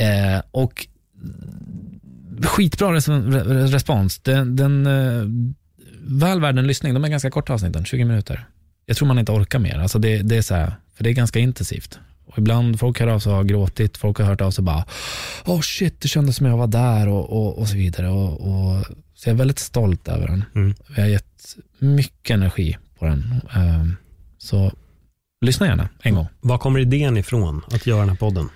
Eh, 0.04 0.42
och 0.50 0.86
skitbra 2.44 2.94
res 2.94 3.08
respons. 3.72 4.18
Den, 4.18 4.56
den, 4.56 4.86
eh, 4.86 5.24
väl 6.04 6.40
värd 6.40 6.58
en 6.58 6.66
lyssning. 6.66 6.94
De 6.94 7.04
är 7.04 7.08
ganska 7.08 7.30
korta 7.30 7.52
avsnitten, 7.52 7.84
20 7.84 8.04
minuter. 8.04 8.46
Jag 8.86 8.96
tror 8.96 9.08
man 9.08 9.18
inte 9.18 9.32
orkar 9.32 9.58
mer. 9.58 9.78
Alltså 9.78 9.98
det, 9.98 10.22
det 10.22 10.36
är 10.36 10.42
så 10.42 10.54
här, 10.54 10.72
för 10.96 11.04
det 11.04 11.10
är 11.10 11.14
ganska 11.14 11.38
intensivt. 11.38 11.98
Och 12.26 12.38
ibland 12.38 12.78
folk 12.78 13.00
hör 13.00 13.06
av 13.06 13.18
sig 13.18 13.30
och 13.30 13.36
har 13.36 13.44
gråtit, 13.44 13.96
folk 13.96 14.18
har 14.18 14.24
hört 14.24 14.40
av 14.40 14.50
sig 14.50 14.62
och 14.62 14.64
bara, 14.64 14.84
oh 15.44 15.60
shit, 15.60 16.00
det 16.00 16.08
kändes 16.08 16.36
som 16.36 16.46
jag 16.46 16.56
var 16.56 16.66
där 16.66 17.08
och, 17.08 17.30
och, 17.30 17.58
och 17.58 17.68
så 17.68 17.76
vidare. 17.76 18.08
Och, 18.08 18.40
och, 18.40 18.86
så 19.22 19.28
jag 19.28 19.34
är 19.34 19.38
väldigt 19.38 19.58
stolt 19.58 20.08
över 20.08 20.26
den. 20.26 20.44
Mm. 20.54 20.74
Vi 20.96 21.00
har 21.00 21.08
gett 21.08 21.56
mycket 21.78 22.34
energi 22.34 22.78
på 22.98 23.04
den. 23.04 23.40
Ehm, 23.54 23.96
Så 24.38 24.72
lyssna 25.44 25.66
gärna 25.66 25.88
en 26.02 26.14
gång. 26.14 26.26
Var 26.40 26.58
kommer 26.58 26.80
idén 26.80 27.16
ifrån 27.16 27.62
att 27.70 27.86
göra 27.86 28.00
den 28.00 28.08
här 28.08 28.16
podden? 28.16 28.48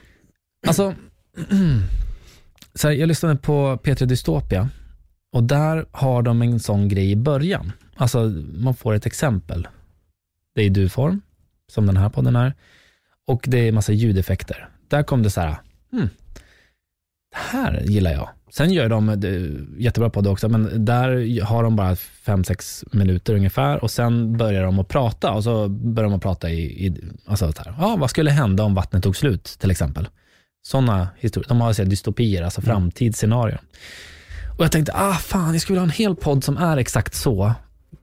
Alltså, 0.66 0.94
så 2.74 2.88
här, 2.88 2.94
jag 2.94 3.06
lyssnade 3.06 3.36
på 3.36 3.76
P3 3.84 4.06
Dystopia 4.06 4.68
och 5.32 5.42
där 5.42 5.86
har 5.92 6.22
de 6.22 6.42
en 6.42 6.60
sån 6.60 6.88
grej 6.88 7.10
i 7.10 7.16
början. 7.16 7.72
Alltså, 7.96 8.24
man 8.54 8.74
får 8.74 8.94
ett 8.94 9.06
exempel. 9.06 9.68
Det 10.54 10.62
är 10.62 10.70
du-form, 10.70 11.20
som 11.72 11.86
den 11.86 11.96
här 11.96 12.08
podden 12.08 12.36
är, 12.36 12.54
och 13.26 13.44
det 13.48 13.58
är 13.58 13.72
massa 13.72 13.92
ljudeffekter. 13.92 14.68
Där 14.88 15.02
kom 15.02 15.22
det 15.22 15.30
så 15.30 15.40
här, 15.40 15.56
hmm, 15.92 16.08
det 17.30 17.38
här 17.38 17.80
gillar 17.80 18.12
jag. 18.12 18.28
Sen 18.56 18.72
gör 18.72 18.88
de 18.88 19.08
är 19.08 19.66
jättebra 19.78 20.10
på 20.10 20.20
det 20.20 20.30
också, 20.30 20.48
men 20.48 20.84
där 20.84 21.42
har 21.42 21.62
de 21.62 21.76
bara 21.76 21.96
fem 21.96 22.44
sex 22.44 22.84
minuter 22.92 23.34
ungefär 23.34 23.82
och 23.82 23.90
sen 23.90 24.36
börjar 24.36 24.62
de 24.64 24.78
att 24.78 24.88
prata 24.88 25.32
och 25.32 25.44
så 25.44 25.68
börjar 25.68 26.10
de 26.10 26.16
att 26.16 26.22
prata 26.22 26.50
i, 26.50 26.86
i 26.86 26.96
alltså 27.26 27.52
så 27.52 27.62
här, 27.62 27.74
ja, 27.78 27.96
vad 27.96 28.10
skulle 28.10 28.30
hända 28.30 28.62
om 28.62 28.74
vattnet 28.74 29.02
tog 29.02 29.16
slut 29.16 29.44
till 29.44 29.70
exempel. 29.70 30.08
Sådana 30.62 31.08
historier. 31.18 31.48
De 31.48 31.60
har 31.60 31.72
så 31.72 31.82
här 31.82 31.90
dystopier, 31.90 32.42
alltså 32.42 32.60
framtidsscenarier. 32.60 33.60
Och 34.58 34.64
jag 34.64 34.72
tänkte, 34.72 34.92
ah 34.94 35.14
fan, 35.14 35.52
jag 35.52 35.60
skulle 35.60 35.74
vilja 35.74 35.86
ha 35.86 35.92
en 35.92 36.04
hel 36.04 36.16
podd 36.16 36.44
som 36.44 36.56
är 36.56 36.76
exakt 36.76 37.14
så. 37.14 37.54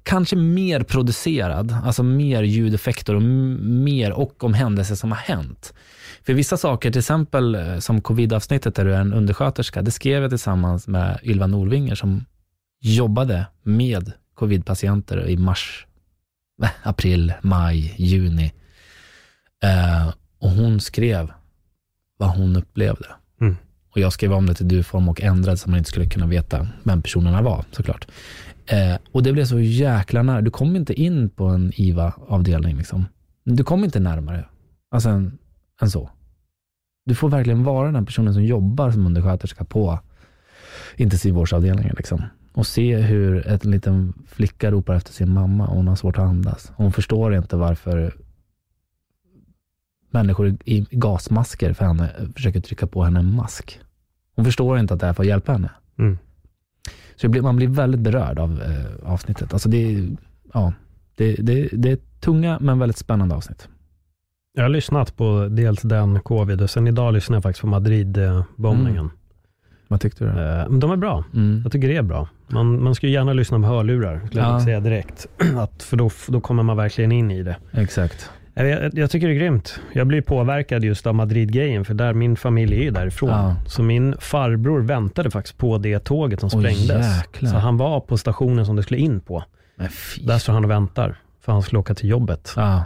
Kanske 0.03 0.35
mer 0.35 0.83
producerad, 0.83 1.77
alltså 1.83 2.03
mer 2.03 2.43
ljudeffekter 2.43 3.15
och 3.15 3.21
mer 3.21 4.11
och 4.11 4.43
om 4.43 4.53
händelser 4.53 4.95
som 4.95 5.11
har 5.11 5.17
hänt. 5.17 5.73
För 6.25 6.33
vissa 6.33 6.57
saker, 6.57 6.91
till 6.91 6.99
exempel 6.99 7.55
eh, 7.55 7.79
som 7.79 8.01
covid-avsnittet 8.01 8.75
där 8.75 8.85
du 8.85 8.95
är 8.95 9.01
en 9.01 9.13
undersköterska, 9.13 9.81
det 9.81 9.91
skrev 9.91 10.21
jag 10.21 10.31
tillsammans 10.31 10.87
med 10.87 11.19
Ylva 11.23 11.47
Norvinger 11.47 11.95
som 11.95 12.25
jobbade 12.81 13.45
med 13.63 14.11
covid-patienter 14.35 15.27
i 15.29 15.37
mars, 15.37 15.87
april, 16.83 17.33
maj, 17.41 17.95
juni. 17.97 18.53
Eh, 19.63 20.13
och 20.39 20.49
hon 20.49 20.79
skrev 20.79 21.31
vad 22.17 22.29
hon 22.29 22.55
upplevde. 22.55 23.07
Mm. 23.41 23.57
Och 23.89 23.99
jag 23.99 24.13
skrev 24.13 24.33
om 24.33 24.45
det 24.45 24.53
till 24.53 24.67
du-form 24.67 25.09
och 25.09 25.21
ändrade 25.21 25.57
så 25.57 25.69
man 25.69 25.77
inte 25.77 25.89
skulle 25.89 26.09
kunna 26.09 26.27
veta 26.27 26.67
vem 26.83 27.01
personerna 27.01 27.41
var 27.41 27.65
såklart. 27.71 28.07
Eh, 28.65 28.95
och 29.11 29.23
det 29.23 29.33
blev 29.33 29.45
så 29.45 29.59
jäkla 29.59 30.23
nära. 30.23 30.41
Du 30.41 30.51
kom 30.51 30.75
inte 30.75 30.93
in 30.93 31.29
på 31.29 31.45
en 31.45 31.71
IVA-avdelning. 31.75 32.77
Liksom. 32.77 33.05
Du 33.43 33.63
kom 33.63 33.83
inte 33.83 33.99
närmare 33.99 34.45
alltså 34.91 35.09
än, 35.09 35.37
än 35.81 35.89
så. 35.89 36.09
Du 37.05 37.15
får 37.15 37.29
verkligen 37.29 37.63
vara 37.63 37.91
den 37.91 38.05
personen 38.05 38.33
som 38.33 38.43
jobbar 38.43 38.91
som 38.91 39.05
undersköterska 39.05 39.63
på 39.63 39.99
intensivvårdsavdelningen. 40.95 41.95
Liksom. 41.97 42.21
Och 42.53 42.67
se 42.67 42.97
hur 42.97 43.47
en 43.47 43.71
liten 43.71 44.13
flicka 44.27 44.71
ropar 44.71 44.95
efter 44.95 45.13
sin 45.13 45.33
mamma 45.33 45.67
och 45.67 45.75
hon 45.75 45.87
har 45.87 45.95
svårt 45.95 46.17
att 46.17 46.23
andas. 46.23 46.71
Hon 46.75 46.91
förstår 46.91 47.35
inte 47.35 47.55
varför 47.55 48.13
människor 50.11 50.57
i 50.65 50.87
gasmasker 50.91 51.73
för 51.73 51.85
henne 51.85 52.09
försöker 52.35 52.61
trycka 52.61 52.87
på 52.87 53.03
henne 53.03 53.19
en 53.19 53.35
mask. 53.35 53.79
Hon 54.35 54.45
förstår 54.45 54.79
inte 54.79 54.93
att 54.93 54.99
det 54.99 55.05
här 55.05 55.13
får 55.13 55.25
hjälpa 55.25 55.51
henne. 55.51 55.69
Mm. 55.99 56.17
Så 57.15 57.29
blir, 57.29 57.41
man 57.41 57.55
blir 57.55 57.67
väldigt 57.67 58.01
berörd 58.01 58.39
av 58.39 58.61
eh, 58.61 59.11
avsnittet. 59.13 59.53
Alltså 59.53 59.69
det, 59.69 59.77
är- 59.95 60.09
ja, 60.53 60.73
det, 61.15 61.33
det, 61.35 61.69
det 61.71 61.91
är 61.91 61.97
tunga 62.19 62.57
men 62.61 62.79
väldigt 62.79 62.97
spännande 62.97 63.35
avsnitt. 63.35 63.67
Jag 64.55 64.63
har 64.63 64.69
lyssnat 64.69 65.17
på 65.17 65.47
dels 65.51 65.81
den 65.81 66.19
covid 66.21 66.61
och 66.61 66.69
sen 66.69 66.87
idag 66.87 67.13
lyssnade 67.13 67.35
jag 67.37 67.43
faktiskt 67.43 67.61
på 67.61 67.67
Madrid-bombningen. 67.67 69.09
Vad 69.87 70.01
tyckte 70.01 70.23
du? 70.25 70.29
Eh, 70.29 70.69
de 70.79 70.91
är 70.91 70.95
bra. 70.95 71.23
Mm. 71.33 71.61
Jag 71.63 71.71
tycker 71.71 71.87
det 71.87 71.97
är 71.97 72.01
bra. 72.03 72.29
Man, 72.47 72.83
man 72.83 72.95
ska 72.95 73.07
gärna 73.07 73.33
lyssna 73.33 73.59
på 73.59 73.65
hörlurar, 73.65 74.21
skulle 74.27 74.41
Ja. 74.41 74.51
jag 74.51 74.61
säga 74.61 74.79
direkt. 74.79 75.27
Att, 75.57 75.83
för 75.83 75.97
då, 75.97 76.09
då 76.27 76.41
kommer 76.41 76.63
man 76.63 76.77
verkligen 76.77 77.11
in 77.11 77.31
i 77.31 77.43
det. 77.43 77.55
Exakt. 77.71 78.29
Jag, 78.53 78.97
jag, 78.97 79.11
tycker 79.11 79.27
det 79.27 79.33
är 79.33 79.39
grymt. 79.39 79.79
Jag 79.93 80.07
blir 80.07 80.21
påverkad 80.21 80.83
just 80.83 81.07
av 81.07 81.15
Madrid-grejen, 81.15 81.85
för 81.85 81.93
där 81.93 82.13
min 82.13 82.35
familj 82.35 82.75
är 82.75 82.83
ju 82.83 82.91
därifrån. 82.91 83.29
Ja. 83.29 83.55
Så 83.67 83.83
min 83.83 84.15
farbror 84.19 84.81
väntade 84.81 85.31
faktiskt 85.31 85.57
på 85.57 85.77
det 85.77 85.99
tåget 85.99 86.39
som 86.39 86.49
sprängdes. 86.49 87.17
jäklar. 87.17 87.51
så 87.51 87.57
han 87.57 87.77
var 87.77 87.99
på 87.99 88.17
stationen 88.17 88.65
som 88.65 88.75
det 88.75 88.83
skulle 88.83 88.99
in 88.99 89.19
på. 89.19 89.43
Där 90.21 90.37
står 90.37 90.53
han 90.53 90.63
och 90.63 90.71
väntar, 90.71 91.15
för 91.41 91.51
han 91.51 91.61
skulle 91.61 91.79
åka 91.79 91.95
till 91.95 92.09
jobbet. 92.09 92.53
Ja. 92.55 92.83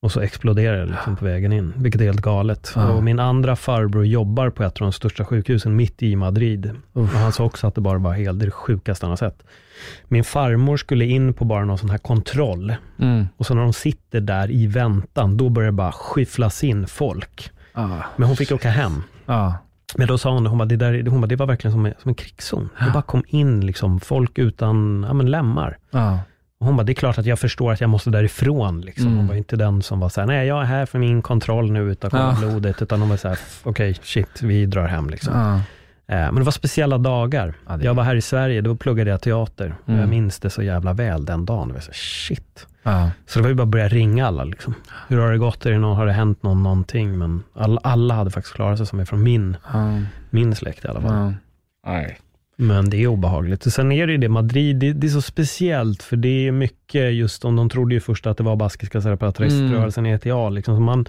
Och 0.00 0.12
så 0.12 0.20
exploderar 0.20 0.86
det 0.86 0.92
liksom 0.92 1.16
på 1.16 1.24
vägen 1.24 1.52
in, 1.52 1.72
vilket 1.76 2.00
är 2.00 2.04
helt 2.04 2.20
galet. 2.20 2.72
Ja. 2.74 2.92
Och 2.92 3.04
min 3.04 3.20
andra 3.20 3.56
farbror 3.56 4.06
jobbar 4.06 4.50
på 4.50 4.62
ett 4.62 4.72
av 4.72 4.86
de 4.86 4.92
största 4.92 5.24
sjukhusen 5.24 5.76
mitt 5.76 6.02
i 6.02 6.16
Madrid. 6.16 6.70
Och 6.92 7.06
han 7.06 7.32
sa 7.32 7.44
också 7.44 7.66
att 7.66 7.74
det 7.74 7.80
bara 7.80 7.98
var 7.98 8.12
helt 8.12 8.40
det 8.40 8.50
sjukaste 8.50 9.06
han 9.06 9.10
har 9.10 9.16
sett. 9.16 9.42
Min 10.08 10.24
farmor 10.24 10.76
skulle 10.76 11.04
in 11.04 11.34
på 11.34 11.44
bara 11.44 11.64
någon 11.64 11.78
sån 11.78 11.90
här 11.90 11.98
kontroll. 11.98 12.74
Mm. 12.98 13.26
Och 13.36 13.46
så 13.46 13.54
när 13.54 13.62
de 13.62 13.72
sitter 13.72 14.20
där 14.20 14.50
i 14.50 14.66
väntan, 14.66 15.36
då 15.36 15.48
börjar 15.48 15.70
det 15.70 15.76
bara 15.76 15.92
skyfflas 15.92 16.64
in 16.64 16.86
folk. 16.86 17.50
Ja. 17.74 18.04
Men 18.16 18.28
hon 18.28 18.36
fick 18.36 18.52
åka 18.52 18.70
hem. 18.70 19.02
Ja. 19.26 19.54
Men 19.96 20.08
då 20.08 20.18
sa 20.18 20.30
hon, 20.30 20.46
hon 20.46 20.58
bara, 20.58 20.64
det, 20.64 20.76
där, 20.76 21.06
hon 21.06 21.20
bara, 21.20 21.26
det 21.26 21.36
var 21.36 21.46
verkligen 21.46 21.72
som 21.72 21.86
en, 21.86 21.94
som 22.02 22.08
en 22.08 22.14
krigszon. 22.14 22.68
Det 22.84 22.90
bara 22.92 23.02
kom 23.02 23.22
in 23.26 23.66
liksom, 23.66 24.00
folk 24.00 24.38
utan 24.38 25.04
ja, 25.08 25.14
men 25.14 25.30
lemmar. 25.30 25.78
Och 26.60 26.66
hon 26.66 26.76
bara, 26.76 26.82
det 26.82 26.92
är 26.92 26.94
klart 26.94 27.18
att 27.18 27.26
jag 27.26 27.38
förstår 27.38 27.72
att 27.72 27.80
jag 27.80 27.90
måste 27.90 28.10
därifrån. 28.10 28.80
Liksom. 28.80 29.06
Mm. 29.06 29.18
Hon 29.18 29.26
var 29.26 29.34
inte 29.34 29.56
den 29.56 29.82
som 29.82 30.00
var 30.00 30.08
så 30.08 30.20
här, 30.20 30.26
nej 30.26 30.46
jag 30.46 30.60
är 30.60 30.64
här 30.64 30.86
för 30.86 30.98
min 30.98 31.22
kontroll 31.22 31.72
nu 31.72 31.94
kolla 31.94 32.36
Ja. 32.42 32.48
blodet. 32.48 32.82
Utan 32.82 33.00
hon 33.00 33.08
var 33.08 33.16
så 33.16 33.28
här, 33.28 33.34
"F- 33.34 33.60
okej 33.64 33.94
shit, 34.02 34.42
vi 34.42 34.66
drar 34.66 34.86
hem 34.86 35.10
liksom. 35.10 35.34
Ja. 35.34 35.54
Eh, 36.14 36.16
Men 36.32 36.34
det 36.34 36.42
var 36.42 36.52
speciella 36.52 36.98
dagar. 36.98 37.54
Ja, 37.68 37.76
det- 37.76 37.84
Jag 37.84 37.94
var 37.94 38.02
här 38.04 38.14
i 38.14 38.20
Sverige, 38.22 38.60
då 38.60 38.76
pluggade 38.76 39.10
jag 39.10 39.20
teater. 39.20 39.74
Och 39.82 39.88
Mm. 39.88 40.00
Jag 40.00 40.08
minns 40.08 40.38
det 40.40 40.50
så 40.50 40.62
jävla 40.62 40.92
väl 40.92 41.24
den 41.24 41.44
dagen. 41.44 41.68
Jag 41.68 41.74
var 41.74 41.80
så 41.80 41.90
här, 41.90 41.94
shit. 41.98 42.66
Ja. 42.82 43.10
Så 43.26 43.38
det 43.38 43.42
var 43.42 43.48
ju 43.48 43.54
bara 43.54 43.62
att 43.62 43.68
börja 43.68 43.88
ringa 43.88 44.26
alla. 44.26 44.44
Liksom. 44.44 44.74
Hur 45.08 45.18
har 45.18 45.32
det 45.32 45.38
gått? 45.38 45.66
Är 45.66 45.70
det 45.70 45.78
någon, 45.78 45.96
har 45.96 46.06
det 46.06 46.12
hänt 46.12 46.42
någon, 46.42 46.62
någonting? 46.62 47.18
Men 47.18 47.42
alla, 47.54 47.80
alla 47.84 48.14
hade 48.14 48.30
faktiskt 48.30 48.54
klarat 48.54 48.78
sig 48.78 48.86
som 48.86 49.00
är 49.00 49.04
från 49.04 49.22
min, 49.22 49.56
Ja. 49.72 50.00
min 50.30 50.54
släkt 50.54 50.84
i 50.84 50.88
alla 50.88 51.00
fall. 51.00 51.12
Ja. 51.12 51.32
Nej. 51.92 52.18
Men 52.60 52.90
det 52.90 52.96
är 53.02 53.06
obehagligt. 53.06 53.66
Och 53.66 53.72
sen 53.72 53.92
är 53.92 54.06
det 54.06 54.12
ju 54.12 54.18
det, 54.18 54.28
Madrid, 54.28 54.76
det, 54.76 54.92
det 54.92 55.06
är 55.06 55.08
så 55.08 55.22
speciellt, 55.22 56.02
för 56.02 56.16
det 56.16 56.48
är 56.48 56.52
mycket 56.52 57.12
just 57.14 57.44
om 57.44 57.56
de 57.56 57.68
trodde 57.68 57.94
ju 57.94 58.00
först 58.00 58.26
att 58.26 58.36
det 58.36 58.42
var 58.44 58.56
baskiska 58.56 59.00
separatiströrelsen 59.00 60.06
i 60.06 60.10
ETA. 60.10 60.48
Liksom. 60.48 60.76
Så 60.76 60.80
man, 60.80 61.08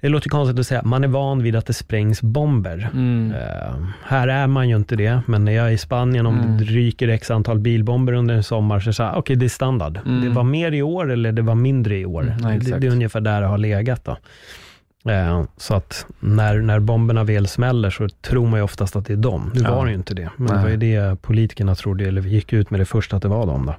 det 0.00 0.08
låter 0.08 0.30
konstigt 0.30 0.58
att 0.58 0.66
säga, 0.66 0.82
man 0.84 1.04
är 1.04 1.08
van 1.08 1.42
vid 1.42 1.56
att 1.56 1.66
det 1.66 1.72
sprängs 1.72 2.22
bomber. 2.22 2.90
Mm. 2.92 3.32
Eh, 3.32 3.86
här 4.04 4.28
är 4.28 4.46
man 4.46 4.68
ju 4.68 4.76
inte 4.76 4.96
det, 4.96 5.20
men 5.26 5.44
när 5.44 5.52
jag 5.52 5.66
är 5.66 5.70
i 5.70 5.78
Spanien, 5.78 6.26
om 6.26 6.38
Mm. 6.40 6.58
det 6.58 6.64
ryker 6.64 7.08
x 7.08 7.30
antal 7.30 7.58
bilbomber 7.58 8.12
under 8.12 8.34
en 8.34 8.42
sommar, 8.42 8.80
så 8.80 8.92
säger 8.92 9.10
jag, 9.10 9.18
okej 9.18 9.36
det 9.36 9.46
är 9.46 9.48
standard. 9.48 9.98
Mm. 10.06 10.20
Det 10.20 10.28
var 10.28 10.44
mer 10.44 10.72
i 10.72 10.82
år 10.82 11.12
eller 11.12 11.32
det 11.32 11.42
var 11.42 11.54
mindre 11.54 11.98
i 11.98 12.06
år. 12.06 12.22
Mm, 12.22 12.52
ja, 12.52 12.58
det, 12.60 12.78
det 12.78 12.86
är 12.86 12.90
ungefär 12.90 13.20
där 13.20 13.40
det 13.40 13.46
har 13.46 13.58
legat. 13.58 14.04
Då. 14.04 14.16
Eh, 15.08 15.44
så 15.56 15.74
att 15.74 16.06
när, 16.20 16.58
när 16.60 16.80
bomberna 16.80 17.24
väl 17.24 17.48
smäller 17.48 17.90
så 17.90 18.08
tror 18.08 18.46
man 18.46 18.58
ju 18.58 18.64
oftast 18.64 18.96
att 18.96 19.06
det 19.06 19.12
är 19.12 19.16
dem. 19.16 19.50
Nu 19.54 19.60
Ja. 19.60 19.74
var 19.74 19.84
det 19.84 19.90
ju 19.90 19.96
inte 19.96 20.14
det, 20.14 20.30
men 20.36 20.46
det 20.46 20.54
Nej. 20.54 20.62
var 20.62 20.70
ju 20.70 20.76
det 20.76 21.22
politikerna 21.22 21.74
trodde, 21.74 22.04
eller 22.04 22.22
gick 22.22 22.52
ut 22.52 22.70
med 22.70 22.80
det 22.80 22.84
först 22.84 23.12
att 23.14 23.22
det 23.22 23.28
var 23.28 23.46
dem. 23.46 23.66
Då. 23.66 23.74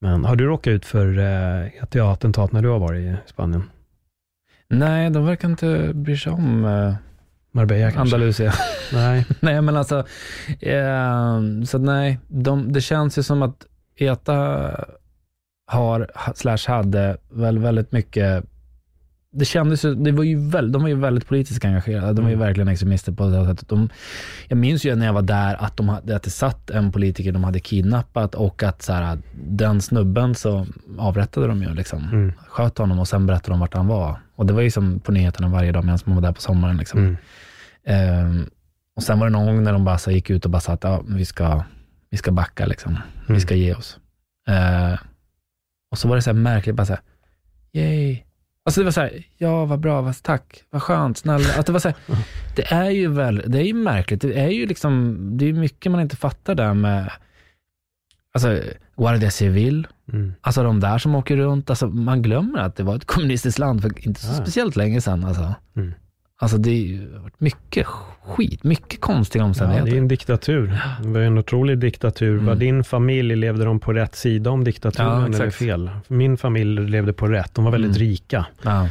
Men 0.00 0.24
har 0.24 0.36
du 0.36 0.44
råkat 0.46 0.70
ut 0.70 0.84
för 0.84 1.18
eh, 1.18 1.66
ett 1.82 1.96
attentat 1.96 2.52
när 2.52 2.62
du 2.62 2.68
har 2.68 2.78
varit 2.78 3.00
i 3.00 3.16
Spanien? 3.26 3.62
Nej, 4.68 5.10
de 5.10 5.26
verkar 5.26 5.48
inte 5.48 5.90
bry 5.94 6.16
sig 6.16 6.32
om 6.32 6.64
eh, 6.64 6.94
Marbella 7.52 7.90
kanske? 7.90 8.16
Andalusia. 8.16 8.52
Nej. 8.92 9.26
nej, 9.40 9.62
men 9.62 9.76
alltså, 9.76 9.98
eh, 10.60 11.40
så 11.66 11.78
nej, 11.78 12.18
de, 12.28 12.72
det 12.72 12.80
känns 12.80 13.18
ju 13.18 13.22
som 13.22 13.42
att 13.42 13.66
ETA 13.96 14.34
har, 15.66 16.10
ha- 16.14 16.34
slash 16.34 16.58
hade, 16.68 17.16
väl 17.30 17.58
väldigt 17.58 17.92
mycket 17.92 18.44
det 19.34 19.44
kändes 19.44 19.84
ju, 19.84 19.94
det 19.94 20.12
var 20.12 20.24
ju 20.24 20.48
väl, 20.48 20.72
de 20.72 20.82
var 20.82 20.88
ju 20.88 20.94
väldigt 20.94 21.26
politiskt 21.28 21.64
engagerade. 21.64 22.12
De 22.12 22.22
var 22.22 22.30
ju 22.30 22.34
Mm. 22.34 22.46
verkligen 22.46 22.68
extremister 22.68 23.12
på 23.12 23.26
det 23.28 23.46
sättet. 23.46 23.68
De, 23.68 23.88
jag 24.48 24.58
minns 24.58 24.84
ju 24.84 24.94
när 24.94 25.06
jag 25.06 25.12
var 25.12 25.22
där 25.22 25.54
att, 25.64 25.76
de 25.76 25.88
hade, 25.88 26.16
att 26.16 26.22
det 26.22 26.30
satt 26.30 26.70
en 26.70 26.92
politiker 26.92 27.32
de 27.32 27.44
hade 27.44 27.60
kidnappat 27.60 28.34
och 28.34 28.62
att 28.62 28.82
så 28.82 28.92
här, 28.92 29.18
den 29.48 29.80
snubben 29.80 30.34
så 30.34 30.66
avrättade 30.98 31.46
de 31.46 31.62
ju. 31.62 31.74
Liksom. 31.74 32.04
Mm. 32.12 32.32
Sköt 32.48 32.78
honom 32.78 32.98
och 32.98 33.08
sen 33.08 33.26
berättade 33.26 33.52
de 33.52 33.60
vart 33.60 33.74
han 33.74 33.86
var. 33.86 34.18
Och 34.36 34.46
det 34.46 34.52
var 34.52 34.62
ju 34.62 34.70
som 34.70 35.00
på 35.00 35.12
nyheterna 35.12 35.48
varje 35.48 35.72
dag 35.72 35.84
medan 35.84 35.98
man 36.04 36.14
var 36.14 36.22
där 36.22 36.32
på 36.32 36.40
sommaren. 36.40 36.76
Liksom. 36.76 37.00
Mm. 37.00 37.16
Ehm, 37.84 38.46
och 38.96 39.02
sen 39.02 39.18
var 39.18 39.26
det 39.26 39.32
någon 39.32 39.46
gång 39.46 39.62
när 39.62 39.72
de 39.72 39.84
bara 39.84 39.98
så 39.98 40.10
gick 40.10 40.30
ut 40.30 40.44
och 40.44 40.50
bara 40.50 40.60
sa 40.60 40.72
att 40.72 40.84
ja, 40.84 41.02
vi, 41.08 41.24
ska, 41.24 41.64
vi 42.10 42.16
ska 42.16 42.32
backa, 42.32 42.66
liksom. 42.66 42.98
vi 43.26 43.28
Mm. 43.32 43.40
ska 43.40 43.54
ge 43.54 43.74
oss. 43.74 43.98
Ehm, 44.48 44.96
och 45.90 45.98
så 45.98 46.08
var 46.08 46.16
det 46.16 46.22
så 46.22 46.30
här 46.30 46.34
märkligt, 46.38 46.74
bara 46.76 46.86
så 46.86 46.92
här, 46.92 47.02
yay. 47.72 48.22
Alltså 48.64 48.80
det 48.80 48.84
var 48.84 48.90
så 48.92 49.00
här, 49.00 49.22
ja 49.38 49.64
vad 49.64 49.80
bra, 49.80 50.00
vad, 50.02 50.22
tack, 50.22 50.62
vad 50.70 50.82
skönt, 50.82 51.18
snälla. 51.18 51.44
Att 51.58 51.66
det 51.66 51.72
var 51.72 51.80
så 51.80 51.88
här, 51.88 51.96
det 52.56 52.72
är 52.72 52.90
ju 52.90 53.08
väl, 53.08 53.42
det 53.46 53.58
är 53.58 53.62
ju 53.64 53.74
märkligt. 53.74 54.20
Det 54.20 54.40
är 54.40 54.48
ju 54.48 54.66
liksom, 54.66 55.16
det 55.38 55.48
är 55.48 55.52
mycket 55.52 55.92
man 55.92 56.00
inte 56.00 56.16
fattar 56.16 56.54
där 56.54 56.74
med, 56.74 57.12
alltså 58.34 58.60
Guardia 58.96 59.30
Civil, 59.30 59.86
Mm. 60.12 60.34
Alltså 60.40 60.62
de 60.62 60.80
där 60.80 60.98
som 60.98 61.14
åker 61.14 61.36
runt, 61.36 61.70
alltså, 61.70 61.86
man 61.86 62.22
glömmer 62.22 62.58
att 62.58 62.76
det 62.76 62.82
var 62.82 62.96
ett 62.96 63.04
kommunistiskt 63.04 63.58
land 63.58 63.82
för 63.82 64.06
inte 64.06 64.20
så 64.20 64.32
Ja. 64.32 64.34
speciellt 64.34 64.76
länge 64.76 65.00
sedan. 65.00 65.24
Alltså. 65.24 65.54
Mm. 65.76 65.94
Alltså 66.42 66.58
det 66.58 66.70
ju 66.70 67.06
varit 67.18 67.40
mycket 67.40 67.86
skit, 68.24 68.64
mycket 68.64 69.00
konstiga 69.00 69.42
Ja, 69.42 69.46
omständigheter. 69.46 69.90
det 69.90 69.96
är 69.96 69.98
en 69.98 70.08
diktatur. 70.08 70.78
Det 71.02 71.08
var 71.08 71.20
en 71.20 71.38
otrolig 71.38 71.78
diktatur. 71.78 72.32
Mm. 72.32 72.46
Var 72.46 72.54
din 72.54 72.84
familj, 72.84 73.36
levde 73.36 73.64
de 73.64 73.80
på 73.80 73.92
rätt 73.92 74.14
sida 74.14 74.50
om 74.50 74.60
Ja, 74.60 74.64
diktaturen 74.64 75.24
exakt. 75.24 75.40
eller 75.40 75.50
fel? 75.50 75.90
Min 76.08 76.36
familj 76.36 76.80
levde 76.90 77.12
på 77.12 77.26
rätt. 77.28 77.54
De 77.54 77.64
var 77.64 77.72
väldigt 77.72 77.96
Mm. 77.96 78.08
rika. 78.08 78.46
ja. 78.62 78.88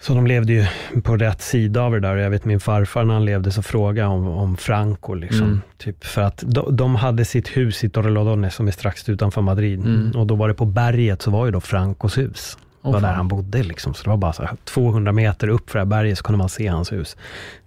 Så 0.00 0.14
de 0.14 0.26
levde 0.26 0.52
ju 0.52 0.66
på 1.02 1.16
rätt 1.16 1.42
sida 1.42 1.82
av 1.82 1.92
det 1.92 2.00
där. 2.00 2.16
Jag 2.16 2.30
vet 2.30 2.44
min 2.44 2.60
farfar 2.60 3.04
när 3.04 3.14
han 3.14 3.24
levde 3.24 3.50
så 3.52 3.62
frågade 3.62 4.08
om, 4.08 4.28
om 4.28 4.56
Franco. 4.56 5.14
Liksom. 5.14 5.42
Mm. 5.46 5.60
Typ 5.78 6.04
för 6.04 6.22
att 6.22 6.44
de, 6.46 6.76
de 6.76 6.94
hade 6.94 7.24
sitt 7.24 7.48
hus 7.48 7.84
i 7.84 7.88
Torrelodones 7.88 8.54
som 8.54 8.68
är 8.68 8.72
strax 8.72 9.08
utanför 9.08 9.40
Madrid. 9.42 9.80
Mm. 9.80 10.10
Och 10.10 10.26
då 10.26 10.34
var 10.34 10.48
det 10.48 10.54
på 10.54 10.64
berget 10.64 11.22
så 11.22 11.30
var 11.30 11.46
ju 11.46 11.52
då 11.52 11.60
Francos 11.60 12.18
hus. 12.18 12.58
Åh, 12.82 12.92
var 12.92 13.00
där 13.00 13.12
han 13.12 13.28
bodde. 13.28 13.62
Liksom. 13.62 13.94
Så 13.94 14.02
det 14.04 14.10
var 14.10 14.16
bara 14.16 14.32
så 14.32 14.42
här, 14.42 14.56
200 14.64 15.12
meter 15.12 15.48
upp 15.48 15.70
för 15.70 15.78
det 15.78 15.84
här 15.84 15.86
berget 15.90 16.18
så 16.18 16.24
kunde 16.24 16.38
man 16.38 16.48
se 16.48 16.66
hans 16.66 16.92
hus. 16.92 17.16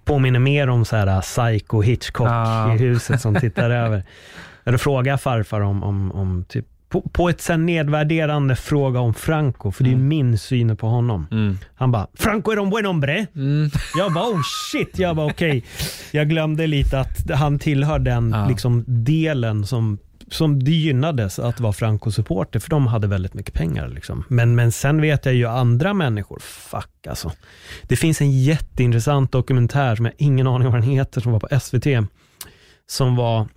Påminner 0.06 0.40
mer 0.40 0.70
om 0.70 0.86
så 0.86 0.96
här 0.96 1.08
uh, 1.08 1.22
Psycho 1.22 1.82
Hitchcock 1.82 2.28
Ja. 2.28 2.74
i 2.76 2.78
huset 2.78 3.22
som 3.22 3.36
tittar 3.36 3.70
över. 3.86 4.04
Frågade 4.78 5.10
jag 5.10 5.22
farfar 5.22 5.62
om, 5.62 5.84
om, 5.84 6.12
om 6.12 6.46
typ, 6.50 6.66
på, 6.90 7.02
på 7.02 7.30
ett 7.30 7.42
sen 7.42 7.66
nedvärderande 7.66 8.56
fråga 8.56 9.00
om 9.00 9.14
Franco, 9.14 9.72
för 9.72 9.84
det 9.84 9.90
är 9.90 9.92
ju 9.92 9.98
min 9.98 10.38
syn 10.38 10.78
på 10.78 10.88
honom. 10.88 11.28
Mm. 11.32 11.58
Han 11.76 11.92
bara, 11.92 12.08
Franco 12.14 12.52
är 12.52 12.58
un 12.58 12.70
buen 12.70 12.86
hombre. 12.86 13.26
Mm. 13.36 13.70
Jag 13.98 14.14
bara, 14.14 14.24
oh 14.26 14.42
shit. 14.72 15.00
Jag 15.00 15.16
bara, 15.16 15.26
okej. 15.28 15.64
Jag 16.12 16.30
glömde 16.30 16.68
lite 16.68 17.00
att 17.00 17.32
han 17.32 17.60
tillhör 17.60 18.00
den 18.00 18.32
Ja. 18.32 18.48
liksom, 18.48 18.84
delen 18.88 19.66
som, 19.66 19.98
som 20.32 20.64
det 20.64 20.72
gynnades 20.72 21.40
att 21.40 21.60
vara 21.60 21.74
Franco-supporter, 21.74 22.60
för 22.60 22.70
de 22.70 22.88
hade 22.88 23.08
väldigt 23.08 23.34
mycket 23.34 23.54
pengar. 23.54 23.88
Liksom. 23.88 24.24
Men, 24.28 24.56
men 24.56 24.72
sen 24.72 25.02
vet 25.02 25.26
jag 25.26 25.36
ju 25.36 25.46
andra 25.46 25.94
människor, 25.94 26.40
fuck 26.40 27.08
alltså. 27.08 27.32
Det 27.84 27.96
finns 27.96 28.22
en 28.22 28.32
jätteintressant 28.32 29.32
dokumentär 29.32 29.96
som 29.96 30.06
jag 30.06 30.14
ingen 30.18 30.48
aning 30.48 30.68
om 30.68 30.74
vad 30.74 30.82
den 30.82 30.90
heter, 30.90 31.22
som 31.22 31.32
var 31.32 31.40
på 31.40 31.60
SVT, 31.60 32.10
som 32.88 33.16
var, 33.16 33.48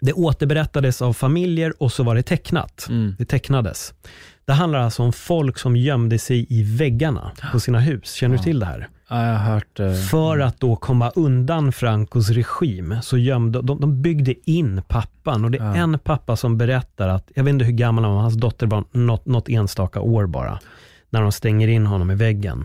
det 0.00 0.12
återberättades 0.12 1.02
av 1.02 1.12
familjer 1.12 1.82
och 1.82 1.92
så 1.92 2.02
var 2.02 2.14
det 2.14 2.22
tecknat. 2.22 2.86
Mm. 2.88 3.14
Det 3.18 3.24
tecknades. 3.24 3.94
Det 4.44 4.52
handlar 4.52 4.78
alltså 4.78 5.02
om 5.02 5.12
folk 5.12 5.58
som 5.58 5.76
gömde 5.76 6.18
sig 6.18 6.46
i 6.48 6.62
väggarna 6.62 7.30
på 7.52 7.60
sina 7.60 7.80
hus. 7.80 8.12
Känner 8.12 8.36
du 8.36 8.42
till 8.42 8.58
det 8.58 8.66
här? 8.66 8.88
Ja, 9.08 9.26
jag 9.26 9.38
har 9.38 9.52
hört. 9.54 9.80
eh, 9.80 9.92
För 9.94 10.38
att 10.38 10.60
då 10.60 10.76
komma 10.76 11.10
undan 11.10 11.72
Francos 11.72 12.30
regim 12.30 12.94
så 13.02 13.18
gömde 13.18 13.62
de, 13.62 13.80
de 13.80 14.02
byggde 14.02 14.50
in 14.50 14.82
pappan. 14.88 15.44
Och 15.44 15.50
det 15.50 15.58
är 15.58 15.64
Ja. 15.64 15.74
en 15.76 15.98
pappa 15.98 16.36
som 16.36 16.58
berättar 16.58 17.08
att, 17.08 17.30
jag 17.34 17.44
vet 17.44 17.52
inte 17.52 17.64
hur 17.64 17.72
gammal 17.72 18.04
han 18.04 18.14
var, 18.14 18.20
hans 18.22 18.34
dotter 18.36 18.66
var 18.66 18.84
något, 18.92 19.26
något 19.26 19.48
enstaka 19.48 20.00
år 20.00 20.26
bara, 20.26 20.58
när 21.10 21.22
de 21.22 21.32
stänger 21.32 21.68
in 21.68 21.86
honom 21.86 22.10
i 22.10 22.14
väggen. 22.14 22.64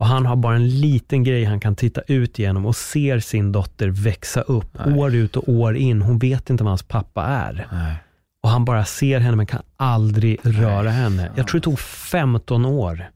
Och 0.00 0.06
han 0.06 0.26
har 0.26 0.36
bara 0.36 0.56
en 0.56 0.80
liten 0.80 1.24
grej 1.24 1.44
han 1.44 1.60
kan 1.60 1.76
titta 1.76 2.00
ut 2.06 2.38
genom 2.38 2.66
och 2.66 2.76
ser 2.76 3.18
sin 3.20 3.52
dotter 3.52 3.88
växa 3.88 4.40
upp 4.40 4.78
Nej. 4.86 4.94
år 4.98 5.14
ut 5.14 5.36
och 5.36 5.48
år 5.48 5.76
in. 5.76 6.02
Hon 6.02 6.18
vet 6.18 6.50
inte 6.50 6.64
vad 6.64 6.70
hans 6.70 6.82
pappa 6.82 7.24
är. 7.24 7.66
Nej. 7.72 7.96
Och 8.42 8.50
han 8.50 8.64
bara 8.64 8.84
ser 8.84 9.20
henne 9.20 9.36
men 9.36 9.46
kan 9.46 9.62
aldrig 9.76 10.38
röra 10.42 10.90
henne. 10.90 11.30
Jag 11.36 11.48
tror 11.48 11.60
det 11.60 11.64
tog 11.64 11.78
15 11.80 12.64
år 12.66 13.10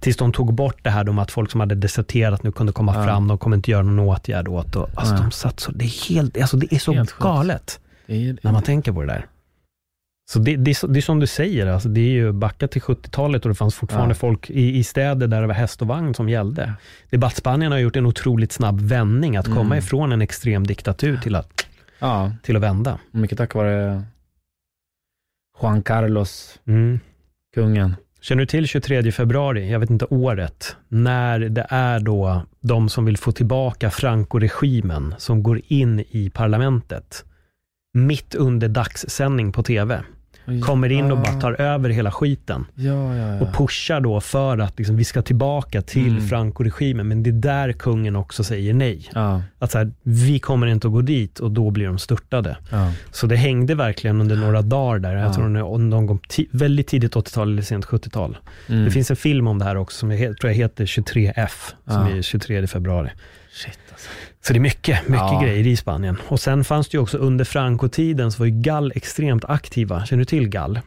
tills 0.00 0.16
de 0.16 0.32
tog 0.32 0.54
bort 0.54 0.76
det 0.84 0.90
här 0.90 1.08
om 1.08 1.18
att 1.18 1.30
folk 1.30 1.50
som 1.50 1.60
hade 1.60 1.74
deserterat 1.74 2.42
nu 2.42 2.52
kunde 2.52 2.72
komma 2.72 2.94
Ja. 2.96 3.04
fram. 3.04 3.28
De 3.28 3.38
kommer 3.38 3.56
inte 3.56 3.70
göra 3.70 3.82
någon 3.82 3.98
åtgärd 3.98 4.48
åt 4.48 4.76
och, 4.76 4.88
alltså 4.94 5.14
Nej. 5.14 5.22
de 5.22 5.30
satt 5.30 5.60
så, 5.60 5.72
det 5.72 5.84
är 5.84 6.08
helt, 6.14 6.40
alltså 6.40 6.56
det 6.56 6.74
är 6.74 6.78
så 6.78 6.92
Helt 6.92 7.18
galet 7.18 7.80
Det 8.06 8.28
är, 8.28 8.38
när 8.42 8.52
man 8.52 8.62
tänker 8.62 8.92
på 8.92 9.00
det 9.00 9.06
där. 9.06 9.26
Så 10.30 10.38
det, 10.38 10.56
det, 10.56 10.70
är, 10.70 10.88
det 10.88 10.98
är 10.98 11.02
som 11.02 11.20
du 11.20 11.26
säger, 11.26 11.66
alltså 11.66 11.88
det 11.88 12.00
är 12.00 12.10
ju 12.10 12.32
backa 12.32 12.68
till 12.68 12.82
70-talet 12.82 13.42
och 13.44 13.48
det 13.48 13.54
fanns 13.54 13.74
fortfarande 13.74 14.10
Ja. 14.14 14.18
folk 14.18 14.50
i, 14.50 14.76
i 14.78 14.84
städer 14.84 15.26
där 15.26 15.40
det 15.40 15.46
var 15.46 15.54
häst 15.54 15.82
och 15.82 15.88
vagn 15.88 16.14
som 16.14 16.28
gällde. 16.28 16.72
Debattspanien 17.10 17.72
har 17.72 17.78
gjort 17.78 17.96
en 17.96 18.06
otroligt 18.06 18.52
snabb 18.52 18.80
vändning, 18.80 19.36
att 19.36 19.46
komma 19.46 19.60
Mm. 19.60 19.78
ifrån 19.78 20.12
en 20.12 20.22
extrem 20.22 20.66
diktatur 20.66 21.16
till 21.16 21.34
att, 21.34 21.66
ja, 21.98 22.32
till 22.42 22.56
att 22.56 22.62
vända. 22.62 22.98
mycket 23.10 23.38
tack 23.38 23.54
vare 23.54 24.02
Juan 25.60 25.82
Carlos, 25.82 26.60
Mm. 26.66 27.00
kungen. 27.54 27.96
Känner 28.20 28.40
du 28.42 28.46
till 28.46 28.66
23 28.66 29.12
februari, 29.12 29.70
jag 29.70 29.78
vet 29.80 29.90
inte 29.90 30.04
året, 30.04 30.76
när 30.88 31.38
det 31.40 31.66
är 31.68 32.00
då 32.00 32.42
de 32.60 32.88
som 32.88 33.04
vill 33.04 33.16
få 33.16 33.32
tillbaka 33.32 33.90
Franco-regimen 33.90 35.14
som 35.18 35.42
går 35.42 35.60
in 35.66 36.00
i 36.10 36.30
parlamentet 36.34 37.24
mitt 37.94 38.34
under 38.34 38.68
dagssändning 38.68 39.52
på 39.52 39.62
TV. 39.62 40.02
Kommer 40.62 40.92
in 40.92 41.12
och 41.12 41.18
bara 41.18 41.32
tar 41.40 41.60
över 41.60 41.90
hela 41.90 42.10
skiten 42.12 42.64
Ja, 42.74 43.16
ja, 43.16 43.34
ja. 43.34 43.40
och 43.40 43.54
pushar 43.54 44.00
då 44.00 44.20
för 44.20 44.58
att 44.58 44.78
liksom, 44.78 44.96
vi 44.96 45.04
ska 45.04 45.22
tillbaka 45.22 45.82
till 45.82 46.08
Mm. 46.10 46.28
Franco-regimen. 46.28 47.08
Men 47.08 47.22
det 47.22 47.30
är 47.30 47.32
där 47.32 47.72
kungen 47.72 48.16
också 48.16 48.44
säger 48.44 48.74
nej. 48.74 49.10
Att 49.58 49.70
så 49.70 49.78
här, 49.78 49.90
vi 50.02 50.38
kommer 50.38 50.66
inte 50.66 50.86
att 50.86 50.92
gå 50.92 51.00
dit 51.00 51.38
och 51.38 51.50
då 51.50 51.70
blir 51.70 51.86
de 51.86 51.98
störtade. 51.98 52.56
Så 53.10 53.26
det 53.26 53.36
hängde 53.36 53.74
verkligen 53.74 54.20
under 54.20 54.36
några 54.36 54.62
dagar 54.62 54.98
där. 54.98 55.16
Jag 55.16 55.28
Ja. 55.28 55.32
tror 55.34 55.44
är 55.44 55.78
någon 55.78 56.06
gång 56.06 56.20
väldigt 56.50 56.86
tidigt 56.86 57.14
80-tal 57.16 57.52
eller 57.52 57.62
sent 57.62 57.84
70-tal. 57.84 58.36
Mm. 58.68 58.84
Det 58.84 58.90
finns 58.90 59.10
en 59.10 59.16
film 59.16 59.46
om 59.46 59.58
det 59.58 59.64
här 59.64 59.76
också 59.76 59.98
som 59.98 60.10
jag 60.10 60.38
tror 60.38 60.50
jag 60.50 60.56
heter 60.56 60.86
23F, 60.86 61.74
som 61.86 62.02
är 62.06 62.22
23 62.22 62.66
februari. 62.66 63.10
Shit 63.52 63.78
alltså. 63.92 64.08
Så 64.46 64.52
det 64.52 64.58
är 64.58 64.60
mycket, 64.60 65.08
mycket 65.08 65.20
Ja. 65.32 65.40
grejer 65.42 65.66
i 65.66 65.76
Spanien. 65.76 66.16
Och 66.28 66.40
sen 66.40 66.64
fanns 66.64 66.88
det 66.88 66.96
ju 66.96 67.02
också 67.02 67.18
under 67.18 67.44
Franco-tiden 67.44 68.32
så 68.32 68.38
var 68.38 68.46
ju 68.46 68.60
Gall 68.60 68.92
extremt 68.94 69.44
aktiva. 69.44 70.06
Känner 70.06 70.18
du 70.20 70.24
till 70.24 70.48
Gall? 70.48 70.80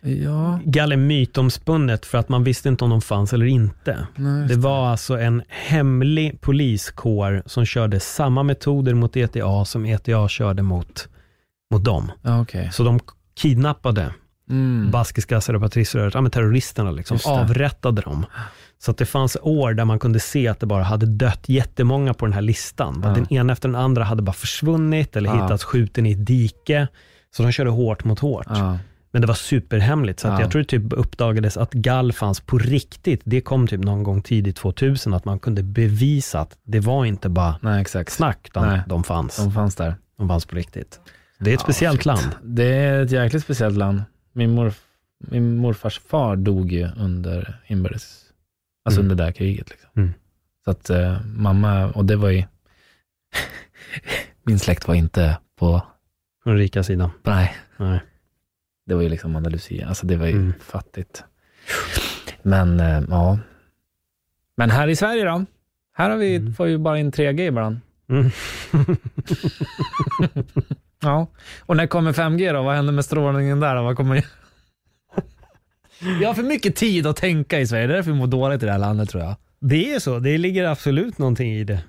Ja, 0.00 0.60
Gall 0.64 0.92
är 0.92 0.96
mytomspunnet 0.96 2.06
för 2.06 2.18
att 2.18 2.28
man 2.28 2.44
visste 2.44 2.68
inte 2.68 2.84
om 2.84 2.90
de 2.90 3.00
fanns 3.00 3.32
eller 3.32 3.46
inte. 3.46 4.06
nej, 4.16 4.48
Det 4.48 4.54
var 4.56 4.88
alltså 4.90 5.18
en 5.18 5.42
hemlig 5.48 6.40
poliskår 6.40 7.42
som 7.46 7.64
körde 7.66 8.00
samma 8.00 8.42
metoder 8.42 8.94
mot 8.94 9.16
ETA 9.16 9.64
som 9.64 9.86
ETA 9.86 10.28
körde 10.28 10.62
mot, 10.62 11.08
mot 11.72 11.84
dem. 11.84 12.12
ja, 12.22 12.40
okej. 12.40 12.70
Så 12.72 12.82
de 12.84 13.00
kidnappade 13.36 14.14
Mm. 14.50 14.90
baskiska 14.90 15.40
separatiströrelsen, 15.40 16.24
ja, 16.24 16.30
terroristerna 16.30 16.90
liksom, 16.90 17.18
avrättade 17.26 18.02
dem. 18.02 18.26
Så 18.78 18.90
att 18.90 18.96
det 18.98 19.06
fanns 19.06 19.36
år 19.42 19.74
där 19.74 19.84
man 19.84 19.98
kunde 19.98 20.20
se 20.20 20.48
att 20.48 20.60
det 20.60 20.66
bara 20.66 20.82
hade 20.82 21.06
dött 21.06 21.48
jättemånga 21.48 22.14
på 22.14 22.26
den 22.26 22.32
här 22.32 22.40
listan. 22.42 23.00
Ja. 23.04 23.08
Den 23.10 23.32
ena 23.32 23.52
efter 23.52 23.68
den 23.68 23.76
andra 23.76 24.04
hade 24.04 24.22
bara 24.22 24.32
försvunnit 24.32 25.16
eller 25.16 25.28
Ja. 25.30 25.42
hittats 25.44 25.64
skjuten 25.64 26.06
i 26.06 26.12
ett 26.12 26.26
dike. 26.26 26.88
Så 27.36 27.42
de 27.42 27.52
körde 27.52 27.70
hårt 27.70 28.04
mot 28.04 28.18
hårt. 28.18 28.46
Ja. 28.48 28.78
Men 29.10 29.20
det 29.20 29.26
var 29.28 29.34
superhemligt. 29.34 30.20
Så 30.20 30.28
att 30.28 30.34
Ja. 30.34 30.40
jag 30.40 30.50
tror 30.50 30.62
det 30.62 30.68
typ 30.68 30.92
uppdagades 30.92 31.56
att 31.56 31.72
gall 31.72 32.12
fanns 32.12 32.40
på 32.40 32.58
riktigt. 32.58 33.20
Det 33.24 33.40
kom 33.40 33.66
typ 33.66 33.80
någon 33.84 34.02
gång 34.02 34.22
tidigt 34.22 34.56
2000, 34.56 35.14
att 35.14 35.24
man 35.24 35.38
kunde 35.38 35.62
bevisa 35.62 36.40
att 36.40 36.58
det 36.64 36.80
var 36.80 37.04
inte 37.04 37.28
bara 37.28 37.54
Nej, 37.62 37.80
exakt. 37.80 38.12
snack, 38.12 38.38
utan 38.50 38.68
Nej. 38.68 38.80
de 38.86 39.04
fanns. 39.04 39.36
De 39.36 39.52
fanns 39.52 39.74
där. 39.76 39.94
De 40.18 40.28
fanns 40.28 40.46
på 40.46 40.56
riktigt. 40.56 41.00
Det 41.38 41.50
är 41.50 41.54
ett 41.54 41.60
speciellt 41.60 41.98
shit. 41.98 42.06
land. 42.06 42.26
Det 42.42 42.64
är 42.74 43.02
ett 43.04 43.10
jäkligt 43.10 43.42
speciellt 43.42 43.76
land. 43.76 44.02
Min, 44.32 44.50
morf, 44.50 44.80
min 45.30 45.56
morfars 45.56 46.00
far 46.08 46.36
dog 46.36 46.72
ju 46.72 46.88
under 46.96 47.60
inbördes, 47.66 48.20
alltså 48.88 49.00
Mm. 49.00 49.10
under 49.12 49.24
det 49.24 49.28
där 49.28 49.32
kriget. 49.32 49.70
Liksom. 49.70 49.90
Mm. 49.96 50.10
Så 50.64 50.70
att 50.70 50.90
eh, 50.90 51.20
mamma, 51.26 51.86
och 51.92 52.04
det 52.04 52.16
var 52.16 52.28
ju, 52.30 52.42
min 54.42 54.58
släkt 54.58 54.88
var 54.88 54.94
inte 54.94 55.38
på, 55.58 55.82
På 56.44 56.50
den 56.50 56.58
rika 56.58 56.82
sidan. 56.82 57.10
nej, 57.22 57.56
Nej. 57.76 58.00
det 58.86 58.94
var 58.94 59.02
ju 59.02 59.08
liksom 59.08 59.36
Andalusia, 59.36 59.88
alltså 59.88 60.06
det 60.06 60.16
var 60.16 60.26
ju 60.26 60.32
Mm. 60.32 60.52
fattigt. 60.60 61.24
Men 62.42 62.80
eh, 62.80 63.02
ja, 63.08 63.38
men 64.56 64.70
här 64.70 64.88
i 64.88 64.96
Sverige 64.96 65.24
då? 65.24 65.44
Här 65.94 66.10
har 66.10 66.16
vi, 66.16 66.36
Mm. 66.36 66.54
får 66.54 66.68
ju 66.68 66.78
bara 66.78 66.98
in 66.98 67.12
3G 67.12 67.40
ibland. 67.46 67.80
Mm. 68.08 68.30
Ja, 71.00 71.26
och 71.60 71.76
när 71.76 71.86
kommer 71.86 72.12
5G 72.12 72.52
då? 72.52 72.62
Vad 72.62 72.76
händer 72.76 72.92
med 72.92 73.04
strålningen 73.04 73.60
där 73.60 73.74
då? 73.76 73.82
Vad 73.82 73.96
kommer... 73.96 74.24
Vi 76.00 76.24
har 76.24 76.34
för 76.34 76.42
mycket 76.42 76.76
tid 76.76 77.06
att 77.06 77.16
tänka 77.16 77.60
i 77.60 77.66
Sverige, 77.66 77.86
det 77.86 77.92
är 77.92 77.96
därför 77.96 78.10
vi 78.12 78.18
mår 78.18 78.26
dåligt 78.26 78.62
i 78.62 78.66
det 78.66 78.72
här 78.72 78.78
landet 78.78 79.10
tror 79.10 79.22
jag. 79.22 79.36
Det 79.60 79.94
är 79.94 79.98
så, 79.98 80.18
det 80.18 80.38
ligger 80.38 80.64
absolut 80.64 81.18
någonting 81.18 81.52
i 81.52 81.64
det. 81.64 81.84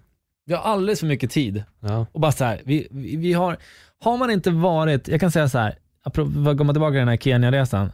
Vi 0.45 0.53
har 0.53 0.61
alldeles 0.61 0.99
för 0.99 1.07
mycket 1.07 1.31
tid. 1.31 1.63
Ja. 1.79 2.05
Och 2.11 2.19
bara 2.19 2.31
så 2.31 2.43
här, 2.45 2.61
vi, 2.65 2.87
vi, 2.91 3.15
vi 3.15 3.33
har, 3.33 3.57
har 3.99 4.17
man 4.17 4.31
inte 4.31 4.51
varit, 4.51 5.07
jag 5.07 5.19
kan 5.19 5.31
säga 5.31 5.49
så 5.49 5.57
här, 5.57 5.77
apropå- 6.03 6.49
att 6.49 6.57
komma 6.57 6.73
tillbaka 6.73 6.91
till 6.91 6.99
den 6.99 7.07
här 7.07 7.17
Kenya-resan. 7.17 7.91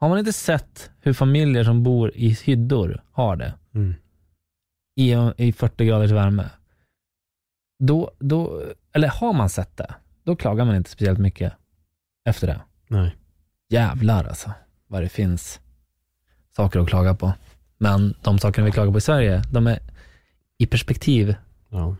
Har 0.00 0.08
man 0.08 0.18
inte 0.18 0.32
sett 0.32 0.90
hur 1.00 1.12
familjer 1.12 1.64
som 1.64 1.82
bor 1.82 2.12
i 2.14 2.28
hyddor 2.28 3.02
har 3.12 3.36
det 3.36 3.54
Mm. 3.74 3.94
i, 4.96 5.14
i 5.48 5.52
40 5.52 5.84
graders 5.84 6.10
värme, 6.10 6.50
då, 7.78 8.10
då, 8.18 8.62
eller 8.92 9.08
har 9.08 9.32
man 9.32 9.48
sett 9.48 9.76
det, 9.76 9.94
då 10.24 10.36
klagar 10.36 10.64
man 10.64 10.76
inte 10.76 10.90
speciellt 10.90 11.18
mycket 11.18 11.52
efter 12.28 12.46
det. 12.46 12.60
Nej. 12.88 13.16
Jävlar 13.68 14.24
alltså, 14.24 14.52
vad 14.88 15.02
det 15.02 15.08
finns 15.08 15.60
saker 16.56 16.80
att 16.80 16.88
klaga 16.88 17.14
på. 17.14 17.32
Men 17.78 18.14
de 18.22 18.38
sakerna 18.38 18.64
vi 18.64 18.72
klagar 18.72 18.92
på 18.92 18.98
i 18.98 19.00
Sverige, 19.00 19.42
de 19.52 19.66
är 19.66 19.78
i 20.58 20.66
perspektiv 20.66 21.34
Ja. 21.70 21.96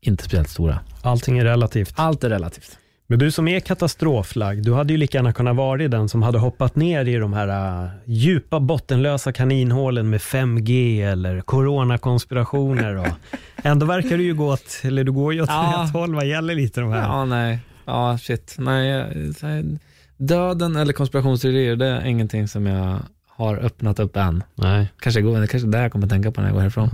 inte 0.00 0.24
speciellt 0.24 0.48
stora. 0.48 0.78
Allting 1.02 1.38
är 1.38 1.44
relativt. 1.44 1.92
Allt 1.96 2.24
är 2.24 2.28
relativt. 2.30 2.78
Men 3.06 3.18
du 3.18 3.30
som 3.30 3.48
är 3.48 3.60
katastroflagd, 3.60 4.64
du 4.64 4.74
hade 4.74 4.92
ju 4.92 4.96
lika 4.96 5.18
gärna 5.18 5.32
kunnat 5.32 5.56
vara 5.56 5.88
den 5.88 6.08
som 6.08 6.22
hade 6.22 6.38
hoppat 6.38 6.76
ner 6.76 7.04
i 7.04 7.16
de 7.16 7.32
här 7.32 7.82
uh, 7.84 7.90
djupa 8.04 8.60
bottenlösa 8.60 9.32
kaninhålen 9.32 10.10
med 10.10 10.20
5G 10.20 11.00
eller 11.12 11.40
coronakonspirationer. 11.40 12.94
Och 12.96 13.06
ändå 13.64 13.86
verkar 13.86 14.18
du 14.18 14.24
ju 14.24 14.34
gå 14.34 14.52
åt, 14.52 14.80
eller 14.82 15.04
du 15.04 15.12
går 15.12 15.34
ju 15.34 15.42
åt 15.42 15.48
Ja. 15.48 15.82
rätt 15.84 15.92
håll 15.92 16.14
vad 16.14 16.26
gäller 16.26 16.54
lite 16.54 16.80
de 16.80 16.90
här. 16.92 17.02
Ja, 17.02 17.24
nej. 17.24 17.58
Ja, 17.84 18.18
shit. 18.18 18.54
Nej, 18.58 18.88
jag- 18.88 19.04
här, 19.42 19.78
döden 20.16 20.76
eller 20.76 20.92
konspirationsteorier, 20.92 21.76
det 21.76 21.86
är 21.86 22.04
ingenting 22.04 22.48
som 22.48 22.66
jag 22.66 22.98
har 23.26 23.56
öppnat 23.56 23.98
upp 23.98 24.16
än. 24.16 24.42
Nej. 24.54 24.88
Kanske, 25.00 25.20
går, 25.20 25.40
det 25.40 25.46
kanske 25.46 25.68
det 25.68 25.78
jag 25.78 25.92
kommer 25.92 26.08
tänka 26.08 26.32
på 26.32 26.40
när 26.40 26.48
jag 26.48 26.54
går 26.54 26.60
härifrån. 26.60 26.90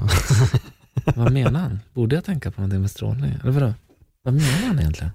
Vad 1.17 1.33
menar 1.33 1.61
han? 1.61 1.81
Borde 1.93 2.15
jag 2.15 2.25
tänka 2.25 2.51
på 2.51 2.61
någonting 2.61 2.81
med 2.81 2.91
strålning? 2.91 3.35
Eller 3.43 3.53
vadå? 3.53 3.75
Vad 4.23 4.35
menar 4.35 4.67
han 4.67 4.79
egentligen? 4.79 5.11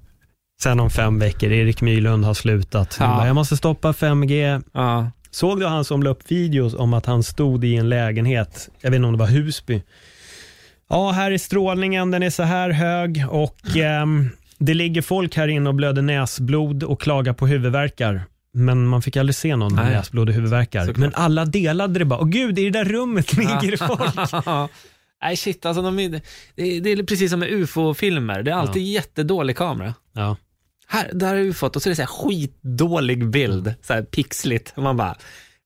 Sen 0.61 0.79
om 0.79 0.89
fem 0.89 1.19
veckor, 1.19 1.51
Erik 1.51 1.81
Myrlund 1.81 2.25
har 2.25 2.33
slutat. 2.33 2.97
Ja. 2.99 3.07
bara, 3.07 3.27
Jag 3.27 3.35
måste 3.35 3.57
stoppa 3.57 3.91
5G. 3.91 4.63
Ja, 4.73 5.11
Såg 5.35 5.59
du 5.59 5.65
han 5.67 5.85
som 5.85 6.03
la 6.03 6.09
upp 6.09 6.31
videos 6.31 6.73
om 6.73 6.93
att 6.93 7.05
han 7.05 7.23
stod 7.23 7.65
i 7.65 7.75
en 7.75 7.89
lägenhet, 7.89 8.69
jag 8.81 8.91
vet 8.91 8.95
inte 8.95 9.07
om 9.07 9.13
det 9.13 9.19
var 9.19 9.27
Husby. 9.27 9.81
Ja, 10.89 11.11
här 11.11 11.31
är 11.31 11.37
strålningen, 11.37 12.11
den 12.11 12.23
är 12.23 12.29
så 12.29 12.43
här 12.43 12.69
hög 12.69 13.25
och 13.29 13.57
ehm, 13.77 14.29
det 14.57 14.73
ligger 14.73 15.01
folk 15.01 15.35
här 15.35 15.47
inne 15.47 15.69
och 15.69 15.75
blöder 15.75 16.01
näsblod 16.01 16.83
och 16.83 17.01
klagar 17.01 17.33
på 17.33 17.47
huvudvärkar. 17.47 18.23
Men 18.53 18.87
man 18.87 19.01
fick 19.01 19.17
aldrig 19.17 19.35
se 19.35 19.55
någon 19.55 19.75
med 19.75 19.91
näsblod 19.91 20.29
och 20.29 20.35
huvudvärkar. 20.35 20.93
Men 20.95 21.11
alla 21.15 21.45
delade 21.45 21.99
det 21.99 22.05
bara. 22.05 22.19
Åh 22.19 22.27
gud, 22.27 22.59
i 22.59 22.69
det 22.69 22.79
där 22.79 22.85
rummet 22.85 23.33
ligger 23.37 23.71
det 23.71 23.77
folk. 23.77 24.71
Nej 25.21 25.37
shit, 25.37 25.65
alltså 25.65 25.81
de 25.81 25.99
är, 25.99 26.09
det, 26.55 26.79
det 26.79 26.91
är 26.91 27.03
precis 27.03 27.31
som 27.31 27.39
med 27.39 27.49
ufo-filmer. 27.49 28.43
Det 28.43 28.51
är 28.51 28.55
alltid 28.55 28.83
jättedålig 28.83 29.57
kamera. 29.57 29.93
Ja. 30.13 30.37
Här, 30.87 31.11
där 31.13 31.27
har 31.27 31.35
ufot 31.35 31.75
och 31.75 31.81
så 31.81 31.89
är 31.89 31.91
det 31.91 31.95
så 31.95 32.01
här 32.01 32.07
skitdålig 32.07 33.29
bild, 33.29 33.73
så 33.81 33.93
här 33.93 34.03
pixligt. 34.03 34.77
Man 34.77 34.97
bara, 34.97 35.15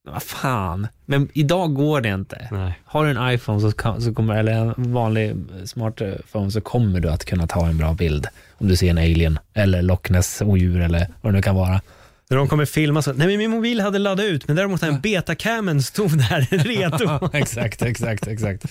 vad 0.04 0.24
fan. 0.24 0.88
Men 1.06 1.30
idag 1.34 1.74
går 1.74 2.02
det 2.02 2.10
inte. 2.10 2.48
Nej. 2.52 2.80
Har 2.86 3.06
du 3.06 3.12
en 3.12 3.34
iPhone 3.34 3.62
så, 3.62 3.72
kan, 3.72 4.02
så 4.02 4.14
kommer, 4.14 4.36
eller 4.36 4.52
en 4.52 4.94
vanlig 4.94 5.36
smartphone 5.66 6.52
så 6.52 6.62
kommer 6.62 7.00
du 7.00 7.10
att 7.10 7.26
kunna 7.26 7.48
ta 7.48 7.68
en 7.68 7.78
bra 7.78 7.94
bild. 7.94 8.28
Om 8.58 8.68
du 8.68 8.76
ser 8.76 8.90
en 8.90 8.98
alien 8.98 9.40
eller 9.54 9.82
Loch 9.82 10.10
Ness 10.12 10.42
odjur 10.42 10.82
eller 10.82 11.08
vad 11.22 11.34
det 11.34 11.38
nu 11.38 11.42
kan 11.42 11.56
vara. 11.56 11.82
När 12.30 12.38
de 12.38 12.48
kommer 12.48 12.66
filma 12.66 13.02
så, 13.02 13.14
nej 13.14 13.28
men 13.28 13.38
min 13.38 13.52
mobil 13.52 13.82
hade 13.82 14.00
laddat 14.00 14.26
ut, 14.26 14.48
men 14.48 14.56
däremot 14.56 14.82
den 14.82 15.02
betacamen 15.02 15.84
stod 15.84 16.18
där 16.18 16.42
redo. 16.58 17.30
exakt, 17.38 17.82
exakt, 17.82 18.28
exakt. 18.28 18.66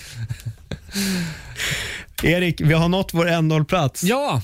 Erik, 2.23 2.61
vi 2.61 2.73
har 2.73 2.89
nått 2.89 3.13
vår 3.13 3.27
ändhållplats. 3.27 4.03
Ja, 4.03 4.41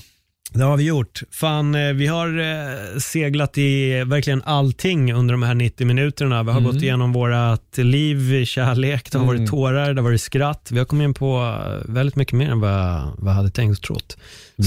Det 0.56 0.64
har 0.64 0.76
vi 0.76 0.84
gjort. 0.84 1.22
Fan, 1.30 1.74
eh, 1.74 1.92
vi 1.92 2.06
har 2.06 2.38
eh, 2.38 2.98
seglat 2.98 3.58
i 3.58 4.02
verkligen 4.04 4.42
allting 4.42 5.12
under 5.12 5.34
de 5.34 5.42
här 5.42 5.54
90 5.54 5.86
minuterna. 5.86 6.42
Vi 6.42 6.50
har 6.50 6.60
gått 6.60 6.82
igenom 6.82 7.12
vårat 7.12 7.62
liv, 7.76 8.44
kärlek, 8.44 9.12
det 9.12 9.18
har 9.18 9.26
varit 9.26 9.50
tårar, 9.50 9.94
det 9.94 10.00
har 10.00 10.08
varit 10.08 10.20
skratt. 10.20 10.68
Vi 10.72 10.78
har 10.78 10.86
kommit 10.86 11.04
in 11.04 11.14
på 11.14 11.36
eh, 11.36 11.92
väldigt 11.94 12.16
mycket 12.16 12.34
mer 12.34 12.50
än 12.50 12.60
vad 12.60 12.70
jag, 12.70 13.12
vad 13.18 13.30
jag 13.32 13.36
hade 13.36 13.50
tänkt 13.50 13.78
och 13.78 13.84
trott. 13.84 14.16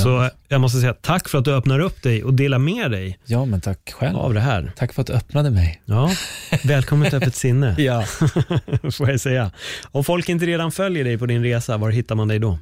Så 0.03 0.23
eh, 0.23 0.29
jag 0.47 0.61
måste 0.61 0.79
säga 0.79 0.93
tack 0.93 1.29
för 1.29 1.37
att 1.37 1.45
du 1.45 1.53
öppnar 1.53 1.79
upp 1.79 2.03
dig 2.03 2.23
och 2.23 2.33
delar 2.33 2.59
med 2.59 2.91
dig 2.91 3.19
ja 3.25 3.45
men 3.45 3.61
tack 3.61 3.93
själv. 3.93 4.17
av 4.17 4.33
det 4.33 4.39
här. 4.39 4.71
Tack 4.77 4.93
för 4.93 5.01
att 5.01 5.07
du 5.07 5.13
öppnade 5.13 5.49
mig. 5.51 5.81
Ja, 5.85 6.11
välkommen 6.63 7.09
till 7.09 7.17
Öppet 7.17 7.35
sinne, 7.35 7.75
Ja. 7.81 8.03
får 8.91 9.09
jag 9.09 9.19
säga. 9.19 9.51
Om 9.91 10.03
folk 10.03 10.29
inte 10.29 10.45
redan 10.45 10.71
följer 10.71 11.03
dig 11.03 11.17
på 11.17 11.25
din 11.25 11.43
resa, 11.43 11.77
var 11.77 11.89
hittar 11.89 12.15
man 12.15 12.27
dig 12.27 12.39
då? 12.39 12.59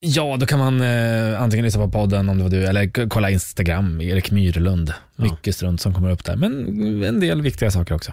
Ja, 0.00 0.36
då 0.40 0.46
kan 0.46 0.58
man 0.58 0.80
eh, 0.80 1.42
antingen 1.42 1.64
lyssna 1.64 1.84
på 1.84 1.90
podden 1.90 2.28
om 2.28 2.36
det 2.36 2.42
var 2.42 2.50
du, 2.50 2.64
eller 2.66 3.08
kolla 3.08 3.30
Instagram, 3.30 4.00
Erik 4.00 4.30
Myrlund. 4.30 4.92
Mycket 5.16 5.54
strunt 5.54 5.80
som 5.80 5.94
kommer 5.94 6.10
upp 6.10 6.24
där, 6.24 6.36
men 6.36 6.52
en 7.04 7.20
del 7.20 7.42
viktiga 7.42 7.70
saker 7.70 7.94
också. 7.94 8.12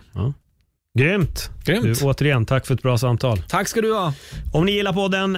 Grymt! 0.99 1.49
Grymt. 1.65 1.99
Du, 1.99 2.05
återigen, 2.05 2.45
tack 2.45 2.65
för 2.67 2.73
ett 2.73 2.81
bra 2.81 2.97
samtal. 2.97 3.41
Tack 3.47 3.67
ska 3.67 3.81
du 3.81 3.93
ha. 3.93 4.13
Om 4.53 4.65
ni 4.65 4.71
gillar 4.71 4.93
podden, 4.93 5.37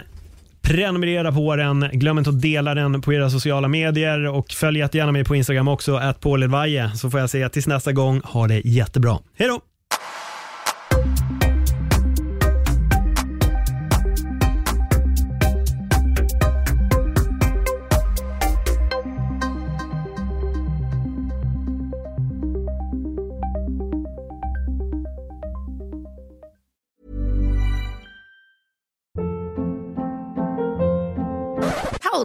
prenumerera 0.61 1.31
på 1.31 1.55
den. 1.55 1.89
Glöm 1.93 2.17
inte 2.17 2.30
att 2.30 2.41
dela 2.41 2.76
den 2.76 3.01
på 3.01 3.13
era 3.13 3.30
sociala 3.30 3.67
medier 3.67 4.27
och 4.27 4.51
följ 4.51 4.80
jättegärna 4.80 5.11
mig 5.11 5.23
på 5.23 5.35
Instagram 5.35 5.67
också, 5.67 5.95
att 5.95 6.23
så 6.95 7.09
får 7.09 7.19
jag 7.19 7.30
säga 7.30 7.49
tills 7.49 7.67
nästa 7.67 7.91
gång, 7.91 8.22
ha 8.23 8.47
det 8.47 8.61
jättebra. 8.65 9.19
Hej 9.38 9.47
då! 9.47 9.61